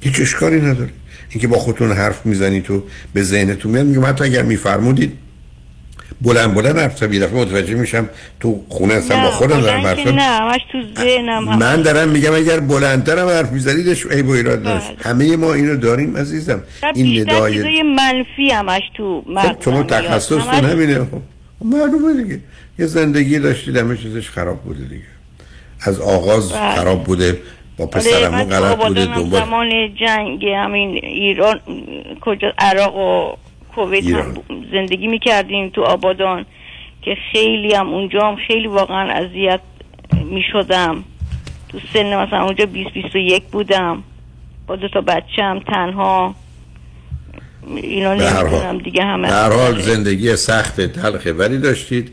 هیچ 0.00 0.20
اشکالی 0.20 0.60
نداره. 0.60 0.90
اینکه 1.30 1.48
با 1.48 1.58
خودتون 1.58 1.92
حرف 1.92 2.26
می‌زنی 2.26 2.60
تو 2.60 2.82
به 3.14 3.22
ذهنتون 3.22 3.72
میاد 3.72 3.86
میگم 3.86 4.04
حتی 4.04 4.24
اگر 4.24 4.42
میفرمودید 4.42 5.12
بلند 6.22 6.54
بلند 6.54 6.78
حرف 6.78 6.98
زدم 6.98 7.18
دفعه 7.18 7.40
متوجه 7.40 7.74
میشم 7.74 8.08
تو 8.40 8.64
خونه 8.68 8.94
هستم 8.94 9.22
با 9.22 9.30
خودم 9.30 9.60
دارم 9.60 9.80
حرف 9.80 10.06
نه 10.06 10.22
همش 10.22 10.60
تو 10.72 10.78
ذهنم 11.02 11.58
من 11.58 11.82
دارم 11.82 12.08
میگم 12.08 12.34
اگر 12.34 12.60
بلندترم 12.60 13.28
حرف 13.28 13.52
میزنیدش 13.52 14.06
ای 14.06 14.22
بو 14.22 14.32
ایراد 14.32 14.62
داشت 14.62 14.92
همه 15.02 15.36
ما 15.36 15.54
اینو 15.54 15.76
داریم 15.76 16.16
عزیزم. 16.16 16.62
این 16.94 17.20
ندای 17.20 17.82
منفی 17.82 18.50
همش 18.50 18.82
تو 18.94 19.24
خب 19.36 19.62
شما 19.64 19.82
تخصصتون 19.82 20.40
همینه. 20.40 20.98
خب 20.98 21.22
معلومه 21.64 22.22
دیگه. 22.22 22.40
یه 22.78 22.86
زندگی 22.86 23.38
داشتید 23.38 23.76
همه 23.76 23.96
چیزش 23.96 24.30
خراب 24.30 24.60
بوده 24.60 24.84
دیگه. 24.84 25.04
از 25.80 26.00
آغاز 26.00 26.52
بله. 26.52 26.74
خراب 26.74 27.04
بوده 27.04 27.38
با 27.76 27.86
پسرمو 27.86 28.44
غلط 28.44 28.78
بوده 28.78 29.06
دنبال 29.06 29.40
زمان 29.40 29.94
جنگ 29.94 30.46
همین 30.46 31.00
ایران 31.04 31.60
کجا 32.20 32.52
عراق 32.58 32.96
و 32.96 33.36
کویت 33.74 34.04
هم 34.04 34.34
زندگی 34.72 35.06
می‌کردیم 35.06 35.68
تو 35.68 35.82
آبادان 35.82 36.46
که 37.02 37.16
خیلی 37.32 37.74
هم 37.74 37.88
اونجا 37.88 38.20
هم 38.28 38.36
خیلی 38.48 38.66
واقعا 38.66 39.12
اذیت 39.12 39.60
می‌شدم. 40.24 41.04
تو 41.68 41.78
سن 41.92 42.16
مثلا 42.16 42.44
اونجا 42.44 42.66
20 42.66 42.90
21 42.94 43.42
بودم. 43.42 44.02
با 44.66 44.76
دو 44.76 44.88
تا 44.88 45.00
بچم 45.00 45.60
تنها. 45.66 46.34
اینا 47.76 48.14
نمی‌دونم 48.14 48.78
دیگه 48.78 49.04
همه 49.04 49.28
در 49.28 49.52
حال 49.52 49.80
زندگی 49.80 50.36
سخت 50.36 50.80
تلخه. 50.80 51.32
ولی 51.32 51.58
داشتید 51.58 52.12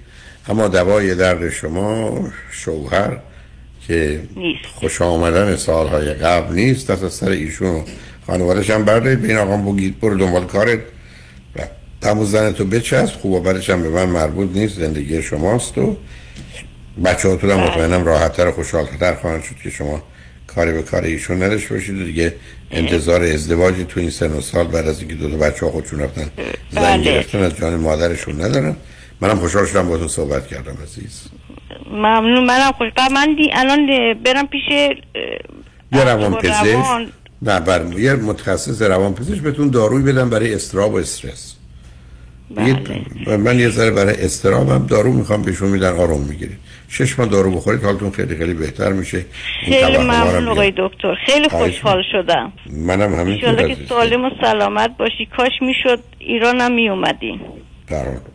اما 0.49 0.67
دوای 0.67 1.15
درد 1.15 1.49
شما 1.49 2.19
شوهر 2.51 3.17
که 3.87 4.23
نیست. 4.35 4.65
خوش 4.65 5.01
آمدن 5.01 5.55
سالهای 5.55 6.13
قبل 6.13 6.55
نیست. 6.55 6.91
دست 6.91 7.03
از 7.03 7.13
سر 7.13 7.29
ایشون 7.29 7.83
خانوادش 8.27 8.69
هم 8.69 8.85
بردارید. 8.85 9.21
به 9.21 9.27
این 9.27 9.37
آقام 9.37 9.75
بگید 9.75 9.99
برو 9.99 10.17
دنبال 10.17 10.45
کارت. 10.45 10.79
تمو 12.01 12.25
زن 12.25 12.51
تو 12.53 12.65
بچسب. 12.65 13.13
خوب 13.13 13.31
و 13.31 13.39
برش 13.39 13.69
هم 13.69 13.81
به 13.81 13.89
من 13.89 14.05
مربوط 14.05 14.49
نیست. 14.53 14.75
زندگی 14.79 15.21
شماست 15.21 15.77
و 15.77 15.97
بچه 17.05 17.29
هاتون 17.29 17.51
هم 17.51 17.57
بله. 17.57 17.71
مطمئنم 17.71 18.05
راحتتر 18.05 18.47
و 18.47 18.51
خوشحالتر 18.51 19.15
خواهند 19.15 19.43
شد 19.43 19.55
که 19.63 19.69
شما 19.69 20.03
کاری 20.47 20.71
به 20.73 20.81
کار 20.81 21.03
ایشون 21.03 21.43
نداشت 21.43 21.69
باشید 21.69 22.01
و 22.01 22.03
دیگه 22.03 22.35
انتظار 22.71 23.23
ازدواجی 23.23 23.83
تو 23.83 23.99
این 23.99 24.09
سن 24.09 24.31
و 24.31 24.41
سال 24.41 24.67
بعد 24.67 24.87
از 24.87 24.99
اینکه 24.99 25.15
دو 25.15 25.29
تا 25.29 25.37
بچه 25.37 25.65
ها 25.65 25.71
خودشون 25.71 25.99
رفتن 25.99 26.31
زن 26.71 26.81
بله. 26.81 27.03
گرفتن 27.03 27.43
از 27.43 27.57
جان 27.57 27.75
مادرشون 27.75 28.41
ندارن. 28.41 28.75
منم 29.21 29.39
خوشحال 29.39 29.65
شدم 29.65 29.89
با 29.89 30.07
صحبت 30.07 30.47
کردم 30.47 30.77
عزیز. 30.83 31.21
ممنون. 31.91 32.45
منم 32.45 32.71
خوش 32.71 32.87
من 33.11 33.35
دی 33.35 33.49
الان 33.53 33.87
برم 34.25 34.47
پیش 34.47 34.61
یه 35.91 36.03
روان 36.03 36.35
پزشک. 36.35 37.07
نه 37.41 37.59
بر 37.59 37.99
یه 37.99 38.13
متخصص 38.13 38.81
روان 38.81 39.13
پزشک. 39.13 39.41
بهتون 39.41 39.69
داروی 39.69 40.03
بدم 40.03 40.29
برای 40.29 40.53
استراب 40.53 40.93
و 40.93 40.97
استرس. 40.97 41.55
بله. 42.55 43.37
من 43.37 43.59
یه 43.59 43.69
ذره 43.69 43.91
برای 43.91 44.15
استرابم 44.25 44.87
دارو 44.87 45.13
می‌خوام 45.13 45.41
بهشون 45.41 45.69
میدن 45.69 45.93
آروم 45.93 46.21
می‌گیرید. 46.21 46.57
شش 46.89 47.19
ماه 47.19 47.27
دارو 47.27 47.51
بخورید 47.51 47.83
حالتون 47.83 48.11
خیلی 48.11 48.35
خیلی 48.35 48.53
بهتر 48.53 48.91
میشه. 48.91 49.25
خیلی 49.65 49.97
ممنون 49.97 50.47
آقای 50.47 50.73
دکتر. 50.77 51.15
خیلی 51.25 51.49
خوشحال 51.49 52.03
شدم. 52.11 52.53
منم 52.71 53.13
همین 53.13 53.39
که 53.39 53.77
سالم 53.89 54.25
و 54.25 54.29
سلامت 54.41 54.97
باشی. 54.97 55.27
کاش 55.37 55.51
می‌شد 55.61 55.99
ایرانم 56.19 56.71
میومدین 56.71 57.39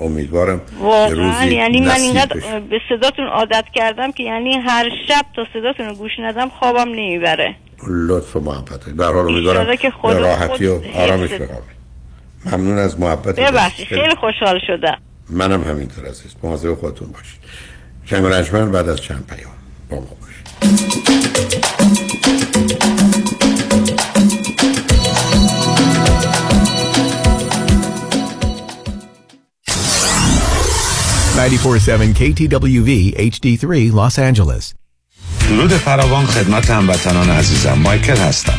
امیدوارم 0.01 0.61
واقعا. 0.81 1.45
یعنی 1.45 1.81
من 1.81 2.01
اینقدر 2.01 2.61
به 2.71 2.81
صداتون 2.89 3.27
عادت 3.27 3.65
کردم 3.75 4.12
که 4.12 4.23
یعنی 4.23 4.55
هر 4.55 4.89
شب 5.09 5.25
تا 5.37 5.47
صداتون 5.53 5.87
رو 5.87 5.95
گوش 5.95 6.12
ندم 6.19 6.49
خوابم 6.49 6.89
نمی‌بره. 6.89 7.55
لطف 7.89 8.37
و 8.37 8.41
محبت. 8.41 8.97
در 8.99 9.05
حال 9.05 9.29
امیدوارم 9.29 9.67
راحتی 10.03 10.67
و 10.67 10.81
آرامش 10.95 11.31
بخوابید 11.31 11.84
ممنون 12.47 12.79
از 12.79 13.01
محبت 13.01 13.37
ببخشید 13.37 13.87
خیلی 13.87 14.15
خوشحال 14.21 14.61
شدم. 14.67 14.99
منم 15.31 15.65
همینطور 15.65 16.07
عزیز. 16.07 16.35
مواظب 16.43 16.75
خودتون 16.75 17.09
باشید. 17.09 17.41
شنگ 18.05 18.25
رجمن 18.25 18.73
بعد 18.73 18.89
از 18.89 19.01
چند 19.01 19.27
پیام 19.27 19.53
با 19.91 19.97
ما 19.97 20.03
باشید. 20.03 20.25
KTWV 32.15 32.91
HD3 33.19 33.93
Los 33.93 34.19
Angeles. 34.19 34.75
درود 35.49 35.71
فراوان 35.71 36.27
خدمت 36.27 36.71
هموطنان 36.71 37.31
عزیزم. 37.31 37.79
مایکل 37.79 38.17
هستم. 38.17 38.59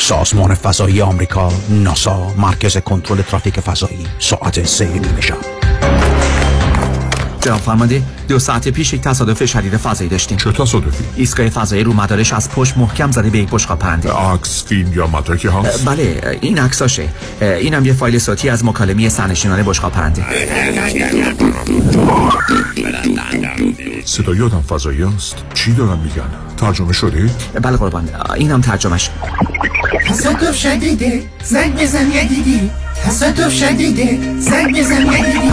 سازمان 0.00 0.54
فضایی 0.54 1.02
آمریکا 1.02 1.52
ناسا 1.68 2.34
مرکز 2.36 2.76
کنترل 2.76 3.22
ترافیک 3.22 3.60
فضایی 3.60 4.06
ساعت 4.18 4.66
سه 4.66 4.84
نیمه 4.88 5.20
شب. 5.20 5.69
جناب 7.40 7.60
فرمانده 7.60 8.02
دو 8.28 8.38
ساعت 8.38 8.68
پیش 8.68 8.92
یک 8.92 9.00
تصادف 9.00 9.44
شدید 9.50 9.76
فضایی 9.76 10.10
داشتیم. 10.10 10.38
چه 10.38 10.52
تصادفی؟ 10.52 11.04
ایستگاه 11.16 11.48
فضایی 11.48 11.84
رو 11.84 11.92
مدارش 11.92 12.32
از 12.32 12.50
پشت 12.50 12.78
محکم 12.78 13.10
زده 13.10 13.30
به 13.30 13.38
یک 13.38 13.48
بشقاب 13.50 13.78
پرنده. 13.78 14.12
عکس 14.12 14.64
فیلم 14.64 14.92
یا 14.92 15.06
مدرکی 15.06 15.48
هست؟ 15.48 15.84
بله 15.84 16.38
این 16.40 16.58
عکساشه 16.58 17.08
اینم 17.40 17.86
یه 17.86 17.92
فایل 17.92 18.18
صوتی 18.18 18.48
از 18.48 18.64
مکالمه 18.64 19.08
سرنشینان 19.08 19.62
بشقاب 19.62 19.92
پرنده. 19.92 20.24
صدای 24.04 24.42
آدم 24.42 24.62
فضایی 24.68 25.02
است. 25.02 25.34
چی 25.54 25.72
دارن 25.72 25.98
میگن؟ 25.98 26.30
ترجمه 26.56 26.92
شده؟ 26.92 27.30
بله 27.62 27.76
قربان 27.76 28.08
اینم 28.36 28.60
ترجمهش. 28.60 29.10
تصادف 30.08 30.56
شدیده 30.56 31.22
زنگ 31.42 31.82
بزن 31.82 32.10
یدیدی 32.10 32.70
تصادف 33.04 33.52
شدیده 33.52 34.18
زنگ 34.38 34.78
بزن 34.78 35.06
یدیدی 35.06 35.50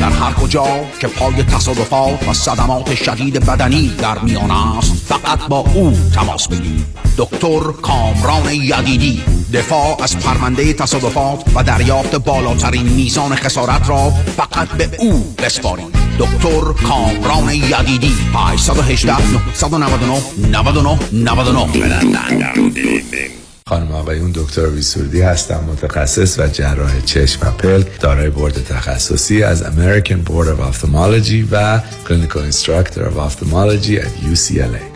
در 0.00 0.10
هر 0.10 0.32
کجا 0.32 0.66
که 1.00 1.06
پای 1.06 1.42
تصادفات 1.42 2.28
و 2.28 2.32
صدمات 2.32 2.94
شدید 2.94 3.46
بدنی 3.46 3.94
در 3.98 4.18
میان 4.18 4.50
است 4.50 4.92
فقط 4.92 5.48
با 5.48 5.58
او 5.58 5.96
تماس 6.14 6.48
بگیرید 6.48 6.86
دکتر 7.18 7.60
کامران 7.82 8.54
یدیدی 8.54 9.22
دفاع 9.52 10.02
از 10.02 10.18
پرونده 10.18 10.72
تصادفات 10.72 11.44
و 11.54 11.62
دریافت 11.62 12.14
بالاترین 12.14 12.88
میزان 12.88 13.34
خسارت 13.34 13.88
را 13.88 14.12
فقط 14.36 14.68
به 14.68 14.90
او 14.98 15.34
بسپارید 15.38 15.94
دکتر 16.18 16.72
کامران 16.88 17.54
یدیدی 17.54 18.12
818 18.34 19.32
999 19.32 20.22
99 20.52 20.98
99 21.12 23.43
خانم 23.68 23.92
آقایون 23.92 24.32
دکتر 24.34 24.66
وی 24.66 24.81
سرودی 24.81 25.20
هستم 25.20 25.64
متخصص 25.64 26.38
و 26.38 26.48
جراح 26.48 27.00
چشم 27.00 27.46
و 27.46 27.50
پلک 27.50 28.00
دارای 28.00 28.30
بورد 28.30 28.64
تخصصی 28.64 29.42
از 29.42 29.62
American 29.62 30.28
Board 30.28 30.46
of 30.46 30.60
Ophthalmology 30.60 31.48
و 31.50 31.80
Clinical 32.04 32.52
Instructor 32.52 32.98
of 32.98 33.16
Ophthalmology 33.16 33.98
at 34.00 34.32
UCLA 34.32 34.93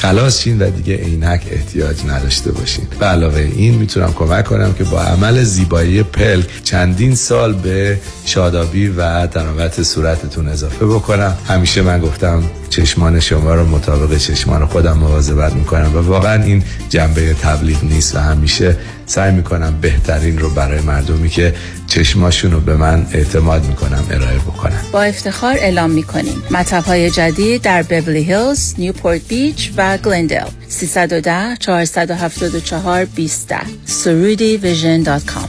خلاص 0.00 0.42
شین 0.42 0.62
و 0.62 0.70
دیگه 0.70 0.96
عینک 0.96 1.40
احتیاج 1.50 1.96
نداشته 2.06 2.52
باشین. 2.52 2.86
به 3.00 3.06
علاوه 3.06 3.40
این 3.40 3.74
می‌تونم 3.74 4.12
کمک 4.12 4.44
کنم 4.44 4.74
که 4.74 4.84
با 4.84 5.00
عمل 5.00 5.42
زیبایی 5.42 6.02
پلک 6.02 6.46
چندین 6.64 7.14
سال 7.14 7.52
به 7.52 7.98
شادابی 8.24 8.88
و 8.88 9.26
تراوت 9.26 9.82
صورتتون 9.82 10.48
اضافه 10.48 10.86
بکنم. 10.86 11.36
همیشه 11.48 11.82
من 11.82 12.00
گفتم 12.00 12.42
چشمان 12.70 13.20
شما 13.20 13.54
رو 13.54 13.66
مطابق 13.66 14.18
چشمان 14.18 14.66
خودم 14.66 14.98
مواظبت 14.98 15.52
می‌کنم 15.52 15.96
و 15.96 15.98
واقعا 15.98 16.42
این 16.42 16.62
جنبه 16.88 17.34
تبلیغ 17.34 17.84
نیست 17.84 18.16
و 18.16 18.18
همیشه 18.18 18.76
سعی 19.06 19.32
می‌کنم 19.32 19.78
بهترین 19.80 20.38
رو 20.38 20.50
برای 20.50 20.80
مردمی 20.80 21.28
که 21.28 21.54
چشماشون 21.86 22.50
رو 22.52 22.60
به 22.60 22.76
من 22.76 23.06
اعتماد 23.12 23.64
می‌کنن 23.64 24.06
ارائه 24.10 24.38
بکنم 24.38 24.80
با 24.92 25.02
افتخار 25.02 25.56
اعلام 25.58 25.90
می‌کنیم. 25.90 26.42
مطب 26.50 26.84
های 26.84 27.10
جدید 27.10 27.62
در 27.62 27.82
بورلی 27.82 28.22
هیلز، 28.22 28.74
نیوپورت 28.78 29.28
بیچ 29.28 29.72
و 29.76 29.98
گلندل 29.98 30.46
310 30.68 31.56
474 31.56 33.04
20 33.04 33.54
سرودی 33.84 34.56
Vision 34.56 35.02
dot 35.02 35.24
com. 35.24 35.48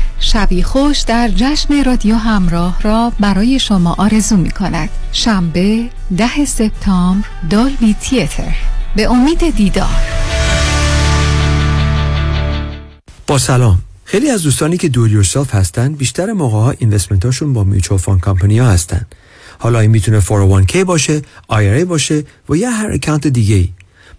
شبی 0.23 0.63
خوش 0.63 0.99
در 0.99 1.29
جشن 1.35 1.83
رادیو 1.83 2.15
همراه 2.15 2.81
را 2.81 3.11
برای 3.19 3.59
شما 3.59 3.95
آرزو 3.97 4.37
می 4.37 4.51
کند. 4.51 4.89
شنبه 5.11 5.89
ده 6.17 6.45
سپتامبر 6.45 7.27
Dolby 7.49 7.95
Theatre. 8.01 8.55
به 8.95 9.11
امید 9.11 9.55
دیدار. 9.55 9.89
با 13.27 13.37
سلام. 13.37 13.79
خیلی 14.05 14.29
از 14.29 14.43
دوستانی 14.43 14.77
که 14.77 14.89
do 14.89 15.00
it 15.00 15.11
yourself 15.11 15.55
هستن 15.55 15.93
بیشتر 15.93 16.33
موقع 16.33 16.57
ها 16.57 16.71
investment 16.71 17.30
اشون 17.30 17.53
با 17.53 17.63
mutual 17.63 17.99
fund 17.99 18.21
company 18.21 18.59
ها 18.59 18.67
هستن. 18.67 19.05
حالا 19.59 19.79
این 19.79 19.91
می‌تونه 19.91 20.21
401k 20.21 20.75
باشه 20.75 21.21
IRA 21.51 21.85
باشه 21.87 22.23
و 22.49 22.55
یا 22.55 22.69
هر 22.69 22.91
account 22.91 23.27
دیگه 23.27 23.55
ای 23.55 23.69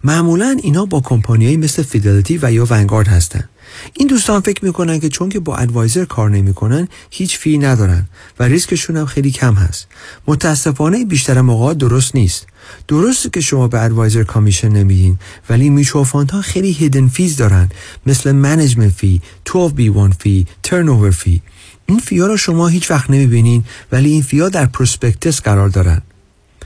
معمولا 0.04 0.56
اینا 0.62 0.84
با 0.84 1.00
کمپانیایی 1.00 1.56
مثل 1.56 1.82
فیدلیتی 1.82 2.38
و 2.42 2.52
یا 2.52 2.66
ونگارد 2.70 3.08
هستن. 3.08 3.48
این 3.94 4.08
دوستان 4.08 4.40
فکر 4.40 4.64
می‌کنن 4.64 5.00
که 5.00 5.08
چون 5.08 5.28
که 5.28 5.40
با 5.40 5.56
advisor 5.56 6.04
کار 6.04 6.30
نمی‌کنن 6.30 6.88
هیچ 7.10 7.38
fee 7.38 7.58
ندارن 7.58 8.08
و 8.38 8.42
ریسکشون 8.42 8.96
هم 8.96 9.06
خیلی 9.06 9.30
کم 9.30 9.54
هست. 9.54 9.86
متاسفانه 10.26 11.04
بیشتر 11.04 11.40
موقع 11.40 11.74
درست 11.74 12.14
نیست. 12.14 12.46
درسته 12.88 13.30
که 13.30 13.40
شما 13.40 13.68
به 13.68 13.82
advisor 13.82 14.24
commission 14.24 14.68
نمیدین 14.68 15.18
ولی 15.50 15.70
میچو 15.70 16.04
ها 16.04 16.42
خیلی 16.42 16.72
hidden 16.72 17.08
fees 17.08 17.36
دارن. 17.36 17.68
مثل 18.06 18.32
management 18.32 18.92
fee 18.92 19.20
12B1 19.48 20.12
fee 20.18 20.46
turn 20.62 21.10
fee 21.10 21.42
این 21.86 21.98
fee 21.98 22.19
ا 22.19 22.26
رو 22.26 22.36
شما 22.36 22.68
هیچ 22.68 22.90
وقت 22.90 23.10
نمی‌بینین 23.10 23.64
ولی 23.92 24.10
این 24.10 24.22
fee 24.22 24.42
ا 24.42 24.48
در 24.48 24.66
prospectus 24.66 25.40
قرار 25.40 25.68
دارن. 25.68 26.02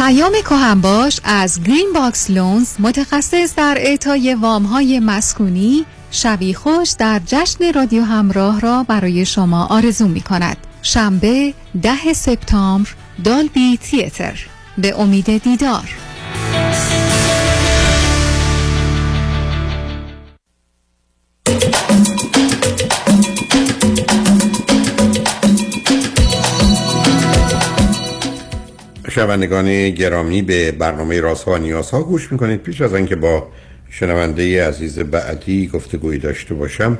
پیام 0.00 0.32
باش 0.82 1.20
از 1.24 1.62
Greenbox 1.62 2.30
Loans 2.30 2.68
متخصص 2.78 3.54
در 3.56 3.76
اعطای 3.80 4.34
وام 4.34 4.62
های 4.62 5.00
مسکونی 5.00 5.86
شبی 6.10 6.54
خوش 6.54 6.90
در 6.98 7.20
جشن 7.26 7.72
رادیو 7.72 8.02
همراه 8.02 8.60
را 8.60 8.82
برای 8.82 9.26
شما 9.26 9.66
آرزو 9.66 10.08
می 10.08 10.20
کند 10.20 10.56
شنبه 10.82 11.54
ده 11.82 12.12
سپتامبر 12.12 12.90
Dolby 13.24 13.76
Theatre. 13.76 14.46
به 14.78 15.00
امید 15.00 15.42
دیدار. 15.42 15.88
شنوندگان 29.10 29.90
گرامی 29.90 30.42
به 30.42 30.72
برنامه 30.72 31.20
راست 31.20 31.48
و 31.48 31.58
نیاز 31.58 31.90
ها 31.90 32.02
گوش 32.02 32.32
می‌کنید. 32.32 32.62
پیش 32.62 32.80
از 32.80 32.94
اینکه 32.94 33.16
با 33.16 33.48
شنونده 33.90 34.68
عزیز 34.68 34.98
بعدی 34.98 35.66
گفتگویی 35.66 36.18
داشته 36.18 36.54
باشم 36.54 36.98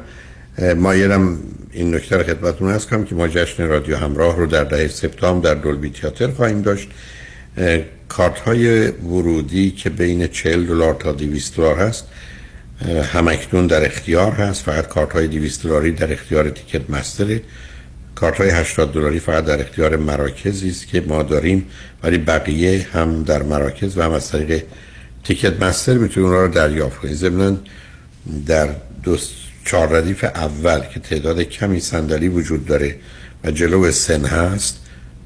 مایلم 0.76 1.38
این 1.72 1.94
نکته 1.94 2.16
رو 2.16 2.22
خدمتتون 2.22 2.70
هست 2.70 2.88
کنم 2.88 3.04
که 3.04 3.14
ما 3.14 3.28
جشن 3.28 3.66
رادیو 3.66 3.96
همراه 3.96 4.36
رو 4.36 4.46
در 4.46 4.64
ده 4.64 4.88
سپتامبر 4.88 5.54
در 5.54 5.60
دولبی 5.60 5.90
تیاتر 5.90 6.30
خواهیم 6.30 6.62
داشت. 6.62 6.88
کارت 8.08 8.38
های 8.38 8.88
ورودی 8.88 9.70
که 9.70 9.90
بین 9.90 10.26
40 10.26 10.66
دلار 10.66 10.94
تا 10.94 11.12
200 11.12 11.56
دلار 11.56 11.76
هست 11.76 12.06
همکنون 13.12 13.66
در 13.66 13.86
اختیار 13.86 14.32
هست. 14.32 14.62
فقط 14.62 14.88
کارت 14.88 15.12
های 15.12 15.28
200 15.28 15.62
دلاری 15.62 15.92
در 15.92 16.12
اختیار 16.12 16.50
تیکت 16.50 16.90
مستره 16.90 17.40
کارت 18.20 18.36
های 18.36 18.50
80 18.50 18.92
دلاری 18.92 19.18
فقط 19.20 19.44
در 19.44 19.60
اختیار 19.60 19.96
مراکزی 19.96 20.68
است 20.68 20.86
که 20.86 21.00
ما 21.00 21.22
داریم 21.22 21.66
ولی 22.02 22.18
بقیه 22.18 22.86
هم 22.92 23.22
در 23.22 23.42
مراکز 23.42 23.98
و 23.98 24.02
هم 24.02 24.12
از 24.12 24.28
طریق 24.28 24.62
تیکت 25.24 25.62
مستر 25.62 25.94
می‌تونید 25.94 26.28
اونها 26.28 26.44
رو 26.44 26.52
دریافت 26.52 26.98
کنید 26.98 27.14
ضمن 27.14 27.58
در 28.46 28.68
دو 29.02 29.16
چهار 29.64 29.88
ردیف 29.88 30.24
اول 30.24 30.80
که 30.80 31.00
تعداد 31.00 31.40
کمی 31.40 31.80
صندلی 31.80 32.28
وجود 32.28 32.66
داره 32.66 32.96
و 33.44 33.50
جلو 33.50 33.90
سن 33.90 34.24
هست 34.24 34.76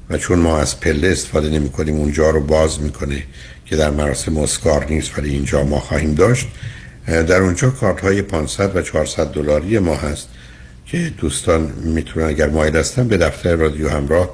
و 0.09 0.17
چون 0.17 0.39
ما 0.39 0.59
از 0.59 0.79
پله 0.79 1.07
استفاده 1.07 1.49
نمی 1.49 1.69
کنیم 1.69 1.95
اونجا 1.95 2.29
رو 2.29 2.41
باز 2.41 2.81
می‌کنه 2.81 3.23
که 3.65 3.75
در 3.75 3.89
مراسم 3.89 4.37
اسکار 4.37 4.85
نیست 4.89 5.19
ولی 5.19 5.29
اینجا 5.29 5.63
ما 5.63 5.79
خواهیم 5.79 6.13
داشت. 6.13 6.47
در 7.07 7.41
اونجا 7.41 7.69
کارت 7.69 8.01
های 8.01 8.21
500 8.21 8.75
و 8.75 8.81
400 8.81 9.27
دلاری 9.27 9.79
ما 9.79 9.95
هست. 9.95 10.29
که 10.85 11.11
دوستان 11.17 11.73
می‌تونن 11.83 12.25
اگر 12.25 12.49
مایل 12.49 12.75
هستن 12.75 13.07
به 13.07 13.17
دفتر 13.17 13.55
رادیو 13.55 13.89
همراه 13.89 14.29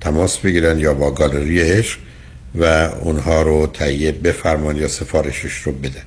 تماس 0.00 0.38
بگیرن 0.38 0.78
یا 0.78 0.94
با 0.94 1.10
گالری 1.10 1.60
عشق 1.60 1.98
و 2.54 2.64
اونها 3.00 3.42
رو 3.42 3.66
تهیه 3.66 4.12
بفرمان 4.12 4.76
یا 4.76 4.88
سفارشش 4.88 5.52
رو 5.52 5.72
بدن. 5.72 6.02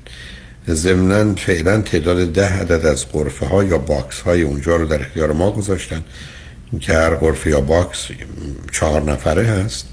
ضمنا 0.70 1.36
فعلا 1.36 1.82
تعداد 1.82 2.34
ده 2.34 2.54
عدد 2.60 2.86
از 2.86 3.06
غرفه 3.08 3.46
ها 3.46 3.64
یا 3.64 3.78
box 3.78 4.22
های 4.22 4.42
اونجا 4.42 4.76
رو 4.76 4.86
در 4.86 5.02
اختیار 5.02 5.32
ما 5.32 5.52
گذاشتن 5.52 6.04
که 6.80 6.94
هر 6.94 7.16
غرفه 7.16 7.50
یا 7.50 7.62
box 7.62 8.08
چهار 8.72 9.02
نفره 9.02 9.44
هست 9.44 9.88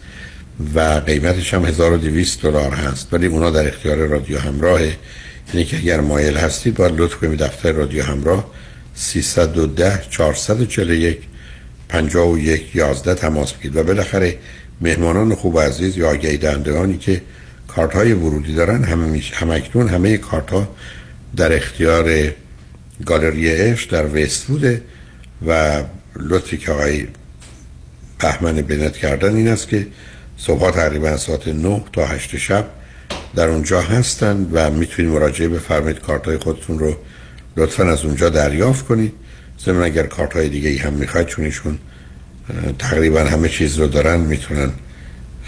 و 0.75 0.81
قیمتش 0.81 1.55
هم 1.55 1.65
1200 1.65 2.43
دلار 2.43 2.71
هست. 2.71 3.15
ولی 3.15 3.27
اونا 3.27 3.51
در 3.51 3.69
اختیار 3.69 3.97
رادیو 3.97 4.39
همراهه. 4.39 4.97
یعنی 5.55 5.67
که 5.67 5.77
اگر 5.77 6.01
مایل 6.01 6.37
هستید 6.37 6.75
باید 6.75 7.01
لطف 7.01 7.15
کنید 7.15 7.39
دفتر 7.39 7.73
رادیو 7.73 8.05
همراه 8.05 8.51
310 9.01 10.03
441 10.11 11.19
51 11.89 12.77
11 12.77 13.15
تماس 13.15 13.53
بگیرید. 13.53 13.77
و 13.77 13.83
بالاخره 13.83 14.39
مهمانان 14.81 15.35
خوب 15.35 15.55
و 15.55 15.61
عزیز 15.61 15.97
یا 15.97 16.11
آگهی 16.11 16.37
دهندگانی 16.37 16.99
که 16.99 17.23
کارت 17.69 17.93
های 17.93 18.13
ورودی 18.13 18.55
دارن 18.55 18.85
همه 18.85 19.23
همکنون 19.33 19.89
همه 19.89 20.17
کارت 20.17 20.51
ها 20.51 20.69
در 21.37 21.57
اختیار 21.57 22.33
گالری 23.07 23.51
اش 23.51 23.85
در 23.85 24.07
وست 24.07 24.47
بوده 24.47 24.83
و 25.47 25.83
لطفی 26.17 26.57
که 26.57 26.73
آقای 26.73 27.07
بهمن 28.19 28.55
بنت 28.55 28.97
کردن 28.97 29.37
این 29.37 29.49
است 29.49 29.69
که 29.69 29.87
صبح 30.37 30.71
تقریبا 30.71 31.17
ساعت 31.17 31.49
9 31.49 31.85
تا 31.93 32.07
8 32.07 32.37
شب 32.37 32.67
در 33.35 33.49
اونجا 33.49 33.81
هستند 33.81 34.51
و 34.53 34.71
می‌تونید 34.71 35.13
مراجعه 35.13 35.49
بفرمایید. 35.49 35.99
کارت 35.99 36.27
های 36.27 36.39
خودتون 36.39 36.79
رو 36.79 36.97
لطفا 37.57 37.85
از 37.85 38.05
اونجا 38.05 38.29
دریافت 38.29 38.87
کنید. 38.87 39.13
ضمن 39.65 39.83
اگر 39.83 40.07
کارت 40.07 40.33
های 40.33 40.49
دیگه 40.49 40.69
ای 40.69 40.77
هم 40.77 40.93
می‌خواید 40.93 41.27
چون 41.27 41.45
ایشون 41.45 41.79
تقریبا 42.79 43.21
همه 43.21 43.49
چیز 43.49 43.79
رو 43.79 43.87
دارن 43.87 44.21
می‌تونن 44.21 44.71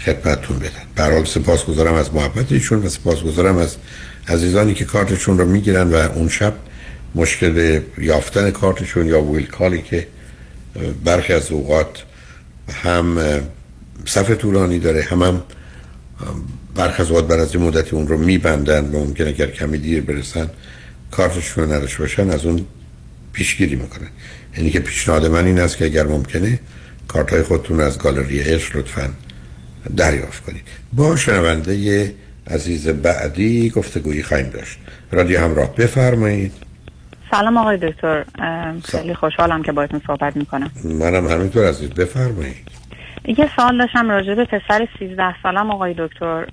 خدمتتون 0.05 0.59
بدن. 0.59 0.83
برحال 0.95 1.25
سپاس 1.25 1.65
گذارم 1.65 1.93
از 1.93 2.13
محبتشون 2.13 2.83
و 2.85 2.89
سپاس 2.89 3.21
گذارم 3.21 3.57
از 3.57 3.75
عزیزانی 4.27 4.73
که 4.73 4.85
کارتشون 4.85 5.37
رو 5.37 5.45
می‌گیرن 5.45 5.87
و 5.87 5.95
اون 5.95 6.29
شب 6.29 6.53
مشکل 7.15 7.81
یافتن 7.97 8.51
کارتشون 8.51 9.07
یا 9.07 9.21
ویل 9.21 9.45
کالی 9.45 9.81
که 9.81 10.07
برخی 11.05 11.33
از 11.33 11.51
اوقات 11.51 12.03
هم 12.83 13.17
صف 14.05 14.31
طولانی 14.31 14.79
داره 14.79 15.01
هم 15.01 15.21
هم 15.21 15.43
برخی 16.75 17.01
از 17.01 17.09
اوقات 17.09 17.27
بر 17.27 17.39
از 17.39 17.55
مدتی 17.55 17.95
اون 17.95 18.07
رو 18.07 18.17
میبندن 18.17 18.85
و 18.85 18.99
ممکن 18.99 19.27
اگر 19.27 19.47
کمی 19.47 19.77
دیر 19.77 20.01
برسن 20.01 20.49
کارتشون 21.17 21.63
رو 21.63 21.73
نداشته 21.73 21.99
باشن 21.99 22.29
از 22.29 22.45
اون 22.45 22.65
پیشگیری 23.33 23.75
می‌کنن. 23.75 24.07
یعنی 24.57 24.69
که 24.69 24.79
پیشنهاد 24.79 25.25
من 25.25 25.45
این 25.45 25.59
است 25.59 25.77
که 25.77 25.85
اگر 25.85 26.03
ممکنه 26.03 26.59
کارت 27.07 27.33
های 27.33 27.43
خودتون 27.43 27.79
از 27.79 27.99
گالری 27.99 28.39
عشق 28.39 28.77
لطفا 28.77 29.09
دریافت 29.97 30.43
کنید. 30.43 30.67
با 30.93 31.15
شنونده 31.15 32.13
عزیز 32.47 32.87
بعدی 32.87 33.69
گفتگویی 33.69 34.23
خواهیم 34.23 34.49
داشت. 34.49 34.77
رادیو 35.11 35.39
همراه 35.39 35.75
بفرمایید. 35.75 36.53
سلام 37.31 37.57
آقای 37.57 37.77
دکتر. 37.77 38.25
خیلی 38.85 39.13
خوشحالم 39.13 39.63
که 39.63 39.71
باهاتون 39.71 40.01
صحبت 40.07 40.37
می‌کنم. 40.37 40.71
منم 40.83 41.27
همینطور 41.27 41.69
عزیز. 41.69 41.89
بفرمایید. 41.89 42.67
یه 43.25 43.49
سوال 43.55 43.77
داشتم 43.77 44.09
راجع 44.09 44.35
به 44.35 44.45
پسر 44.45 44.87
13 44.99 45.41
سالم 45.43 45.71
آقای 45.71 45.95
دکتر. 45.97 46.45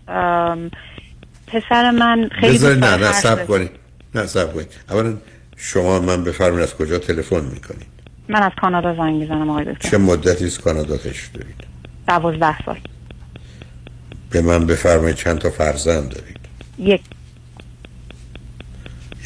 پسر 1.47 1.91
من 1.91 2.31
خیلی 2.41 2.59
نه 2.59 2.97
نه 2.97 3.13
سب 3.13 3.47
کنید. 3.47 3.71
نه 4.15 4.27
سب 4.27 4.55
کنید. 4.55 4.69
اولا 4.91 5.17
شما 5.57 6.01
من 6.01 6.25
بفرمایید 6.25 6.63
از 6.63 6.75
کجا 6.75 6.99
تلفن 6.99 7.45
می‌کنید؟ 7.45 7.87
من 8.29 8.43
از 8.43 8.53
کانادا 8.61 8.97
زنگ 8.97 9.15
می‌زنم 9.15 9.51
آقای 9.51 9.65
دکتر. 9.65 9.89
چه 9.89 9.99
مدتی 9.99 10.45
از 10.45 10.59
کانادا 10.59 10.97
تشریف 10.97 11.33
دارید؟ 11.33 11.65
دوازده 12.09 12.65
سال. 12.65 12.79
به 14.31 14.43
من 14.43 14.67
بفرمایید 14.67 15.17
چند 15.17 15.39
تا 15.39 15.51
فرزند 15.51 16.09
دارید؟ 16.09 16.39
یک. 16.79 17.01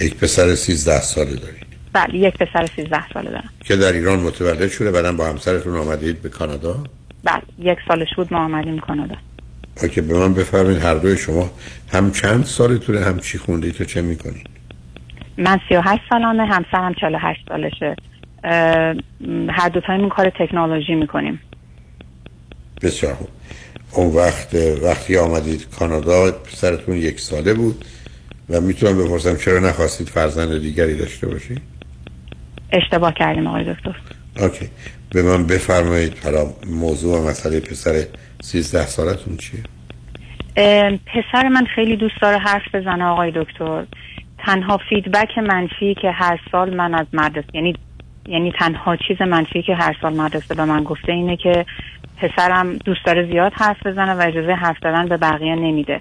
یک 0.00 0.16
پسر 0.16 0.54
13 0.54 1.00
ساله 1.00 1.34
دارید. 1.34 1.64
بله 1.92 2.14
یک 2.14 2.34
پسر 2.34 2.68
13 2.76 3.08
ساله 3.12 3.30
دارم. 3.30 3.50
که 3.64 3.76
در 3.76 3.92
ایران 3.92 4.20
متولد 4.20 4.70
شده 4.70 4.90
بعدا 4.90 5.12
با 5.12 5.26
همسرتون 5.26 5.76
آمدید 5.76 6.22
به 6.22 6.28
کانادا؟ 6.28 6.84
بله 7.24 7.42
یک 7.58 7.78
سالش 7.88 8.08
بود 8.16 8.32
ما 8.32 8.44
آمدیم 8.44 8.78
کانادا. 8.78 9.16
که 9.92 10.02
به 10.02 10.18
من 10.18 10.34
بفرمایید 10.34 10.82
هر 10.82 10.94
دوی 10.94 11.16
شما 11.16 11.50
هم 11.92 12.12
چند 12.12 12.44
سالتونه 12.44 13.00
هم 13.00 13.18
چی 13.18 13.38
خوندید 13.38 13.74
تو 13.74 13.84
چه 13.84 14.02
می‌کنید؟ 14.02 14.46
من 15.38 15.60
38 15.68 16.02
سالمه 16.10 16.46
همسرم 16.46 16.94
48 16.94 17.40
سالشه. 17.48 17.96
هر 19.48 19.68
دو 19.68 19.80
تایمون 19.80 20.08
کار 20.08 20.30
تکنولوژی 20.30 20.94
می‌کنیم. 20.94 21.40
بسیار 22.82 23.14
خوب. 23.14 23.28
اون 23.92 24.14
وقت 24.16 24.54
وقتی 24.82 25.16
آمدید 25.16 25.66
کانادا 25.78 26.30
پسرتون 26.32 26.96
یک 26.96 27.20
ساله 27.20 27.54
بود 27.54 27.84
و 28.50 28.60
می‌تونم 28.60 29.04
بپرسم 29.04 29.36
چرا 29.36 29.58
نخواستید 29.58 30.08
فرزند 30.08 30.60
دیگری 30.60 30.96
داشته 30.96 31.26
باشید؟ 31.26 31.60
اشتباه 32.72 33.14
کردیم 33.14 33.46
آقای 33.46 33.74
دکتر. 33.74 33.96
OK. 34.40 34.68
به 35.10 35.22
من 35.22 35.46
بفرمایید 35.46 36.18
حالا 36.24 36.46
موضوع 36.66 37.18
و 37.18 37.28
مسئله 37.28 37.60
پسر 37.60 38.06
13 38.42 38.86
سالتون 38.86 39.36
چیه؟ 39.36 39.60
پسر 41.06 41.48
من 41.48 41.66
خیلی 41.74 41.96
دوست 41.96 42.20
داره 42.22 42.38
حرف 42.38 42.74
بزنه 42.74 43.04
آقای 43.04 43.32
دکتر. 43.36 43.84
تنها 44.46 44.76
feedback 44.88 45.38
منفی 45.38 45.94
که 45.94 46.10
هر 46.10 46.40
سال 46.52 46.74
من 46.74 46.94
از 46.94 47.06
مدرسه 47.12 47.48
یعنی 47.54 47.74
یعنی 48.26 48.52
تنها 48.52 48.96
چیز 48.96 49.22
منفی 49.22 49.62
که 49.62 49.74
هر 49.74 49.96
سال 50.02 50.16
مدرسه 50.16 50.54
به 50.54 50.64
من 50.64 50.84
گفته 50.84 51.12
اینه 51.12 51.36
که 51.36 51.66
پسرم 52.16 52.76
دوست 52.76 53.04
داره 53.04 53.26
زیاد 53.26 53.52
حرف 53.54 53.86
بزنه 53.86 54.14
و 54.14 54.22
اجازه 54.26 54.52
حرف 54.52 54.76
زدن 54.82 55.08
به 55.08 55.16
بقیه 55.16 55.54
نمیده. 55.54 56.00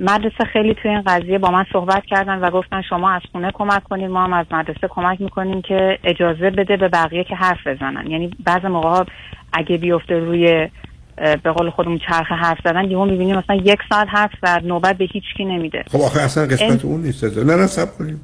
مدرسه 0.00 0.44
خیلی 0.52 0.74
توی 0.74 0.90
این 0.90 1.02
قضیه 1.02 1.38
با 1.38 1.50
من 1.50 1.64
صحبت 1.72 2.04
کردن 2.06 2.38
و 2.38 2.50
گفتن 2.50 2.82
شما 2.82 3.10
از 3.10 3.22
خونه 3.32 3.50
کمک 3.54 3.84
کنید 3.84 4.10
ما 4.10 4.24
هم 4.24 4.32
از 4.32 4.46
مدرسه 4.50 4.88
کمک 4.88 5.20
می‌کنیم 5.20 5.62
که 5.62 5.98
اجازه 6.04 6.50
بده 6.50 6.76
به 6.76 6.88
بقیه 6.88 7.24
که 7.24 7.34
حرف 7.34 7.66
بزنن. 7.66 8.10
یعنی 8.10 8.30
بعض 8.44 8.64
موقع 8.64 9.04
اگه 9.52 9.76
بیفته 9.76 10.18
روی 10.18 10.68
به 11.16 11.52
قول 11.52 11.70
خودمون 11.70 12.00
چرخ 12.08 12.26
حرف 12.32 12.58
زدن 12.64 12.90
یهو 12.90 13.04
می‌بینیم 13.04 13.36
مثلا 13.36 13.56
یک 13.56 13.78
ساعت 13.88 14.08
حرف 14.10 14.30
زد 14.42 14.62
نوبت 14.64 14.98
به 14.98 15.04
هیچ 15.12 15.24
کی 15.36 15.44
نمیده. 15.44 15.84
خب 15.90 16.00
آخه 16.00 16.20
اصلا 16.20 16.46
قسمت 16.46 16.84
اون 16.84 17.02
نیست. 17.02 17.24
نه 17.24 17.56
نه 17.56 17.66
سب 17.66 17.98
کنیم. 17.98 18.20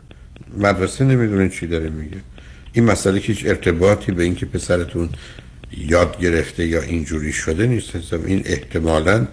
مدرسه 0.59 1.05
نمی‌دونه 1.05 1.49
چی 1.49 1.66
داره 1.66 1.91
میگه. 1.91 2.16
این 2.72 2.84
مسئله 2.84 3.20
که 3.20 3.32
هیچ 3.32 3.47
ارتباطی 3.47 4.12
به 4.12 4.22
اینکه 4.22 4.47
پسرتون 4.47 5.09
یاد 5.78 6.20
گرفته 6.20 6.66
یا 6.66 6.82
اینجوری 6.82 7.32
شده 7.32 7.66
نیست. 7.66 8.14
این 8.26 8.43
احتمالا 8.47 9.26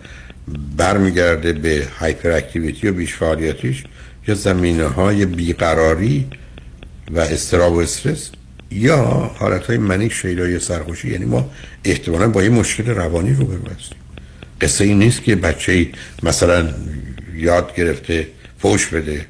برمیگرده 0.78 1.54
به 1.54 1.88
هایپر 2.00 2.32
اکتیویتی 2.32 2.88
و 2.88 2.94
بیش 2.94 3.14
فعالیتیش 3.14 3.84
یا 4.28 4.36
زمینه 4.36 4.86
های 4.86 5.26
بیقراری 5.26 6.28
و 7.12 7.20
استراب 7.20 7.74
و 7.74 7.80
استرس. 7.80 8.32
یا 8.72 8.98
حالت 9.36 9.66
های 9.66 9.78
منیک 9.78 10.14
شیدای 10.14 10.60
سرخوشی 10.60 11.12
یعنی 11.12 11.26
ما 11.26 11.50
احتمالا 11.84 12.28
با 12.28 12.44
یه 12.44 12.50
مشکل 12.50 12.86
روانی 12.86 13.34
رو 13.34 13.46
هستیم 13.46 13.98
قصه 14.62 14.84
این 14.84 15.00
نیست 15.00 15.24
که 15.24 15.36
بچه 15.36 15.88
مثلا 16.24 16.74
یاد 17.36 17.76
گرفته 17.76 18.28
فوش 18.60 18.88
بده 18.88 19.26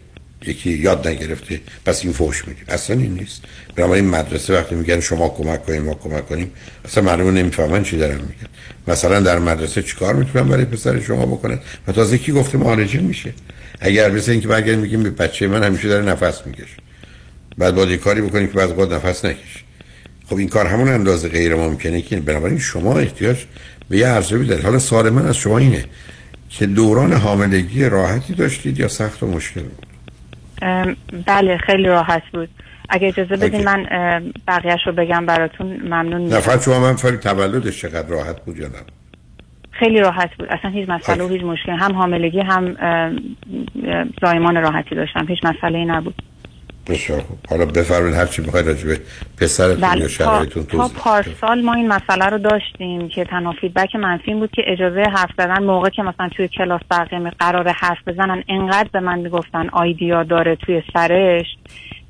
یکی 0.47 0.69
یاد 0.71 1.07
نگرفته 1.07 1.61
پس 1.85 2.03
این 2.03 2.13
فوش 2.13 2.47
میده. 2.47 2.73
اصلا 2.73 2.95
این 2.95 3.13
نیست. 3.13 3.41
این 3.77 4.09
مدرسه 4.09 4.53
وقتی 4.53 4.75
میگن 4.75 4.99
شما 4.99 5.29
کمک 5.29 5.65
کنیم 5.65 5.81
ما 5.81 5.93
کمک 5.93 6.27
کنیم 6.27 6.51
اصلا 6.85 7.03
معلومه 7.03 7.31
نمی‌فهمن 7.31 7.83
چی 7.83 7.97
دارن 7.97 8.15
میگن. 8.15 8.47
مثلا 8.87 9.19
در 9.19 9.39
مدرسه 9.39 9.83
چیکار 9.83 10.15
می‌تونن 10.15 10.49
برای 10.49 10.65
پسر 10.65 10.99
شما 10.99 11.25
بکنن؟ 11.25 11.59
و 11.87 11.91
تازه 11.91 12.17
کی 12.17 12.31
گفته 12.31 12.57
معالجه 12.57 12.99
میشه؟ 12.99 13.33
اگر 13.79 14.11
مثل 14.11 14.31
اینکه 14.31 14.47
برگردیم 14.47 14.79
میگیم 14.79 15.03
به 15.03 15.09
بچه 15.09 15.47
من 15.47 15.63
همیشه 15.63 15.87
داره 15.87 16.05
نفس 16.05 16.41
می‌کشه. 16.45 16.75
بعد 17.57 17.75
باید 17.75 17.99
کاری 17.99 18.21
بکنیم 18.21 18.47
که 18.47 18.53
بعد 18.53 18.69
خود 18.69 18.93
نفس 18.93 19.25
نکشه 19.25 19.59
خب 20.29 20.35
این 20.35 20.49
کار 20.49 20.65
همون 20.65 20.87
اندازه 20.87 21.29
غیر 21.29 21.55
ممکنه 21.55 22.01
که 22.01 22.19
بنابراین 22.19 22.59
شما 22.59 22.97
احتیاج 22.97 23.45
به 23.89 23.97
یه 23.97 24.07
ارزیابی 24.07 24.45
دارید. 24.45 24.65
حالا 24.65 24.79
سوال 24.79 25.09
من 25.09 25.25
از 25.25 25.37
شما 25.37 25.57
اینه 25.57 25.85
که 26.49 26.65
دوران 26.65 27.13
حاملگی 27.13 27.89
راحتی 27.89 28.33
داشتید 28.33 28.79
یا 28.79 28.87
سخت 28.87 29.23
و 29.23 29.27
مشکل 29.27 29.61
بود؟ 29.61 29.87
بله 31.25 31.57
خیلی 31.57 31.83
راحت 31.83 32.23
بود. 32.33 32.49
اگه 32.89 33.07
اجازه 33.07 33.35
بدین 33.35 33.63
من 33.63 33.85
بقیهش 34.47 34.79
رو 34.85 34.93
بگم 34.93 35.25
براتون 35.25 35.67
ممنون 35.83 36.27
نه 36.27 36.39
فقط 36.39 36.65
شما 36.65 36.79
من 36.79 36.95
فری 36.95 37.17
تولدش 37.17 37.81
چقدر 37.81 38.07
راحت 38.07 38.45
بود 38.45 38.57
یا 38.57 38.67
نه؟ 38.67 38.73
خیلی 39.71 39.99
راحت 39.99 40.29
بود. 40.39 40.47
اصلا 40.49 40.71
هیچ 40.71 40.89
مسئله 40.89 41.23
و 41.23 41.29
هیچ 41.29 41.43
مشکل 41.43 41.71
هم 41.71 41.93
حاملگی 41.93 42.39
هم 42.39 42.75
زایمان 44.21 44.55
راحتی 44.55 44.95
داشتم. 44.95 45.25
هیچ 45.27 45.39
مسئله 45.43 45.77
ای 45.77 45.85
نبود. 45.85 46.15
بسیار 46.87 47.21
خوب 47.21 47.37
حالا 47.49 47.65
بفرمایید 47.65 48.15
هر 48.15 48.25
چی 48.25 48.41
بخواید 48.41 48.67
راجع 48.67 48.87
به 48.87 48.99
پسرتون 49.37 49.83
یا 49.83 49.89
بله 49.89 50.01
تا, 50.01 50.07
شرایطتون 50.07 50.63
تا 50.63 50.77
توضیح 50.77 50.97
پارسال 50.97 51.61
ما 51.61 51.73
این 51.73 51.87
مسئله 51.87 52.25
رو 52.25 52.37
داشتیم 52.37 53.09
که 53.09 53.25
تنها 53.25 53.51
فیدبک 53.61 53.95
منفی 53.95 54.33
بود 54.33 54.51
که 54.51 54.61
اجازه 54.67 55.01
حرف 55.01 55.29
زدن 55.37 55.63
موقع 55.63 55.89
که 55.89 56.03
مثلا 56.03 56.29
توی 56.29 56.47
کلاس 56.47 56.81
بقیه 56.91 57.31
قرار 57.39 57.69
حرف 57.69 57.97
بزنن 58.07 58.43
انقدر 58.49 58.89
به 58.93 58.99
من 58.99 59.19
می‌گفتن 59.19 59.69
آیدیا 59.69 60.23
داره 60.23 60.55
توی 60.55 60.83
سرش 60.93 61.45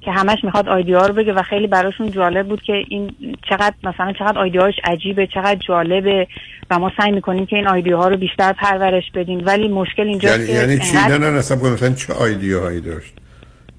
که 0.01 0.11
همش 0.11 0.37
می‌خواد 0.43 0.69
آیدیا 0.69 1.05
رو 1.05 1.13
بگه 1.13 1.33
و 1.33 1.41
خیلی 1.41 1.67
براشون 1.67 2.11
جالب 2.11 2.47
بود 2.47 2.61
که 2.61 2.73
این 2.89 3.15
چقدر 3.49 3.73
مثلا 3.83 4.13
چقدر 4.19 4.39
آیدیاش 4.39 4.73
عجیبه 4.83 5.27
چقدر 5.27 5.59
جالبه 5.67 6.27
و 6.69 6.79
ما 6.79 6.91
سعی 6.97 7.11
می‌کنیم 7.11 7.45
که 7.45 7.55
این 7.55 7.67
آیدیاها 7.67 8.07
رو 8.07 8.17
بیشتر 8.17 8.53
پرورش 8.53 9.11
بدیم. 9.15 9.41
ولی 9.45 9.67
مشکل 9.67 10.07
اینجاست 10.07 10.39
یعنی 10.39 10.47
که 10.47 10.53
یعنی 10.53 10.79
چی؟ 10.79 10.95
نه 10.95 11.17
نه 11.17 11.29
مثلا 11.29 11.93
چه 11.93 12.21
ایده‌هایی 12.21 12.81
داشت؟ 12.81 13.13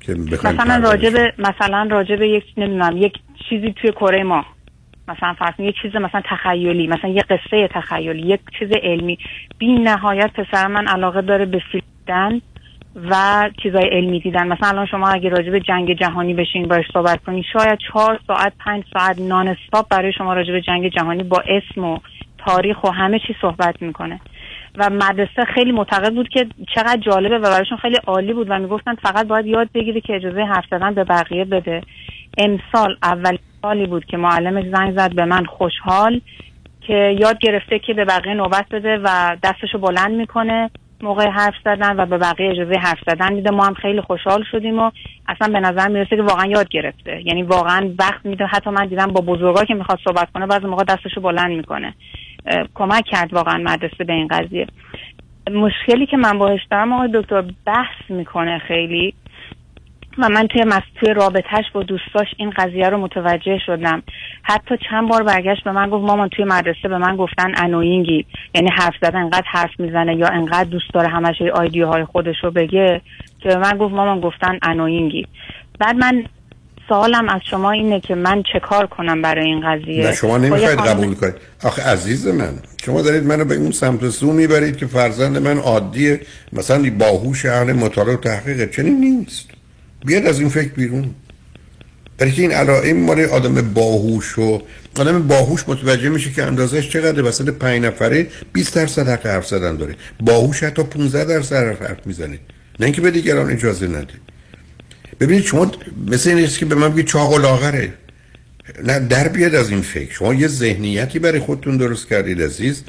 که 0.06 0.12
مثلا 0.48 0.76
راجع 0.76 1.10
به 1.10 1.32
مثلا 1.38 1.88
راجع 1.90 2.16
به 2.16 2.28
یک 2.28 2.44
نمی‌دونم 2.56 2.96
یک 2.96 3.12
چیزی 3.48 3.72
توی 3.72 3.92
کره 3.92 4.22
ما. 4.22 4.44
مثلا 5.08 5.34
فرض 5.34 5.54
یک 5.58 5.74
چیز 5.82 5.96
مثلا 5.96 6.22
تخیلی 6.24 6.86
مثلا 6.86 7.10
یه 7.10 7.22
قصه 7.22 7.68
تخیلی 7.68 8.26
یک 8.26 8.40
چیز 8.58 8.68
علمی. 8.82 9.18
بی 9.58 9.78
نهایت 9.78 10.30
پسر 10.32 10.66
من 10.66 10.86
علاقه 10.86 11.22
داره 11.22 11.44
به 11.44 11.62
فیلم 11.72 12.42
و 13.10 13.50
چیزای 13.62 13.88
علمی 13.92 14.20
دیدن. 14.20 14.48
مثلا 14.48 14.68
الان 14.68 14.86
شما 14.86 15.08
اگه 15.08 15.28
راجع 15.28 15.50
به 15.50 15.60
جنگ 15.60 15.92
جهانی 15.92 16.34
بشین 16.34 16.68
باش 16.68 16.84
صحبت 16.92 17.24
کنی 17.24 17.44
شاید 17.52 17.78
چهار 17.78 18.20
ساعت 18.26 18.52
پنج 18.58 18.84
ساعت 18.92 19.20
نان 19.20 19.48
استاپ 19.48 19.88
برای 19.88 20.12
شما 20.12 20.34
راجع 20.34 20.52
به 20.52 20.60
جنگ 20.60 20.88
جهانی 20.88 21.22
با 21.22 21.42
اسم 21.48 21.84
و 21.84 21.98
تاریخ 22.38 22.84
و 22.84 22.90
همه 22.90 23.18
چی 23.18 23.36
صحبت 23.40 23.82
می‌کنه. 23.82 24.20
و 24.76 24.90
مدرسه 24.90 25.44
خیلی 25.54 25.72
معتقد 25.72 26.14
بود 26.14 26.28
که 26.28 26.46
چقدر 26.74 27.00
جالبه 27.00 27.38
و 27.38 27.42
برایشون 27.42 27.78
خیلی 27.78 27.96
عالی 28.06 28.32
بود 28.32 28.46
و 28.50 28.58
می‌گفتن 28.58 28.94
فقط 28.94 29.26
باید 29.26 29.46
یاد 29.46 29.68
بگیری 29.74 30.00
که 30.00 30.16
اجازه 30.16 30.44
حرف 30.44 30.64
زدن 30.70 30.94
به 30.94 31.04
بقیه 31.04 31.44
بده. 31.44 31.80
امسال 32.38 32.96
اول 33.02 33.38
سالی 33.62 33.86
بود 33.86 34.04
که 34.04 34.16
معلمش 34.16 34.64
زنگ 34.64 34.98
زد 34.98 35.14
به 35.14 35.24
من 35.24 35.44
خوشحال 35.44 36.20
که 36.80 37.16
یاد 37.20 37.38
گرفته 37.38 37.78
که 37.78 37.94
به 37.94 38.04
بقیه 38.04 38.34
نوبت 38.34 38.68
بده 38.70 39.00
و 39.04 39.36
دستشو 39.42 39.78
بلند 39.78 40.10
می‌کنه 40.10 40.70
موقع 41.02 41.28
حرف 41.28 41.54
زدن 41.64 42.00
و 42.00 42.06
به 42.06 42.18
بقیه 42.18 42.50
اجازه 42.50 42.74
حرف 42.78 42.98
زدن 43.06 43.32
میده. 43.32 43.50
ما 43.50 43.64
هم 43.64 43.74
خیلی 43.74 44.00
خوشحال 44.00 44.44
شدیم 44.50 44.78
و 44.78 44.90
اصلا 45.28 45.52
به 45.52 45.60
نظر 45.60 45.88
می‌رسه 45.88 46.16
که 46.16 46.22
واقعا 46.22 46.46
یاد 46.46 46.68
گرفته. 46.68 47.22
یعنی 47.24 47.42
واقعا 47.42 47.90
وقت 47.98 48.26
میده. 48.26 48.46
حتی 48.46 48.70
من 48.70 48.86
دیدم 48.86 49.06
با 49.06 49.20
بزرگا 49.20 49.64
که 49.64 49.74
می‌خواد 49.74 49.98
صحبت 50.04 50.28
کنه 50.34 50.46
بعضی 50.46 50.66
موقع 50.66 50.84
دستشو 50.84 51.20
بلند 51.20 51.50
می‌کنه. 51.50 51.94
کمک 52.74 53.04
کرد 53.04 53.34
واقعا 53.34 53.58
مدرسه 53.58 54.04
به 54.04 54.12
این 54.12 54.28
قضیه. 54.28 54.66
مشکلی 55.50 56.06
که 56.06 56.16
من 56.16 56.38
باهاش 56.38 56.60
دارم 56.70 56.92
آقای 56.92 57.10
دکتر 57.14 57.44
بحث 57.66 58.10
می‌کنه 58.10 58.58
خیلی. 58.58 59.14
و 60.18 60.28
من 60.28 60.46
توی 60.46 60.64
توی 60.94 61.14
رابطهش 61.14 61.64
با 61.72 61.82
دوستاش 61.82 62.26
این 62.36 62.50
قضیه 62.50 62.88
رو 62.88 62.98
متوجه 62.98 63.58
شدم. 63.66 64.02
حتی 64.42 64.74
چند 64.90 65.08
بار 65.08 65.22
برگشت 65.22 65.64
به 65.64 65.72
من 65.72 65.90
گفت 65.90 66.04
مامان 66.04 66.28
توی 66.28 66.44
مدرسه 66.44 66.88
به 66.88 66.98
من 66.98 67.16
گفتن 67.16 67.52
انوینگی 67.56 68.26
یعنی 68.54 68.68
حرف 68.78 68.94
زدن 69.02 69.16
انقدر 69.16 69.46
حرف 69.46 69.80
می‌زنه 69.80 70.16
یا 70.16 70.28
انقدر 70.28 70.64
دوست 70.70 70.94
داره 70.94 71.08
همش 71.08 71.42
آیدیو 71.42 71.86
های 71.86 72.04
خودش 72.04 72.36
رو 72.42 72.50
بگه. 72.50 73.00
که 73.40 73.48
به 73.48 73.56
من 73.56 73.78
گفت 73.78 73.94
مامان 73.94 74.20
گفتن 74.20 74.58
انوینگی 74.62 75.26
بعد 75.78 75.96
من 75.96 76.24
سوالم 76.88 77.28
از 77.28 77.40
شما 77.50 77.70
اینه 77.70 78.00
که 78.00 78.14
من 78.14 78.42
چه 78.52 78.60
کار 78.60 78.86
کنم 78.86 79.22
برای 79.22 79.44
این 79.46 79.60
قضیه؟ 79.60 80.06
نه 80.06 80.14
شما 80.14 80.38
نمی‌خواید 80.38 80.78
خانم- 80.78 80.90
قبول 80.92 81.14
کنید. 81.14 81.34
آخه 81.62 81.82
عزیز 81.82 82.26
من 82.26 82.54
شما 82.84 83.02
دارید 83.02 83.24
منو 83.24 83.44
به 83.44 83.54
اون 83.54 83.70
سمت 83.72 84.08
سو 84.10 84.32
می‌برید 84.32 84.76
که 84.76 84.86
فرزند 84.86 85.38
من 85.38 85.58
عادیه 85.58 86.20
مثلا 86.52 86.90
باهوش 86.98 87.46
اهل 87.46 87.72
مطالعه 87.72 88.14
و 88.14 88.16
تحقیق 88.20 88.70
چنین 88.70 89.00
نیست. 89.00 89.46
بیاد 90.06 90.26
از 90.26 90.40
این 90.40 90.48
فکر 90.48 90.68
بیرون. 90.72 91.14
برای 92.18 92.32
که 92.32 92.42
این 92.42 92.52
علائم 92.52 92.96
مال 92.96 93.20
آدم 93.20 93.54
باهوش 93.74 94.38
و 94.38 94.62
آدم 94.98 95.28
باهوش 95.28 95.64
متوجه 95.68 96.08
میشه 96.08 96.30
که 96.32 96.42
اندازش 96.42 96.90
چقدر 96.90 97.22
وسط 97.22 97.48
پنج 97.48 97.82
نفره 97.84 98.26
20 98.52 98.74
درصد 98.74 99.08
حق 99.08 99.26
حرف 99.26 99.46
زدن 99.46 99.76
داره. 99.76 99.94
باهوش 100.20 100.62
حتی 100.62 100.82
15 100.82 101.24
درصد 101.24 101.82
حرف 101.82 102.06
می‌زنه. 102.06 102.38
نه 102.80 102.86
اینکه 102.86 103.00
به 103.00 103.10
دیگران 103.10 103.50
اجازه 103.50 103.86
نده. 103.86 104.14
ببینید 105.20 105.44
شما 105.44 105.72
مثل 106.06 106.30
این 106.30 106.46
که 106.46 106.66
به 106.66 106.74
من 106.74 106.92
بگید 106.92 107.06
چاق 107.06 107.32
و 107.32 107.38
لاغره. 107.38 107.92
نه 108.84 108.98
در 108.98 109.28
بیاد 109.28 109.54
از 109.54 109.70
این 109.70 109.82
فکر. 109.82 110.12
شما 110.12 110.34
یه 110.34 110.48
ذهنیتی 110.48 111.18
برای 111.18 111.40
خودتون 111.40 111.76
درست 111.76 112.08
کردید 112.08 112.42
عزیز 112.42 112.82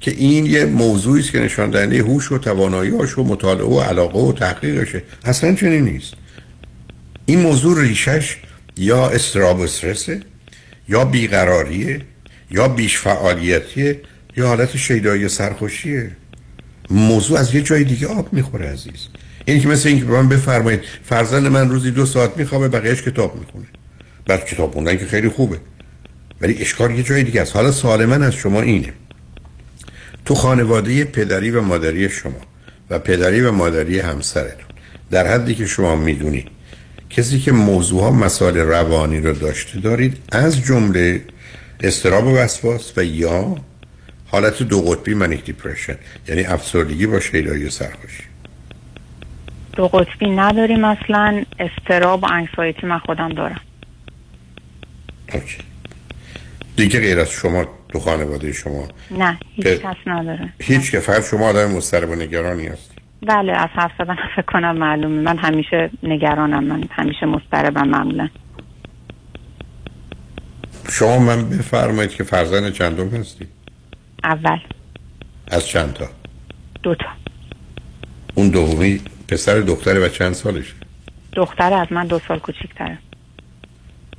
که 0.00 0.10
این 0.10 0.46
یه 0.46 0.64
موضوعی 0.64 1.20
است 1.20 1.32
که 1.32 1.40
نشان 1.40 1.70
دهنده 1.70 1.98
هوش 1.98 2.32
و 2.32 2.38
توانایی‌هاش 2.38 3.18
و 3.18 3.24
مطالعه 3.24 3.66
و 3.66 3.80
علاقه 3.80 4.18
و 4.18 4.32
تحقیقشه. 4.32 5.02
اصلا 5.24 5.54
چنین 5.54 5.84
نیست. 5.84 6.14
این 7.26 7.40
موضوع 7.40 7.80
ریشش 7.80 8.36
یا 8.76 9.08
استراب 9.08 9.58
و 9.58 9.62
استرسه 9.62 10.20
یا 10.88 11.04
بیقراریه 11.04 12.00
یا 12.50 12.68
بیش 12.68 12.98
فعالیتیه 12.98 14.00
یا 14.36 14.46
حالت 14.46 14.76
شیدایی 14.76 15.28
سرخوشیه. 15.28 16.10
موضوع 16.90 17.38
از 17.38 17.54
یه 17.54 17.62
جای 17.62 17.84
دیگه 17.84 18.06
آب 18.06 18.32
می‌خوره 18.32 18.66
عزیز. 18.72 19.08
این 19.44 19.60
که 19.60 19.68
مثل 19.68 19.88
اینکه 19.88 20.04
به 20.04 20.12
من 20.12 20.28
بفرمایید 20.28 20.80
فرزند 21.04 21.46
من 21.46 21.70
روزی 21.70 21.90
دو 21.90 22.06
ساعت 22.06 22.36
میخوابه 22.36 22.68
بقیهش 22.68 23.02
کتاب 23.02 23.36
می‌خونه. 23.38 23.66
بعد 24.26 24.46
کتاب 24.46 24.72
خوندن 24.72 24.96
که 24.96 25.06
خیلی 25.06 25.28
خوبه. 25.28 25.56
ولی 26.40 26.58
اشکال 26.60 26.90
یه 26.90 27.02
جای 27.02 27.22
دیگه 27.22 27.40
است. 27.40 27.56
حالا 27.56 27.72
سوال 27.72 28.06
من 28.06 28.22
از 28.22 28.34
شما 28.34 28.62
اینه. 28.62 28.92
تو 30.24 30.34
خانواده 30.34 31.04
پدری 31.04 31.50
و 31.50 31.60
مادری 31.60 32.08
شما 32.08 32.40
و 32.90 32.98
پدری 32.98 33.40
و 33.40 33.52
مادری 33.52 33.98
همسرتون 33.98 34.66
در 35.10 35.26
حدی 35.26 35.54
که 35.54 35.66
شما 35.66 35.96
می‌دونید 35.96 36.48
کسی 37.10 37.40
که 37.40 37.52
موضوع 37.52 38.00
ها 38.00 38.10
مسائل 38.10 38.56
روانی 38.56 39.20
رو 39.20 39.32
داشته 39.32 39.80
دارید 39.80 40.16
از 40.32 40.64
جمله 40.64 41.22
اضطراب 41.80 42.26
و 42.26 42.36
وسواس 42.36 42.92
و 42.98 43.04
یا 43.04 43.56
حالت 44.26 44.62
دو 44.62 44.82
قطبی 44.82 45.14
manic 45.14 45.44
depression 45.44 45.96
یعنی 46.28 46.44
افسردگی 46.44 47.06
با 47.06 47.20
شیدایی 47.20 47.70
سرخوشی. 47.70 48.29
دو 49.72 49.88
قطبی 49.88 50.30
نداریم 50.30 50.84
اصلا. 50.84 51.44
اضطراب 51.58 52.22
و 52.22 52.26
anxiety 52.32 52.86
من 52.86 52.98
خودم 52.98 53.28
دارم. 53.28 53.60
OK. 55.34 55.58
دیگه 56.76 57.00
غیر 57.00 57.20
از 57.20 57.30
شما 57.30 57.64
تو 57.88 58.00
خانواده 58.00 58.52
شما. 58.52 58.88
نه 59.10 59.38
هیچ 59.54 59.66
کس 59.66 59.96
نداره. 60.06 60.52
هیچ 60.60 60.90
که 60.90 61.00
فقط 61.00 61.24
شما 61.30 61.48
آدم 61.48 61.70
مضطرب 61.70 62.10
و 62.10 62.14
نگرانی 62.14 62.66
هست 62.66 62.90
بله 63.26 63.52
از 63.52 63.68
حرف 63.72 63.90
زدن 63.98 64.16
فکر 64.36 64.42
کنم 64.52 64.78
معلومه. 64.78 65.22
من 65.22 65.38
همیشه 65.38 65.90
نگرانم 66.02 66.64
من 66.64 66.84
همیشه 66.90 67.26
مضطربم 67.26 67.88
معمولا. 67.88 68.28
شما 70.90 71.18
من 71.18 71.48
بفرمایید 71.48 72.10
که 72.10 72.24
فرزند 72.24 72.72
چندم 72.72 73.08
هستی؟ 73.08 73.46
اول. 74.24 74.58
از 75.48 75.66
چند 75.66 75.92
تا 75.92 76.08
دوتا. 76.82 77.06
اون 78.34 78.48
دومی؟ 78.48 79.00
پسر 79.30 79.60
دختره 79.60 80.06
و 80.06 80.08
چند 80.08 80.32
سالشه 80.32 80.72
دختر 81.32 81.72
از 81.72 81.86
من 81.90 82.06
دو 82.06 82.20
سال 82.28 82.38
کوچیک‌تره. 82.38 82.98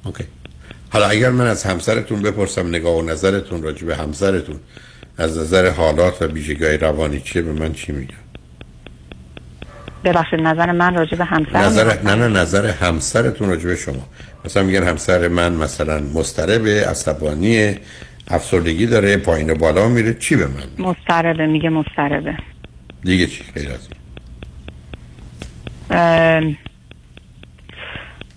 اوکی 0.04 0.24
حالا 0.90 1.08
اگر 1.08 1.30
من 1.30 1.48
از 1.48 1.64
همسرتون 1.64 2.22
بپرسم 2.22 2.68
نگاه 2.68 2.98
و 2.98 3.02
نظرتون 3.02 3.64
راجع 3.64 3.86
به 3.86 3.96
همسرتون 3.96 4.60
از 5.18 5.38
نظر 5.38 5.70
حالات 5.70 6.22
و 6.22 6.26
ویژگی 6.26 6.66
روانی 6.66 7.20
چیه 7.20 7.42
به 7.42 7.54
من 7.54 7.74
چی 7.74 7.92
میگن؟ 7.92 8.14
ببخشید 10.04 10.40
نظر 10.40 10.72
من 10.72 10.96
راجع 10.96 11.18
به 11.18 11.26
همسرم 11.26 11.58
نظر 11.58 12.02
نه 12.04 12.16
نه 12.16 12.28
نظر 12.28 12.66
همسرتون 12.66 13.50
راجع 13.50 13.68
به 13.68 13.76
شما. 13.76 14.08
مثلا 14.46 14.64
میگن 14.64 14.84
همسر 14.84 15.28
من 15.28 15.54
مثلا 15.54 16.00
مضطربه 16.00 16.86
عصبانی 16.86 17.76
افسردگی 18.28 18.86
داره 18.86 19.18
پایین 19.18 19.50
و 19.50 19.56
بالا 19.56 19.88
میره. 19.88 20.14
چی 20.14 20.36
به 20.36 20.48
من 20.48 20.88
مضطربه 20.88 21.48
میگه 21.48 21.70
مضطربه. 21.70 22.38
دیگه 23.04 23.28
چی؟ 23.28 23.44
غیر 23.56 23.70
از 23.72 23.88
این؟ 23.92 24.01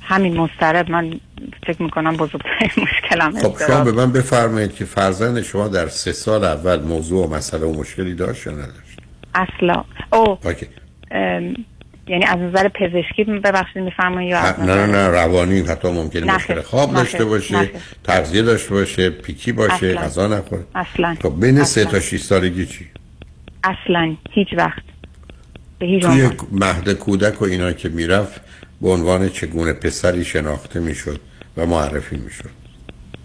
همین 0.03 0.37
مضطرب 0.37 0.91
من 0.91 1.21
فکر 1.67 1.83
می‌کنم 1.83 2.17
بزرگترین 2.17 2.71
مشکلم 2.85 3.33
خب 3.43 3.67
شما. 3.67 3.85
به 3.85 3.93
من 3.93 4.13
بفرمایید 4.13 4.75
که 4.75 4.85
فرزند 4.85 5.43
شما 5.43 5.69
در 5.69 5.89
سه 5.89 6.13
سال 6.13 6.45
اول 6.45 6.81
موضوع 6.83 7.27
و 7.27 7.35
مسئله 7.35 7.67
و 7.67 7.73
مشکلی 7.81 8.15
داشت 8.15 8.47
یا 8.47 8.53
نداشت 8.53 8.99
اصلا 9.35 9.85
او 10.13 10.39
اوکی 10.45 10.67
ام، 11.11 11.55
یعنی 12.09 12.25
از 12.25 12.39
نظر 12.39 12.69
پزشکی 12.69 13.25
ببخشید 13.25 13.83
میفرمایید 13.83 14.31
یا 14.31 14.57
نه 14.61 14.65
نه 14.75 14.87
نه 14.87 15.09
روانی 15.09 15.61
حتی 15.61 15.89
ممکنه 15.89 16.25
نه 16.25 16.35
مشکل. 16.35 16.61
خواب 16.61 16.95
داشته. 16.95 17.25
باشه. 17.25 17.71
تغذیه 18.05 18.43
داشته 18.43 18.71
باشه 18.75 19.11
پیکی 19.11 19.53
باشه 19.53 19.87
اصلا. 19.87 20.01
غذا 20.01 20.27
نخوره 20.29 20.65
اصلا 20.75 21.17
خب 21.23 21.41
بین 21.41 21.65
سه. 21.65 21.85
تا 21.85 22.01
6 22.01 22.21
سالگی 22.21 22.67
چی 22.67 22.87
اصلا 23.65 24.17
هیچ 24.31 24.49
وقت 24.57 24.83
به 25.79 25.87
هیچ 25.87 26.03
توی 26.03 26.31
مهد 26.53 26.93
کودک 26.93 27.43
و 27.43 27.45
اینا 27.45 27.73
که 27.73 27.89
می‌رفت 27.89 28.41
به 28.83 28.89
عنوان 28.89 29.29
چگونه 29.29 29.73
پسری 29.73 30.25
شناخته 30.25 30.81
می‌شد 30.81 31.21
و 31.57 31.67
معرفی 31.67 32.17
می‌شد؟ 32.17 32.51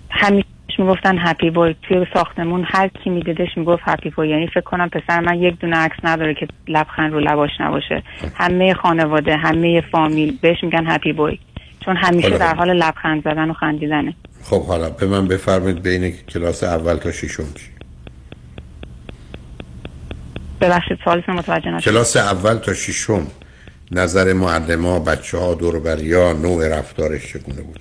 همیشه 0.10 0.46
می‌گفتن 0.78 1.18
هپی 1.20 1.50
بوی. 1.50 1.76
توی 1.82 2.06
ساختمون 2.14 2.66
هر 2.68 2.88
کی 2.88 3.10
میدیدش 3.10 3.48
می‌گفت 3.58 3.82
هپی 3.86 4.10
بوی. 4.10 4.30
یعنی 4.30 4.48
فکر 4.48 4.62
کنم 4.62 4.90
پسر 4.90 5.20
من 5.20 5.42
یک 5.42 5.60
دونه 5.60 5.78
عکس 5.78 5.98
نداره 6.04 6.34
که 6.34 6.48
لبخند 6.68 7.14
رو 7.14 7.20
لباش 7.20 7.50
نباشه. 7.60 8.04
همه 8.36 8.74
خانواده 8.74 9.36
همه 9.36 9.82
فامیل 9.82 10.38
بهش 10.42 10.64
میگن 10.64 10.84
هپی 10.88 11.14
بوی. 11.14 11.40
چون 11.86 11.96
همیشه. 11.96 12.38
در 12.38 12.56
حال 12.56 12.74
لبخند 12.74 13.24
زدن 13.24 13.50
و 13.50 13.54
خندیدنه. 13.54 14.16
خب 14.44 14.66
حالا 14.66 14.90
به 14.90 15.08
من 15.08 15.28
بفرمایید 15.28 15.84
بین 15.84 16.14
کلاس 16.30 16.64
اول 16.64 16.96
تا 16.96 17.12
ششم 17.12 17.44
چی؟ 17.44 17.79
ببخشید 20.62 21.00
سوالتون 21.04 21.36
متوجه 21.36 21.72
نشد 21.72 21.86
کلاس 21.86 22.18
اول 22.18 22.56
تا 22.56 22.74
ششم 22.74 23.28
نظر 23.92 24.34
معلم 24.34 25.04
بچه 25.04 25.38
ها 25.38 25.54
دور 25.54 26.00
یا 26.00 26.34
نوع 26.34 26.78
رفتارش 26.80 27.34
چگونه 27.34 27.62
بوده؟ 27.62 27.80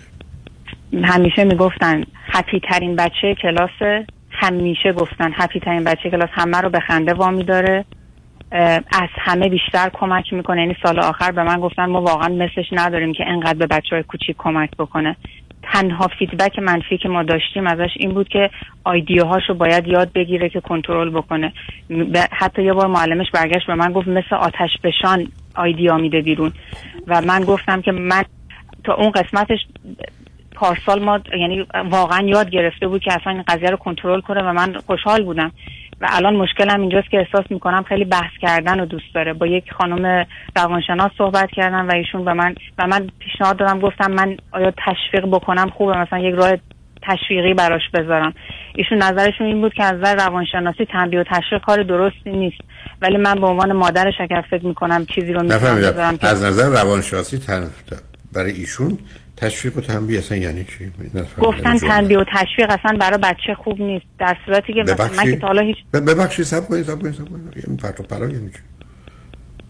همیشه 1.07 1.45
می‌گفتن 1.45 2.05
هپی 2.33 2.61
ترین 2.71 2.97
بچه 2.97 3.35
کلاس 3.43 4.05
همیشه 4.31 4.93
گفتن 4.93 5.31
هپی 5.35 5.61
ترین 5.61 5.85
بچه 5.85 6.11
کلاس 6.11 6.29
همه 6.33 6.61
رو 6.61 6.71
به 6.71 6.81
خنده 6.81 7.15
وامی 7.15 7.45
داره 7.45 7.85
از 8.91 9.09
همه 9.15 9.49
بیشتر 9.49 9.91
کمک 9.93 10.33
می‌کنه. 10.33 10.61
یعنی 10.61 10.77
سال 10.83 11.01
آخر 11.01 11.31
به 11.31 11.43
من 11.43 11.61
گفتن 11.61 11.87
ما 11.87 12.03
واقعا 12.03 12.29
مثلش 12.29 12.67
نداریم 12.73 13.13
که 13.13 13.25
انقدر 13.27 13.59
به 13.59 13.67
بچه 13.67 13.97
های 13.97 14.03
کوچیک 14.03 14.37
کمک 14.39 14.71
بکنه. 14.79 15.17
تنها 15.73 16.09
فیدبک 16.19 16.59
منفی 16.59 16.99
که 16.99 17.09
ما 17.09 17.23
داشتیم 17.23 17.67
ازش 17.67 17.91
این 17.97 18.11
بود 18.11 18.29
که 18.29 18.51
آیدیاهاشو 18.85 19.55
باید 19.55 19.89
یاد 19.89 20.13
بگیره 20.13 20.49
که 20.49 20.61
کنترل 20.61 21.11
بکنه. 21.11 21.53
حتی 22.31 22.63
یه 22.63 22.73
بار 22.73 22.87
معلمش 22.87 23.31
برگشت 23.35 23.67
به 23.67 23.75
من 23.75 23.93
گفت 23.93 24.09
مثل 24.09 24.37
آتش 24.37 24.71
بشان 24.85 25.29
آیدیا 25.55 25.97
میده 25.97 26.21
بیرون. 26.23 26.53
و 27.07 27.21
من 27.21 27.45
گفتم 27.45 27.81
که 27.81 27.93
من 27.93 28.25
تا 28.85 28.95
اون 28.95 29.11
قسمتش 29.11 29.59
پارسال 30.55 31.05
ما 31.05 31.21
یعنی 31.39 31.67
واقعا 31.91 32.27
یاد 32.27 32.51
گرفته 32.51 32.89
بود 32.89 33.03
که 33.03 33.13
اصلا 33.13 33.33
این 33.33 33.43
قضیه 33.43 33.71
رو 33.71 33.77
کنترل 33.77 34.21
کنه 34.21 34.43
و 34.43 34.53
من 34.53 34.75
خوشحال 34.87 35.25
بودم. 35.25 35.53
و 36.01 36.07
الان 36.11 36.37
مشکلم 36.37 36.81
اینجاست 36.81 37.11
که 37.11 37.19
احساس 37.19 37.45
می‌کنم 37.51 37.83
خیلی 37.83 38.05
بحث 38.05 38.33
کردن 38.43 38.79
رو 38.79 38.87
دوست 38.87 39.15
داره. 39.15 39.33
با 39.33 39.47
یک 39.47 39.73
خانم 39.73 40.27
روانشناس 40.57 41.11
صحبت 41.19 41.51
کردم 41.51 41.89
و 41.89 41.93
ایشون 41.95 42.25
به 42.25 42.33
من 42.33 42.55
و 42.79 42.87
من 42.87 43.09
پیشنهاد 43.19 43.57
دادم 43.57 43.81
گفتم 43.81 44.11
من 44.11 44.37
آیا 44.53 44.73
تشویق 44.87 45.27
بکنم 45.27 45.71
خوبه؟ 45.71 45.99
مثلا 45.99 46.19
یک 46.19 46.35
راه 46.35 46.53
تشویقی 47.03 47.55
براش 47.55 47.83
بذارم. 47.95 48.35
ایشون 48.75 48.99
نظرشون 48.99 49.47
این 49.47 49.61
بود 49.61 49.75
که 49.75 49.85
از 49.85 49.95
نظر 49.95 50.15
روانشناسی 50.15 50.85
تنبیه 50.85 51.21
و 51.21 51.25
تشویق 51.25 51.63
کار 51.63 51.83
درستی 51.83 52.31
نیست. 52.31 52.61
ولی 53.03 53.17
من 53.17 53.35
به 53.35 53.47
عنوان 53.47 53.73
مادر 53.73 54.11
شکر 54.11 54.41
فکر 54.41 54.67
می‌کنم 54.67 55.07
چیزی 55.07 55.33
رو 55.33 55.43
می‌تونم 55.43 56.19
از 56.21 56.45
نظر 56.45 56.83
روانشناسی 56.83 57.39
تن... 57.39 57.71
برای 58.33 58.53
ایشون 58.53 58.99
تشویق 59.41 59.77
و 59.77 59.81
تنبیه 59.81 60.19
اصلا 60.19 60.39
یعنی 60.39 60.65
چی. 60.65 60.93
گفتن 61.41 61.79
جمله. 61.79 61.79
تنبیه 61.79 62.19
و 62.19 62.25
تشویق 62.25 62.71
اصلا 62.71 62.99
برای 62.99 63.19
بچه 63.19 63.55
خوب 63.65 63.81
نیست. 63.81 64.07
در 64.19 64.37
صورتی 64.47 64.73
که 64.73 64.83
مثلا 64.83 65.11
من 65.17 65.25
که 65.25 65.37
تا 65.37 65.47
حالا 65.47 65.63
هیچ 65.63 65.77
ببخشید 65.93 66.45
سب 66.45 66.69
کنید 66.69 66.85
سب 66.85 67.01
کنید 67.03 67.15
سب 67.15 67.29
کنید. 67.29 67.65
این 67.67 67.77
پرت 67.77 68.01
و 68.01 68.03
پلا 68.03 68.29
یعنی 68.29 68.51
چی؟ 68.51 68.59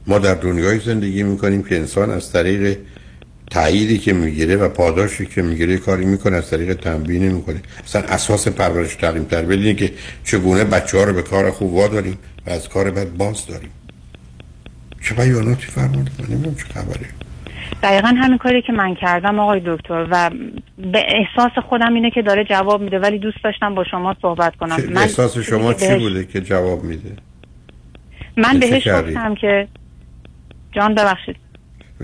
ما 0.06 0.18
در 0.18 0.34
دنیای 0.34 0.78
زندگی 0.78 1.22
می‌کنیم 1.22 1.62
که 1.62 1.76
انسان 1.76 2.10
از 2.10 2.32
طریق 2.32 2.78
تأییدی 3.50 3.98
که 3.98 4.12
می‌گیره 4.12 4.56
و 4.56 4.68
پاداشی 4.68 5.26
که 5.26 5.42
می‌گیره 5.42 5.76
کاری 5.76 6.04
می‌کنه 6.04 6.36
از 6.36 6.50
طریق 6.50 6.74
تنبیه 6.74 7.20
نمی‌کنه. 7.20 7.62
اصلا 7.84 8.02
اساس 8.02 8.48
پرورش 8.48 8.94
تعلیم 8.94 9.24
تربیت 9.24 9.58
اینه 9.58 9.74
که 9.74 9.92
چگونه 10.24 10.64
بچه 10.64 10.98
ها 10.98 11.04
رو 11.04 11.12
به 11.12 11.22
کار 11.22 11.50
خوب 11.50 11.74
واداریم 11.74 12.18
و 12.46 12.50
از 12.50 12.68
کار 12.68 12.90
بد 12.90 13.08
باز 13.08 13.46
داریم. 13.46 13.70
چه 15.02 15.14
بیاناتی 15.14 15.66
فرمودید؟ 15.66 16.12
من 16.18 16.26
نمی‌دونم 16.28 16.54
چه 16.54 16.64
خبره. 16.64 17.08
دقیقا 17.82 18.08
همین 18.08 18.38
کاری 18.38 18.62
که 18.62 18.72
من 18.72 18.94
کردم 18.94 19.38
آقای 19.38 19.60
دکتر 19.66 20.06
و 20.10 20.30
به 20.78 21.02
احساس 21.08 21.52
خودم 21.68 21.94
اینه 21.94 22.10
که 22.10 22.22
داره 22.22 22.44
جواب 22.44 22.80
میده 22.82 22.98
ولی 22.98 23.18
دوست 23.18 23.44
داشتم 23.44 23.74
با 23.74 23.84
شما 23.84 24.16
صحبت 24.22 24.56
کنم. 24.56 24.76
چه- 24.76 25.00
احساس 25.00 25.38
شما 25.38 25.74
چی 25.74 25.88
بهش- 25.88 26.02
بوده 26.02 26.24
که 26.24 26.40
جواب 26.40 26.84
میده؟ 26.84 27.12
من 28.36 28.58
بهش 28.58 28.84
کردی؟ 28.84 29.10
گفتم 29.10 29.34
که 29.34 29.68
جان 30.72 30.94
ببخشید. 30.94 31.36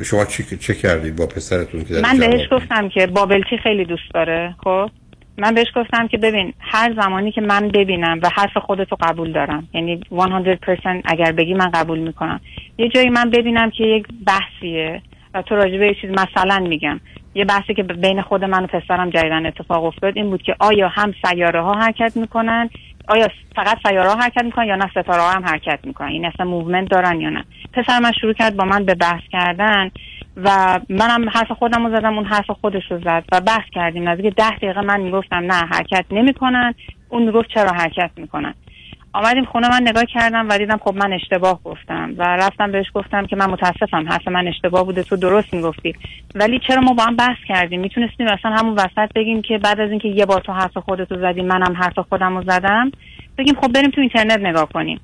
شما 0.04 0.24
چی 0.24 0.56
چه 0.56 0.74
کردید 0.74 1.16
با 1.16 1.26
پسرتون 1.26 1.84
که 1.84 1.94
من 2.02 2.18
بهش 2.18 2.48
گفتم 2.52 2.88
که 2.88 3.06
بابلچی 3.06 3.56
خیلی 3.62 3.84
دوست 3.84 4.14
داره 4.14 4.54
خب؟ 4.64 4.90
من 5.38 5.54
بهش 5.54 5.66
گفتم 5.76 6.08
که 6.08 6.18
ببین 6.18 6.52
هر 6.60 6.94
زمانی 7.02 7.32
که 7.32 7.40
من 7.40 7.68
ببینم 7.68 8.20
و 8.22 8.28
حرف 8.36 8.56
خودتو 8.56 8.96
قبول 9.00 9.32
دارم 9.32 9.68
یعنی 9.74 10.00
100% 10.10 11.02
اگر 11.04 11.32
بگی 11.32 11.54
من 11.54 11.70
قبول 11.70 11.98
می‌کنم. 11.98 12.40
یه 12.78 12.88
جایی 12.88 13.08
من 13.10 13.30
ببینم 13.30 13.70
که 13.70 13.84
یک 13.84 14.06
بحثیه 14.26 15.02
و 15.34 15.42
تو 15.42 15.54
راجع 15.54 15.78
به 15.78 15.94
چیز 16.00 16.10
مثلا 16.10 16.58
میگم. 16.58 17.00
یه 17.34 17.44
بحثی 17.44 17.74
که 17.74 17.82
بین 17.82 18.22
خود 18.22 18.44
من 18.44 18.64
و 18.64 18.66
پسرم 18.66 19.10
جدیدن 19.10 19.46
اتفاق 19.46 19.84
افتاد 19.84 20.16
این 20.16 20.30
بود 20.30 20.42
که 20.42 20.56
آیا 20.58 20.88
هم 20.88 21.14
سیاره 21.26 21.62
ها 21.62 21.72
حرکت 21.72 22.16
می‌کنن؟ 22.16 22.70
آیا 23.08 23.28
فقط 23.56 23.78
سیاره 23.88 24.08
ها 24.08 24.14
حرکت 24.14 24.44
می‌کنن 24.44 24.66
یا 24.66 24.76
نه 24.76 24.90
ستاره 24.90 25.22
ها 25.22 25.30
هم 25.30 25.44
حرکت 25.44 25.78
می‌کنن؟ 25.84 26.08
این 26.08 26.26
اصلا 26.26 26.46
movement 26.46 26.90
دارن 26.90 27.20
یا 27.20 27.30
نه؟ 27.30 27.44
پسر 27.72 27.98
من 27.98 28.12
شروع 28.12 28.32
کرد 28.32 28.56
با 28.56 28.64
من 28.64 28.84
به 28.84 28.94
بحث 28.94 29.22
کردن 29.32 29.90
و 30.36 30.80
منم 30.88 31.28
حرف 31.28 31.52
خودم 31.52 31.86
رو 31.86 31.96
زدم 31.96 32.14
اون 32.14 32.24
حرف 32.24 32.50
خودش 32.50 32.90
رو 32.90 32.98
زد 32.98 33.24
و 33.32 33.40
بحث 33.40 33.70
کردیم. 33.72 34.08
نزدیک 34.08 34.34
ده 34.34 34.50
دقیقه 34.50 34.80
من 34.80 35.00
می‌گفتم 35.00 35.36
نه 35.36 35.54
حرکت 35.54 36.04
نمی‌کنن. 36.10 36.74
اون 37.08 37.22
می‌گفت 37.22 37.48
چرا 37.48 37.70
حرکت 37.70 38.10
می‌کنن؟ 38.16 38.54
آمدیم 39.14 39.44
خونه 39.44 39.68
من 39.68 39.88
نگاه 39.88 40.04
کردم 40.04 40.48
و 40.48 40.58
دیدم 40.58 40.76
خب 40.76 40.94
من 40.94 41.12
اشتباه 41.12 41.60
گفتم 41.64 42.14
و 42.18 42.22
رفتم 42.22 42.72
بهش 42.72 42.86
گفتم 42.94 43.26
که 43.26 43.36
من 43.36 43.50
متاسفم 43.50 44.08
حرف 44.08 44.28
من 44.28 44.48
اشتباه 44.48 44.84
بوده 44.84 45.02
تو 45.02 45.16
درست 45.16 45.54
می‌گفتی. 45.54 45.94
ولی 46.34 46.60
چرا 46.68 46.80
ما 46.80 46.92
با 46.92 47.02
هم 47.02 47.16
بحث 47.16 47.38
کردیم؟ 47.48 47.80
می‌تونستیم 47.80 48.26
اصلا 48.26 48.50
همون 48.50 48.74
وسط 48.74 49.12
بگیم 49.14 49.42
که 49.42 49.58
بعد 49.58 49.80
از 49.80 49.90
اینکه 49.90 50.08
یه 50.08 50.26
بار 50.26 50.40
تو 50.40 50.52
حرف 50.52 50.76
خودتو 50.76 51.20
زدی 51.20 51.42
منم 51.42 51.76
حرف 51.76 51.98
خودم 51.98 52.36
رو 52.36 52.42
زدم 52.42 52.92
بگیم 53.38 53.54
خب 53.54 53.72
بریم 53.72 53.90
تو 53.90 54.00
اینترنت 54.00 54.40
نگاه 54.40 54.68
کنیم. 54.68 55.00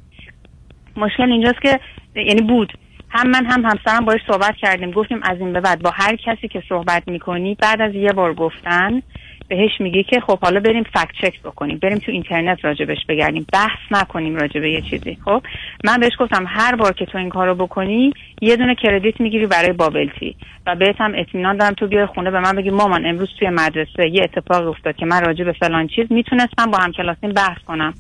مشکل 0.97 1.33
اینجاست 1.33 1.63
که 1.63 1.81
یعنی 2.15 2.41
بود. 2.41 2.73
هم 3.09 3.31
من 3.31 3.47
هم 3.47 3.65
همسرم 3.65 4.05
باش 4.05 4.21
صحبت 4.27 4.57
کردیم 4.57 4.91
گفتیم 4.91 5.21
از 5.23 5.39
این 5.39 5.53
به 5.53 5.61
بعد 5.61 5.83
با 5.83 5.91
هر 5.91 6.17
کسی 6.17 6.49
که 6.49 6.63
صحبت 6.69 7.09
می‌کنی 7.09 7.55
بعد 7.55 7.81
از 7.81 7.95
یه 7.95 8.13
بار 8.13 8.35
گفتن 8.35 9.03
بهش 9.51 9.81
میگی 9.81 10.03
که 10.03 10.21
خب 10.21 10.39
حالا 10.39 10.61
بریم 10.61 10.83
فکت 10.83 11.13
چک 11.21 11.43
بکنیم 11.43 11.79
بریم 11.79 11.99
تو 11.99 12.13
اینترنت 12.13 12.65
راجبش 12.65 12.99
بگردیم 13.09 13.47
بحث 13.53 13.79
نکنیم 13.91 14.37
راجبه 14.37 14.71
یه 14.71 14.81
چیزی. 14.81 15.19
خب 15.25 15.43
من 15.85 16.01
بهش 16.01 16.13
گفتم 16.19 16.45
هر 16.49 16.77
بار 16.77 16.93
که 16.93 17.07
تو 17.07 17.19
این 17.19 17.29
کارو 17.29 17.55
بکنی 17.55 18.13
یه 18.43 18.57
دونه 18.57 18.75
کردیت 18.75 19.21
می‌گیری 19.21 19.47
برای 19.47 19.73
بابلتی 19.73 20.37
و 20.67 20.77
بهت 20.77 20.97
هم 20.99 21.13
اطمینان 21.17 21.57
دارم 21.57 21.75
تو 21.75 21.87
بیای 21.87 22.07
خونه 22.07 22.31
به 22.31 22.41
من 22.41 22.53
بگی 22.53 22.71
مامان 22.71 23.07
امروز 23.07 23.29
توی 23.39 23.49
مدرسه 23.49 24.09
یه 24.09 24.23
اتفاق 24.23 24.69
افتاد 24.69 24.97
که 24.97 25.07
من 25.07 25.25
راجع 25.25 25.45
به 25.45 25.53
فلان 25.53 25.87
چیز 25.87 26.13
می‌تونستم 26.13 26.71
با 26.71 26.79
همکلاسیم 26.79 27.33
بحث 27.33 27.59
کنم. 27.67 27.95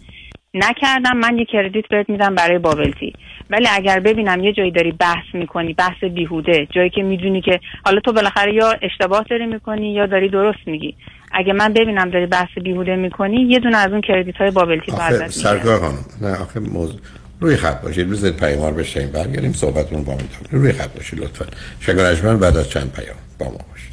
نکردم 0.54 1.16
من 1.16 1.38
یه 1.38 1.44
کردیت 1.44 1.88
بهت 1.88 2.10
میدم 2.10 2.34
برای 2.34 2.58
بابلتی 2.58 3.12
ولی 3.50 3.66
اگر 3.72 4.00
ببینم 4.00 4.44
یه 4.44 4.52
جایی 4.52 4.70
داری 4.70 4.92
بحث 4.92 5.24
می‌کنی 5.34 5.72
بحث 5.74 6.04
بیهوده 6.04 6.66
جایی 6.70 6.90
که 6.90 7.02
می‌دونی 7.02 7.40
که 7.40 7.60
حالا 7.84 8.00
تو 8.00 8.12
بالاخره 8.12 8.54
یا 8.54 8.74
اشتباه 8.82 9.24
داری 9.30 9.46
می‌کنی 9.46 9.92
یا 9.92 10.06
داری 10.06 10.28
درست 10.28 10.58
میگی. 10.66 10.94
اگه 11.32 11.52
من 11.52 11.72
ببینم 11.72 12.10
داری 12.10 12.26
بحث 12.26 12.48
بیهوده 12.64 12.96
می‌کنی 12.96 13.36
یه 13.42 13.58
دونه 13.58 13.76
از 13.76 13.92
اون 13.92 14.00
کردیت 14.00 14.36
های 14.36 14.50
بابلتی 14.50 14.92
آخه 14.92 15.28
سرکار 15.28 15.80
خانم 15.80 16.04
نه 16.20 16.36
آخه 16.36 16.60
موضوع 16.60 17.00
روی 17.40 17.56
خط 17.56 17.82
باشید 17.82 18.10
بذارید 18.10 18.36
پیامار 18.36 18.72
بشنیم 18.72 19.10
برگردیم 19.10 19.52
صحبتون 19.52 20.04
با 20.04 20.12
می‌دونم 20.12 20.62
روی 20.62 20.72
خط 20.72 20.94
باشید 20.94 21.20
لطفا. 21.20 21.46
شنگ 21.80 22.00
رجمن 22.00 22.38
بعد 22.38 22.56
از 22.56 22.70
چند 22.70 22.92
پیام 22.92 23.16
با 23.38 23.46
ما 23.46 23.58
باشید. 23.70 23.90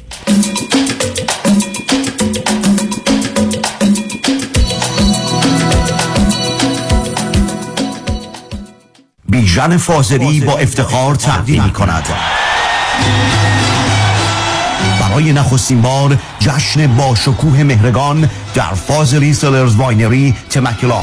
بیژن 9.28 9.76
فاضلی 9.76 10.40
با 10.40 10.58
افتخار 10.58 11.14
تقدیم 11.14 11.64
می 11.64 11.70
کند 11.70 12.04
برای 15.18 15.32
نخستین 15.32 15.82
بار 15.82 16.18
جشن 16.40 16.86
با 16.86 17.14
شکوه 17.14 17.62
مهرگان 17.62 18.30
در 18.54 18.74
Fazeli 18.74 19.34
Cellars 19.34 19.76
Winery 19.76 20.34
تمکیولا 20.50 21.02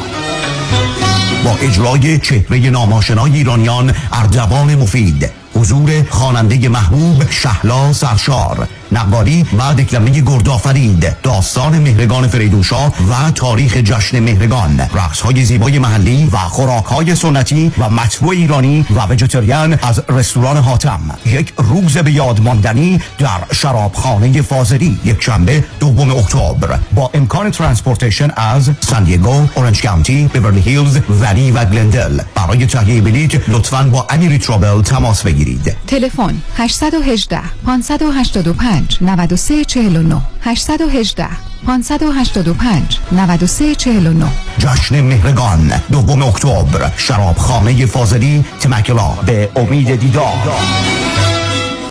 با 1.45 1.55
اجرای 1.61 2.17
چهره 2.17 2.69
نام‌آشنای 2.69 3.34
ایرانیان 3.33 3.93
اردوان 4.13 4.75
مفید 4.75 5.29
حضور 5.55 6.03
خواننده 6.09 6.69
محبوب 6.69 7.23
شهلا 7.29 7.93
سرشار. 7.93 8.67
نقالی 8.91 9.45
و 9.57 9.74
دکلمه 9.74 10.10
گردآفرید 10.10 11.22
داستان 11.24 11.80
مهرگان 11.80 12.28
فریدونشاه 12.28 12.88
و 12.88 13.32
تاریخ 13.32 13.78
جشن 13.78 14.20
مهرگان. 14.20 14.80
رقص 14.80 15.22
های 15.22 15.45
زیبای 15.45 15.80
محلی 15.80 16.30
و 16.32 16.38
خوراک 16.38 16.86
های 16.86 17.16
سنتی 17.16 17.72
و 17.78 17.90
مطبوع 17.90 18.36
ایرانی 18.36 18.86
و 18.95 19.06
vegetarian 19.06 19.80
از 19.82 20.03
رستوران 20.10 20.57
حاتم. 20.57 20.99
یک 21.26 21.53
روز 21.57 21.98
به 21.98 22.12
یاد 22.12 22.40
ماندنی 22.40 23.02
در 23.18 23.40
شرابخانه 23.53 24.41
فاضلی. 24.41 24.99
یک 25.06 25.24
شنبه 25.24 25.64
دوم 25.80 26.12
اکتبر. 26.18 26.80
با 26.95 27.12
امکان 27.14 27.52
transportation 27.52 28.31
از 28.36 28.72
سان 28.80 29.03
دیگو، 29.03 29.48
اورنج 29.56 29.82
کانتی، 29.82 30.30
بیورلی 30.34 30.62
هیلز، 30.62 30.99
ولی 31.10 31.52
و 31.52 31.66
گلندل. 31.66 32.20
برای 32.36 32.66
تهیه 32.66 33.02
بلیط 33.02 33.41
لطفاً 33.48 33.84
با 33.84 34.07
امیری 34.10 34.38
Travel 34.38 34.81
تماس 34.82 35.24
بگیرید. 35.24 35.76
تلفن 35.88 36.41
818 36.57 37.40
585 37.66 38.74
9349 39.02 40.22
818 40.41 41.27
585 41.68 42.99
9349 43.11 44.26
جشن 44.57 45.02
مهرگان 45.02 45.81
دوم 45.91 46.23
اکتبر 46.23 46.91
شرابخانه 46.97 47.85
فاضلی 47.85 48.45
تمکیولا 48.60 49.10
به 49.26 49.49
امید 49.56 49.95
دیدار. 49.95 51.35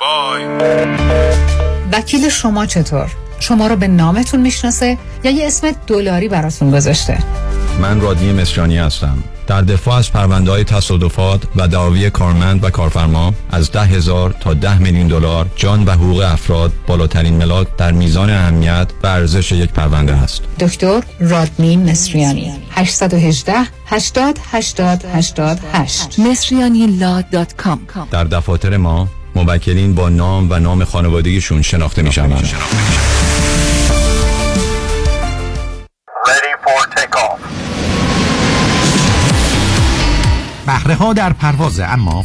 بای 0.00 0.44
وکیل 1.92 2.28
شما 2.28 2.66
چطور؟ 2.66 3.10
شما 3.40 3.66
رو 3.66 3.76
به 3.76 3.88
نامتون 3.88 4.40
می‌شناسه 4.40 4.98
یا 5.24 5.30
یه 5.30 5.46
اسم 5.46 5.70
دلاری 5.86 6.28
براتون 6.28 6.70
گذاشته؟ 6.70 7.18
من 7.80 8.00
رادی 8.00 8.32
مصریانی 8.32 8.78
هستم. 8.78 9.24
در 9.46 9.62
دفاع 9.62 9.94
از 9.94 10.12
پرونده 10.12 10.50
های 10.50 10.64
تصادفات 10.64 11.42
و 11.56 11.68
دعاوی 11.68 12.10
کارمند 12.10 12.64
و 12.64 12.70
کارفرما 12.70 13.34
از 13.50 13.72
ده 13.72 13.80
هزار 13.80 14.34
تا 14.40 14.54
ده 14.54 14.78
میلیون 14.78 15.08
دلار 15.08 15.46
جان 15.56 15.84
و 15.84 15.90
حقوق 15.90 16.20
افراد 16.20 16.72
بالاترین 16.86 17.34
ملاک 17.34 17.76
در 17.76 17.92
میزان 17.92 18.30
اهمیت 18.30 18.88
و 19.02 19.06
ارزش 19.06 19.52
یک 19.52 19.70
پرونده 19.70 20.12
است 20.12 20.42
دکتر 20.60 21.02
رادمی 21.20 21.76
مصریانی. 21.76 22.52
818 22.70 23.54
80 23.86 24.38
80 24.52 25.04
88 25.14 26.18
مصریانی 26.18 26.98
در 28.10 28.24
دفاتر 28.24 28.76
ما 28.76 29.08
موکلین 29.42 29.94
با 29.94 30.08
نام 30.08 30.50
و 30.50 30.58
نام 30.58 30.84
خانوادگیشون 30.84 31.62
شناخته 31.62 32.02
می 32.02 32.12
شوند. 32.12 32.48
بهره 40.66 40.94
ها 40.94 41.12
در 41.12 41.32
پروازه 41.32 41.84
اما 41.84 42.24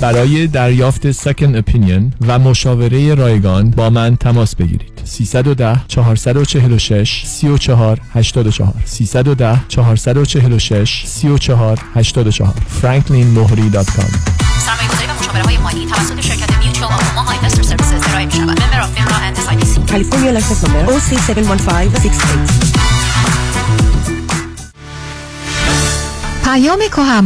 برای 0.00 0.46
دریافت 0.46 1.10
سکن 1.10 1.56
اپینین 1.56 2.12
و 2.26 2.38
مشاوره 2.38 3.14
رایگان 3.14 3.70
با 3.70 3.90
من 3.90 4.16
تماس 4.16 4.56
بگیرید. 4.56 5.00
310 5.04 5.80
446 5.88 7.22
34 7.26 8.00
84 8.14 8.74
310 8.84 9.60
446 9.68 11.02
34 11.06 11.78
84 11.94 12.54
franklinmohri.com 12.82 14.12
سرمایه‌گذاری 14.66 15.06
و 15.08 15.14
مشاوره 15.20 15.42
های 15.42 15.56
مالی 15.56 15.86
توسط 15.86 16.20
شرکت 16.20 16.58
Mutual 16.58 16.92
of 16.92 17.08
Omaha 17.08 17.32
Investor 17.32 17.62
Services 17.62 18.08
ارائه 18.08 18.26
می 18.26 18.32
شود. 18.32 18.62
Member 18.62 18.80
of 18.80 18.90
FINRA 18.94 19.16
and 19.16 19.38
SIPC. 19.38 19.80
California 19.80 20.30
License 20.30 20.64
Number 20.64 20.98
OC71568 20.98 22.97
پیام 26.52 26.78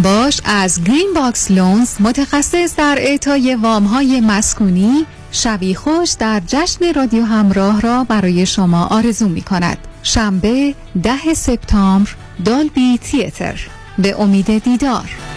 باش 0.02 0.40
از 0.44 0.84
Green 0.84 1.12
Box 1.14 1.50
Loans 1.50 2.00
متخصص 2.00 2.76
در 2.76 2.96
اعطای 2.98 3.54
وام 3.54 3.84
های 3.84 4.20
مسکونی 4.20 5.06
شبی 5.32 5.74
خوش 5.74 6.12
در 6.18 6.42
جشن 6.46 6.92
رادیو 6.94 7.24
همراه 7.24 7.80
را 7.80 8.04
برای 8.04 8.46
شما 8.46 8.86
آرزو 8.86 9.28
می 9.28 9.42
کند 9.42 9.78
شنبه 10.02 10.74
ده 11.02 11.34
سپتامبر 11.34 12.10
دالبی 12.44 12.98
تیتر. 12.98 13.60
به 13.98 14.20
امید 14.20 14.64
دیدار. 14.64 15.31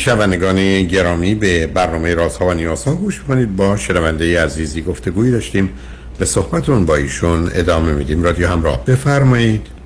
شنوندگان 0.00 0.82
گرامی 0.82 1.34
به 1.34 1.66
برنامه 1.66 2.14
رازها 2.14 2.46
و 2.46 2.52
نیازها 2.52 2.94
گوش 2.94 3.20
کنید 3.28 3.56
با 3.56 3.76
شنونده 3.76 4.42
عزیزی 4.44 4.82
گفتگویی 4.82 5.30
داشتیم. 5.32 5.70
به 6.18 6.24
صحبتون 6.24 6.86
با 6.86 6.96
ایشون 6.96 7.50
ادامه 7.54 7.92
میدیم. 7.92 8.22
رادیو 8.22 8.48
همراه. 8.48 8.84
بفرمایید. 8.84 9.79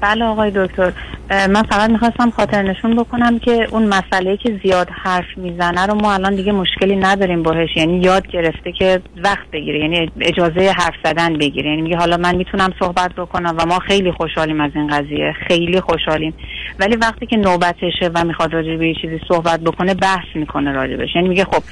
بله 0.00 0.24
آقای 0.24 0.52
دکتر. 0.54 0.92
من 1.30 1.62
فقط 1.62 1.90
می‌خواستم 1.90 2.30
خاطر 2.30 2.62
نشون 2.62 2.96
بکنم 2.96 3.38
که 3.38 3.68
اون 3.70 3.86
مسئله 3.86 4.36
که 4.36 4.60
زیاد 4.62 4.88
حرف 5.02 5.24
می‌زنه 5.36 5.86
رو 5.86 5.94
ما 5.94 6.12
الان 6.12 6.34
دیگه 6.34 6.52
مشکلی 6.52 6.96
نداریم 6.96 7.42
باهش 7.42 7.76
یعنی 7.76 8.00
یاد 8.00 8.26
گرفته 8.26 8.72
که 8.72 9.00
وقت 9.24 9.50
بگیره 9.52 9.78
یعنی 9.78 10.10
اجازه 10.20 10.70
حرف 10.76 10.94
زدن 11.04 11.38
بگیره. 11.38 11.70
یعنی 11.70 11.82
میگه 11.82 11.96
حالا 11.96 12.16
من 12.16 12.34
می‌تونم 12.34 12.72
صحبت 12.78 13.12
بکنم 13.14 13.54
و 13.58 13.66
ما 13.66 13.78
خیلی 13.78 14.12
خوشحالیم 14.12 14.60
از 14.60 14.70
این 14.74 14.86
قضیه. 14.86 15.34
خیلی 15.48 15.80
خوشحالیم. 15.80 16.34
ولی 16.80 16.96
وقتی 16.96 17.26
که 17.26 17.36
نوبتشه 17.36 18.10
و 18.14 18.24
می‌خواد 18.24 18.54
راجع 18.54 18.76
به 18.76 18.94
چیزی 19.02 19.20
صحبت 19.28 19.60
بکنه 19.60 19.94
بحث 19.94 20.26
می‌کنه 20.34 20.72
راجبش. 20.72 21.08
یعنی 21.14 21.28
میگه 21.28 21.44
خب 21.44 21.62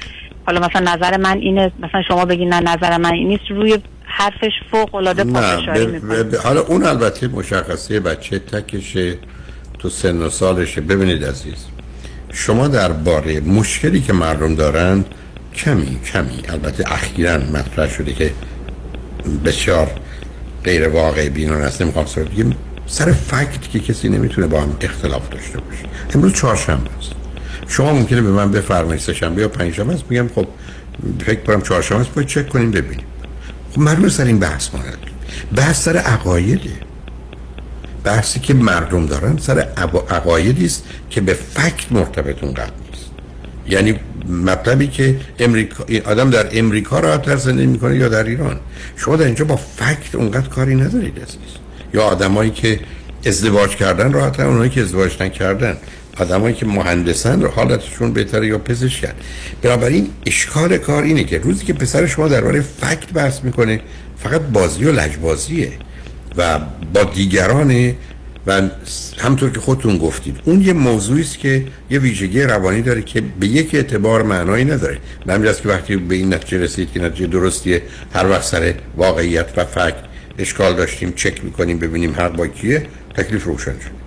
حالا 0.45 0.59
مثلا 0.59 0.93
نظر 0.93 1.17
من 1.17 1.37
اینه 1.37 1.71
مثلا 1.79 2.01
شما 2.07 2.25
بگین 2.25 2.53
نه 2.53 2.59
نظر 2.59 2.97
من 2.97 3.13
این 3.13 3.27
نیست. 3.27 3.51
روی 3.51 3.77
حرفش 4.19 4.51
فوق 4.71 4.95
العاده 4.95 5.23
پافشاری 5.23 5.85
ب- 5.85 5.89
می‌کنه. 5.89 6.23
ب- 6.23 6.35
ب- 6.35 6.35
حالا 6.35 6.61
اون 6.61 6.83
البته 6.85 7.27
مشخصه 7.27 7.99
بچه 7.99 8.39
تکشه 8.39 9.13
تو 9.79 9.89
سن 9.89 10.17
و 10.21 10.29
سالشه. 10.29 10.81
ببینید 10.81 11.25
عزیز 11.25 11.65
شما 12.33 12.67
درباره 12.67 13.39
مشکلی 13.39 14.01
که 14.01 14.13
مردم 14.13 14.55
دارن 14.55 15.05
کمی 15.55 15.99
کمی 16.13 16.41
البته 16.49 16.91
اخیرا 16.93 17.37
مطرح 17.37 17.89
شده 17.89 18.13
که 18.13 18.31
بسیار 19.45 19.87
غیر 20.63 20.87
واقع 20.87 21.29
بینان 21.29 21.61
است 21.61 21.81
نمی‌خوام 21.81 22.05
سر 22.05 22.23
بگیم 22.23 22.55
سر 22.87 23.11
فکت 23.11 23.69
که 23.71 23.79
کسی 23.79 24.09
نمی‌تونه 24.09 24.47
با 24.47 24.61
هم 24.61 24.77
اختلاف 24.81 25.29
داشته 25.29 25.59
باشه. 25.59 25.83
امروز 26.15 26.33
چهارشنبه 26.33 26.89
است. 26.99 27.11
شما 27.67 27.93
ممکنه 27.93 28.21
به 28.21 28.29
من 28.29 28.51
بفرمایید 28.51 29.01
سه‌شنبه 29.01 29.41
یا 29.41 29.47
پنجشنبه 29.47 29.93
است. 29.93 30.03
میگم 30.09 30.27
خب 30.35 30.47
فکر 31.25 31.39
کنم 31.39 31.61
چهارشنبه 31.61 32.01
است. 32.01 32.13
باید 32.13 32.27
چک 32.27 32.49
کنیم 32.49 32.71
ببینیم. 32.71 33.05
خب 33.71 33.79
مردم 33.81 34.09
سر 34.09 34.25
این 34.25 34.39
بحث 34.39 34.69
ما. 34.73 34.79
بحث 35.55 35.83
سر 35.83 35.97
عقایده. 35.97 36.71
بحثی 38.03 38.39
که 38.39 38.53
مردم 38.53 39.05
دارن 39.05 39.37
سر 39.37 39.59
عقایدی 40.09 40.65
است 40.65 40.83
که 41.09 41.21
به 41.21 41.33
فکت 41.33 41.91
مرتبط 41.91 42.43
اونقدر 42.43 42.71
نیست. 42.91 43.11
یعنی 43.69 43.99
مطلبی 44.45 44.87
که 44.87 45.19
امریکا 45.39 45.85
آدم 46.05 46.29
در 46.29 46.59
امریکا 46.59 46.99
راحت 46.99 47.35
زندگی 47.35 47.65
می‌کنه 47.67 47.97
یا 47.97 48.09
در 48.09 48.23
ایران. 48.23 48.59
شما 48.95 49.15
در 49.15 49.25
اینجا 49.25 49.45
با 49.45 49.55
فکت 49.55 50.15
اونقدر 50.15 50.47
کاری 50.47 50.75
ندارید 50.75 51.13
یا 51.93 52.03
آدمایی 52.03 52.51
که 52.51 52.79
ازدواج 53.25 53.75
کردن 53.75 54.13
راحت 54.13 54.39
اونایی 54.39 54.69
که 54.69 54.81
ازدواج 54.81 55.21
نکردن. 55.21 55.77
آدمایی 56.19 56.55
که 56.55 56.65
مهندسن 56.65 57.41
رو 57.41 57.47
حالتشون 57.47 58.13
بهتره 58.13 58.47
یا 58.47 58.57
پزشکن. 58.57 59.13
بنابراین 59.61 60.09
اشکال 60.25 60.77
کار 60.77 61.03
اینه 61.03 61.23
که 61.23 61.37
روزی 61.37 61.65
که 61.65 61.73
پسر 61.73 62.05
شما 62.05 62.27
درباره 62.27 62.61
فکت 62.61 63.13
بحث 63.13 63.43
می‌کنه 63.43 63.81
فقط 64.17 64.41
بازی 64.41 64.85
و 64.85 64.91
لجبازیه 64.91 65.71
و 66.37 66.59
با 66.93 67.03
دیگران 67.03 67.93
و 68.47 68.61
همطور 69.17 69.51
که 69.51 69.59
خودتون 69.59 69.97
گفتید. 69.97 70.39
اون 70.45 70.61
یه 70.61 70.73
موضوعی 70.73 71.21
است 71.21 71.39
که 71.39 71.65
یه 71.89 71.99
ویژگی 71.99 72.41
روانی 72.41 72.81
داره 72.81 73.01
که 73.01 73.21
به 73.39 73.47
یک 73.47 73.75
اعتبار 73.75 74.23
معنایی 74.23 74.65
نداره. 74.65 74.97
به 75.25 75.33
همین 75.33 75.45
جهت 75.47 75.61
که 75.61 75.69
وقتی 75.69 75.95
به 75.95 76.15
این 76.15 76.33
نتیجه 76.33 76.57
رسید 76.57 76.91
که 76.91 77.01
نتیجه 77.01 77.27
درستیه 77.27 77.81
هر 78.13 78.29
وقت 78.29 78.43
سر 78.43 78.73
واقعیت 78.97 79.47
و 79.57 79.65
فکت 79.65 79.95
اشکال 80.39 80.75
داشتیم 80.75 81.13
چک 81.15 81.43
می‌کنیم 81.43 81.79
ببینیم 81.79 82.15
هر 82.15 82.29
با 82.29 82.47
کیه 82.47 82.85
تکلیف 83.15 83.43
روشن 83.43 83.65
شد. 83.71 84.06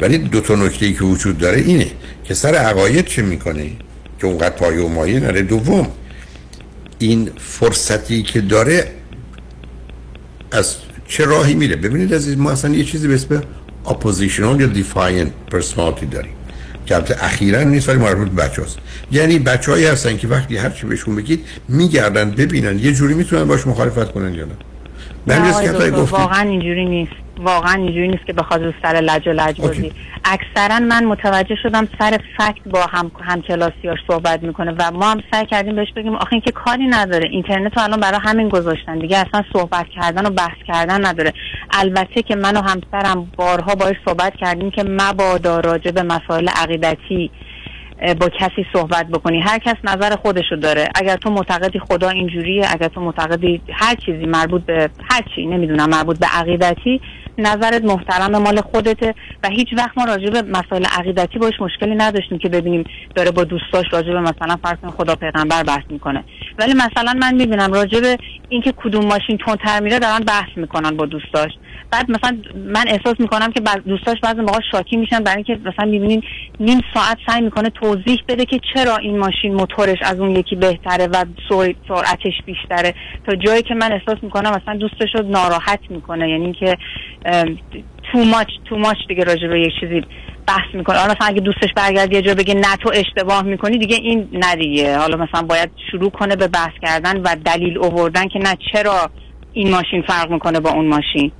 ولی 0.00 0.18
دو 0.18 0.40
تا 0.40 0.54
نکته 0.54 0.92
که 0.92 1.04
وجود 1.04 1.38
داره 1.38 1.58
اینه 1.58 1.86
که 2.24 2.34
سر 2.34 2.54
عقاید 2.54 3.06
چه 3.06 3.22
می‌کنه؟ 3.22 3.70
که 4.20 4.26
اونقدر 4.26 4.50
پایه 4.50 4.80
و 4.80 4.88
مایه 4.88 5.20
نره 5.20 5.42
دوم 5.42 5.88
این 6.98 7.30
فرصتی 7.38 8.22
که 8.22 8.40
داره 8.40 8.90
از 10.52 10.76
چه 11.08 11.24
راهی 11.24 11.54
میره؟ 11.54 11.76
ببینید 11.76 12.14
عزیز 12.14 12.38
ما 12.38 12.50
اصلا 12.50 12.74
یه 12.74 12.84
چیزی 12.84 13.08
به 13.08 13.14
اسم 13.14 13.42
oppositional 13.86 14.60
یا 14.60 14.66
defiant 14.66 15.32
personality 15.50 16.06
داریم. 16.06 16.32
که 16.86 16.94
البته 16.94 17.24
اخیرا 17.24 17.62
نیست 17.62 17.88
ولی 17.88 17.98
مربوط 17.98 18.28
به 18.28 18.42
بچه. 18.42 18.62
یعنی 19.12 19.38
بچه 19.38 19.72
هایی 19.72 19.84
هستن 19.84 20.16
که 20.16 20.28
وقتی 20.28 20.56
هر 20.56 20.70
چی 20.70 20.86
بهشون 20.86 21.16
بگید 21.16 21.44
میگردن 21.68 22.30
ببینن. 22.30 22.78
یه 22.78 22.92
جوری 22.92 23.14
می‌تونن 23.14 23.44
باش 23.44 23.66
مخالفت 23.66 24.12
کنن 24.12 24.34
یا 24.34 24.44
نه؟ 24.44 24.50
گفتید. 25.90 25.94
واقعا 25.94 26.50
اینجوری 26.50 26.84
نیست. 26.84 27.23
واقعا 27.38 27.74
اینجوری 27.74 28.08
نیست 28.08 28.26
که 28.26 28.32
بخواد 28.32 28.64
رو 28.64 28.72
سر 28.82 28.92
لج 28.92 29.28
و 29.28 29.32
لج 29.32 29.60
بازی. 29.60 29.92
اکثرا 30.24 30.78
من 30.78 31.04
متوجه 31.04 31.54
شدم 31.62 31.88
سر 31.98 32.18
فکت 32.38 32.68
با 32.70 32.82
هم 32.82 33.10
هم 33.20 33.42
کلاسیاش 33.42 33.98
صحبت 34.08 34.42
می‌کنه 34.42 34.74
و 34.78 34.90
ما 34.90 35.10
هم 35.10 35.22
سعی 35.32 35.46
کردیم 35.46 35.76
بهش 35.76 35.92
بگیم 35.96 36.14
آخه 36.14 36.32
این 36.32 36.40
که 36.40 36.52
کاری 36.52 36.86
نداره. 36.86 37.28
اینترنت 37.28 37.76
رو 37.76 37.82
الان 37.82 38.00
برای 38.00 38.20
همین 38.22 38.48
گذاشتن 38.48 38.98
دیگه 38.98 39.18
اصلا 39.18 39.42
صحبت 39.52 39.86
کردن 39.88 40.26
و 40.26 40.30
بحث 40.30 40.58
کردن 40.66 41.06
نداره. 41.06 41.32
البته 41.70 42.22
که 42.22 42.36
من 42.36 42.56
و 42.56 42.60
همسرم 42.62 43.32
بارها 43.36 43.74
باش 43.74 43.96
صحبت 44.04 44.36
کردیم 44.36 44.70
که 44.70 44.84
مبادا 44.88 45.60
راجع 45.60 45.90
به 45.90 46.02
مسائل 46.02 46.48
عقیدتی 46.48 47.30
با 48.20 48.28
کسی 48.28 48.66
صحبت 48.72 49.06
بکنی. 49.08 49.40
هر 49.40 49.58
کس 49.58 49.76
نظر 49.84 50.16
خودشو 50.16 50.56
داره. 50.56 50.88
اگر 50.94 51.16
تو 51.16 51.30
معتقدی 51.30 51.78
خدا 51.78 52.08
اینجوریه 52.08 52.66
اگر 52.72 52.88
تو 52.88 53.00
معتقدی 53.00 53.60
هر 53.72 53.94
چیزی 53.94 54.26
مربوط 54.26 54.62
به 54.62 54.90
هر 55.10 55.22
چی 55.34 55.46
نمی‌دونم 55.46 55.88
مربوط 55.88 56.18
به 56.18 56.26
عقیدتی 56.26 57.00
نظرت 57.38 57.84
محترم 57.84 58.42
مال 58.42 58.60
خودته 58.60 59.14
و 59.44 59.48
هیچ 59.48 59.68
وقت 59.78 59.98
ما 59.98 60.04
راجع 60.04 60.30
به 60.30 60.42
مسائل 60.42 60.84
عقیدتی 60.84 61.38
باش 61.38 61.52
مشکلی 61.60 61.94
نداشتیم 61.94 62.38
که 62.38 62.48
ببینیم 62.48 62.84
داره 63.14 63.30
با 63.30 63.44
دوستاش 63.44 63.84
راجع 63.92 64.12
به 64.12 64.20
مثلا 64.20 64.56
فرض 64.62 64.78
خدا 64.96 65.14
پیغمبر 65.14 65.62
بحث 65.62 65.84
می‌کنه. 65.90 66.24
ولی 66.58 66.74
مثلا 66.74 67.12
من 67.20 67.34
می‌بینم 67.34 67.72
راجع 67.72 68.00
به 68.00 68.18
اینکه 68.48 68.72
کدوم 68.72 69.04
ماشین 69.04 69.38
تندتر 69.46 69.80
میره 69.80 69.98
دارن 69.98 70.18
بحث 70.18 70.48
می‌کنن 70.56 70.96
با 70.96 71.06
دوستاش. 71.06 71.50
بعد 71.90 72.10
مثلا 72.10 72.38
من 72.56 72.84
احساس 72.88 73.14
می‌کنم 73.18 73.52
که 73.52 73.60
بعض 73.60 73.76
دوستاش 73.86 74.20
بعضی 74.22 74.40
موقع 74.40 74.60
شاکی 74.72 74.96
میشن 74.96 75.18
برای 75.18 75.44
اینکه 75.46 75.70
مثلا 75.70 75.90
می‌بینین 75.90 76.22
نیم 76.60 76.80
ساعت 76.94 77.18
سعی 77.26 77.40
می‌کنه 77.40 77.70
توضیح 77.70 78.22
بده 78.28 78.44
که 78.44 78.60
چرا 78.74 78.96
این 78.96 79.18
ماشین 79.18 79.54
موتورش 79.54 79.98
از 80.02 80.20
اون 80.20 80.30
یکی 80.30 80.56
بهتره 80.56 81.06
و 81.06 81.24
سر- 81.48 81.74
سرعتش 81.88 82.42
بیشتره. 82.46 82.94
تا 83.26 83.36
جایی 83.36 83.62
که 83.62 83.74
من 83.74 83.92
احساس 83.92 84.16
می‌کنم 84.22 84.50
مثلا 84.50 84.76
دوستش 84.76 85.08
رو 85.14 85.22
ناراحت 85.28 85.80
می‌کنه. 85.90 86.30
یعنی 86.30 86.52
که 86.52 86.76
تو 88.12 88.18
ماچ 88.18 88.48
تو 88.64 88.76
ماچ 88.76 88.96
دیگه 89.08 89.24
راجع 89.24 89.48
به 89.48 89.60
یک 89.60 89.72
چیزی 89.80 90.02
بحث 90.46 90.74
می‌کنه. 90.74 90.98
حالا 90.98 91.12
مثلا 91.12 91.26
اگه 91.26 91.40
دوستش 91.40 91.68
برگرد 91.76 92.12
یه 92.12 92.22
جا 92.22 92.34
بگه 92.34 92.54
نه 92.54 92.76
تو 92.76 92.92
اشتباه 92.94 93.42
می‌کنی 93.42 93.78
دیگه 93.78 93.96
این 93.96 94.28
نه 94.32 94.56
دیگه. 94.56 94.98
حالا 94.98 95.16
مثلا 95.16 95.42
باید 95.42 95.70
شروع 95.90 96.10
کنه 96.10 96.36
به 96.36 96.48
بحث 96.48 96.72
کردن 96.82 97.20
و 97.20 97.36
دلیل 97.44 97.78
آوردن 97.78 98.28
که 98.28 98.38
نه 98.38 98.56
چرا 98.72 99.10
این 99.52 99.70
ماشین 99.70 100.02
فرق 100.02 100.30
می‌کنه 100.30 100.60
با 100.60 100.70
اون 100.70 100.86
ماشین. 100.86 101.32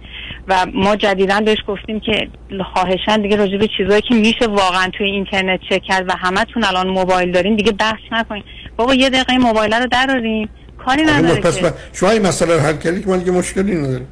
و 0.48 0.66
ما 0.74 0.96
جدیدا 0.96 1.40
بهش 1.40 1.58
گفتیم 1.68 2.00
که 2.00 2.28
خواهشن 2.74 3.22
دیگه 3.22 3.36
راجع 3.36 3.56
به 3.56 3.68
چیزایی 3.76 4.02
که 4.02 4.14
میشه 4.14 4.46
واقعا 4.46 4.88
توی 4.98 5.06
اینترنت 5.10 5.60
چک 5.70 5.82
کرد 5.82 6.08
و 6.08 6.12
همتون 6.12 6.64
الان 6.64 6.88
موبایل 6.88 7.32
دارین 7.32 7.56
دیگه 7.56 7.72
بحث 7.72 8.00
نکنین. 8.12 8.42
بابا 8.76 8.94
یه 8.94 9.10
دقیقه 9.10 9.32
این 9.32 9.40
موبایل 9.42 9.74
رو 9.74 9.86
دراریم 9.86 10.48
کاری 10.86 11.02
آخه 11.04 11.12
نداره 11.12 11.40
پس 11.40 11.56
که. 11.56 11.62
من- 11.62 11.72
شما 11.92 12.10
این 12.10 12.26
مسئله 12.26 12.54
رو 12.54 12.60
حل 12.60 12.76
کردید 12.76 13.04
که 13.04 13.10
من 13.10 13.18
دیگه 13.18 13.30
مشکلی 13.30 13.74
نداره 13.74 14.04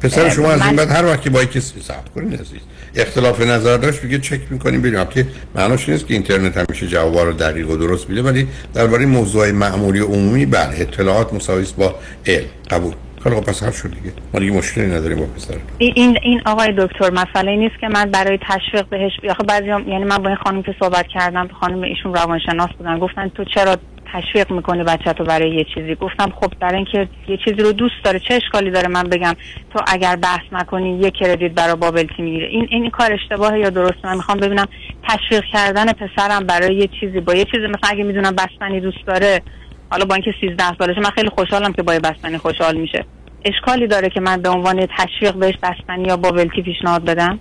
پسر 0.00 0.28
شما 0.30 0.50
از 0.50 0.62
این 0.66 0.76
بعد 0.76 0.90
هر 0.90 1.04
وقتی 1.06 1.30
با 1.30 1.42
یکی 1.42 1.60
صبر 1.60 2.08
کنید 2.14 2.34
عزیز. 2.40 2.60
اختلاف 2.96 3.40
نظر 3.40 3.76
داشت 3.76 4.02
دیگه 4.02 4.18
چک 4.18 4.40
می‌کنیم 4.50 4.80
ببینیم 4.80 4.98
البته 4.98 5.26
معناش 5.54 5.88
نیست 5.88 6.06
که 6.06 6.14
اینترنت 6.14 6.56
همیشه 6.56 6.86
جوابا 6.86 7.22
رو 7.22 7.32
دقیق 7.32 7.70
و 7.70 7.76
درست 7.76 8.08
میده 8.10 8.22
ولی 8.22 8.48
درباره 8.74 9.06
موضوع 9.06 9.50
معمولی 9.50 10.00
و 10.00 10.06
عمومی 10.06 10.46
بله 10.46 10.80
اطلاعات 10.80 11.32
مساوی 11.32 11.66
با 11.78 11.94
علم 12.26 12.44
قبول. 12.70 12.94
خیلی 13.24 13.36
خب 13.36 13.44
پس 13.44 13.62
حل 13.62 13.70
شد 13.70 13.90
دیگه. 13.94 14.12
ما 14.34 14.40
دیگه 14.40 14.52
مشکلی 14.52 14.86
نداریم 14.86 15.18
با 15.18 15.26
پسر. 15.26 15.54
این 15.78 16.18
این 16.22 16.40
آقای 16.46 16.74
دکتر 16.78 17.10
مسئله 17.10 17.56
نیست 17.56 17.74
که 17.80 17.88
من 17.88 18.04
برای 18.04 18.38
تشویق 18.42 18.86
بهش 18.88 19.12
آخه 19.30 19.44
بعضی 19.44 19.66
یعنی 19.66 20.04
من 20.04 20.18
با 20.18 20.28
این 20.28 20.36
خانم 20.36 20.62
که 20.62 20.74
صحبت 20.80 21.06
کردم 21.06 21.48
خانم 21.60 21.82
ایشون 21.82 22.14
روانشناس 22.14 22.70
بودن 22.78 22.98
گفتن 22.98 23.28
تو 23.28 23.44
چرا 23.44 23.76
تشویق 24.12 24.52
می‌کنی 24.52 24.82
بچه 24.82 25.12
تو 25.12 25.24
برای 25.24 25.50
یه 25.50 25.66
چیزی؟ 25.74 25.94
گفتم 25.94 26.32
خب 26.40 26.52
برای 26.60 26.76
اینکه 26.76 27.08
یه 27.28 27.36
چیزی 27.36 27.56
رو 27.56 27.72
دوست 27.72 27.94
داره 28.04 28.18
چه 28.18 28.34
اشکالی 28.34 28.70
داره 28.70 28.88
من 28.88 29.02
بگم؟ 29.02 29.34
تو 29.70 29.80
اگر 29.86 30.16
بحث 30.16 30.42
نکنی 30.52 30.98
یه 30.98 31.10
کردیت 31.10 31.52
برای 31.52 31.74
بابلتی 31.74 32.22
می‌گیره. 32.22 32.46
این 32.46 32.68
این 32.70 32.90
کار 32.90 33.12
اشتباهه 33.12 33.58
یا 33.58 33.70
درسته؟ 33.70 34.06
من 34.08 34.16
می‌خوام 34.16 34.38
ببینم 34.38 34.66
تشویق 35.08 35.44
کردن 35.52 35.92
پسرم 35.92 36.46
برای 36.46 36.74
یه 36.74 36.88
چیزی 37.00 37.20
با 37.20 37.34
یه 37.34 37.44
چیزی 37.44 37.66
مثلا 37.66 37.90
اگه 37.90 38.04
می‌دونم 38.04 38.36
بستنی 38.36 38.80
دوست 38.80 39.06
داره 39.06 39.42
حالا 39.90 40.04
با 40.04 40.14
اینکه 40.14 40.34
13 40.40 40.76
سالشه 40.78 41.00
من 41.00 41.10
خیلی 41.10 41.28
خوشحالم 41.28 41.72
که 41.72 41.82
با 41.82 41.94
یه 41.94 42.00
بستنی 42.00 42.38
خوشحال 42.38 42.76
میشه. 42.76 43.04
اشکالی 43.44 43.86
داره 43.86 44.10
که 44.10 44.20
من 44.20 44.42
به 44.42 44.48
عنوان 44.48 44.88
تشویق 44.98 45.34
بهش 45.34 45.54
بستنی 45.62 46.04
یا 46.04 46.16
بابلتی 46.16 46.62
پیشنهاد 46.62 47.04
بدم؟ 47.04 47.38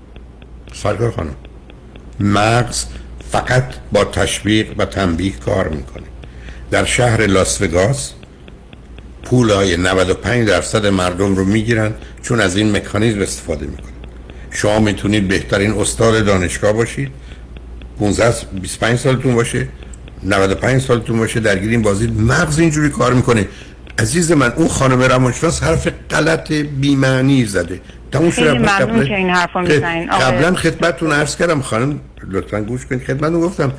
سرکار 0.73 1.11
خانم 1.11 1.35
مغز 2.19 2.85
فقط 3.31 3.73
با 3.91 4.05
تشویق 4.05 4.67
و 4.77 4.85
تنبیه 4.85 5.31
کار 5.31 5.67
می‌کنه. 5.67 6.03
در 6.71 6.85
شهر 6.85 7.25
لاس 7.25 7.61
وگاس 7.61 8.13
پولای 9.23 9.77
95 9.77 10.47
درصد 10.47 10.85
مردم 10.85 11.35
رو 11.35 11.45
می‌گیرن 11.45 11.93
چون 12.21 12.39
از 12.39 12.57
این 12.57 12.75
مکانیزم 12.75 13.21
استفاده 13.21 13.65
می‌کنن. 13.65 13.93
شما 14.51 14.79
می‌تونید 14.79 15.27
بهترین 15.27 15.71
استاد 15.71 16.25
دانشگاه 16.25 16.73
باشید. 16.73 17.11
15 17.99 18.35
25 18.61 18.99
سالتون 18.99 19.35
باشه 19.35 19.67
95 20.23 20.81
سالتون 20.81 21.17
باشه 21.17 21.39
درگیر 21.39 21.69
این 21.69 21.81
بازی. 21.81 22.07
مغز 22.07 22.59
اینجوری 22.59 22.89
کار 22.89 23.13
می‌کنه. 23.13 23.47
عزیز 23.99 24.31
من 24.31 24.53
اون 24.55 24.67
خانم 24.67 25.01
روانشناس 25.01 25.63
حرف 25.63 25.87
غلط 26.09 26.51
بیمعنی 26.51 27.45
زده. 27.45 27.81
تموم 28.11 28.29
خیلی 28.31 28.49
ممنون 28.49 29.07
که 29.07 29.15
این 29.15 29.29
حرفو 29.29 29.59
می‌زنین. 29.59 30.09
قبلا 30.09 30.55
خدمتتون 30.55 31.11
عرض 31.11 31.35
کردم. 31.35 31.61
خانم 31.61 31.99
لطفا 32.31 32.61
گوش 32.61 32.85
کنید. 32.85 33.03
خدمتتون 33.03 33.41
گفتم 33.41 33.71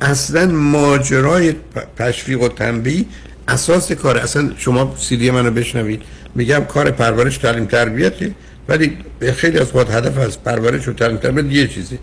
اصلا 0.00 0.46
ماجرای 0.46 1.54
تشویق 1.96 2.42
و 2.42 2.48
تنبیه 2.48 3.04
اساس 3.48 3.92
کار 3.92 4.18
اصلا 4.18 4.50
شما 4.56 4.94
سیدی 4.98 5.30
منو 5.30 5.50
بشنوید. 5.50 6.02
میگم 6.34 6.64
کار 6.64 6.90
پرورش 6.90 7.38
تعلیم 7.38 7.66
تربیته 7.66 8.32
ولی 8.68 8.98
به 9.18 9.32
خیلی 9.32 9.58
از 9.58 9.76
وقت 9.76 9.90
هدف 9.90 10.18
از 10.18 10.42
پرورش 10.42 10.88
و 10.88 10.92
تعلیم 10.92 11.16
تربیت 11.16 11.44
یه 11.44 11.68
چیزی 11.68 11.98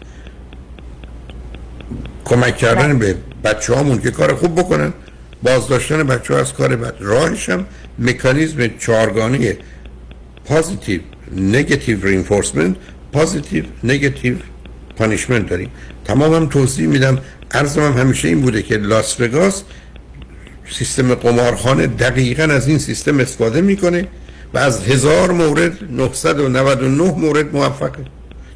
کمک 2.26 2.58
کردن 2.58 3.00
به 3.00 3.16
بچه 3.44 3.74
هامون 3.74 4.02
که 4.02 4.12
کار 4.12 4.36
خوب 4.36 4.60
بکنن. 4.60 4.94
بازداشتن 5.44 6.04
بچه 6.04 6.36
از 6.36 6.54
کار 6.54 6.76
بد. 6.76 6.94
راهش 7.00 7.50
هم 7.50 7.66
مکانیزم 8.00 8.68
چهارگانه 8.80 9.58
positive 10.46 11.02
negative 11.36 12.06
reinforcement 12.06 12.76
positive 13.12 13.64
negative 13.84 14.36
punishment 14.98 15.50
داریم. 15.50 15.72
تمام 16.06 16.34
هم 16.34 16.46
توضیح 16.46 16.88
میدم. 16.88 17.18
عرضم 17.52 17.82
هم 17.82 17.94
همیشه 17.94 18.28
این 18.28 18.42
بوده 18.42 18.62
که 18.62 18.78
لاس 18.78 19.22
وگاس 19.22 19.64
سیستم 20.70 21.16
قمارخانه 21.16 21.88
دقیقا 21.88 22.44
از 22.44 22.68
این 22.68 22.78
سیستم 22.78 23.20
استفاده 23.20 23.62
می‌کنه 23.62 24.08
و 24.54 24.58
از 24.58 24.88
هزار 24.88 25.32
مورد 25.32 25.92
999 25.92 27.12
مورد 27.12 27.56
موفقه. 27.56 28.06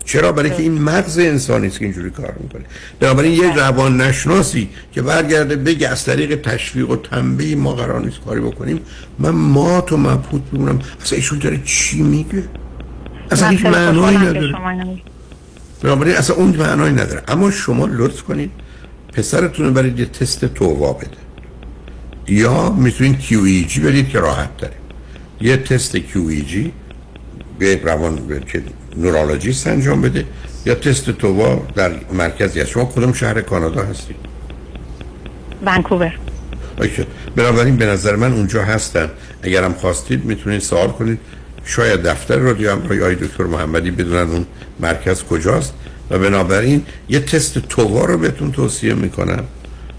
چرا؟ 0.05 0.31
برای 0.31 0.49
که 0.49 0.61
این 0.61 0.81
مغز 0.81 1.19
انسانی 1.19 1.67
است 1.67 1.79
که 1.79 1.85
اینجوری 1.85 2.09
کار 2.09 2.35
می‌کنه. 2.43 2.63
بنابراین 2.99 3.31
یه 3.31 3.55
روان 3.55 4.01
نشناسی 4.01 4.69
که 4.91 5.01
برگرده 5.01 5.55
بگه 5.55 5.87
از 5.87 6.05
طریق 6.05 6.41
تشویق 6.41 6.89
و 6.89 6.95
تنبیه 6.95 7.55
ما 7.55 7.73
قرار 7.73 8.01
نیست 8.01 8.19
کاری 8.25 8.41
بکنیم 8.41 8.79
من 9.19 9.29
مات 9.29 9.91
و 9.91 9.97
مبهوت 9.97 10.41
میمونم. 10.51 10.79
اصلا 11.01 11.15
ایشون 11.15 11.39
داره 11.39 11.61
چی 11.65 12.01
میگه؟ 12.01 12.43
اصلا 13.31 13.47
هیچ 13.47 13.65
معنایی 13.65 14.17
نداره. 14.17 14.53
بنابراین 15.81 16.15
اصلا 16.15 16.35
اون 16.35 16.55
معنایی 16.55 16.93
نداره. 16.93 17.23
اما 17.27 17.51
شما 17.51 17.85
لطف 17.85 18.21
کنید 18.21 18.51
پسرتون 19.13 19.65
رو 19.65 19.71
برید 19.71 19.99
یه 19.99 20.05
تست 20.05 20.45
تووا 20.45 20.93
بده. 20.93 21.07
یا 22.27 22.69
می‌تونید 22.69 23.19
QEG 23.19 23.79
بدید 23.79 24.09
که 24.09 24.19
راحت 24.19 24.57
داره. 24.57 24.73
یه 25.41 25.57
تست 25.57 25.97
به 27.59 27.81
روان 27.83 28.43
که 28.51 28.63
نورولوژیست 28.97 29.67
انجام 29.67 30.01
بده 30.01 30.25
یا 30.65 30.75
تست 30.75 31.09
تووا 31.09 31.67
در 31.75 31.91
مرکزی 32.13 32.59
هست 32.59 32.69
شما 32.69 32.85
کدوم 32.85 33.13
شهر 33.13 33.41
کانادا 33.41 33.83
هستید؟ 33.83 34.15
ونکوور. 35.65 36.13
بنابراین 37.35 37.75
به 37.75 37.85
نظر 37.85 38.15
من 38.15 38.33
اونجا 38.33 38.63
هستن. 38.63 39.09
اگرم 39.43 39.73
خواستید 39.73 40.25
می‌تونید 40.25 40.61
سوال 40.61 40.87
کنید. 40.87 41.19
شاید 41.65 42.01
دفتر 42.01 42.37
رادیو 42.37 42.71
همراهی 42.71 43.01
آقای 43.01 43.15
دکتر 43.15 43.43
محمدی 43.43 43.91
بدونن 43.91 44.31
اون 44.31 44.45
مرکز 44.79 45.23
کجاست. 45.23 45.73
و 46.09 46.19
بنابراین 46.19 46.85
یه 47.09 47.19
تست 47.19 47.59
تووا 47.59 48.05
رو 48.05 48.17
بهتون 48.17 48.51
توصیه 48.51 48.93
می‌کنم. 48.93 49.43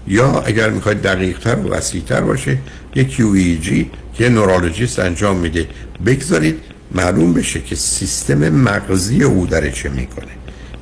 یا 0.07 0.41
اگر 0.41 0.69
می‌خواید 0.69 1.01
دقیق 1.01 1.39
تر 1.39 1.55
و 1.55 1.69
وسیع 1.69 2.01
تر 2.01 2.21
باشه 2.21 2.57
یه 2.95 3.07
QEG 3.09 3.85
که 4.13 4.29
نورولوژیست 4.29 4.99
انجام 4.99 5.37
میده. 5.37 5.67
بگذارید 6.05 6.59
معلوم 6.95 7.33
بشه 7.33 7.61
که 7.61 7.75
سیستم 7.75 8.49
مغزی 8.49 9.23
او 9.23 9.47
داره 9.47 9.71
چه 9.71 9.89
می‌کنه. 9.89 10.31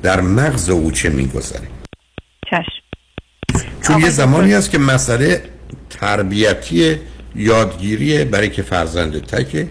در 0.02 0.20
مغز 0.20 0.70
او 0.70 0.90
چه 0.90 1.08
می‌گذاره 1.08 1.68
چشم. 2.50 2.84
چون 3.82 4.00
یه 4.00 4.10
زمانی 4.10 4.52
هست 4.52 4.70
که 4.70 4.78
مسئله 4.78 5.42
تربیتی 5.90 6.96
یادگیری 7.34 8.24
برای 8.24 8.50
که 8.50 8.62
فرزند 8.62 9.20
تکه 9.26 9.68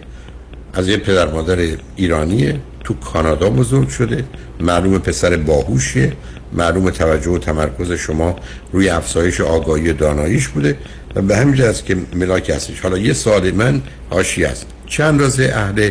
از 0.74 0.88
یه 0.88 0.96
پدر 0.96 1.32
مادر 1.32 1.76
ایرانیه 1.96 2.60
تو 2.84 2.94
کانادا 2.94 3.50
بزرگ 3.50 3.88
شده 3.88 4.24
معلوم 4.60 4.98
پسر 4.98 5.36
باهوشیه 5.36 6.12
معلوم 6.52 6.90
توجه 6.90 7.30
و 7.30 7.38
تمرکز 7.38 7.92
شما 7.92 8.36
روی 8.72 8.88
افزایش 8.88 9.40
آگاهی 9.40 9.92
داناییش 9.92 10.48
بوده 10.48 10.78
و 11.14 11.22
به 11.22 11.36
همین 11.36 11.62
است 11.62 11.84
که 11.84 11.96
ملاک 12.14 12.50
هستش. 12.50 12.80
حالا 12.80 12.98
یه 12.98 13.12
سوال 13.12 13.50
من 13.50 13.82
هاشی 14.12 14.44
است. 14.44 14.66
چند 14.86 15.20
روزه 15.20 15.52
اهل 15.54 15.90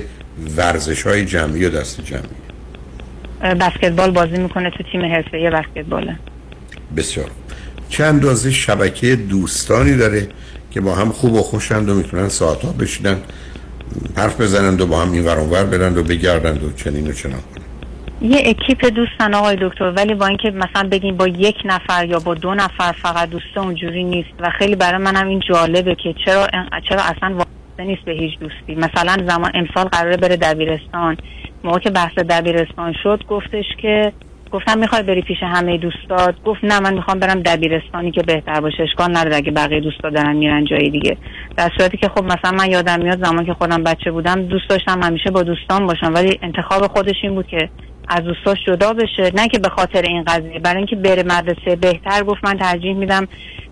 ورزش 0.57 1.07
های 1.07 1.25
جمعی 1.25 1.65
و 1.65 1.69
دست 1.69 2.01
جمعی؟ 2.01 2.23
بسکتبال 3.55 4.11
بازی 4.11 4.37
می‌کنه 4.37 4.69
تو 4.69 4.83
تیم 4.91 5.05
حرفه‌ای 5.05 5.49
بسکتباله. 5.49 6.15
بسیار. 6.97 7.31
چند 7.89 8.21
دازه 8.21 8.51
شبکه 8.51 9.15
دوستانی 9.15 9.97
داره 9.97 10.27
که 10.71 10.81
با 10.81 10.95
هم 10.95 11.09
خوب 11.09 11.33
و 11.33 11.41
خوشند 11.41 11.89
و 11.89 11.93
می‌تونن 11.93 12.29
ساعتها 12.29 12.71
بشینن 12.71 13.17
حرف 14.17 14.41
بزنند 14.41 14.81
و 14.81 14.87
با 14.87 15.01
هم 15.01 15.11
این 15.11 15.25
ور 15.25 15.39
اون 15.39 15.49
ور 15.49 15.63
برند 15.63 15.97
و 15.97 16.03
بگردند 16.03 16.63
و 16.63 16.71
چنین 16.71 17.07
و 17.07 17.13
چنان؟ 17.13 17.39
یه 18.21 18.43
اکیپ 18.45 18.85
دوستن 18.85 19.33
آقای 19.33 19.57
دکتر 19.61 19.93
ولی 19.95 20.13
با 20.13 20.27
اینکه 20.27 20.51
مثلا 20.51 20.89
بگیم 20.89 21.17
با 21.17 21.27
یک 21.27 21.55
نفر 21.65 22.05
یا 22.05 22.19
با 22.19 22.33
دو 22.33 22.53
نفر 22.53 22.91
فقط 22.91 23.29
دوسته 23.29 23.59
اونجوری 23.59 24.03
نیست 24.03 24.29
و 24.39 24.49
خیلی 24.59 24.75
برای 24.75 24.97
منم 24.97 25.27
این 25.27 25.39
جالبه 25.49 25.95
که 25.95 26.15
چرا 26.25 26.47
چرا 26.89 27.01
اصلا 27.01 27.45
وابسته 27.73 27.83
نیست 27.83 28.05
به 28.05 28.11
هیچ 28.11 28.39
دوستی. 28.39 28.75
مثلا 28.75 29.27
زمان 29.27 29.51
امسال 29.53 29.85
قراره 29.85 30.17
بره 30.17 30.35
دبیرستان. 30.35 31.17
موقع 31.63 31.79
که 31.79 31.89
بحث 31.89 32.17
دبیرستان 32.17 32.93
شد 33.03 33.23
گفتش 33.29 33.65
که 33.81 34.13
گفتم 34.51 34.79
می‌خوای 34.79 35.03
بری 35.03 35.21
پیش 35.21 35.37
همه 35.41 35.77
دوستات. 35.77 36.35
گفت 36.45 36.63
نه 36.63 36.79
من 36.79 36.93
می‌خوام 36.93 37.19
برم 37.19 37.41
دبیرستانی 37.41 38.11
که 38.11 38.21
بهتر 38.21 38.61
باشه. 38.61 38.83
اشکال 38.83 39.17
نداره 39.17 39.35
اگه 39.35 39.51
بقیه 39.51 39.79
دوستا 39.79 40.09
دارن 40.09 40.35
میرن 40.35 40.65
جای 40.65 40.89
دیگه. 40.89 41.17
در 41.57 41.71
صورتی 41.77 41.97
که 41.97 42.09
خب 42.09 42.23
مثلا 42.23 42.51
من 42.51 42.71
یادم 42.71 42.99
میاد 42.99 43.25
زمان 43.25 43.45
که 43.45 43.53
خودم 43.53 43.83
بچه 43.83 44.11
بودم 44.11 44.43
دوست 44.45 44.69
داشتم 44.69 45.03
همیشه 45.03 45.31
با 45.31 45.43
دوستان 45.43 45.87
باشم. 45.87 46.13
ولی 46.13 46.39
انتخاب 46.41 46.87
خودش 46.87 47.15
این 47.23 47.35
بود 47.35 47.47
که 47.47 47.69
از 48.07 48.23
دوستاش 48.23 48.57
جدا 48.67 48.93
بشه. 48.93 49.31
نه 49.35 49.47
که 49.47 49.59
به 49.59 49.69
خاطر 49.69 50.01
این 50.01 50.23
قضیه 50.23 50.59
برای 50.59 50.77
اینکه 50.77 50.95
بره 50.95 51.23
مدرسه 51.23 51.75
بهتر 51.75 52.23
گفت 52.23 52.45
من 52.45 52.57
ترجیح 52.57 52.93
میدم 52.93 53.27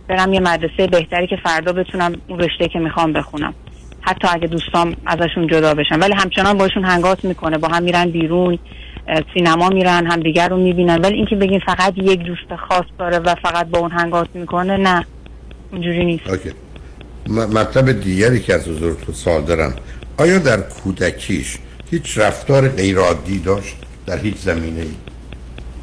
برم 0.07 0.33
یه 0.33 0.39
مدرسه 0.39 0.87
بهتری 0.87 1.27
که 1.27 1.35
فردا 1.35 1.73
بتونم 1.73 2.13
اون 2.27 2.39
رشته 2.39 2.67
که 2.67 2.79
می‌خوام 2.79 3.13
بخونم. 3.13 3.53
حتی 4.01 4.27
اگه 4.31 4.47
دوستام 4.47 4.95
ازشون 5.05 5.47
جدا 5.47 5.73
بشن. 5.73 5.99
ولی 5.99 6.13
همچنان 6.13 6.57
باشون 6.57 6.85
هنگات 6.85 7.25
می‌کنه. 7.25 7.57
با 7.57 7.67
هم 7.67 7.83
میرن 7.83 8.09
بیرون 8.09 8.59
سینما 9.33 9.69
میرن 9.69 10.05
همدیگر 10.11 10.49
رو 10.49 10.57
می‌بینن. 10.57 11.01
ولی 11.01 11.15
اینکه 11.15 11.35
بگین 11.35 11.59
فقط 11.59 11.93
یک 11.97 12.19
دوست 12.19 12.55
خاص 12.55 12.85
داره 12.99 13.19
و 13.19 13.35
فقط 13.35 13.67
با 13.67 13.79
اون 13.79 13.91
هنگات 13.91 14.27
می‌کنه 14.33 14.77
نه. 14.77 15.05
اونجوری 15.71 16.05
نیست. 16.05 16.23
م- 17.27 17.33
مطلب 17.33 17.91
دیگری 17.91 18.39
که 18.39 18.53
از 18.53 18.67
حضورتون 18.67 19.15
سوال 19.15 19.41
دارم. 19.41 19.73
آیا 20.17 20.39
در 20.39 20.57
کودکیش 20.57 21.57
هیچ 21.91 22.17
رفتار 22.17 22.67
غیرعادی 22.69 23.39
داشت؟ 23.39 23.75
در 24.05 24.17
هیچ 24.17 24.35
زمینه 24.37 24.81
ای 24.81 24.91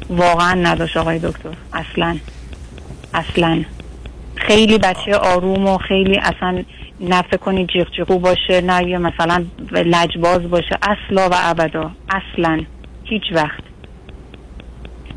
واقعا 0.09 0.53
نداشت 0.53 0.97
آقای 0.97 1.19
دکتر. 1.19 1.49
اصلا. 1.73 2.17
اصلا. 3.13 3.63
خیلی 4.39 4.77
بچه 4.77 5.15
آروم 5.15 5.67
و 5.67 5.77
خیلی 5.77 6.17
اصلا 6.17 6.63
فکر 6.99 7.37
کنی 7.37 7.65
جیغ 7.65 7.91
جیغو 7.95 8.19
باشه 8.19 8.61
نه 8.61 8.87
یه 8.87 8.97
مثلا 8.97 9.45
لجباز 9.71 10.49
باشه. 10.49 10.77
اصلا 10.81 11.29
و 11.29 11.33
ابدا. 11.33 11.91
اصلا. 12.09 12.61
هیچ 13.03 13.23
وقت. 13.31 13.63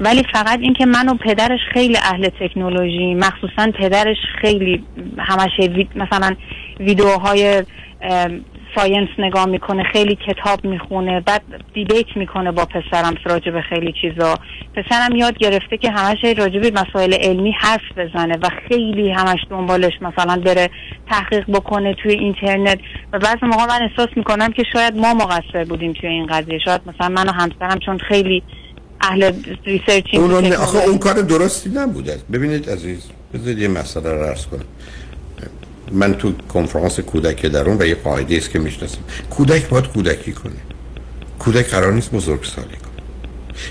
ولی 0.01 0.23
فقط 0.32 0.59
اینکه 0.59 0.86
من 0.86 1.09
و 1.09 1.15
پدرش 1.15 1.61
خیلی 1.73 1.97
اهل 1.97 2.28
تکنولوژی 2.40 3.15
مخصوصا 3.15 3.70
پدرش 3.78 4.16
خیلی 4.40 4.85
همش 5.19 5.51
مثلا 5.94 6.35
ویدیوهای 6.81 7.62
ساینس 8.77 9.09
نگاه 9.19 9.47
می‌کنه 9.47 9.82
خیلی 9.93 10.19
کتاب 10.28 10.65
می‌خونه 10.65 11.20
بعد 11.20 11.43
debate 11.74 12.16
می‌کنه 12.16 12.53
با 12.53 12.65
پسرم 12.65 13.15
راجع 13.24 13.51
به 13.51 13.62
خیلی 13.62 13.94
چیزا. 14.01 14.39
پسرم 14.74 15.16
یاد 15.16 15.39
گرفته 15.39 15.77
که 15.77 15.90
همش 15.90 16.24
راجع 16.39 16.59
به 16.59 16.70
مسائل 16.70 17.15
علمی 17.15 17.53
حرف 17.59 17.81
بزنه 17.97 18.36
و 18.43 18.49
خیلی 18.69 19.11
همش 19.11 19.40
دنبالش 19.51 19.93
مثلا 20.01 20.43
بره 20.44 20.70
تحقیق 21.11 21.44
بکنه 21.51 21.94
توی 21.94 22.12
اینترنت. 22.12 22.78
و 23.12 23.19
بعضی 23.19 23.39
موقع 23.43 23.66
من 23.66 23.89
احساس 23.90 24.09
می‌کنم 24.16 24.53
که 24.53 24.62
شاید 24.73 24.97
ما 24.97 25.15
مقصر 25.15 25.65
بودیم 25.65 25.93
توی 25.93 26.09
این 26.09 26.27
قضیه. 26.27 26.59
شاید 26.59 26.81
مثلا 26.86 27.09
من 27.09 27.28
و 27.28 27.32
همسرم 27.32 27.78
چون 27.86 27.99
خیلی 27.99 28.43
اهل 29.01 29.32
researching 29.65 30.23
اون 30.23 30.53
اون 30.89 30.99
کار 30.99 31.15
درستی 31.15 31.70
نبوده. 31.70 32.16
ببینید 32.32 32.70
عزیز 32.70 33.11
بذارید 33.35 33.59
یه 33.59 33.69
مسئله 33.69 34.12
رو 34.12 34.24
عرض 34.24 34.47
کنم. 34.47 34.65
من 35.93 36.14
تو 36.14 36.32
کنفرانس 36.32 37.01
کودک 37.01 37.47
درون 37.47 37.77
و 37.81 37.86
یه 37.86 37.94
قاعده 37.94 38.36
است 38.36 38.51
که 38.51 38.59
می‌شناسیم 38.59 39.02
کودک 39.31 39.69
باید 39.69 39.86
کودکی 39.86 40.32
کنه. 40.32 40.52
کودک 41.39 41.66
قرار 41.66 41.93
نیست 41.93 42.10
بزرگسالی 42.10 42.66
کنه. 42.66 43.05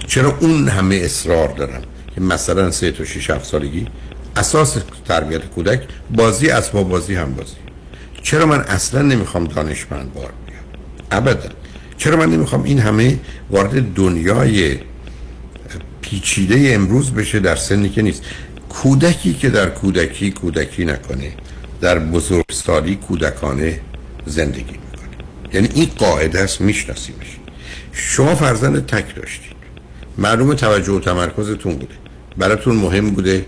چرا 0.08 0.38
اون 0.40 0.68
همه 0.68 0.96
اصرار 0.96 1.48
دارم 1.48 1.82
که 2.16 2.22
مثلا 2.22 2.72
سه 2.72 2.92
تا 2.92 3.06
6 3.06 3.30
7 3.30 3.46
سالگی 3.46 3.88
اساس 4.36 4.78
تربیت 5.08 5.46
کودک 5.46 5.82
بازی 6.16 6.50
اسباب 6.50 6.90
بازی 6.90 7.16
هم 7.16 7.34
بازی. 7.34 7.56
چرا 8.24 8.46
من 8.46 8.60
اصلا 8.60 9.02
نمی‌خوام 9.02 9.44
دانشمند 9.44 10.14
بار 10.14 10.34
بیام؟ 10.48 10.64
ابدا. 11.12 11.50
چرا 11.98 12.18
من 12.18 12.30
نمی‌خوام 12.30 12.64
این 12.64 12.80
همه 12.80 13.20
وارد 13.50 13.94
دنیای 13.94 14.78
پیچیده 16.02 16.72
امروز 16.76 17.12
بشه 17.12 17.40
در 17.40 17.56
سنی 17.56 17.90
که 17.90 18.02
نیست؟ 18.02 18.24
کودکی 18.70 19.34
که 19.34 19.50
در 19.50 19.70
کودکی 19.70 20.32
کودکی 20.32 20.86
نکنه. 20.86 21.32
در 21.82 22.00
بزرگسالی 22.00 22.96
کودکانه 22.96 23.80
زندگی 24.26 24.62
می‌کنید 24.62 25.54
یعنی 25.54 25.70
این 25.74 25.90
قاعده 25.98 26.40
است 26.40 26.62
میشناسیمش. 26.62 27.38
شما 27.94 28.36
فرزند 28.36 28.86
تک 28.86 29.16
داشتید. 29.16 29.52
معلوم 30.18 30.54
توجه 30.54 30.92
و 30.92 31.00
تمرکزتون 31.00 31.76
بوده. 31.76 31.96
براتون 32.38 32.76
مهم 32.76 33.10
بوده 33.10 33.46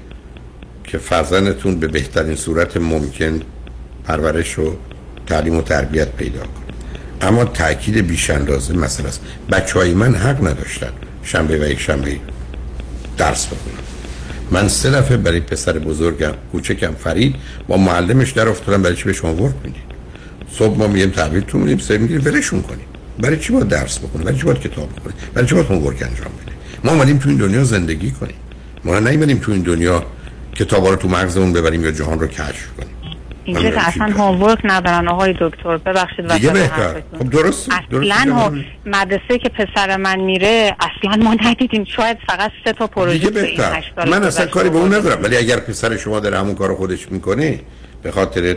که 0.84 0.98
فرزندتون 0.98 1.80
به 1.80 1.88
بهترین 1.88 2.36
صورت 2.36 2.78
ممکن 2.78 3.42
پرورش 4.04 4.60
و 4.60 4.76
تعلیم 5.28 5.58
و 5.58 5.62
تربیت 5.62 6.12
پیدا 6.12 6.40
کنه. 6.40 6.50
اما 7.22 7.46
تاکید 7.46 7.98
بیش 7.98 8.30
اندازه 8.30 8.74
مثلا 8.74 9.08
است. 9.08 9.22
بچه 9.52 9.80
های 9.80 9.94
من 9.94 10.16
حق 10.16 10.48
نداشتن 10.48 10.90
شنبه 11.24 11.58
و 11.58 11.72
یک 11.72 11.80
شنبه 11.80 12.20
درس 13.18 13.46
بخونم 13.46 13.83
من 14.54 14.68
سه 14.68 14.92
دفعه 14.92 15.18
برای 15.18 15.40
پسر 15.40 15.80
بزرگم 15.80 16.34
کوچکم 16.52 16.94
فرید 16.94 17.36
با 17.68 17.78
معلمش 17.78 18.32
در 18.32 18.50
افتادم 18.50 18.82
برای 18.82 18.96
چی 18.96 19.04
به 19.04 19.14
شما 19.14 19.36
ورک 19.36 19.56
می‌دید؟ 19.64 19.84
صبح 20.58 20.78
ما 20.78 20.88
میگیم 20.88 21.10
تحویلتون 21.10 21.62
میدیم 21.62 21.78
سه 21.78 21.98
میگیم 21.98 22.22
ولشون 22.26 22.62
کنیم. 22.62 22.86
برای 23.20 23.38
چی 23.38 23.54
باید 23.54 23.68
درس 23.68 24.00
بخونه 24.00 24.24
برای 24.24 24.38
چی 24.38 24.44
باید 24.44 24.60
کتاب 24.60 24.90
بخونه 24.96 25.16
برای 25.34 25.48
چی 25.48 25.56
باید 25.56 25.72
ورک 25.72 26.02
انجام 26.02 26.32
بده 26.44 26.54
ما 26.84 26.92
اومدیم 26.92 27.18
تو 27.18 27.30
این 27.30 27.38
دنیا 27.38 27.64
زندگی 27.64 28.12
کنیم. 28.12 28.36
ما 28.84 29.00
نیومدیم 29.00 29.38
تو 29.38 29.52
این 29.52 29.62
دنیا 29.62 30.06
کتابا 30.56 30.90
رو 30.90 30.96
تو 30.96 31.08
مغزمون 31.08 31.54
ببریم 31.54 31.84
یا 31.84 31.92
جهان 31.92 32.20
رو 32.20 32.28
کشف 32.28 32.68
کنیم. 32.78 32.93
اینجا 33.46 33.70
که 33.70 33.88
اصلا 33.88 34.06
هومورک 34.06 34.60
ندارن 34.64 35.08
آقای 35.08 35.36
دکتر 35.42 35.78
ببخشید 35.78 36.34
دیگه 36.34 36.50
بهتر. 36.50 37.02
خب 37.20 37.30
درست 37.30 37.70
اصلا 37.72 38.34
ها- 38.36 38.54
مدرسه 38.86 39.38
که 39.38 39.50
پسر 39.50 39.98
من 39.98 40.20
میره 40.20 40.76
اصلا 40.80 41.24
ما 41.24 41.36
ندیدیم. 41.44 41.84
شاید 41.84 42.18
فقط 42.28 42.52
سه 42.66 42.74
تا 42.74 42.88
پروژه 42.88 43.18
دیگه 43.18 43.42
این 43.42 43.58
بهتر. 43.58 43.84
من 44.10 44.24
اصلا 44.24 44.46
کاری 44.46 44.70
به 44.70 44.78
اون. 44.78 44.94
ندارم. 44.94 45.24
ولی 45.24 45.38
اگر 45.38 45.60
پسر 45.60 45.98
شما 45.98 46.20
داره 46.20 46.40
همون 46.40 46.56
کارو 46.56 46.76
خودش 46.76 47.12
می‌کنه 47.12 47.60
به 48.04 48.12
خاطر 48.12 48.56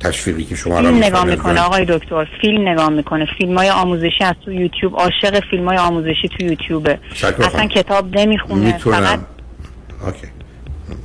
تشویقی 0.00 0.44
که 0.44 0.56
شما 0.56 0.80
را 0.80 0.86
فیلم 0.88 1.04
نگاه 1.04 1.24
می‌کنه 1.24 1.60
آقای 1.60 1.84
دکتر. 1.88 2.28
فیلم 2.40 2.68
نگاه 2.68 2.88
می‌کنه. 2.88 3.26
فیلم 3.38 3.58
های 3.58 3.70
آموزشی 3.70 4.24
از 4.24 4.34
تو 4.44 4.52
یوتیوب 4.52 4.94
عاشق 4.96 5.40
فیلم 5.50 5.68
های 5.68 5.78
آموزشی 5.78 6.28
تو 6.38 6.44
یوتیوبه. 6.44 6.98
اصلا. 7.12 7.66
کتاب 7.66 8.18
نمی‌خونه 8.18 8.70
فقط 8.78 8.86
می‌تونم 8.86 9.26
اوکی. 10.06 10.26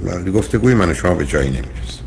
من- 0.01 0.31
گفتگوی 0.31 0.73
من 0.73 0.93
شما 0.93 1.13
به 1.13 1.25
جایی 1.25 1.49
نمی‌رسه 1.49 2.06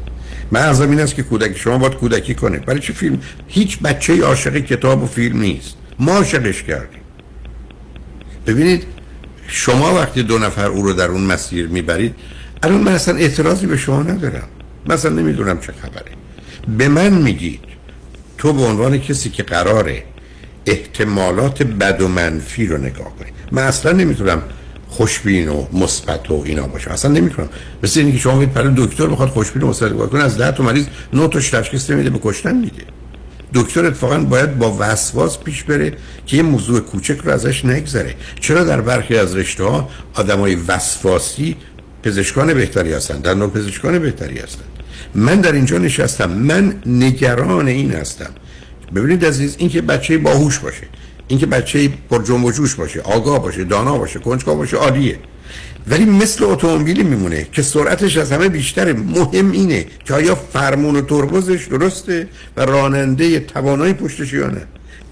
من 0.51 0.61
از 0.61 0.81
این 0.81 1.01
است 1.01 1.15
که 1.15 1.23
کودک 1.23 1.59
شما 1.59 1.79
باید 1.79 1.95
کودکی 1.95 2.35
کنه 2.35 2.59
برای 2.59 2.81
چه 2.81 2.93
فیلم؟ 2.93 3.21
هیچ 3.49 3.79
بچه 3.79 4.23
عاشق 4.23 4.57
کتاب 4.57 5.03
و 5.03 5.07
فیلم 5.07 5.41
نیست. 5.41 5.75
ما 5.99 6.13
عاشقش 6.13 6.63
کردیم. 6.63 7.01
ببینید 8.47 8.85
شما 9.47 9.95
وقتی 9.95 10.23
دو 10.23 10.39
نفر 10.39 10.67
او 10.67 10.83
رو 10.83 10.93
در 10.93 11.09
اون 11.09 11.21
مسیر 11.21 11.69
می‌برید 11.69 12.15
الان 12.63 12.81
من 12.81 12.93
اصلا 12.93 13.17
اعتراضی 13.17 13.67
به 13.67 13.77
شما 13.77 14.03
ندارم. 14.03 14.49
من 14.87 14.95
اصلا 14.95 15.11
نمی‌دونم 15.11 15.61
چه 15.61 15.73
خبره. 15.73 16.13
به 16.79 16.89
من 16.89 17.13
میگید 17.13 17.61
تو 18.39 18.53
به 18.53 18.63
عنوان 18.63 18.99
کسی 18.99 19.31
که 19.31 19.43
قراره 19.43 20.05
احتمالات 20.67 21.63
بد 21.63 22.01
و 22.01 22.09
منفی 22.09 22.67
رو 22.67 22.79
نگاه 22.79 23.17
کنی. 23.17 23.31
من 23.53 23.63
اصلا 23.63 23.93
نمی‌تونم 23.93 24.43
خوشبین 24.91 25.49
و 25.49 25.67
مثبت 25.73 26.31
و 26.31 26.43
اینا 26.47 26.67
باشم 26.67 26.91
اصلا 26.91 27.11
نمی‌تونم. 27.11 27.49
مثل 27.83 28.01
اینکه 28.01 28.19
شما 28.19 28.35
میگید 28.35 28.55
برای 28.55 28.73
دکتر 28.77 29.07
بخواد 29.07 29.29
خوشبین 29.29 29.63
و 29.63 29.67
مثبت 29.67 30.11
کنه 30.11 30.25
از 30.25 30.39
ده 30.39 30.53
تا 30.53 30.63
مریض 30.63 30.87
نه 31.13 31.29
تاش 31.29 31.51
تشخیص 31.51 31.91
نمیده 31.91 32.11
به 32.11 32.21
کشتن 32.23 32.57
میده. 32.57 32.83
دکتر 33.55 33.87
اتفاقا 33.87 34.19
باید 34.19 34.59
با 34.59 34.77
وسواس 34.79 35.39
پیش 35.39 35.63
بره 35.63 35.93
که 36.27 36.37
یه 36.37 36.43
موضوع 36.43 36.81
کوچک 36.81 37.19
رو 37.25 37.31
ازش 37.31 37.65
نگذره. 37.65 38.15
چرا 38.41 38.65
در 38.65 38.81
برخی 38.81 39.17
از 39.17 39.37
رشته 39.37 39.65
ها 39.65 39.89
آدمای 40.15 40.55
وسواسی 40.55 41.57
پزشکان 42.03 42.55
بهتری 42.55 42.93
هستند 42.93 43.23
در 43.23 43.35
پزشکان 43.35 43.99
بهتری 43.99 44.39
هستند 44.39 44.67
من 45.15 45.41
در 45.41 45.53
اینجا 45.53 45.79
نشستم. 45.79 46.31
من 46.31 46.83
نگران 46.87 47.69
این 47.69 47.93
هستم. 47.93 48.31
ببینید 48.95 49.25
عزیز 49.25 49.57
این 49.59 49.69
که 49.69 49.83
بچه 49.83 50.19
باهوش 50.19 50.59
باشه. 50.59 50.87
این 51.31 51.39
که 51.39 51.47
بچه 51.47 51.89
پر 52.11 52.23
جنب 52.23 52.45
و 52.45 52.53
جوش 52.53 52.75
باشه 52.75 53.01
آگاه 53.01 53.43
باشه 53.43 53.65
دانا 53.65 53.99
باشه 53.99 54.19
کنجکاو 54.19 54.59
باشه 54.59 54.77
عالیه. 54.77 55.19
ولی 55.87 56.05
مثل 56.05 56.45
اتومبیلی 56.45 57.03
میمونه 57.03 57.47
که 57.53 57.63
سرعتش 57.63 58.17
از 58.17 58.33
همه 58.33 58.49
بیشتره 58.49 58.93
مهم 58.93 59.51
اینه 59.51 59.87
که 60.05 60.15
آیا 60.15 60.35
فرمون 60.35 60.97
و 60.97 61.01
ترمزش 61.01 61.67
درسته 61.67 62.29
و 62.57 62.61
راننده 62.61 63.41
توانایی 63.41 63.93
پشتش 63.93 64.33
یا 64.33 64.47
نه 64.47 64.63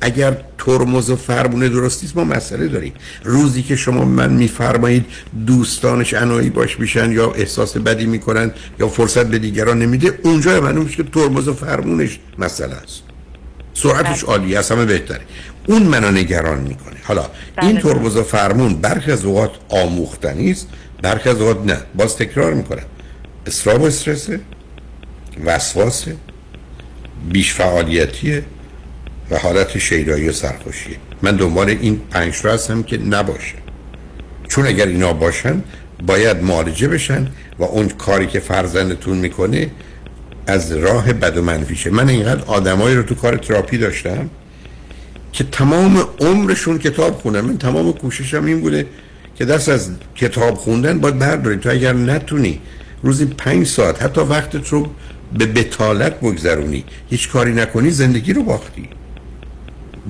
اگر 0.01 0.36
ترمز 0.59 1.11
و 1.11 1.16
فرمون 1.16 1.61
درستیست 1.61 2.16
ما 2.16 2.24
مسئله 2.24 2.69
داریم. 2.69 2.93
روزی 3.24 3.62
که 3.62 3.77
شما 3.77 4.05
من 4.05 4.32
میفرمایید 4.32 5.05
دوستانش 5.47 6.15
انایی 6.15 6.51
باش 6.51 6.81
میشن 6.81 7.12
یا 7.12 7.32
احساس 7.32 7.77
بدی 7.77 8.07
می‌کنن 8.07 8.51
یا 8.81 8.89
فرصت 8.89 9.27
به 9.27 9.39
دیگران 9.39 9.78
نمیده 9.78 10.19
اونجا 10.23 10.61
معلوم 10.61 10.85
میشه 10.85 10.97
که 10.97 11.03
ترمز 11.03 11.49
و 11.49 11.55
فرمونش 11.55 12.19
مسئله 12.39 12.74
است. 12.74 13.03
سرعتش 13.74 14.24
عالیه 14.24 14.59
از 14.59 14.70
همه 14.70 14.85
بهتره. 14.85 15.20
اون 15.69 15.82
منو 15.82 16.11
نگران 16.11 16.61
می‌کنه. 16.61 16.97
حالا 17.05 17.27
این 17.62 17.73
بله. 17.73 17.81
ترمز 17.81 18.16
و 18.16 18.23
فرمون 18.23 18.74
برخی 18.74 19.12
از 19.12 19.24
اوقات 19.24 19.51
آموختنی 19.69 20.51
است 20.51 20.69
برخی 21.03 21.28
از 21.28 21.40
اوقات 21.40 21.66
نه. 21.66 21.77
باز 21.95 22.16
تکرار 22.16 22.55
می‌کنم 22.55 22.82
استراب 23.47 23.82
و 23.82 23.85
استرسه 23.85 24.40
وسواسه 25.45 26.16
بیش 27.32 27.53
فعالیتیه 27.53 28.45
و 29.31 29.39
حالت 29.39 29.78
شیدایی 29.78 30.28
و 30.28 30.32
سرخوشیه 30.32 30.97
من 31.23 31.36
دنبال 31.36 31.69
این 31.69 32.01
پنج 32.11 32.35
را 32.43 32.53
هستم 32.53 32.82
که 32.82 32.99
نباشه. 32.99 33.55
چون 34.49 34.66
اگر 34.66 34.86
اینا 34.86 35.12
باشن 35.12 35.62
باید 36.07 36.43
معالجه 36.43 36.89
بشن 36.89 37.28
و 37.59 37.62
اون 37.62 37.89
کاری 37.89 38.27
که 38.27 38.40
فرزندتون 38.40 39.19
می‌کنه 39.19 39.70
از 40.47 40.73
راه 40.73 41.12
بد 41.12 41.36
و 41.36 41.43
منفیشه. 41.43 41.90
من 41.90 42.09
اینقدر 42.09 42.45
آدمایی 42.45 42.97
رو 42.97 43.03
تو 43.03 43.15
کار 43.15 43.36
تراپی 43.36 43.78
داشتم 43.78 44.31
که 45.39 45.44
تمام 45.44 46.05
عمرشون 46.20 46.78
کتاب 46.78 47.15
خوندن. 47.19 47.40
من 47.40 47.59
تمام 47.59 47.93
کوششم 47.93 48.44
این 48.44 48.60
بوده 48.60 48.86
که 49.36 49.44
دست 49.44 49.69
از 49.69 49.90
کتاب 50.16 50.55
خوندن 50.55 50.98
باید 50.98 51.19
برداری 51.19 51.56
تو 51.56 51.70
اگر 51.70 51.93
نتونی 51.93 52.60
روزی 53.02 53.27
پنج 53.27 53.66
ساعت 53.66 54.02
حتی 54.02 54.20
وقتت 54.20 54.69
رو 54.69 54.89
به 55.39 55.47
بتالت 55.47 56.20
بگذرونی 56.20 56.85
هیچ 57.10 57.28
کاری 57.28 57.52
نکنی 57.52 57.90
زندگی 57.90 58.32
رو 58.32 58.43
باختی. 58.43 58.89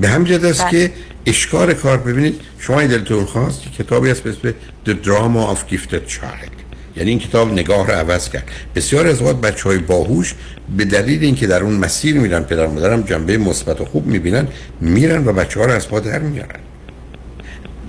به 0.01 0.09
جهت 0.25 0.45
است 0.45 0.69
که 0.69 0.93
اشکار 1.27 1.75
کار 1.75 1.99
ببینید 1.99 2.41
شما 2.59 2.83
دلتون 2.83 3.25
خواست 3.25 3.63
که 3.63 3.71
کتابی 3.71 4.11
هست 4.11 4.23
به 4.23 4.31
اسم 4.31 4.55
The 4.87 5.07
Drama 5.07 5.57
of 5.57 5.73
Gifted 5.73 6.13
Child. 6.13 6.68
یعنی 6.99 7.11
این 7.11 7.19
کتاب 7.19 7.53
نگاه 7.53 7.87
رو 7.87 7.93
عوض 7.93 8.29
کرد. 8.29 8.51
بسیار 8.75 9.07
از 9.07 9.21
اوقات 9.21 9.41
بچه 9.41 9.63
های 9.63 9.79
باهوش 9.79 10.35
به 10.77 10.85
دلیل 10.85 11.25
اینکه 11.25 11.47
در 11.47 11.63
اون 11.63 11.75
مسیر 11.75 12.19
میرن 12.19 12.43
پدر 12.43 12.67
مادرم 12.67 13.03
جنبه 13.03 13.39
مثبت 13.39 13.81
و 13.81 13.85
خوب 13.85 14.07
می‌بینن 14.07 14.49
میرن 14.81 15.29
و 15.29 15.33
بچه 15.33 15.61
ها 15.61 15.67
رو 15.67 15.73
از 15.73 15.89
پا 15.89 16.01
در 16.01 16.19
میارن. 16.19 16.61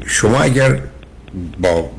شما 0.06 0.40
اگر 0.40 0.80
با 1.60 1.91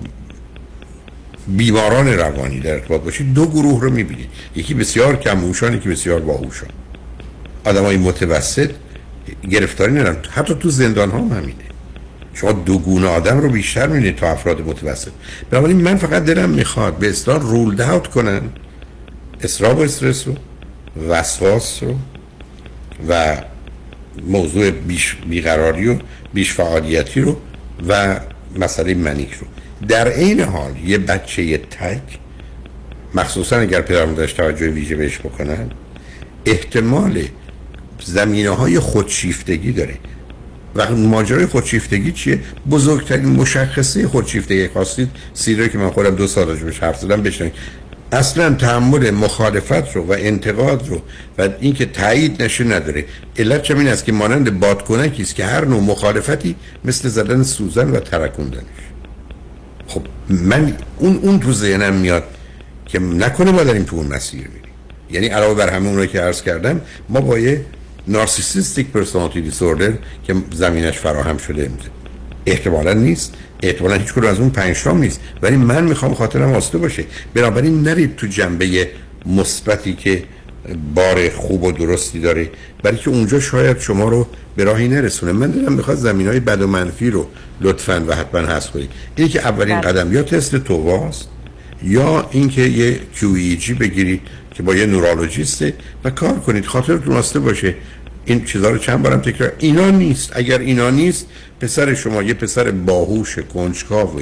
بیماران 1.48 2.08
روانی 2.08 2.60
در 2.60 2.72
ارتباط 2.72 3.00
باشید 3.00 3.34
دو 3.34 3.46
گروه 3.46 3.80
رو 3.80 3.90
می‌بینید. 3.90 4.28
یکی 4.56 4.74
بسیار 4.74 5.16
کم 5.16 5.50
یکی 5.74 5.88
بسیار 5.88 6.20
باهوشان. 6.20 6.68
آدم 7.64 7.84
های 7.84 7.96
متوسط 7.96 8.70
گرفتاری 9.50 9.92
ندارن. 9.92 10.16
حتی 10.30 10.54
تو 10.54 10.70
زندان 10.70 11.10
ها 11.10 11.18
هم 11.18 11.32
همینه. 11.32 11.69
شما 12.34 12.52
دو 12.52 12.78
گونه 12.78 13.08
آدم 13.08 13.40
رو 13.40 13.48
بیشتر 13.48 13.86
می‌بینید 13.86 14.16
تا 14.16 14.30
افراد 14.30 14.60
متوسط. 14.60 15.12
بنابراین 15.50 15.76
من 15.76 15.96
فقط 15.96 16.24
دلم 16.24 16.50
می‌خواد 16.50 16.98
به 16.98 17.08
اصطلاح 17.08 17.42
رولد 17.42 17.80
اوت 17.80 18.06
کنن 18.06 18.42
اصراب 19.40 19.78
و 19.78 19.80
استرس 19.82 20.28
رو 20.28 20.34
وسواس 21.08 21.82
رو 21.82 21.94
و 23.08 23.36
موضوع 24.26 24.70
بیش 24.70 25.16
بیقراری 25.30 25.88
و 25.88 25.96
بیش 26.34 26.52
فعالیتی 26.52 27.20
رو 27.20 27.36
و 27.88 28.20
مسئله 28.56 28.94
منیک 28.94 29.32
رو. 29.32 29.46
در 29.88 30.08
عین 30.08 30.40
حال 30.40 30.72
یه 30.84 30.98
بچه 30.98 31.58
تک 31.58 32.02
مخصوصا 33.14 33.56
اگر 33.56 33.80
پدر 33.80 34.04
مادرش 34.04 34.32
توجه 34.32 34.68
ویژه 34.68 34.96
بهش 34.96 35.18
بکنن 35.18 35.70
احتمال 36.46 37.22
زمینه 38.04 38.50
های 38.50 38.78
خودشیفتگی 38.78 39.72
داره. 39.72 39.94
و 40.74 40.96
ماجرای 40.96 41.46
خودشیفتگی 41.46 42.12
چیه؟ 42.12 42.40
بزرگترین 42.70 43.28
مشخصه 43.28 44.08
خودشیفتگی 44.08 44.68
خواستید 44.68 45.08
سیره 45.34 45.68
که 45.68 45.78
من 45.78 45.90
خودم 45.90 46.14
دو 46.14 46.26
سال 46.26 46.48
راجبش 46.48 46.78
حرف 46.78 47.00
زدم 47.00 47.22
بشنوید. 47.22 47.52
اصلا 48.12 48.54
تحمل 48.54 49.10
مخالفت 49.10 49.96
رو 49.96 50.02
و 50.02 50.12
انتقاد 50.18 50.88
رو 50.88 51.02
و 51.38 51.48
اینکه 51.60 51.86
تایید 51.86 52.42
نشه 52.42 52.64
نداره. 52.64 53.04
علت 53.38 53.62
چه 53.62 53.76
این 53.76 53.88
است 53.88 54.04
که 54.04 54.12
مانند 54.12 54.60
بادکنکی 54.60 55.22
است 55.22 55.34
که 55.34 55.44
هر 55.44 55.64
نوع 55.64 55.80
مخالفتی 55.80 56.56
مثل 56.84 57.08
زدن 57.08 57.42
سوزن 57.42 57.90
و 57.90 58.00
ترکوندنش. 58.00 58.62
خب 59.86 60.02
من 60.28 60.76
اون 60.98 61.16
اون 61.22 61.40
تو 61.40 61.52
ذهنم 61.52 61.94
میاد 61.94 62.24
که 62.86 62.98
نکنه 62.98 63.52
ما 63.52 63.62
داریم 63.62 63.82
تو 63.82 63.96
اون 63.96 64.06
مسیر 64.06 64.40
میریم 64.40 64.70
یعنی 65.10 65.26
علاوه 65.26 65.54
بر 65.54 65.70
همه 65.70 65.88
اون 65.88 66.06
که 66.06 66.20
عرض 66.20 66.42
کردم 66.42 66.80
ما 67.08 67.20
با 67.20 67.38
یه 67.38 67.64
نارسیسیستیک 68.08 68.86
پرسونالیتی 68.86 69.40
دیسوردر 69.40 69.92
که 70.24 70.34
زمینش 70.54 70.98
فراهم 70.98 71.38
شده 71.38 71.70
احتمالا 72.46 72.92
نیست. 72.92 73.34
احتمالا 73.62 73.94
هیچ 73.94 74.18
از 74.18 74.40
اون 74.40 74.50
پنج 74.50 74.88
نیست. 74.88 75.20
ولی 75.42 75.56
من 75.56 75.84
می‌خوام 75.84 76.14
خاطرم 76.14 76.52
آسوده 76.52 76.78
باشه. 76.78 77.04
بنابراین 77.34 77.82
نرید 77.82 78.16
تو 78.16 78.26
جنبه 78.26 78.88
مثبتی 79.26 79.92
که 79.92 80.22
بار 80.94 81.28
خوب 81.28 81.62
و 81.62 81.72
درستی 81.72 82.20
داره 82.20 82.50
برای 82.82 82.96
که 82.96 83.10
اونجا 83.10 83.40
شاید 83.40 83.78
شما 83.78 84.08
رو 84.08 84.26
به 84.56 84.64
راهی 84.64 84.88
نرسونه. 84.88 85.32
من 85.32 85.50
دارم 85.50 85.72
می‌خواد 85.72 85.96
زمین 85.96 86.28
های 86.28 86.40
بد 86.40 86.62
و 86.62 86.66
منفی 86.66 87.10
رو 87.10 87.26
لطفا 87.60 88.04
و 88.08 88.14
حتما 88.14 88.40
هست 88.40 88.70
کنید. 88.70 88.90
اینی 89.16 89.30
که 89.30 89.40
اولین 89.40 89.80
قدم 89.80 90.12
یا 90.12 90.22
تست 90.22 90.56
توواست 90.56 91.28
یا 91.82 92.28
اینکه 92.30 92.62
یه 92.62 93.00
QEG 93.16 93.70
بگیرید. 93.70 94.20
که 94.54 94.62
با 94.62 94.74
یه 94.74 94.86
نورولوژیسته 94.86 95.74
و 96.04 96.10
کار 96.10 96.40
کنید 96.40 96.66
خاطرتون 96.66 97.14
راسته 97.14 97.38
باشه. 97.38 97.74
این 98.24 98.44
چیزها 98.44 98.70
رو 98.70 98.78
چند 98.78 99.02
بارم 99.02 99.20
تکرار. 99.20 99.52
اینا 99.58 99.90
نیست. 99.90 100.32
اگر 100.36 100.58
اینا 100.58 100.90
نیست 100.90 101.26
پسر 101.60 101.94
شما 101.94 102.22
یه 102.22 102.34
پسر 102.34 102.70
باهوش 102.70 103.38
کنجکاو 103.38 104.20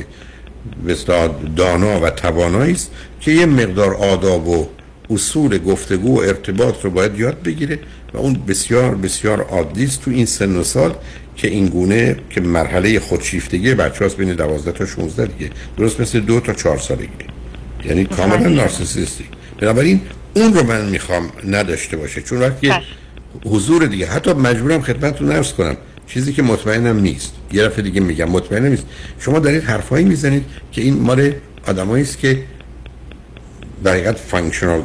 بسیار 0.89 1.35
دانا 1.57 2.01
و 2.01 2.11
توانایی 2.11 2.73
است 2.73 2.91
که 3.21 3.31
یه 3.31 3.47
مقدار 3.47 3.95
آداب 3.95 4.49
و 4.49 4.69
اصول 5.11 5.59
گفتگو 5.59 6.17
و 6.17 6.21
ارتباط 6.21 6.85
رو 6.85 6.91
باید 6.91 7.19
یاد 7.19 7.43
بگیره 7.43 7.79
و 8.15 8.19
اون 8.19 8.35
بسیار 8.49 8.95
بسیار 8.95 9.41
عادی 9.41 9.85
است 9.85 10.03
تو 10.03 10.11
این 10.11 10.27
سن 10.27 10.57
و 10.57 10.65
سال 10.65 10.95
که 11.37 11.49
این 11.49 11.67
گونه 11.67 12.17
که 12.31 12.41
مرحله 12.41 13.01
خودشیفتگی 13.01 13.75
بچه 13.75 14.05
هاست 14.05 14.17
بین 14.17 14.35
12 14.35 14.73
تا 14.73 14.87
16 14.87 15.27
دیگه. 15.27 15.51
درست 15.77 16.01
مثل 16.01 16.21
دو 16.21 16.41
تا 16.41 16.53
چهار 16.53 16.79
سالگی. 16.79 17.09
یعنی 17.85 18.05
کاملا 18.05 18.49
نارسیسیستی. 18.49 19.25
بنابراین 19.59 20.01
اون 20.39 20.55
رو 20.55 20.63
من 20.63 20.85
می‌خوام 20.85 21.33
نداشته 21.49 21.97
باشه. 21.97 22.23
چون 22.23 22.39
وقتی 22.39 22.73
حضور 23.45 23.87
دیگه 23.87 24.07
حتی 24.07 24.33
مجبورم 24.33 24.83
خدمتتون 24.83 25.33
عرض 25.33 25.53
کنم 25.53 25.77
چیزی 26.07 26.33
که 26.33 26.43
مطمئنم 26.43 27.01
نیست. 27.01 27.33
یه 27.53 27.65
دفعه 27.65 27.83
دیگه 27.83 28.01
میگم 28.01 28.31
مطمئنم 28.31 28.67
نیست. 28.67 28.87
شما 29.21 29.39
دارید 29.39 29.65
حرفایی 29.65 30.05
می‌زنید 30.05 30.45
که 30.73 30.83
این 30.83 30.99
مال 30.99 31.33
آدمایی 31.67 32.05
است 32.05 32.19
که 32.19 32.43
در 33.85 33.93
حقیقت 33.93 34.17
functional 34.17 34.83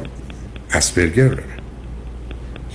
Asperger 0.72 1.28
داره 1.28 1.44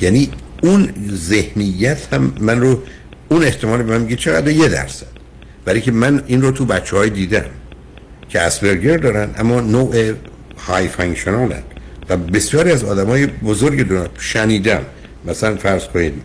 یعنی 0.00 0.30
اون 0.62 0.88
ذهنیت 1.10 1.98
هم 2.12 2.34
من 2.40 2.60
رو 2.60 2.82
اون 3.28 3.42
احتمال 3.42 3.82
به 3.82 3.92
من 3.92 4.00
میگه 4.00 4.16
چقدر 4.16 4.50
یه 4.50 4.68
درصد. 4.68 5.06
برای 5.64 5.80
که 5.80 5.92
من 5.92 6.22
این 6.26 6.42
رو 6.42 6.50
تو 6.50 6.64
بچه 6.64 6.96
های 6.96 7.10
دیدم 7.10 7.44
که 8.28 8.40
Asperger 8.40 8.96
دارن 8.96 9.30
اما 9.36 9.60
نوع 9.60 10.12
های 10.66 10.88
functional 10.88 11.54
و 12.08 12.16
بسیاری 12.16 12.72
از 12.72 12.84
آدم 12.84 13.06
های 13.06 13.26
بزرگ 13.26 13.88
دارن 13.88 14.08
شنیدم 14.18 14.82
مثلا 15.24 15.56
فرض 15.56 15.84
کنید 15.84 16.22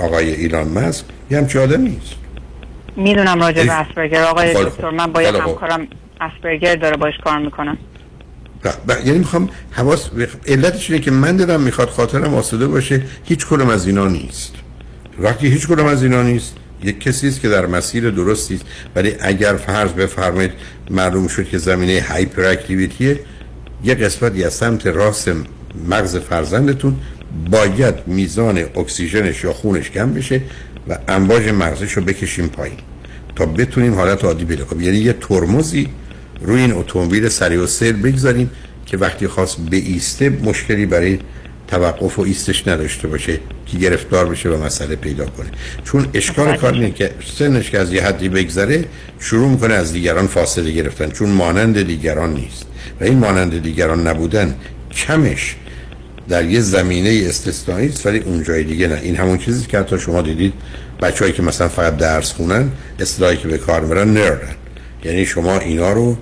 آقای 0.00 0.34
ایران 0.34 0.68
مسک 0.68 1.04
یه 1.30 1.38
همچه 1.38 1.60
آدم 1.60 1.80
نیست 1.80 2.14
می‌دونم 2.96 3.40
راجع 3.40 3.64
به 3.64 3.72
اسپرگر 3.72 4.22
آقای 4.22 4.54
خب، 4.54 4.64
دکتر 4.64 4.90
من 4.90 5.06
با 5.06 5.22
یه 5.22 5.32
خب. 5.32 5.40
همکارم 5.40 5.86
اسپرگر 6.20 6.76
داره 6.76 6.96
باش 6.96 7.14
کار 7.24 7.38
می‌کنم 7.38 7.78
ب- 8.64 8.92
ب- 8.92 9.06
یعنی 9.06 9.18
می‌خوام 9.18 9.48
حواس 9.70 10.10
علتش 10.46 10.90
اینه 10.90 11.02
که 11.02 11.10
من 11.10 11.36
دلم 11.36 11.60
می‌خواد 11.60 11.88
خاطرم 11.88 12.34
آسوده 12.34 12.66
باشه 12.66 13.02
هیچ 13.24 13.46
کدوم 13.46 13.68
از 13.68 13.86
اینا 13.86 14.08
نیست. 14.08 14.54
وقتی 15.18 15.46
هیچ 15.48 15.66
کدوم 15.66 15.86
از 15.86 16.02
اینا 16.02 16.22
نیست 16.22 16.56
یک 16.84 17.00
کسی 17.00 17.28
است 17.28 17.40
که 17.40 17.48
در 17.48 17.66
مسیر 17.66 18.10
درستی 18.10 18.54
است. 18.54 18.64
ولی 18.94 19.14
اگر 19.20 19.56
فرض 19.56 19.92
بفرمایید 19.92 20.52
معلوم 20.90 21.28
شد 21.28 21.48
که 21.48 21.58
زمینه 21.58 22.04
هایپر 22.08 22.44
اکتیویتیه 22.44 23.20
یه 23.84 23.94
قسمتی 23.94 24.44
از 24.44 24.54
سمت 24.54 24.86
راست 24.86 25.30
مغز 25.88 26.16
فرزندتون. 26.16 26.96
باید 27.50 27.94
میزان 28.06 28.58
اکسیژنش 28.58 29.44
یا 29.44 29.52
خونش 29.52 29.90
کم 29.90 30.14
بشه 30.14 30.40
و 30.88 30.98
امواج 31.08 31.48
مغزش 31.48 31.92
رو 31.92 32.02
بکشیم 32.02 32.48
پایین 32.48 32.76
تا 33.36 33.46
بتونیم 33.46 33.94
حالت 33.94 34.24
عادی 34.24 34.44
پیدا 34.44 34.64
کنیم. 34.64 34.82
یعنی 34.82 34.98
یه 34.98 35.12
ترمزی 35.12 35.88
روی 36.40 36.60
این 36.60 36.72
اتومبیل 36.72 37.28
سریع 37.28 37.62
و 37.62 37.66
سیر 37.66 37.92
بگذاریم 37.92 38.50
که 38.86 38.96
وقتی 38.96 39.26
خواست 39.26 39.56
به 39.56 39.76
ایسته 39.76 40.28
مشکلی 40.28 40.86
برای 40.86 41.18
توقف 41.68 42.18
و 42.18 42.22
ایستش 42.22 42.68
نداشته 42.68 43.08
باشه 43.08 43.38
که 43.66 43.78
گرفتار 43.78 44.26
بشه 44.26 44.48
و 44.48 44.64
مسئله 44.64 44.96
پیدا 44.96 45.26
کنه. 45.26 45.50
چون 45.84 46.06
اشکال 46.14 46.56
کار 46.56 46.72
اینه 46.72 46.90
که 46.90 47.10
سنش 47.38 47.70
که 47.70 47.78
از 47.78 47.92
یه 47.92 48.06
حدی 48.06 48.28
بگذره 48.28 48.84
شروع 49.18 49.50
می‌کنه 49.50 49.74
از 49.74 49.92
دیگران 49.92 50.26
فاصله 50.26 50.70
گرفتن 50.70 51.10
چون 51.10 51.28
مانند 51.28 51.82
دیگران 51.82 52.34
نیست. 52.34 52.66
و 53.02 53.04
این 53.04 53.18
مانند 53.18 53.62
دیگران 53.62 54.06
نبودن 54.06 54.54
کمش 54.92 55.56
در 56.28 56.44
یه 56.44 56.60
زمینه 56.60 57.22
استثنایی 57.28 57.88
است 57.88 58.06
ولی 58.06 58.18
اونجای 58.18 58.64
دیگه 58.64 58.88
نه. 58.88 59.00
این 59.02 59.16
همون 59.16 59.38
چیزی 59.38 59.66
که 59.66 59.78
حتی 59.78 59.98
شما 59.98 60.22
دیدید 60.22 60.52
بچه‌ای 61.02 61.32
که 61.32 61.42
مثلا 61.42 61.68
فقط 61.68 61.96
درس 61.96 62.32
خونن 62.32 62.70
اصطلاحی 63.00 63.36
که 63.36 63.48
به 63.48 63.58
کار 63.58 63.80
می‌برن 63.80 64.08
نردن. 64.08 64.54
یعنی 65.04 65.26
شما 65.26 65.58
اینا 65.58 65.92
رو 65.92 66.16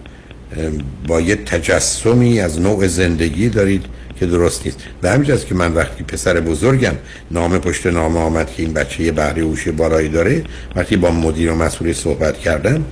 با 1.07 1.20
یه 1.20 1.36
تجسمی 1.36 2.40
از 2.40 2.61
نوع 2.61 2.86
زندگی 2.86 3.48
دارید 3.48 3.85
که 4.20 4.27
درست 4.27 4.66
نیست. 4.66 4.78
و 5.02 5.11
همینجاست 5.11 5.47
که 5.47 5.55
من 5.55 5.73
وقتی 5.74 6.05
پسر 6.05 6.40
بزرگم 6.40 6.94
نامه 7.31 7.59
پشت 7.59 7.86
نامه 7.86 8.20
آمد 8.20 8.51
که 8.51 8.62
این 8.62 8.73
بچه 8.73 9.02
یه 9.02 9.12
بهره 9.12 9.43
هوشی 9.43 9.70
بالایی 9.70 10.09
داره 10.09 10.44
وقتی 10.77 10.97
با 10.97 11.11
مدیر 11.11 11.52
و 11.52 11.55
مسئول 11.55 11.93
صحبت 11.93 12.39
کردم 12.39 12.85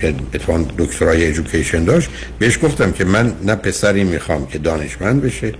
که 0.00 0.14
اتفاقا 0.34 0.64
دکترای 0.78 1.24
ایژوکیشن 1.24 1.84
داشت 1.84 2.10
بهش 2.38 2.58
گفتم 2.62 2.92
که 2.92 3.04
من 3.04 3.32
نه 3.44 3.54
پسری 3.54 4.04
می‌خوام 4.04 4.46
که 4.46 4.58
دانشمند 4.58 5.22
بشه 5.22 5.52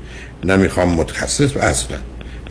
نه 0.44 0.56
می‌خوام 0.56 0.88
متخصص 0.88 1.56
و 1.56 1.58
اصلا 1.58 1.96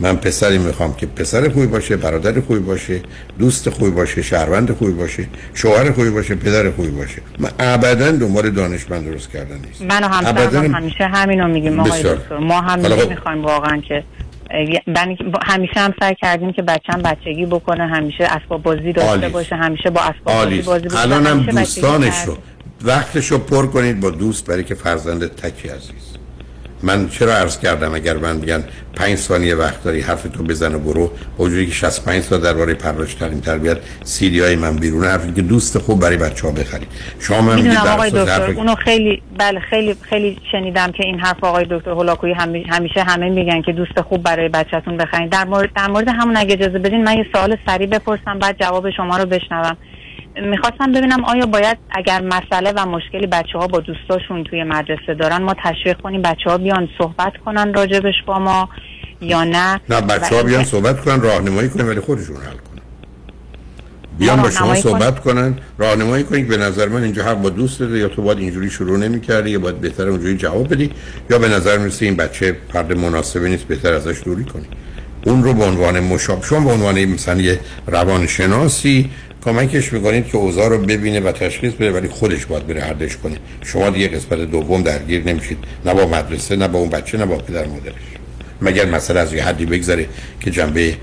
من 0.00 0.16
پسری 0.16 0.58
می‌خوام 0.58 0.94
که 0.94 1.06
پسر 1.06 1.48
خوبی 1.48 1.66
باشه 1.66 1.96
برادر 1.96 2.40
خوبی 2.40 2.60
باشه 2.60 3.00
دوست 3.38 3.70
خوبی 3.70 3.90
باشه 3.90 4.22
شهروند 4.22 4.70
خوبی 4.70 4.92
باشه 4.92 5.26
شوهر 5.54 5.92
خوبی 5.92 6.10
باشه 6.10 6.34
پدر 6.34 6.70
خوبی 6.70 6.88
باشه 6.88 7.22
من 7.38 7.50
ابدا 7.58 8.10
دنبال 8.10 8.50
دانشمند 8.50 9.04
درست 9.04 9.30
کردن 9.30 9.58
نیست 9.66 9.82
من 9.82 10.04
و 10.04 10.08
همسرم 10.08 10.74
همیشه 10.74 11.04
همینو 11.04 11.48
میگیم 11.48 11.80
آقای. 11.80 12.02
دکتر 12.02 12.38
ما 12.38 12.60
هم 12.60 12.82
خب. 12.82 13.08
می‌خوایم 13.08 13.44
واقعا 13.44 13.80
که 13.88 14.04
من 14.86 15.16
همیشه 15.46 15.80
هم 15.80 15.94
سعی 16.00 16.14
کردیم 16.14 16.52
که 16.52 16.62
بچم 16.62 17.02
بچگی 17.02 17.46
بکنه 17.46 17.86
همیشه 17.86 18.24
اسباب 18.24 18.62
بازی 18.62 18.92
داشته 18.92 19.10
عالی. 19.10 19.28
باشه 19.28 19.56
همیشه 19.56 19.90
با 19.90 20.00
اسباب 20.00 20.44
بازی 20.44 20.62
بازی 20.62 20.88
بکنه 20.88 21.00
الان 21.00 21.26
هم 21.26 21.42
دوستانش. 21.42 22.24
رو 22.26 22.36
وقتش 22.84 23.26
رو 23.26 23.38
پر 23.38 23.66
کنید 23.66 24.00
با 24.00 24.10
دوست 24.10 24.46
برای 24.46 24.64
که 24.64 24.74
فرزند 24.74 25.26
تکی 25.34 25.68
عزیز 25.68 26.15
من 26.82 27.08
چرا 27.08 27.32
عرض 27.34 27.58
کردم 27.58 27.94
اگر 27.94 28.16
من 28.16 28.36
میگن 28.36 28.64
پنج 28.94 29.16
ثانیه 29.16 29.54
وقت 29.54 29.82
داری 29.84 30.00
حرف 30.00 30.22
تو 30.22 30.42
بزن 30.42 30.74
و 30.74 30.78
برو؟ 30.78 31.06
با 31.38 31.44
وجودی 31.44 31.66
که 31.66 31.72
65 31.72 32.22
سال 32.22 32.40
درباره 32.40 32.74
پرورش 32.74 33.14
تعلیم 33.14 33.40
تربیت 33.40 33.76
سیدی 34.04 34.40
های 34.40 34.56
من 34.56 34.76
بیرون 34.76 35.04
حرفی 35.04 35.32
که 35.32 35.42
دوست 35.42 35.78
خوب 35.78 36.00
برای 36.00 36.16
بچه 36.16 36.46
ها 36.46 36.52
بخرید. 36.52 36.88
شما 37.20 37.40
من 37.40 37.54
میگید 37.54 37.76
آقای 37.76 38.10
دکتر 38.10 38.42
حرف- 38.46 38.56
اونو 38.56 38.74
خیلی 38.74 39.22
بله 39.38 39.60
خیلی 39.60 39.96
خیلی 40.02 40.38
شنیدم 40.52 40.92
که 40.92 41.04
این 41.04 41.20
حرف 41.20 41.44
آقای 41.44 41.66
دکتر 41.70 41.90
هولاکویی 41.90 42.32
همی- 42.34 42.64
همیشه 42.68 43.02
همه 43.02 43.28
میگن 43.30 43.62
که 43.62 43.72
دوست 43.72 44.00
خوب 44.00 44.22
برای 44.22 44.48
بچهتون 44.48 44.96
بخرید. 44.96 45.30
در 45.30 45.44
مورد 45.44 45.70
در 45.76 45.86
مورد 45.90 46.08
همون 46.08 46.36
اگه 46.36 46.52
اجازه 46.52 46.78
بدین 46.78 47.04
من 47.04 47.16
یه 47.18 47.26
سوال 47.32 47.56
سریع 47.66 47.86
بپرسم 47.86 48.38
بعد 48.38 48.56
جواب 48.60 48.90
شما 48.90 49.16
رو 49.18 49.26
بشنوم. 49.26 49.76
می‌خواستم 50.42 50.92
ببینم 50.92 51.24
آیا 51.24 51.46
باید 51.46 51.78
اگر 51.90 52.20
مسئله 52.20 52.72
و 52.76 52.86
مشکلی 52.86 53.26
بچه 53.26 53.58
ها 53.58 53.66
با 53.66 53.80
دوستاشون 53.80 54.44
توی 54.44 54.64
مدرسه 54.64 55.14
دارن 55.14 55.42
ما 55.42 55.54
تشویق 55.64 56.00
کنیم 56.00 56.22
بچه 56.22 56.50
ها 56.50 56.58
بیان 56.58 56.88
صحبت 56.98 57.36
کنن 57.44 57.74
راجبش 57.74 58.14
با 58.26 58.38
ما 58.38 58.68
یا 59.20 59.44
نه؟ 59.44 59.80
نه 59.88 60.00
بچه 60.00 60.36
ها 60.36 60.42
بیان 60.42 60.64
صحبت 60.64 61.00
کنن 61.00 61.20
راهنمایی 61.20 61.68
کنن 61.68 61.88
ولی 61.88 62.00
خودشون 62.00 62.36
حل 62.36 62.42
کنن. 62.42 62.82
بیان 64.18 64.42
با 64.42 64.50
شما 64.50 64.74
صحبت 64.74 65.20
کنن. 65.20 65.58
راهنمایی 65.78 66.24
کنید 66.24 66.48
به 66.48 66.56
نظر 66.56 66.88
من 66.88 67.02
اینجا 67.02 67.24
حق 67.24 67.34
با 67.34 67.48
دوست 67.48 67.80
داره 67.80 67.98
یا 67.98 68.08
تو 68.08 68.22
باید 68.22 68.38
اینجوری 68.38 68.70
شروع 68.70 68.98
نمی‌کردی 68.98 69.50
یا 69.50 69.58
باید 69.58 69.80
بهتر 69.80 70.08
اونجوری 70.08 70.36
جواب 70.36 70.74
بدی 70.74 70.90
یا 71.30 71.38
به 71.38 71.48
نظر 71.48 71.78
می‌رسه 71.78 72.04
این 72.04 72.16
بچه 72.16 72.56
فرد 72.72 72.92
مناسبی 72.92 73.48
نیست 73.48 73.64
بهتر 73.64 73.92
ازش 73.92 74.22
دوری 74.24 74.44
کنی. 74.44 74.66
اون 75.26 75.44
رو 75.44 75.54
به 75.54 75.64
عنوان 75.64 76.00
مشاب 76.00 76.44
شما 76.44 76.60
به 76.60 76.70
عنوان 76.72 77.04
مثلا 77.04 77.40
یه 77.40 77.60
روانشناسی 77.86 79.10
کمکش 79.46 79.92
می‌کنید 79.92 80.26
که 80.26 80.36
اوضاع 80.36 80.68
رو 80.68 80.78
ببینه 80.78 81.20
و 81.20 81.32
تشخیص 81.32 81.72
بده 81.72 81.92
ولی 81.92 82.08
خودش 82.08 82.46
باید 82.46 82.66
بره 82.66 82.80
حلش 82.80 83.16
کنه. 83.16 83.36
شما 83.64 83.90
دیگه 83.90 84.08
قسمت 84.08 84.38
دوم 84.38 84.82
درگیر 84.82 85.22
نمیشید. 85.24 85.58
نه 85.84 85.94
با 85.94 86.06
مدرسه 86.06 86.56
نه 86.56 86.68
با 86.68 86.78
اون 86.78 86.90
بچه 86.90 87.18
نه 87.18 87.26
با 87.26 87.36
پدر 87.36 87.66
مادرش. 87.66 87.94
مگر 88.62 88.84
مسئله 88.86 89.20
از 89.20 89.32
یه 89.34 89.44
حدی 89.44 89.66
بگذره 89.66 90.06
که 90.40 90.50
جنبه 90.50 90.96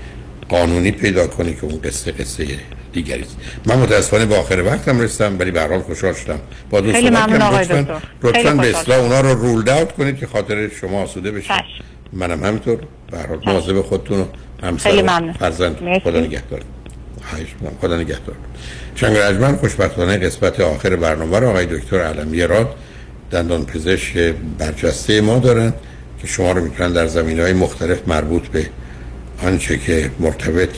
قانونی 0.48 0.90
پیدا 0.90 1.26
کنه 1.26 1.52
که 1.52 1.64
اون 1.64 1.80
قصه 1.80 2.12
قصه 2.12 2.46
دیگری 2.92 3.22
است. 3.22 3.36
من 3.66 3.78
متاسفانه 3.78 4.26
به 4.26 4.36
آخر 4.36 4.62
وقتم 4.66 5.00
رسیدم 5.00 5.38
ولی 5.38 5.50
به 5.50 5.60
هر 5.60 5.68
حال 5.68 5.80
خوشحال 5.80 6.14
شدم. 6.14 6.38
با 6.70 6.80
دوست 6.80 6.96
خیلی 6.96 7.10
ممنون. 7.10 7.42
آقای 7.42 7.64
دکتر. 7.64 7.96
لطفاً 8.22 8.54
به 8.54 8.78
اصلاح 8.78 8.98
اونا 8.98 9.20
رو 9.20 9.34
رولد 9.34 9.68
اوت 9.68 9.92
کنید 9.92 10.18
که 10.18 10.26
خاطر 10.26 10.68
شما 10.68 11.02
آسوده 11.02 11.30
بشه. 11.30 11.54
منم 12.12 12.44
همینطور. 12.44 12.78
به 13.10 13.18
هر 13.18 13.26
حال 13.26 13.40
مواظب 13.46 13.80
خودتون 13.80 14.20
و 14.20 14.24
همسر 14.62 15.04
و. 15.04 15.32
فرزند. 15.32 16.00
خدا 16.04 16.20
نگهدار. 16.20 16.60
می‌کنم. 17.32 17.78
خدا 17.80 17.96
نگهدار. 17.96 18.36
شنگ 18.94 19.16
رجمن 19.16 19.56
خوشبختانه 19.56 20.16
قسمت 20.18 20.60
آخر 20.60 20.96
برنامه 20.96 21.38
رو 21.38 21.48
آقای 21.48 21.66
دکتر 21.66 22.00
علمی 22.00 22.42
راد 22.42 22.74
دندان 23.30 23.64
پزشک 23.64 24.34
برجسته 24.58 25.20
ما 25.20 25.38
دارن 25.38 25.72
که 26.20 26.26
شما 26.26 26.52
رو 26.52 26.64
می‌تونن 26.64 26.92
در 26.92 27.06
زمین 27.06 27.40
های 27.40 27.52
مختلف 27.52 27.98
مربوط 28.06 28.46
به 28.46 28.66
آنچه 29.42 29.78
که 29.78 30.10
مرتبط 30.20 30.70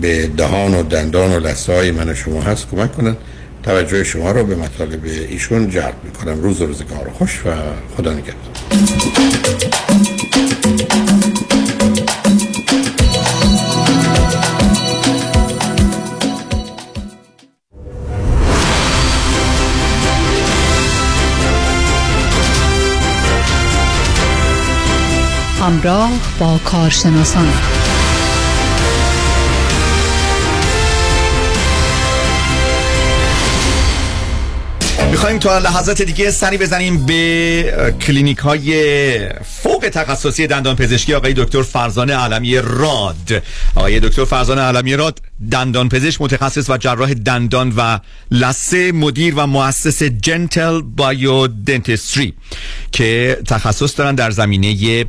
به 0.00 0.26
دهان 0.26 0.74
و 0.74 0.82
دندان 0.82 1.32
و 1.32 1.40
لثه 1.40 1.72
های 1.72 1.90
من 1.90 2.08
و 2.08 2.14
شما 2.14 2.42
هست 2.42 2.70
کمک 2.70 2.96
کنن. 2.96 3.16
توجه 3.62 4.04
شما 4.04 4.32
رو 4.32 4.44
به 4.44 4.54
مطالب 4.54 5.04
ایشون 5.04 5.70
جلب 5.70 5.94
می‌کنم. 6.04 6.42
روز 6.42 6.60
و 6.60 6.66
روزگار 6.66 7.10
خوش 7.18 7.42
و 7.46 7.50
خدا 7.96 8.12
نگهدار. 8.12 8.50
همراه 25.80 26.10
با 26.38 26.58
کارشناسان. 26.64 27.79
می‌خوایم 35.10 35.38
تا 35.38 35.58
لحظات 35.58 36.02
دیگه 36.02 36.30
سری 36.30 36.58
بزنیم 36.58 37.06
به 37.06 37.94
کلینیک 38.00 38.38
های 38.38 39.28
فوق 39.44 39.88
تخصصی 39.92 40.46
دندان 40.46 40.76
پزشکی 40.76 41.14
آقای 41.14 41.34
دکتر 41.34 41.62
فرزان 41.62 42.10
علمی 42.10 42.58
راد. 42.58 43.42
آقای 43.74 44.00
دکتر 44.00 44.24
فرزان 44.24 44.58
علمی 44.58 44.96
راد 44.96 45.20
دندان 45.50 45.88
پزشک 45.88 46.22
متخصص 46.22 46.70
و 46.70 46.76
جراح 46.76 47.14
دندان 47.14 47.72
و 47.76 47.98
لسه 48.30 48.92
مدیر 48.92 49.34
و 49.36 49.46
مؤسس 49.46 50.02
جنتل 50.02 50.80
بایو 50.80 51.46
دنتستری 51.46 52.34
که 52.92 53.38
تخصص 53.46 53.98
دارن 53.98 54.14
در 54.14 54.30
زمینه 54.30 55.04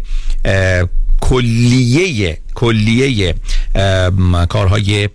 کلیه 1.22 2.38
کلیه 2.54 3.36
کارهای 4.50 5.10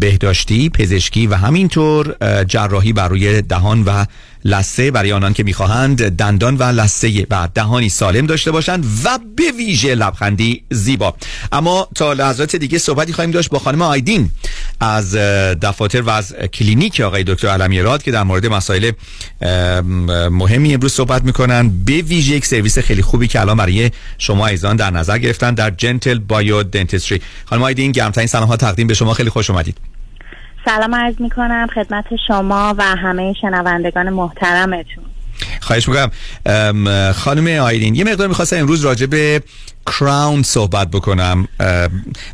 بهداشتی 0.00 0.68
پزشکی 0.68 1.26
و 1.26 1.34
همینطور 1.34 2.16
جراحی 2.44 2.92
بر 2.92 3.08
روی 3.08 3.42
دهان 3.42 3.82
و 3.82 4.04
لثه 4.44 4.90
برای 4.90 5.12
آنان 5.12 5.32
که 5.32 5.42
می‌خواهند 5.42 6.08
دندان 6.08 6.56
و 6.56 6.62
لثه 6.62 7.26
و 7.30 7.48
دهانی 7.54 7.88
سالم 7.88 8.26
داشته 8.26 8.50
باشند 8.50 8.84
و 9.04 9.18
به 9.36 9.52
ویژه 9.58 9.94
لبخندی 9.94 10.62
زیبا. 10.70 11.14
اما 11.52 11.88
تا 11.94 12.12
لحظات 12.12 12.56
دیگه 12.56 12.78
صحبتی 12.78 13.12
خواهیم 13.12 13.30
داشت 13.30 13.50
با 13.50 13.58
خانم 13.58 13.82
آیدین. 13.82 14.30
از 14.82 15.16
دفاتر 15.62 16.00
و 16.00 16.10
از 16.10 16.34
کلینیک 16.34 17.00
آقای 17.00 17.24
دکتر 17.24 17.48
علمی 17.48 17.82
راد 17.82 18.02
که 18.02 18.10
در 18.10 18.22
مورد 18.22 18.46
مسائل 18.46 18.90
مهمی 20.30 20.74
امروز 20.74 20.92
صحبت 20.92 21.24
می‌کنن. 21.24 21.84
به 21.84 21.92
ویژه 21.92 22.34
یک 22.34 22.46
سرویس 22.46 22.78
خیلی 22.78 23.02
خوبی 23.02 23.28
که 23.28 23.40
الان 23.40 23.56
برای 23.56 23.90
شما 24.18 24.46
عزیزان 24.46 24.76
در 24.76 24.90
نظر 24.90 25.18
گرفتن 25.18 25.54
در 25.54 25.70
Gentle 25.70 26.18
Bio 26.18 26.62
Dentistry 26.62 27.20
خانم 27.44 27.62
آیدین 27.62 27.92
گرمترین 27.92 28.26
سلام 28.26 28.48
ها 28.48 28.56
تقدیم 28.56 28.86
به 28.86 28.94
شما. 28.94 29.14
خیلی 29.14 29.30
خوش 29.30 29.50
اومدید. 29.50 29.76
سلام 30.64 30.94
عرض 30.94 31.14
می 31.20 31.30
کنم 31.30 31.66
خدمت 31.74 32.04
شما 32.28 32.74
و 32.78 32.82
همه 32.82 33.34
شنوندگان 33.40 34.10
محترمتون. 34.10 35.04
خواهش 35.60 35.88
می‌کنم. 35.88 36.10
خانم 37.12 37.60
آیرین 37.60 37.94
یه 37.94 38.04
مقدار 38.04 38.28
می‌خواستم 38.28 38.56
امروز 38.56 38.84
راجع 38.84 39.06
به 39.06 39.42
کراون 39.86 40.42
صحبت 40.42 40.90
بکنم. 40.90 41.48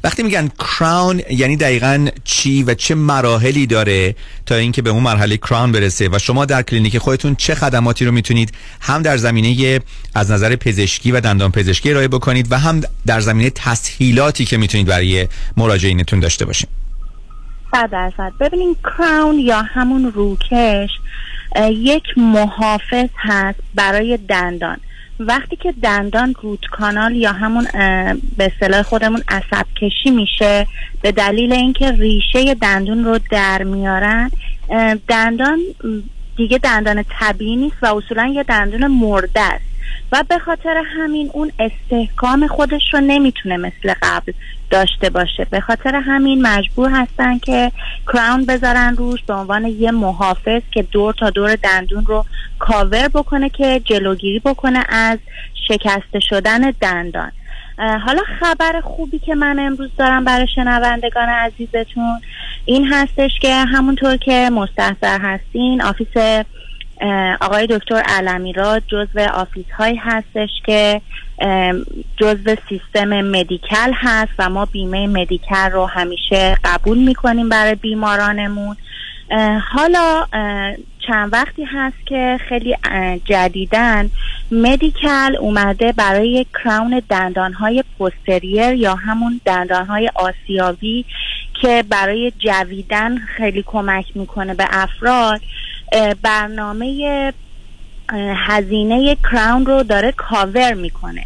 وقتی 0.05 0.23
میگن 0.23 0.51
کراون 0.59 1.23
یعنی 1.31 1.57
دقیقا 1.57 2.09
چی 2.25 2.63
و 2.63 2.75
چه 2.75 2.95
مراحلی 2.95 3.67
داره 3.67 4.15
تا 4.47 4.55
اینکه 4.55 4.83
به 4.83 4.91
اون 4.91 5.03
مرحله 5.03 5.37
کراون 5.37 5.73
برسه 5.73 6.09
و 6.13 6.19
شما 6.19 6.45
در 6.45 6.63
کلینیک 6.63 6.99
خودتون 6.99 7.35
چه 7.35 7.55
خدماتی 7.55 8.05
رو 8.05 8.13
می‌تونید 8.13 8.53
هم 8.81 9.03
در 9.03 9.17
زمینه 9.17 9.81
از 10.15 10.31
نظر 10.31 10.57
پزشکی 10.57 11.13
و 11.13 11.21
دندان 11.21 11.53
پزشکی 11.53 11.91
ارائه 11.91 12.09
بکنید 12.09 12.53
و 12.53 12.59
هم 12.59 12.81
در 13.07 13.21
زمینه 13.21 13.51
تسهیلاتی 13.51 14.45
که 14.45 14.57
می‌تونید 14.57 14.87
برای 14.87 15.29
مراجعینتون 15.57 16.21
داشته 16.21 16.45
باشید 16.45 16.69
صد 17.73 17.91
درصد. 17.93 18.33
ببینین 18.41 18.77
کراون 18.85 19.39
یا 19.39 19.63
همون 19.63 20.13
روکش 20.15 20.91
یک 21.63 22.05
محافظ 22.17 23.09
هست 23.17 23.59
برای 23.75 24.19
دندان. 24.29 24.77
وقتی 25.21 25.57
که 25.57 25.75
دندان 25.83 26.35
روت 26.43 26.67
کانال 26.71 27.17
یا 27.17 27.33
همون 27.33 27.67
به 28.37 28.53
اصطلاح 28.55 28.83
خودمون 28.83 29.23
عصب 29.29 29.67
کشی 29.77 30.11
میشه 30.11 30.67
به 31.03 31.13
دلیل 31.13 31.53
اینکه 31.53 31.93
ریشه 31.93 32.55
دندون 32.55 33.05
رو 33.05 33.19
در 33.31 33.63
میارن 33.63 34.31
دندان 35.09 35.59
دیگه 36.37 36.59
دندان 36.59 37.05
طبیعی 37.21 37.57
نیست 37.57 37.77
و 37.83 37.97
اصولا 37.97 38.27
یه 38.27 38.43
دندون 38.43 38.87
مرده 38.87 39.41
است. 39.41 39.65
و 40.13 40.25
به 40.29 40.39
خاطر 40.39 40.83
همین 40.87 41.31
اون 41.33 41.53
استحکام 41.59 42.47
خودش 42.47 42.83
رو 42.93 43.01
نمی‌تونه 43.01 43.57
مثل 43.57 43.95
قبل 44.03 44.33
داشته 44.71 45.11
باشه. 45.11 45.47
به 45.51 45.61
خاطر 45.61 45.95
همین 45.95 46.43
مجبور 46.43 46.91
هستن 46.91 47.39
که 47.39 47.73
crown 48.07 48.47
بذارن 48.47 48.97
روش 48.97 49.23
به 49.23 49.35
عنوان 49.35 49.67
یه 49.67 49.91
محافظ 49.91 50.63
که 50.71 50.83
دور 50.83 51.15
تا 51.15 51.31
دور 51.31 51.57
دندون 51.57 52.07
رو 52.07 52.25
کاور 52.59 53.09
بکنه 53.09 53.49
که 53.49 53.81
جلوگیری 53.85 54.39
بکنه 54.39 54.85
از 54.89 55.19
شکسته 55.69 56.21
شدن 56.21 56.71
دندان. 56.81 57.33
حالا 57.79 58.23
خبر 58.41 58.81
خوبی 58.81 59.19
که 59.19 59.35
من 59.35 59.59
امروز 59.59 59.91
دارم 59.99 60.25
برای 60.25 60.47
شنوندگان 60.55 61.29
عزیزتون 61.29 62.21
این 62.65 62.93
هستش 62.93 63.31
که 63.41 63.55
همونطور 63.55 64.17
که 64.17 64.51
مستحضر 64.53 65.19
هستین 65.19 65.83
office 65.83 66.45
آقای 67.41 67.67
دکتر 67.67 68.03
علمی 68.07 68.53
راد 68.53 68.81
جزو 68.81 69.21
office 69.35 69.67
هایی 69.79 69.97
هستش 69.97 70.51
که 70.67 71.01
جزو 72.17 72.57
سیستم 72.69 73.23
مدیکل 73.23 73.93
هست 73.95 74.33
و 74.39 74.51
ما 74.51 74.65
بیمه 74.65 75.07
مدیکل 75.07 75.71
رو 75.73 75.87
همیشه 75.87 76.57
قبول 76.65 76.99
می‌کنیم 76.99 77.49
برای 77.49 77.75
بیمارانمون. 77.75 78.77
حالا 79.73 80.27
چند 81.07 81.33
وقتی 81.33 81.65
هست 81.65 82.07
که 82.07 82.39
خیلی 82.49 82.77
جدیدن 83.25 84.11
مدیکل 84.51 85.37
اومده 85.41 85.93
برای 85.93 86.47
کراون 86.55 87.03
دندانهای 87.09 87.85
پوستریر 87.99 88.73
یا 88.73 88.95
همون 88.95 89.41
دندانهای 89.45 90.11
آسیاوی 90.15 91.05
که 91.63 91.85
برای 91.89 92.33
جویدن 92.39 93.19
خیلی 93.19 93.63
کمک 93.67 94.05
می‌کنه 94.15 94.55
به 94.55 94.67
افراد. 94.71 95.41
برنامه 96.23 97.33
هزینه 98.47 99.17
crown 99.17 99.67
رو 99.67 99.83
داره 99.83 100.13
کاور 100.13 100.75
می‌کنه. 100.75 101.25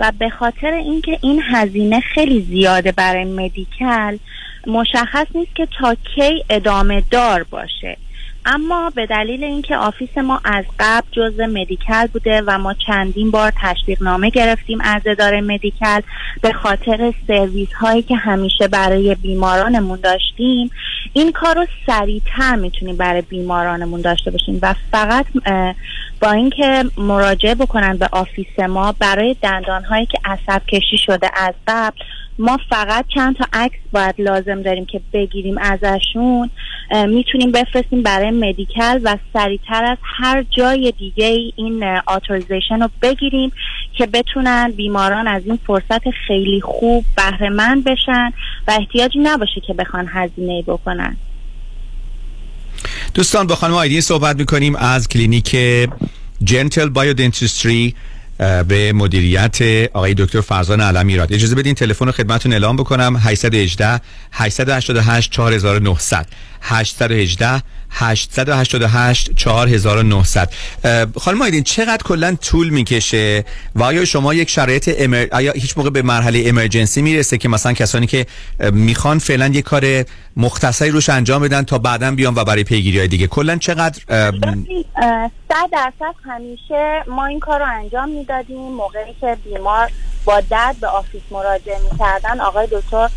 و 0.00 0.12
به 0.18 0.30
خاطر 0.30 0.72
اینکه 0.72 1.18
این 1.22 1.42
هزینه 1.50 2.00
خیلی 2.00 2.42
زیاده 2.42 2.92
برای 2.92 3.24
Medi-Cal 3.24 4.16
مشخص 4.66 5.26
نیست 5.34 5.54
که 5.54 5.68
تا 5.78 5.94
کی 5.94 6.44
ادامه 6.50 7.02
دار 7.10 7.42
باشه. 7.42 7.96
اما 8.46 8.92
به 8.94 9.06
دلیل 9.06 9.44
اینکه 9.44 9.76
office 9.76 10.18
ما 10.18 10.40
از 10.44 10.64
قبل 10.78 11.06
جزء 11.12 11.46
Medi-Cal 11.46 12.06
بوده 12.06 12.42
و 12.46 12.58
ما 12.58 12.74
چندین 12.74 13.30
بار 13.30 13.52
تشویق 13.62 14.02
نامه 14.02 14.30
گرفتیم 14.30 14.80
از 14.80 15.02
اداره 15.06 15.40
Medi-Cal 15.40 16.00
به 16.42 16.52
خاطر 16.52 17.12
سرویس 17.26 17.72
هایی 17.72 18.02
که 18.02 18.16
همیشه 18.16 18.68
برای 18.68 19.14
بیمارانمون 19.14 20.00
داشتیم 20.00 20.70
این 21.16 21.32
کار 21.32 21.54
رو 21.54 21.66
سریعتر 21.86 22.56
می‌تونیم 22.56 22.96
برای 22.96 23.22
بیمارانمون 23.22 24.00
داشته 24.00 24.30
باشیم 24.30 24.58
و 24.62 24.74
فقط 24.90 25.26
با 26.20 26.30
اینکه 26.30 26.84
مراجعه 26.96 27.54
بکنن 27.54 27.96
به 27.96 28.08
office 28.12 28.58
ما 28.58 28.92
برای 28.92 29.36
دندان 29.42 29.84
هایی 29.84 30.06
که 30.06 30.18
عصب 30.24 30.66
کشی 30.66 30.98
شده 30.98 31.30
از 31.34 31.54
قبل 31.66 31.96
ما 32.38 32.58
فقط 32.70 33.04
چند 33.14 33.36
تا 33.36 33.44
عکس 33.52 33.78
باید 33.92 34.14
لازم 34.18 34.62
داریم 34.62 34.86
که 34.86 35.00
بگیریم 35.12 35.58
ازشون 35.58 36.50
می‌تونیم 37.08 37.52
بفرستیم 37.52 38.02
برای 38.02 38.30
Medi-Cal 38.30 39.00
و 39.02 39.16
سریعتر 39.32 39.84
از 39.84 39.98
هر 40.02 40.44
جای 40.50 40.92
دیگه 40.98 41.52
این 41.56 41.84
authorization 42.06 42.80
رو 42.80 42.88
بگیریم 43.02 43.52
که 43.92 44.06
بتونن 44.06 44.72
بیماران 44.76 45.28
از 45.28 45.42
این 45.46 45.58
فرصت 45.66 46.10
خیلی 46.26 46.60
خوب 46.60 47.04
بهره 47.16 47.50
بشن 47.86 48.30
و 48.68 48.70
احتیاجی 48.80 49.18
نباشه 49.18 49.60
که 49.66 49.74
بخوان 49.74 50.08
هزینه 50.12 50.62
بکنن. 50.62 51.16
دوستان 53.14 53.46
با 53.46 53.54
خانم 53.54 53.74
آیدین 53.74 54.00
صحبت 54.00 54.36
می‌کنیم 54.36 54.76
از 54.76 55.08
کلینیک 55.08 55.56
جنتل 56.44 56.88
بایودنتستری 56.88 57.94
به 58.38 58.92
مدیریت 58.92 59.58
آقای 59.92 60.14
دکتر 60.14 60.40
فرزان 60.40 60.80
علمی 60.80 61.16
راد 61.16 61.32
اجازه 61.32 61.54
بدین 61.54 61.74
تلفن 61.74 62.10
خدمتتون 62.10 62.52
اعلام 62.52 62.76
بکنم. 62.76 63.16
818 63.16 64.00
888 64.32 65.30
4900 65.30 66.26
818 66.60 67.62
888 67.96 69.30
4900 69.36 70.52
خانم 71.20 71.42
آیدین 71.42 71.62
چقدر 71.62 72.02
کلا 72.02 72.36
طول 72.42 72.68
می‌کشه؟ 72.68 73.44
و 73.74 73.82
آیا 73.82 74.04
شما 74.04 74.34
یک 74.34 74.50
شرایط 74.50 74.94
امر... 74.98 75.26
آیا 75.32 75.52
هیچ 75.52 75.78
موقع 75.78 75.90
به 75.90 76.02
مرحله 76.02 76.42
امرجنسی 76.46 77.02
می‌رسه 77.02 77.38
که 77.38 77.48
مثلا 77.48 77.72
کسانی 77.72 78.06
که 78.06 78.26
می‌خوان 78.72 79.18
فعلا 79.18 79.46
یک 79.46 79.64
کار 79.64 80.04
مختصری 80.36 80.90
روش 80.90 81.08
انجام 81.08 81.42
بدن 81.42 81.62
تا 81.62 81.78
بعدا 81.78 82.10
بیان 82.10 82.34
و 82.34 82.44
برای 82.44 82.64
پیگیری 82.64 82.98
های 82.98 83.08
دیگه؟ 83.08 83.26
کلا 83.26 83.56
چقدر 83.56 84.00
صد 85.48 85.70
درصد 85.72 86.14
همیشه 86.24 87.04
ما 87.08 87.26
این 87.26 87.40
کار 87.40 87.58
رو 87.58 87.66
انجام 87.68 88.08
می‌دادیم. 88.08 88.56
موقعی 88.58 89.14
که 89.20 89.36
بیمار 89.44 89.90
با 90.24 90.40
درد 90.40 90.76
به 90.80 90.86
آفیس 90.86 91.22
مراجعه 91.30 91.78
می‌کردن 91.92 92.40
آقای 92.40 92.68
دکتر 92.72 93.08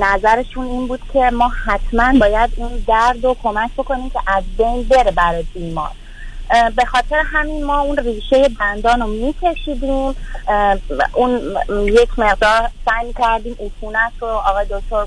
نظرشون 0.00 0.66
این 0.66 0.86
بود 0.86 1.00
که 1.12 1.30
ما 1.32 1.48
حتما 1.66 2.18
باید 2.18 2.50
این 2.56 2.84
درد 2.86 3.24
رو 3.24 3.36
کمک 3.42 3.70
بکنیم 3.76 4.10
که 4.10 4.18
از 4.26 4.44
بین 4.58 4.82
بره 4.82 5.10
برای 5.10 5.42
بیمار. 5.42 5.90
به 6.76 6.84
خاطر 6.84 7.22
همین 7.26 7.64
ما 7.64 7.80
اون 7.80 7.96
ریشه 7.96 8.48
دندان 8.60 9.00
رو 9.00 9.06
میکشیدیم. 9.06 10.16
اون 11.12 11.56
یک 11.86 12.18
مقدار 12.18 12.70
سعی 12.84 13.12
کردیم 13.12 13.56
عفونت 13.60 14.12
رو 14.20 14.28
آقای 14.28 14.64
دکتر 14.64 15.06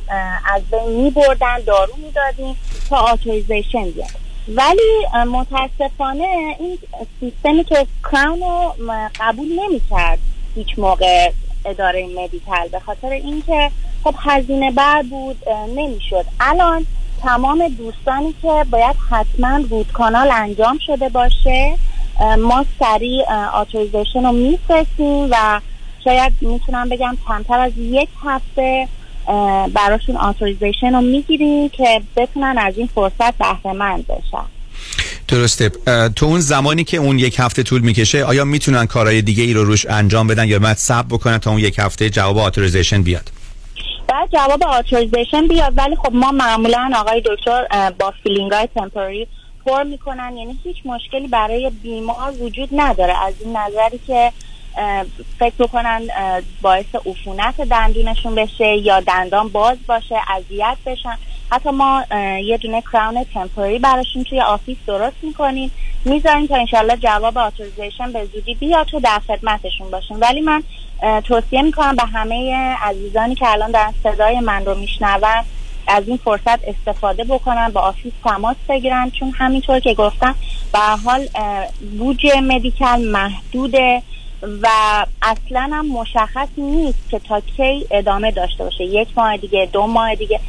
از 0.54 0.62
بین 0.72 1.04
میبردن 1.04 1.60
دارو 1.68 1.94
می‌دادیم 1.98 2.58
تا 2.90 2.98
آتوریزیشن 2.98 3.92
بیاد. 3.92 4.10
ولی 4.48 5.06
متاسفانه 5.32 6.56
این 6.60 6.78
سیستمی 7.20 7.64
که 7.64 7.88
کراون 8.12 8.40
رو 8.40 8.74
قبول 9.20 9.48
نمی‌کرد 9.60 10.20
هیچ 10.56 10.80
موقع 10.80 11.32
اداره 11.66 12.08
مدیکل 12.08 12.68
به 12.72 12.80
خاطر 12.80 13.10
اینکه 13.10 13.72
خب 14.04 14.16
هزینه 14.20 14.72
بر 14.72 15.02
بود 15.02 15.38
نمی‌شد. 15.76 16.26
الان 16.40 16.86
تمام 17.22 17.68
دوستانی 17.68 18.36
که 18.42 18.66
باید 18.72 18.96
حتما 19.10 19.58
رود 19.70 19.92
کانال 19.92 20.32
انجام 20.32 20.80
شده 20.86 21.10
باشه 21.10 21.78
ما 22.40 22.66
سریع 22.80 23.34
authorization 23.54 24.26
رو 24.26 24.32
میفرستیم 24.32 25.28
و 25.32 25.62
شاید 26.04 26.34
می‌تونم 26.42 26.90
بگم 26.90 27.18
کمتر 27.28 27.60
از 27.60 27.72
یک 27.78 28.10
هفته 28.24 28.88
براشون 29.74 30.16
authorization 30.16 30.96
رو 30.96 31.02
می‌گیریم 31.02 31.70
که 31.70 32.02
بتونن 32.18 32.58
از 32.58 32.78
این 32.78 32.88
فرصت 32.88 33.38
بهره 33.38 33.74
مند 33.74 34.08
بشن. 34.08 34.46
درسته. 35.34 35.70
تو 36.16 36.26
اون 36.26 36.40
زمانی 36.40 36.84
که 36.84 36.98
اون 36.98 37.20
یک 37.20 37.36
هفته 37.40 37.64
طول 37.64 37.82
می‌کشه 37.82 38.24
آیا 38.24 38.46
می‌تونن 38.46 38.86
کارهای 38.86 39.22
دیگه 39.22 39.44
ای 39.44 39.54
رو 39.54 39.64
روش 39.64 39.86
انجام 39.86 40.28
بدن 40.28 40.48
یا 40.48 40.60
باید 40.60 40.78
صبر 40.78 41.08
بکنن 41.08 41.38
تا 41.38 41.52
اون 41.52 41.60
یک 41.60 41.80
هفته 41.80 42.10
جواب 42.10 42.38
authorization 42.38 43.04
بیاد؟ 43.04 43.32
بعد 44.08 44.30
جواب 44.32 44.64
authorization 44.64 45.48
بیاد 45.48 45.74
ولی 45.78 45.96
خب 45.96 46.14
ما 46.14 46.32
معمولا 46.32 46.92
آقای 46.96 47.22
دکتر 47.26 47.92
با 48.00 48.14
filling 48.24 48.52
های 48.52 48.68
temporary 48.76 49.28
پر 49.66 49.84
می‌کنن. 49.84 50.38
یعنی 50.38 50.60
هیچ 50.64 50.78
مشکلی 50.86 51.28
برای 51.28 51.72
بیمار 51.84 52.34
وجود 52.40 52.70
نداره. 52.72 53.14
از 53.26 53.34
این 53.40 53.58
نظری 53.58 54.00
که 54.08 54.32
فکر 55.40 55.68
اه، 56.16 56.42
باعث 56.62 56.86
عفونت 57.06 57.62
دندونشون 57.62 58.36
بشه 58.36 58.78
یا 58.78 59.00
دندان 59.00 59.50
باز 59.50 59.78
باشه 59.88 60.16
اذیت 60.36 60.78
بشن. 60.86 61.18
حتی 61.52 61.70
ما 61.70 62.04
یه 62.44 62.58
دونه 62.58 62.82
crown 62.82 63.24
temporary 63.34 63.80
براشون 63.80 64.24
توی 64.24 64.42
office 64.42 64.78
درست 64.88 65.16
می‌کنیم. 65.22 65.72
می‌ذاریم 66.06 66.48
تا 66.48 66.56
انشالله 66.56 66.98
جواب 66.98 67.38
authorization 67.38 68.12
به 68.12 68.26
زودی 68.26 68.56
بیاد 68.56 68.86
تو 68.86 69.00
در 69.00 69.20
خدمتشون 69.28 69.92
باشیم. 69.92 70.18
ولی 70.22 70.42
من 70.42 70.64
توصیه 71.24 71.62
می‌کنم 71.62 71.96
به 71.96 72.04
همه 72.04 72.56
عزیزانی 72.82 73.36
که 73.36 73.50
الان 73.50 73.72
در 73.72 73.90
صدای 74.04 74.40
من 74.40 74.66
رو 74.66 74.76
میشنون 74.76 75.44
از 75.88 76.08
این 76.08 76.18
فرصت 76.18 76.60
استفاده 76.68 77.24
بکنن 77.24 77.70
با 77.70 77.82
office 77.82 78.14
تماس 78.24 78.56
بگیرن. 78.70 79.10
چون 79.10 79.32
همینطور 79.32 79.80
که 79.80 79.94
گفتم 79.94 80.36
به 80.74 80.80
حال 80.80 81.28
بودجه 81.98 82.42
Medi-Cal 82.42 83.02
محدوده. 83.12 84.02
و 84.62 84.68
اصلا 85.22 85.70
هم 85.74 85.88
مشخص 85.88 86.48
نیست 86.58 87.10
که 87.10 87.20
تا 87.20 87.40
کی 87.40 87.88
ادامه 87.92 88.32
داشته 88.32 88.64
باشه. 88.64 88.84
یک 88.84 89.08
ماه 89.18 89.38
دیگه 89.38 89.70
دو 89.74 89.88
ماه 89.88 90.16
دیگه 90.16 90.40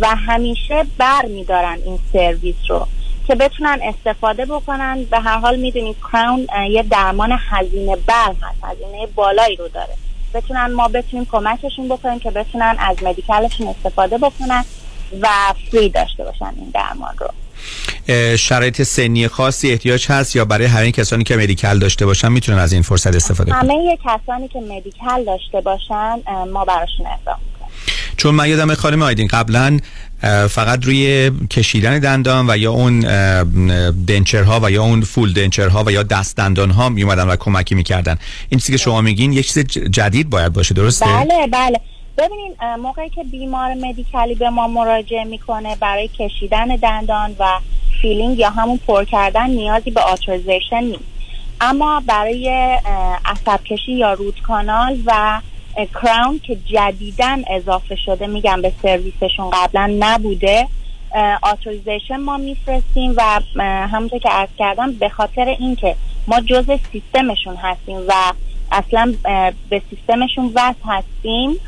و 0.00 0.06
همیشه 0.16 0.86
بر 0.98 1.26
میدارن 1.26 1.78
این 1.84 1.98
سرویس 2.12 2.56
رو 2.68 2.86
که 3.26 3.34
بتونن 3.34 3.78
استفاده 3.82 4.44
بکنن. 4.44 5.04
به 5.04 5.18
هر 5.18 5.38
حال 5.38 5.56
می‌دونید 5.56 5.96
crown 6.12 6.46
یه 6.70 6.82
درمان 6.82 7.38
هزینه 7.50 7.96
بر 7.96 8.34
هست 8.42 8.64
هزینه 8.64 9.06
بالایی 9.06 9.56
رو 9.56 9.68
داره. 9.68 9.94
بتونن 10.34 10.72
ما 10.72 10.88
بتونیم 10.88 11.26
کمکشون 11.32 11.88
بکنیم 11.88 12.18
که 12.18 12.30
بتونن 12.30 12.76
از 12.78 13.02
مدیکلشون 13.02 13.68
استفاده 13.68 14.18
بکنن 14.18 14.64
و 15.20 15.28
فری 15.70 15.88
داشته 15.88 16.24
باشن 16.24 16.52
این 16.56 16.70
درمان 16.74 17.14
رو. 17.18 17.28
شرایط 18.38 18.82
سنی 18.82 19.28
خاصی 19.28 19.70
احتیاج 19.70 20.06
هست 20.06 20.36
یا 20.36 20.44
برای 20.44 20.66
همه 20.66 20.92
کسانی 20.92 21.24
که 21.24 21.36
مدیکل 21.36 21.78
داشته 21.78 22.06
باشن 22.06 22.32
می‌تونن 22.32 22.58
از 22.58 22.72
این 22.72 22.82
فرصت 22.82 23.16
استفاده 23.16 23.52
کنن؟ 23.52 23.60
همه 23.60 23.98
کسانی 24.04 24.48
که 24.48 24.58
مدیکل 24.60 25.24
داشته 25.26 25.60
باشن 25.60 26.18
ما 26.52 26.64
براشون 26.64 27.06
اقدام 27.06 27.38
چون 28.16 28.34
من 28.34 28.48
یادم 28.48 28.74
خانم 28.74 29.02
آیدین 29.02 29.26
قبلا 29.26 29.78
فقط 30.48 30.84
روی 30.84 31.30
کشیدن 31.50 31.98
دندان 31.98 32.50
و 32.50 32.56
یا 32.56 32.72
اون 32.72 33.00
دنچرها 34.06 34.60
و 34.62 34.70
یا 34.70 34.82
اون 34.82 35.00
فول 35.00 35.32
دنچرها 35.32 35.84
و 35.86 35.90
یا 35.92 36.02
دست 36.02 36.36
دندان 36.36 36.70
ها 36.70 36.88
می 36.88 37.02
اومدن 37.02 37.28
و 37.28 37.36
کمکی 37.36 37.74
می‌کردن. 37.74 38.18
این 38.48 38.60
چیزی 38.60 38.72
که 38.72 38.78
شما 38.78 39.00
میگین 39.00 39.32
یک 39.32 39.52
چیز 39.52 39.58
جدید 39.90 40.30
باید 40.30 40.52
باشه 40.52 40.74
درسته؟ 40.74 41.06
بله 41.06 41.46
بله. 41.52 41.80
ببینین 42.18 42.54
موقعی 42.78 43.08
که 43.08 43.24
بیمار 43.24 43.74
Medi-Cal 43.74 44.27
ی 44.27 44.34
به 44.34 44.50
ما 44.50 44.68
مراجعه 44.68 45.24
می‌کنه 45.24 45.76
برای 45.76 46.08
کشیدن 46.08 46.66
دندان 46.66 47.36
و 47.38 47.46
filling 48.02 48.38
یا 48.38 48.50
همون 48.50 48.80
پر 48.86 49.04
کردن 49.04 49.50
نیازی 49.50 49.90
به 49.90 50.00
authorization 50.00 50.84
نیست. 50.84 51.04
اما 51.60 52.02
برای 52.06 52.48
عصب 53.24 53.64
کشی 53.64 53.92
یا 53.92 54.12
root 54.12 54.40
canal 54.40 54.98
و 55.06 55.40
crown 55.94 56.38
که 56.38 56.56
جدیدا 56.64 57.42
اضافه 57.50 57.96
شده 57.96 58.26
میگم 58.26 58.62
به 58.62 58.72
سرویسشون 58.82 59.50
قبلا 59.50 59.96
نبوده 59.98 60.68
authorization 61.42 62.16
ما 62.16 62.36
میفرستیم 62.36 63.14
و 63.16 63.40
همونطور 63.62 64.18
که 64.18 64.28
عرض 64.28 64.48
کردم 64.58 64.92
به 64.92 65.08
خاطر 65.08 65.48
اینکه 65.58 65.96
ما 66.26 66.40
جزء 66.40 66.76
سیستمشون 66.92 67.56
هستیم 67.56 67.98
و 68.08 68.12
اصلا 68.72 69.14
به 69.68 69.82
سیستمشون 69.90 70.52
وصل 70.54 70.84
هستیم 70.84 71.60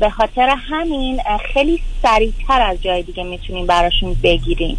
به 0.00 0.10
خاطر 0.10 0.54
همین 0.70 1.20
خیلی 1.54 1.82
سریعتر 2.02 2.60
از 2.60 2.82
جای 2.82 3.02
دیگه 3.02 3.24
می‌تونیم 3.24 3.66
براشون 3.66 4.16
بگیریم. 4.22 4.76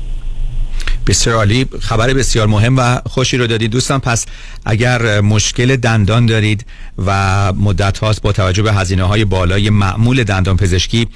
بسیار 1.07 1.35
عالی. 1.35 1.65
خبر 1.81 2.13
بسیار 2.13 2.47
مهم 2.47 2.77
و 2.77 2.99
خوشی 3.05 3.37
رو 3.37 3.47
دادید 3.47 3.71
دوستان 3.71 3.99
پس 3.99 4.25
اگر 4.65 5.21
مشکل 5.21 5.75
دندان 5.75 6.25
دارید 6.25 6.65
و 7.05 7.53
مدت 7.53 7.97
هاست 7.97 8.21
با 8.21 8.31
توجه 8.31 8.63
به 8.63 8.73
هزینه 8.73 9.03
های 9.03 9.25
بالای 9.25 9.69
معمول 9.69 10.23
دندان 10.23 10.57
پزشکی 10.57 11.07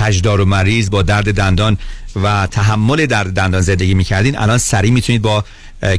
کجدار 0.00 0.40
و 0.40 0.44
مریض 0.44 0.90
با 0.90 1.02
درد 1.02 1.34
دندان 1.34 1.78
و 2.22 2.46
تحمل 2.46 3.06
درد 3.06 3.32
دندان 3.32 3.60
زندگی 3.60 3.94
می‌کردین 3.94 4.38
الان 4.38 4.58
سریع 4.58 4.90
می‌تونید 4.90 5.22
با 5.22 5.44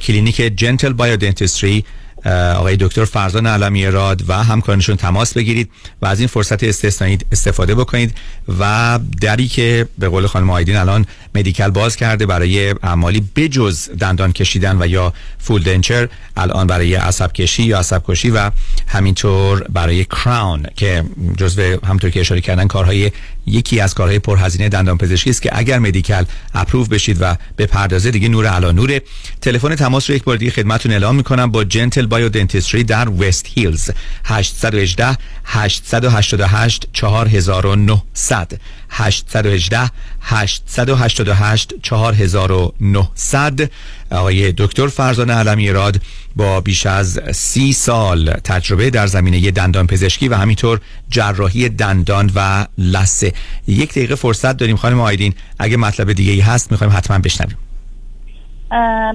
کلینیک 0.01 0.35
جنتل 0.41 0.93
بایودنتستری 0.93 1.85
آقای 2.29 2.77
دکتر 2.79 3.05
فرزان 3.05 3.47
علمی 3.47 3.85
راد 3.85 4.23
و 4.29 4.43
همکارانشون 4.43 4.95
تماس 4.95 5.33
بگیرید 5.33 5.69
و 6.01 6.05
از 6.05 6.19
این 6.19 6.27
فرصت 6.27 6.63
استثنایی 6.63 7.17
استفاده 7.31 7.75
بکنید 7.75 8.13
و 8.59 8.99
دری 9.21 9.47
که 9.47 9.87
به 9.99 10.09
قول 10.09 10.27
خانم 10.27 10.49
آیدین 10.49 10.75
الان 10.75 11.05
مدیکل 11.35 11.69
باز 11.69 11.95
کرده 11.95 12.25
برای 12.25 12.69
اعمالی 12.69 13.29
بجز 13.35 13.89
دندان 13.99 14.31
کشیدن 14.31 14.81
و 14.81 14.87
یا 14.87 15.13
فول 15.39 15.63
دنچر 15.63 16.09
الان 16.37 16.67
برای 16.67 16.95
عصب 16.95 17.33
کشی 17.33 17.63
یا 17.63 17.79
عصب 17.79 18.03
کشی 18.07 18.29
و 18.29 18.51
همینطور 18.87 19.63
برای 19.69 20.05
کراون 20.05 20.65
که 20.75 21.03
جزو 21.37 21.77
همطور 21.85 22.09
که 22.09 22.19
اشاره 22.19 22.41
کردن 22.41 22.67
کارهای 22.67 23.11
یکی 23.45 23.79
از 23.79 23.93
کارهای 23.93 24.19
پرهزینه 24.19 24.69
دندان 24.69 24.97
پزشکی 24.97 25.29
است 25.29 25.41
که 25.41 25.49
اگر 25.53 25.79
مدیکل 25.79 26.23
اپروو 26.53 26.85
بشید 26.85 27.17
و 27.21 27.35
به 27.55 27.65
پردازه 27.65 28.11
دیگه 28.11 28.29
نور 28.29 28.47
علا 28.47 28.71
نوره. 28.71 29.01
تلفن 29.41 29.75
تماس 29.75 30.09
رو 30.09 30.15
یک 30.15 30.23
بار 30.23 30.37
دیگه 30.37 30.51
خدمتتون 30.51 30.91
اعلام 30.91 31.15
می‌کنم 31.15 31.51
با 31.51 31.63
جنتل 31.63 32.05
بایو 32.05 32.29
دنتستری 32.29 32.83
در 32.83 33.09
وست 33.09 33.45
هیلز 33.53 33.91
818 34.23 35.17
888 35.45 36.87
4900 36.93 38.59
818 38.93 39.89
888 40.21 41.73
4900 41.83 43.71
آقای 44.11 44.53
دکتر 44.57 44.87
فرزان 44.87 45.29
علمی 45.29 45.71
راد 45.71 46.01
با 46.35 46.61
بیش 46.61 46.85
از 46.85 47.19
سی 47.31 47.73
سال 47.73 48.31
تجربه 48.33 48.89
در 48.89 49.07
زمینه 49.07 49.51
دندان 49.51 49.87
پزشکی 49.87 50.27
و 50.27 50.35
همینطور 50.35 50.79
جراحی 51.09 51.69
دندان 51.69 52.31
و 52.35 52.65
لثه. 52.77 53.33
یک 53.67 53.89
دقیقه 53.89 54.15
فرصت 54.15 54.57
داریم 54.57 54.75
خانم 54.75 54.99
آیدین. 54.99 55.33
اگه 55.59 55.77
مطلب 55.77 56.13
دیگه 56.13 56.31
ای 56.31 56.39
هست 56.39 56.71
می‌خوایم 56.71 56.93
حتما 56.93 57.19
بشنویم. 57.19 57.57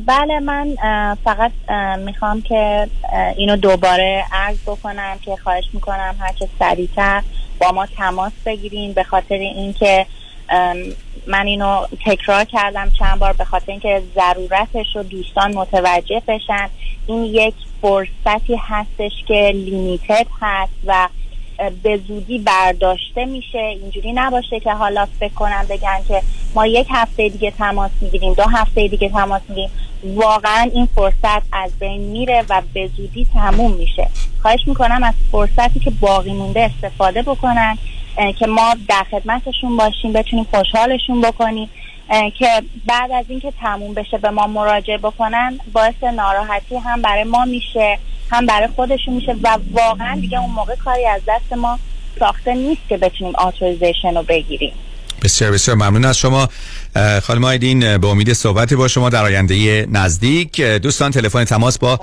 بله 0.06 0.40
من 0.40 0.76
فقط 1.24 1.52
می‌خوام 2.04 2.42
که 2.42 2.90
اینو 3.36 3.56
دوباره 3.56 4.24
عرض 4.32 4.56
بکنم 4.66 5.16
که 5.24 5.36
خواهش 5.42 5.64
می‌کنم 5.72 6.14
هرچه 6.20 6.48
سریعتر 6.58 7.22
با 7.60 7.72
ما 7.72 7.86
تماس 7.86 8.32
بگیرین 8.46 8.92
به 8.92 9.02
خاطر 9.02 9.34
اینکه 9.34 10.06
من 11.26 11.46
اینو 11.46 11.86
تکرار 12.06 12.44
کردم 12.44 12.90
چند 12.98 13.18
بار 13.18 13.32
به 13.32 13.44
خاطر 13.44 13.72
اینکه 13.72 14.02
ضرورتش 14.14 14.96
رو 14.96 15.02
دوستان 15.02 15.54
متوجه 15.54 16.22
بشن. 16.28 16.70
این 17.06 17.24
یک 17.24 17.54
فرصتی 17.82 18.56
هستش 18.60 19.12
که 19.26 19.52
لیمیتد 19.54 20.26
هست 20.40 20.72
و 20.86 21.08
به 21.82 21.96
زودی 22.08 22.38
برداشته 22.38 23.24
میشه. 23.24 23.58
اینجوری 23.58 24.12
نباشه 24.12 24.60
که 24.60 24.72
حالا 24.72 25.06
فکر 25.20 25.34
کنن 25.34 25.66
بگن 25.70 25.98
که 26.08 26.22
ما 26.54 26.66
یک 26.66 26.86
هفته 26.90 27.28
دیگه 27.28 27.50
تماس 27.50 27.90
می‌گیریم 28.00 28.34
دو 28.34 28.42
هفته 28.42 28.88
دیگه 28.88 29.08
تماس 29.08 29.42
می‌گیریم. 29.48 29.70
واقعا 30.04 30.70
این 30.74 30.88
فرصت 30.94 31.42
از 31.52 31.78
بین 31.78 32.00
میره 32.00 32.44
و 32.48 32.62
به 32.74 32.90
زودی 32.96 33.26
تموم 33.34 33.72
میشه. 33.72 34.08
خواهش 34.42 34.60
می‌کنم 34.66 35.02
از 35.02 35.14
فرصتی 35.32 35.80
که 35.80 35.90
باقی 35.90 36.32
مونده 36.32 36.60
استفاده 36.60 37.22
بکنن 37.22 37.78
که 38.38 38.46
ما 38.46 38.74
در 38.88 39.04
خدمتشون 39.10 39.76
باشیم 39.76 40.12
بتونیم 40.12 40.46
خوشحالشون 40.54 41.20
بکنیم 41.20 41.70
که 42.38 42.62
بعد 42.86 43.10
از 43.12 43.24
اینکه 43.28 43.52
تموم 43.60 43.94
بشه 43.94 44.18
به 44.18 44.30
ما 44.30 44.46
مراجعه 44.46 44.98
بکنن 44.98 45.58
باعث 45.72 46.02
ناراحتی 46.02 46.76
هم 46.76 47.02
برای 47.02 47.24
ما 47.24 47.44
میشه. 47.44 47.98
هم 48.30 48.46
برای 48.46 48.68
خودشون 48.76 49.14
میشه 49.14 49.36
و 49.42 49.58
واقعا 49.72 50.18
دیگه 50.20 50.40
اون 50.40 50.50
موقع 50.50 50.74
کاری 50.74 51.06
از 51.06 51.20
دست 51.28 51.52
ما 51.52 51.78
ساخته 52.18 52.54
نیست 52.54 52.80
که 52.88 52.96
بتونیم 52.96 53.36
authorization 53.36 54.14
رو 54.16 54.22
بگیریم. 54.22 54.72
بسیار 55.22 55.50
بسیار 55.50 55.76
ممنون 55.76 56.04
از 56.04 56.18
شما. 56.18 56.48
خانم 57.22 57.44
آیدین 57.44 57.98
به 57.98 58.06
امید 58.06 58.32
صحبت 58.32 58.74
با 58.74 58.88
شما 58.88 59.10
در 59.10 59.24
آینده 59.24 59.86
نزدیک. 59.90 60.60
دوستان 60.60 61.10
تلفن 61.10 61.44
تماس 61.44 61.78
با 61.78 62.00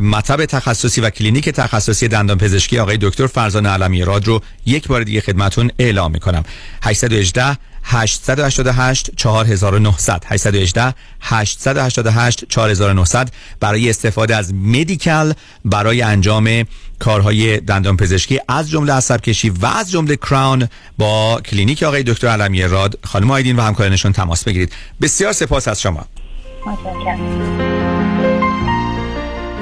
مطب 0.00 0.44
تخصصی 0.44 1.00
و 1.00 1.10
کلینیک 1.10 1.48
تخصصی 1.48 2.08
دندان 2.08 2.38
پزشکی 2.38 2.78
آقای 2.78 2.98
دکتر 3.00 3.26
فرزان 3.26 3.66
علمی 3.66 4.02
راد 4.02 4.26
رو 4.26 4.40
یک 4.66 4.88
بار 4.88 5.02
دیگه 5.02 5.20
خدمتون 5.20 5.70
اعلام 5.78 6.12
می‌کنم. 6.12 6.44
818 6.82 7.56
888 7.84 9.10
4900 9.16 10.24
818 10.26 10.94
888 11.20 12.44
4900 12.48 13.30
برای 13.60 13.90
استفاده 13.90 14.36
از 14.36 14.54
Medi-Cal 14.54 15.32
برای 15.64 16.02
انجام 16.02 16.64
کارهای 16.98 17.60
دندان 17.60 17.96
پزشکی 17.96 18.40
از 18.48 18.70
جمله 18.70 18.92
عصب 18.92 19.20
کشی 19.20 19.50
و 19.50 19.66
از 19.66 19.90
جمله 19.90 20.16
crown 20.16 20.68
با 20.98 21.40
کلینیک 21.40 21.82
آقای 21.82 22.02
دکتر 22.02 22.28
علمی 22.28 22.62
راد 22.62 22.98
خانم 23.04 23.30
آیدین 23.30 23.56
و 23.56 23.62
همکارانشون 23.62 24.12
تماس 24.12 24.44
بگیرید. 24.44 24.72
بسیار 25.00 25.32
سپاس 25.32 25.68
از 25.68 25.80
شما. 25.82 26.06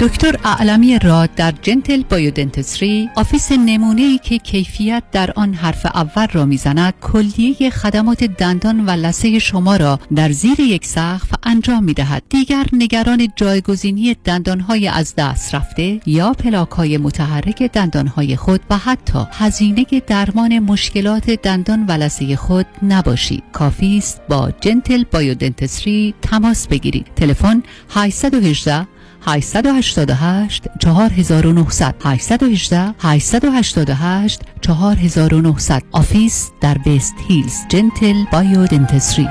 دکتر 0.02 0.36
اعلمی 0.44 0.98
راد 0.98 1.34
در 1.34 1.54
Gentle 1.62 2.02
Biodentistry 2.02 3.10
office 3.16 3.52
نمونه 3.52 4.02
ای 4.02 4.18
که 4.18 4.38
کیفیت 4.38 5.02
در 5.12 5.32
آن 5.36 5.54
حرف 5.54 5.86
اول 5.86 6.26
را 6.32 6.44
می‌زند 6.44 6.94
کلیه 7.00 7.70
خدمات 7.70 8.24
دندان 8.24 8.86
و 8.86 8.90
لثه 8.90 9.38
شما 9.38 9.76
را 9.76 10.00
در 10.14 10.32
زیر 10.32 10.60
یک 10.60 10.86
سقف 10.86 11.34
انجام 11.42 11.84
می 11.84 11.94
دهد 11.94 12.22
دیگر 12.28 12.66
نگران 12.72 13.28
جایگزینی 13.36 14.16
دندان 14.24 14.60
های 14.60 14.88
از 14.88 15.14
دست 15.14 15.54
رفته 15.54 16.00
یا 16.06 16.32
پلاک 16.32 16.70
های 16.70 16.98
متحرک 16.98 17.62
دندان 17.62 18.06
های 18.06 18.36
خود 18.36 18.60
و 18.70 18.78
حتی 18.78 19.26
هزینه 19.32 19.86
درمان 20.06 20.58
مشکلات 20.58 21.30
دندان 21.30 21.86
و 21.86 21.92
لثه 21.92 22.36
خود 22.36 22.66
نباشید. 22.82 23.42
کافی 23.52 23.98
است 23.98 24.20
با 24.28 24.52
Gentle 24.60 25.04
Biodentistry 25.12 26.14
تماس 26.22 26.68
بگیرید. 26.68 27.06
تلفن 27.16 27.62
818 27.90 28.86
888 29.26 30.68
4900 30.80 31.94
818 32.00 32.94
888 32.98 34.40
4900 34.62 35.82
office 35.92 36.50
در 36.60 36.78
West 36.78 37.14
Hills. 37.28 37.54
Gentle 37.68 38.24
Biodentistry 38.32 39.28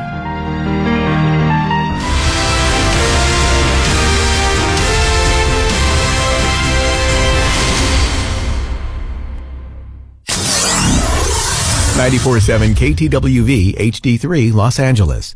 KTWV 12.82 13.76
HD3 13.78 14.54
Los 14.54 14.80
Angeles. 14.80 15.36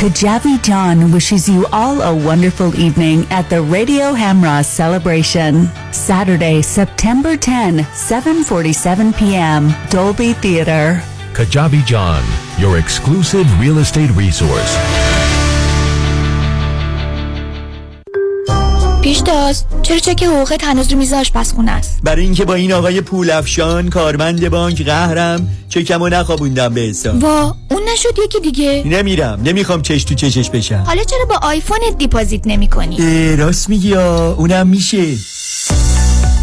Kajabi 0.00 0.62
John 0.62 1.10
wishes 1.10 1.48
you 1.48 1.66
all 1.72 2.02
a 2.02 2.14
wonderful 2.14 2.70
evening 2.78 3.26
at 3.30 3.48
the 3.48 3.62
Radio 3.62 4.12
Hamra 4.12 4.64
celebration. 4.64 5.68
Saturday, 5.90 6.62
September 6.62 7.36
10, 7.36 7.78
7:47 7.80 9.16
p.m. 9.18 9.72
Dolby 9.90 10.34
Theater. 10.34 11.02
Kajabi 11.32 11.84
John, 11.84 12.22
your 12.58 12.78
exclusive 12.78 13.46
real 13.60 13.78
estate 13.78 14.10
resource. 14.10 14.72
پیشتاز 19.06 19.64
چرا 19.82 19.98
چک 19.98 20.22
حقوقت 20.22 20.64
هنوز 20.64 20.92
رو 20.92 20.98
میز 20.98 21.12
آشپزخونه 21.12 21.72
است 21.72 22.00
برای 22.02 22.22
اینکه 22.22 22.44
با 22.44 22.54
این 22.54 22.72
آقای 22.72 23.00
پولافشان 23.00 23.90
کارمند 23.90 24.48
بانک 24.48 24.82
قهرم 24.84 25.48
چکمو 25.68 26.08
نخوابوندم 26.08 26.74
به 26.74 26.80
حساب 26.80 27.22
وا 27.22 27.54
اون 27.70 27.79
نشد 27.93 28.19
یکی 28.25 28.39
دیگه. 28.39 28.83
نمیرم. 28.85 29.41
نمی‌خوام 29.43 29.81
چش 29.81 30.03
تو 30.03 30.15
چشش 30.15 30.49
بشم. 30.49 30.83
حالا 30.87 31.03
چرا 31.03 31.25
با 31.29 31.39
iPhone 31.41 31.89
ت 31.89 31.97
deposit 31.97 32.41
نمی 32.47 32.67
کنی؟ 32.67 33.35
راست 33.35 33.69
میگی 33.69 33.89
یا 33.89 34.31
اونم 34.33 34.67
میشه. 34.67 35.15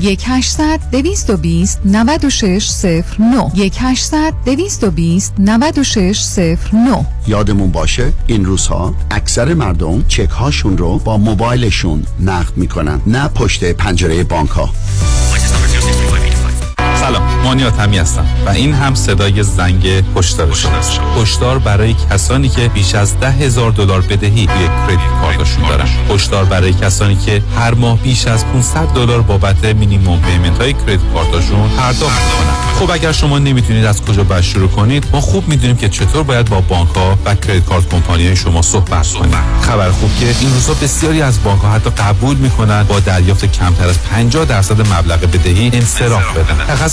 1 0.00 0.24
800 0.26 0.80
220 0.92 1.80
9609 1.84 3.50
1 3.54 3.74
800 3.80 4.34
220 4.44 5.32
9609 5.38 7.06
یادمون 7.26 7.70
باشه 7.70 8.12
این 8.26 8.44
روزها 8.44 8.94
اکثر 9.10 9.54
مردم 9.54 10.04
چک 10.08 10.30
هاشون 10.30 10.78
رو 10.78 10.98
با 10.98 11.18
موبایلشون 11.18 12.02
نقد 12.20 12.56
می‌کنن 12.56 13.00
نه 13.06 13.28
پشت 13.28 13.64
پنجره 13.64 14.24
بانک 14.24 14.50
ها 14.50 14.70
سلام. 17.06 17.22
مانیات 17.44 17.80
همی 17.80 17.98
هستم 17.98 18.26
و 18.46 18.50
این 18.50 18.74
هم 18.74 18.94
صدای 18.94 19.42
زنگ 19.42 19.86
هشدار 20.16 20.54
شماست 20.54 21.00
هشدار 21.22 21.58
برای 21.58 21.94
کسانی 22.10 22.48
که 22.48 22.68
بیش 22.68 22.94
از 22.94 23.20
ده 23.20 23.30
هزار 23.30 23.70
دلار 23.70 24.00
بدهی 24.00 24.46
روی 24.46 24.66
credit 24.66 24.98
card 25.20 25.44
شون 25.44 25.68
دارن. 25.68 25.86
هشدار 26.10 26.44
برای 26.44 26.72
کسانی 26.72 27.16
که 27.16 27.42
هر 27.58 27.74
ماه 27.74 27.98
بیش 27.98 28.26
از 28.26 28.44
500 28.46 28.86
دلار 28.94 29.20
بابت 29.20 29.64
minimum 29.64 30.20
payment 30.20 30.58
های 30.58 30.72
credit 30.72 31.00
card 31.14 31.41
شون 31.41 31.68
پرداخت 31.68 32.22
می‌کنن. 32.22 32.56
خب 32.80 32.90
اگر 32.90 33.12
شما 33.12 33.38
نمی‌تونید 33.38 33.84
از 33.84 34.02
کجا 34.02 34.24
باید 34.24 34.44
شروع 34.44 34.68
کنید 34.68 35.06
ما 35.12 35.20
خوب 35.20 35.48
می‌دونیم 35.48 35.76
که 35.76 35.88
چطور 35.88 36.22
باید 36.22 36.48
با 36.50 36.60
بانک 36.60 36.88
ها 36.96 37.18
و 37.24 37.34
credit 37.34 37.64
card 37.64 37.88
company 37.88 38.36
شما 38.36 38.62
صحبت 38.62 39.12
کنید 39.12 39.34
خبر 39.62 39.90
خوب 39.90 40.10
که 40.20 40.34
این 40.40 40.54
روزها 40.54 40.74
بسیاری 40.74 41.22
از 41.22 41.42
بانک 41.42 41.60
ها 41.60 41.72
حتی 41.72 41.90
قبول 41.90 42.36
می‌کنن 42.36 42.82
با 42.82 43.00
دریافت 43.00 43.52
کمتر 43.52 43.88
از 43.88 44.02
50 44.02 44.44
درصد 44.44 44.80
مبلغ 44.80 45.20
بدهی 45.20 45.70
انصراف 45.74 46.36
بدن. 46.36 46.74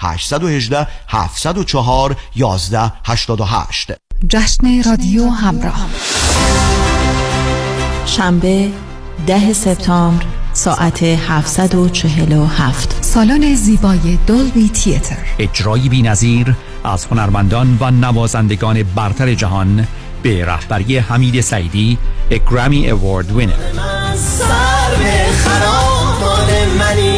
818 0.00 0.86
704 1.08 2.16
11 2.34 2.92
88 3.04 3.92
جشن 4.28 4.82
رادیو 4.82 5.28
همراه. 5.28 5.86
شنبه 8.06 8.68
ده 9.26 9.52
سپتامبر 9.52 10.24
ساعت 10.52 11.02
747 11.02 12.98
سالن 13.00 13.54
زیبای 13.54 14.18
دولبی 14.26 14.68
تیتر. 14.68 15.16
اجرایی 15.38 15.88
بی‌نظیر 15.88 16.54
از 16.84 17.04
هنرمندان 17.04 17.78
و 17.80 17.90
نوازندگان 17.90 18.82
برتر 18.82 19.34
جهان 19.34 19.86
به 20.22 20.44
رهبری 20.44 20.98
حمید 20.98 21.40
سعیدی 21.40 21.98
گرامی 22.50 22.90
اوارد 22.90 23.32
وینر 23.32 23.52
سر 24.16 24.94
به 24.98 25.26
خرامان 25.44 26.48
منی. 26.78 27.09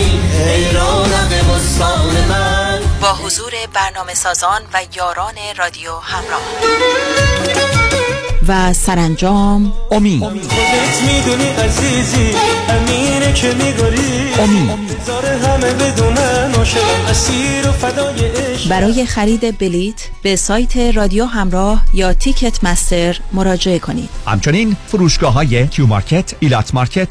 با 3.02 3.12
حضور 3.12 3.52
برنامه 3.74 4.14
سازان 4.14 4.60
و 4.72 4.80
یاران 4.96 5.34
رادیو 5.58 5.90
همراه. 6.02 6.42
و 8.48 8.72
سرانجام 8.72 9.72
امید 9.90 10.22
خودت 10.22 11.02
می‌دونی 11.02 11.48
عزیزی 11.48 12.30
امینه 12.68 13.32
که 13.32 13.54
میگاری 13.54 14.32
امید 14.38 15.02
زاره 15.06 15.28
همه 15.28 15.72
بدونن 15.72 16.54
اسیر 17.08 17.68
و 17.68 17.72
فدای 17.72 18.26
عشق. 18.26 18.68
برای 18.68 19.06
خرید 19.06 19.58
بلیت 19.58 20.08
به 20.22 20.36
سایت 20.36 20.76
رادیو 20.76 21.24
همراه 21.24 21.82
یا 21.94 22.12
تیکت 22.12 22.64
مستر 22.64 23.20
مراجعه 23.32 23.78
کنید. 23.78 24.08
همچنین 24.26 24.76
فروشگاه 24.86 25.32
های 25.32 25.68
کیو 25.68 25.86
مارکت، 25.86 26.34
ایلات 26.40 26.74
مارکت 26.74 27.08